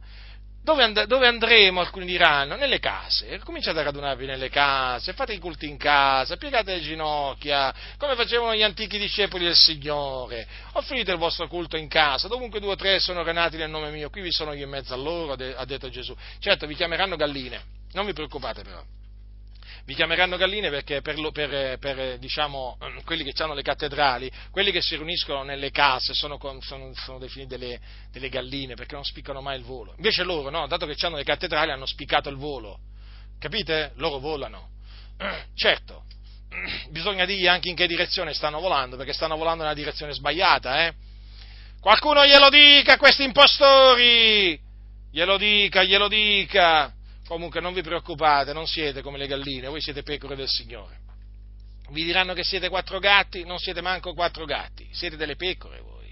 Dove, 0.69 0.83
and- 0.83 1.05
dove, 1.05 1.25
andremo? 1.25 1.79
Alcuni 1.79 2.05
diranno, 2.05 2.55
nelle 2.55 2.77
case. 2.77 3.39
Cominciate 3.39 3.79
a 3.79 3.83
radunarvi 3.83 4.27
nelle 4.27 4.49
case, 4.49 5.13
fate 5.13 5.33
i 5.33 5.39
culti 5.39 5.67
in 5.67 5.77
casa, 5.77 6.37
piegate 6.37 6.75
le 6.75 6.81
ginocchia, 6.81 7.73
come 7.97 8.13
facevano 8.13 8.53
gli 8.53 8.61
antichi 8.61 8.99
discepoli 8.99 9.45
del 9.45 9.55
Signore. 9.55 10.47
Offrite 10.73 11.11
il 11.11 11.17
vostro 11.17 11.47
culto 11.47 11.75
in 11.75 11.87
casa, 11.87 12.27
dovunque 12.27 12.59
due 12.59 12.73
o 12.73 12.75
tre 12.75 12.99
sono 12.99 13.23
renati 13.23 13.57
nel 13.57 13.71
nome 13.71 13.89
mio, 13.89 14.11
qui 14.11 14.21
vi 14.21 14.31
sono 14.31 14.53
io 14.53 14.65
in 14.65 14.69
mezzo 14.69 14.93
a 14.93 14.97
loro, 14.97 15.33
ha 15.33 15.65
detto 15.65 15.89
Gesù. 15.89 16.15
Certo, 16.37 16.67
vi 16.67 16.75
chiameranno 16.75 17.15
galline, 17.15 17.63
non 17.93 18.05
vi 18.05 18.13
preoccupate 18.13 18.61
però 18.61 18.79
vi 19.89 19.95
chiameranno 19.95 20.37
galline 20.37 20.69
perché 20.69 21.01
per, 21.01 21.15
per, 21.31 21.79
per 21.79 22.19
diciamo, 22.19 22.77
quelli 23.05 23.23
che 23.23 23.33
hanno 23.41 23.55
le 23.55 23.63
cattedrali, 23.63 24.31
quelli 24.51 24.69
che 24.69 24.83
si 24.83 24.95
riuniscono 24.95 25.41
nelle 25.41 25.71
case 25.71 26.13
sono, 26.13 26.37
sono, 26.61 26.91
sono 26.93 27.17
definiti 27.17 27.57
delle, 27.57 27.79
delle, 28.11 28.29
galline 28.29 28.75
perché 28.75 28.93
non 28.93 29.03
spiccano 29.03 29.41
mai 29.41 29.57
il 29.57 29.63
volo. 29.63 29.95
Invece 29.95 30.21
loro, 30.21 30.51
no, 30.51 30.67
dato 30.67 30.85
che 30.85 30.95
hanno 31.03 31.15
le 31.15 31.23
cattedrali, 31.23 31.71
hanno 31.71 31.87
spiccato 31.87 32.29
il 32.29 32.35
volo. 32.35 32.77
Capite? 33.39 33.93
Loro 33.95 34.19
volano. 34.19 34.69
Certo, 35.55 36.03
bisogna 36.91 37.25
dirgli 37.25 37.47
anche 37.47 37.69
in 37.69 37.75
che 37.75 37.87
direzione 37.87 38.35
stanno 38.35 38.59
volando, 38.59 38.95
perché 38.95 39.13
stanno 39.13 39.37
volando 39.37 39.63
nella 39.63 39.73
direzione 39.73 40.13
sbagliata, 40.13 40.85
eh? 40.85 40.93
Qualcuno 41.81 42.23
glielo 42.27 42.49
dica 42.49 42.93
a 42.93 42.97
questi 42.97 43.23
impostori! 43.23 44.59
Glielo 45.11 45.37
dica, 45.37 45.81
glielo 45.81 46.07
dica! 46.07 46.93
Comunque 47.29 47.61
non 47.61 47.75
vi 47.75 47.83
preoccupate, 47.83 48.53
non 48.53 48.65
siete 48.65 49.03
come 49.03 49.19
le 49.19 49.27
galline, 49.27 49.67
voi 49.67 49.81
siete 49.81 50.01
pecore 50.01 50.35
del 50.35 50.47
Signore. 50.47 50.97
Vi 51.91 52.03
diranno 52.03 52.33
che 52.33 52.43
siete 52.43 52.69
quattro 52.69 52.97
gatti, 52.97 53.45
non 53.45 53.59
siete 53.59 53.81
manco 53.81 54.15
quattro 54.15 54.45
gatti, 54.45 54.89
siete 54.91 55.15
delle 55.15 55.35
pecore 55.35 55.79
voi, 55.79 56.11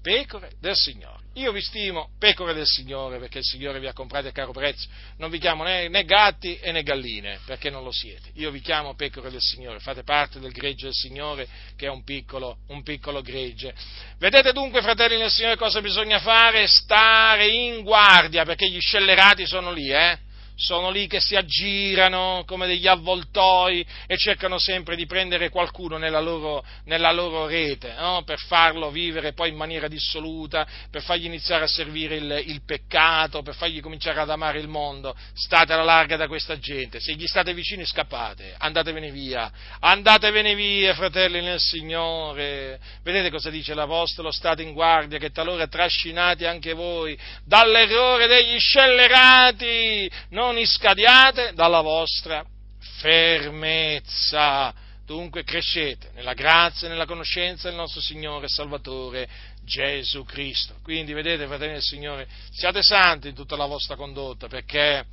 pecore 0.00 0.52
del 0.60 0.76
Signore. 0.76 1.24
Io 1.34 1.50
vi 1.50 1.60
stimo 1.60 2.10
pecore 2.16 2.54
del 2.54 2.66
Signore 2.66 3.18
perché 3.18 3.38
il 3.38 3.44
Signore 3.44 3.80
vi 3.80 3.88
ha 3.88 3.92
comprati 3.92 4.28
a 4.28 4.30
caro 4.30 4.52
prezzo, 4.52 4.86
non 5.16 5.30
vi 5.30 5.40
chiamo 5.40 5.64
né, 5.64 5.88
né 5.88 6.04
gatti 6.04 6.56
né 6.62 6.84
galline 6.84 7.40
perché 7.44 7.68
non 7.68 7.82
lo 7.82 7.90
siete. 7.90 8.30
Io 8.34 8.52
vi 8.52 8.60
chiamo 8.60 8.94
pecore 8.94 9.32
del 9.32 9.40
Signore, 9.40 9.80
fate 9.80 10.04
parte 10.04 10.38
del 10.38 10.52
gregge 10.52 10.84
del 10.84 10.94
Signore 10.94 11.48
che 11.74 11.86
è 11.86 11.90
un 11.90 12.04
piccolo, 12.04 12.58
un 12.68 12.84
piccolo 12.84 13.20
gregge. 13.20 13.74
Vedete 14.16 14.52
dunque, 14.52 14.80
fratelli 14.80 15.18
del 15.18 15.30
Signore, 15.32 15.56
cosa 15.56 15.80
bisogna 15.80 16.20
fare? 16.20 16.68
Stare 16.68 17.48
in 17.48 17.82
guardia 17.82 18.44
perché 18.44 18.70
gli 18.70 18.78
scellerati 18.78 19.44
sono 19.44 19.72
lì, 19.72 19.90
eh? 19.90 20.30
Sono 20.54 20.90
lì 20.90 21.06
che 21.06 21.20
si 21.20 21.34
aggirano 21.34 22.44
come 22.46 22.66
degli 22.66 22.86
avvoltoi 22.86 23.84
e 24.06 24.16
cercano 24.16 24.58
sempre 24.58 24.96
di 24.96 25.06
prendere 25.06 25.48
qualcuno 25.48 25.96
nella 25.96 26.20
loro, 26.20 26.64
nella 26.84 27.10
loro 27.12 27.46
rete, 27.46 27.94
no? 27.98 28.22
per 28.24 28.38
farlo 28.38 28.90
vivere 28.90 29.32
poi 29.32 29.50
in 29.50 29.56
maniera 29.56 29.88
dissoluta, 29.88 30.66
per 30.90 31.02
fargli 31.02 31.24
iniziare 31.24 31.64
a 31.64 31.68
servire 31.68 32.16
il, 32.16 32.42
il, 32.46 32.62
peccato, 32.64 33.42
per 33.42 33.54
fargli 33.54 33.80
cominciare 33.80 34.20
ad 34.20 34.30
amare 34.30 34.58
il 34.58 34.68
mondo. 34.68 35.16
State 35.34 35.72
alla 35.72 35.82
larga 35.82 36.16
da 36.16 36.28
questa 36.28 36.58
gente, 36.58 37.00
se 37.00 37.14
gli 37.14 37.26
state 37.26 37.54
vicini 37.54 37.84
scappate, 37.84 38.54
andatevene 38.58 39.10
via, 39.10 39.50
andatevene 39.80 40.54
via, 40.54 40.94
fratelli 40.94 41.40
nel 41.40 41.60
Signore. 41.60 42.78
Vedete 43.02 43.30
cosa 43.30 43.50
dice 43.50 43.74
l'Apostolo? 43.74 44.30
State 44.30 44.62
in 44.62 44.72
guardia 44.72 45.18
che 45.18 45.30
talora 45.30 45.66
trascinate 45.66 46.46
anche 46.46 46.72
voi 46.72 47.18
dall'errore 47.44 48.26
degli 48.26 48.58
scellerati. 48.58 50.10
Non 50.30 50.41
non 50.42 50.58
iscadiate 50.58 51.52
dalla 51.54 51.80
vostra 51.80 52.44
fermezza. 52.98 54.74
Dunque 55.06 55.44
crescete 55.44 56.10
nella 56.14 56.34
grazia 56.34 56.86
e 56.86 56.90
nella 56.90 57.06
conoscenza 57.06 57.68
del 57.68 57.76
nostro 57.76 58.00
Signore 58.00 58.46
e 58.46 58.48
Salvatore 58.48 59.28
Gesù 59.64 60.24
Cristo. 60.24 60.74
Quindi 60.82 61.12
vedete, 61.12 61.46
fratelli 61.46 61.74
del 61.74 61.82
Signore, 61.82 62.26
siate 62.50 62.82
santi 62.82 63.28
in 63.28 63.34
tutta 63.34 63.56
la 63.56 63.66
vostra 63.66 63.94
condotta 63.94 64.48
perché 64.48 65.04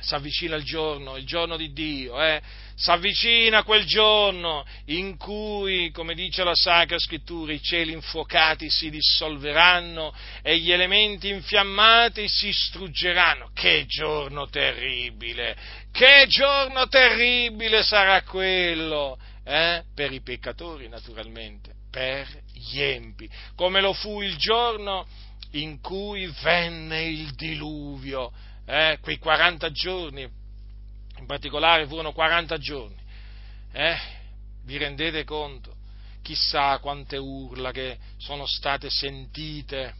si 0.00 0.14
avvicina 0.14 0.56
il 0.56 0.64
giorno, 0.64 1.16
il 1.16 1.24
giorno 1.24 1.56
di 1.56 1.72
Dio, 1.72 2.22
eh? 2.22 2.40
si 2.76 2.90
avvicina 2.90 3.62
quel 3.62 3.84
giorno 3.84 4.64
in 4.86 5.16
cui, 5.16 5.90
come 5.92 6.14
dice 6.14 6.42
la 6.42 6.54
Sacra 6.54 6.98
Scrittura, 6.98 7.52
i 7.52 7.62
cieli 7.62 7.92
infuocati 7.92 8.68
si 8.68 8.90
dissolveranno 8.90 10.12
e 10.42 10.58
gli 10.58 10.72
elementi 10.72 11.28
infiammati 11.28 12.28
si 12.28 12.52
struggeranno. 12.52 13.50
Che 13.54 13.84
giorno 13.86 14.48
terribile! 14.48 15.56
Che 15.92 16.26
giorno 16.28 16.88
terribile 16.88 17.82
sarà 17.82 18.22
quello! 18.22 19.18
Eh? 19.44 19.84
Per 19.94 20.12
i 20.12 20.20
peccatori, 20.22 20.88
naturalmente, 20.88 21.72
per 21.90 22.26
gli 22.52 22.80
empi, 22.80 23.28
come 23.54 23.80
lo 23.80 23.92
fu 23.92 24.20
il 24.20 24.36
giorno 24.36 25.06
in 25.52 25.80
cui 25.80 26.26
venne 26.42 27.04
il 27.04 27.34
diluvio 27.34 28.32
eh, 28.66 28.98
quei 29.00 29.18
40 29.18 29.70
giorni, 29.70 30.22
in 30.22 31.26
particolare 31.26 31.86
furono 31.86 32.12
40 32.12 32.58
giorni, 32.58 32.96
eh, 33.72 33.96
vi 34.64 34.76
rendete 34.76 35.24
conto? 35.24 35.74
Chissà 36.22 36.78
quante 36.78 37.16
urla 37.16 37.70
che 37.70 37.98
sono 38.16 38.46
state 38.46 38.88
sentite, 38.88 39.94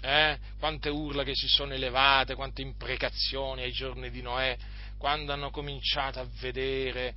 eh, 0.00 0.38
quante 0.58 0.88
urla 0.88 1.22
che 1.22 1.34
si 1.34 1.46
sono 1.46 1.72
elevate, 1.72 2.34
quante 2.34 2.62
imprecazioni 2.62 3.62
ai 3.62 3.72
giorni 3.72 4.10
di 4.10 4.22
Noè, 4.22 4.56
quando 4.96 5.32
hanno 5.32 5.50
cominciato 5.50 6.18
a 6.18 6.26
vedere 6.40 7.14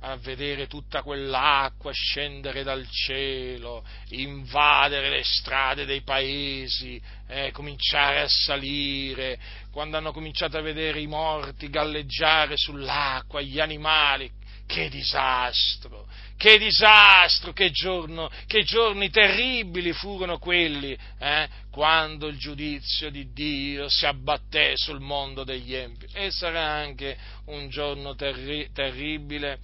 a 0.00 0.16
vedere 0.16 0.66
tutta 0.66 1.02
quell'acqua 1.02 1.90
scendere 1.92 2.62
dal 2.62 2.86
cielo, 2.90 3.84
invadere 4.10 5.08
le 5.08 5.24
strade 5.24 5.84
dei 5.84 6.02
paesi, 6.02 7.00
eh, 7.28 7.50
cominciare 7.52 8.20
a 8.20 8.28
salire, 8.28 9.38
quando 9.70 9.96
hanno 9.96 10.12
cominciato 10.12 10.58
a 10.58 10.62
vedere 10.62 11.00
i 11.00 11.06
morti 11.06 11.70
galleggiare 11.70 12.56
sull'acqua, 12.56 13.40
gli 13.40 13.58
animali, 13.58 14.30
che 14.66 14.88
disastro, 14.88 16.06
che 16.36 16.58
disastro, 16.58 17.52
che, 17.52 17.70
giorno, 17.70 18.28
che 18.46 18.64
giorni 18.64 19.10
terribili 19.10 19.92
furono 19.92 20.38
quelli, 20.38 20.96
eh, 21.18 21.48
quando 21.70 22.26
il 22.26 22.36
giudizio 22.36 23.10
di 23.10 23.32
Dio 23.32 23.88
si 23.88 24.06
abbatté 24.06 24.72
sul 24.76 25.00
mondo 25.00 25.44
degli 25.44 25.74
empi. 25.74 26.06
E 26.12 26.30
sarà 26.30 26.64
anche 26.64 27.16
un 27.46 27.68
giorno 27.68 28.14
terri- 28.14 28.70
terribile 28.72 29.58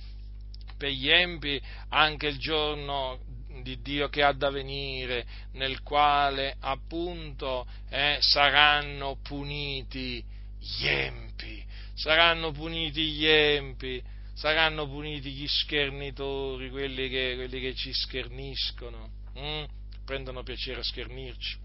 per 0.82 0.90
gli 0.90 1.09
empi 1.09 1.62
anche 1.90 2.26
il 2.26 2.38
giorno 2.38 3.20
di 3.62 3.80
Dio 3.82 4.09
che 4.09 4.24
ha 4.24 4.32
da 4.32 4.50
venire, 4.50 5.24
nel 5.52 5.80
quale 5.82 6.56
appunto 6.59 7.64
eh, 7.88 8.16
saranno 8.18 9.16
puniti 9.22 10.24
gli 10.59 10.86
empi, 10.88 11.64
saranno 11.94 12.50
puniti 12.50 13.12
gli 13.12 13.26
empi, 13.26 14.02
saranno 14.34 14.88
puniti 14.88 15.30
gli 15.30 15.46
schernitori, 15.46 16.68
quelli 16.70 17.09
che, 17.09 17.34
quelli 17.36 17.60
che 17.60 17.74
ci 17.76 17.92
scherniscono, 17.92 19.09
hm? 19.34 19.64
prendono 20.04 20.42
piacere 20.42 20.80
a 20.80 20.82
schernirci. 20.82 21.60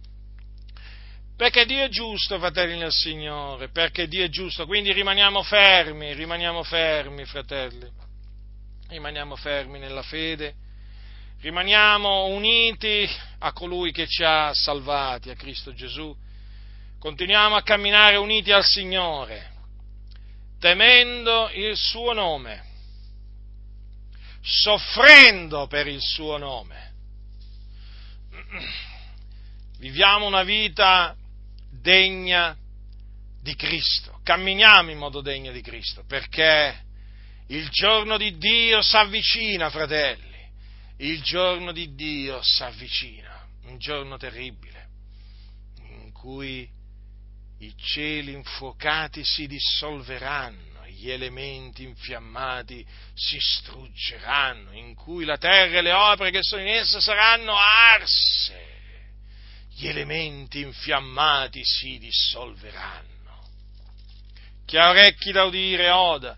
Perché 1.36 1.66
Dio 1.66 1.84
è 1.84 1.90
giusto, 1.90 2.38
fratelli 2.38 2.78
del 2.78 2.92
Signore, 2.92 3.70
perché 3.70 4.08
Dio 4.08 4.24
è 4.24 4.30
giusto, 4.30 4.68
quindi 4.68 4.92
rimaniamo 4.92 5.42
fermi, 5.42 6.14
rimaniamo 6.14 6.62
fermi, 6.62 7.26
fratelli 7.26 8.06
rimaniamo 8.90 9.36
fermi 9.36 9.80
nella 9.80 10.04
fede, 10.04 10.56
rimaniamo 11.42 12.28
uniti 12.28 13.08
a 13.40 13.52
colui 13.52 13.92
che 13.92 14.08
ci 14.08 14.24
ha 14.24 14.54
salvati, 14.54 15.30
a 15.30 15.36
Cristo 15.36 15.74
Gesù, 15.74 16.16
continuiamo 17.00 17.56
a 17.56 17.64
camminare 17.64 18.16
uniti 18.16 18.52
al 18.52 18.64
Signore, 18.64 19.52
temendo 20.60 21.50
il 21.54 21.76
suo 21.76 22.14
nome, 22.14 22.64
soffrendo 24.42 25.68
per 25.68 25.88
il 25.88 26.02
suo 26.02 26.38
nome. 26.38 26.86
Viviamo 29.80 30.26
una 30.26 30.44
vita 30.44 31.16
degna 31.70 32.58
di 33.42 33.56
Cristo, 33.56 34.20
camminiamo 34.24 34.90
in 34.90 34.98
modo 34.98 35.22
degno 35.22 35.52
di 35.52 35.62
Cristo, 35.62 36.04
perché 36.08 36.86
il 37.48 37.70
giorno 37.70 38.18
di 38.18 38.38
Dio 38.38 38.82
si 38.82 38.96
avvicina, 38.96 39.70
fratelli. 39.70 40.26
Il 40.98 41.22
giorno 41.22 41.72
di 41.72 41.94
Dio 41.94 42.42
si 42.42 42.64
avvicina, 42.64 43.48
un 43.66 43.78
giorno 43.78 44.18
terribile, 44.18 44.88
in 46.02 46.12
cui 46.12 46.68
i 47.60 47.74
cieli 47.78 48.34
infuocati 48.34 49.24
si 49.24 49.46
dissolveranno, 49.46 50.86
gli 50.88 51.12
elementi 51.12 51.84
infiammati 51.84 52.86
si 53.14 53.38
struggeranno, 53.40 54.72
in 54.72 54.96
cui 54.96 55.24
la 55.24 55.38
terra 55.38 55.78
e 55.78 55.82
le 55.82 55.92
opere 55.92 56.32
che 56.32 56.42
sono 56.42 56.64
in 56.64 56.70
essa 56.70 57.00
saranno 57.00 57.56
arse, 57.56 58.66
gli 59.70 59.88
elementi 59.88 60.62
infiammati 60.62 61.62
si 61.64 62.00
dissolveranno. 62.00 63.16
Chi 64.66 64.78
ha 64.78 64.90
orecchi 64.90 65.32
da 65.32 65.44
udire 65.44 65.92
oda 65.92 66.38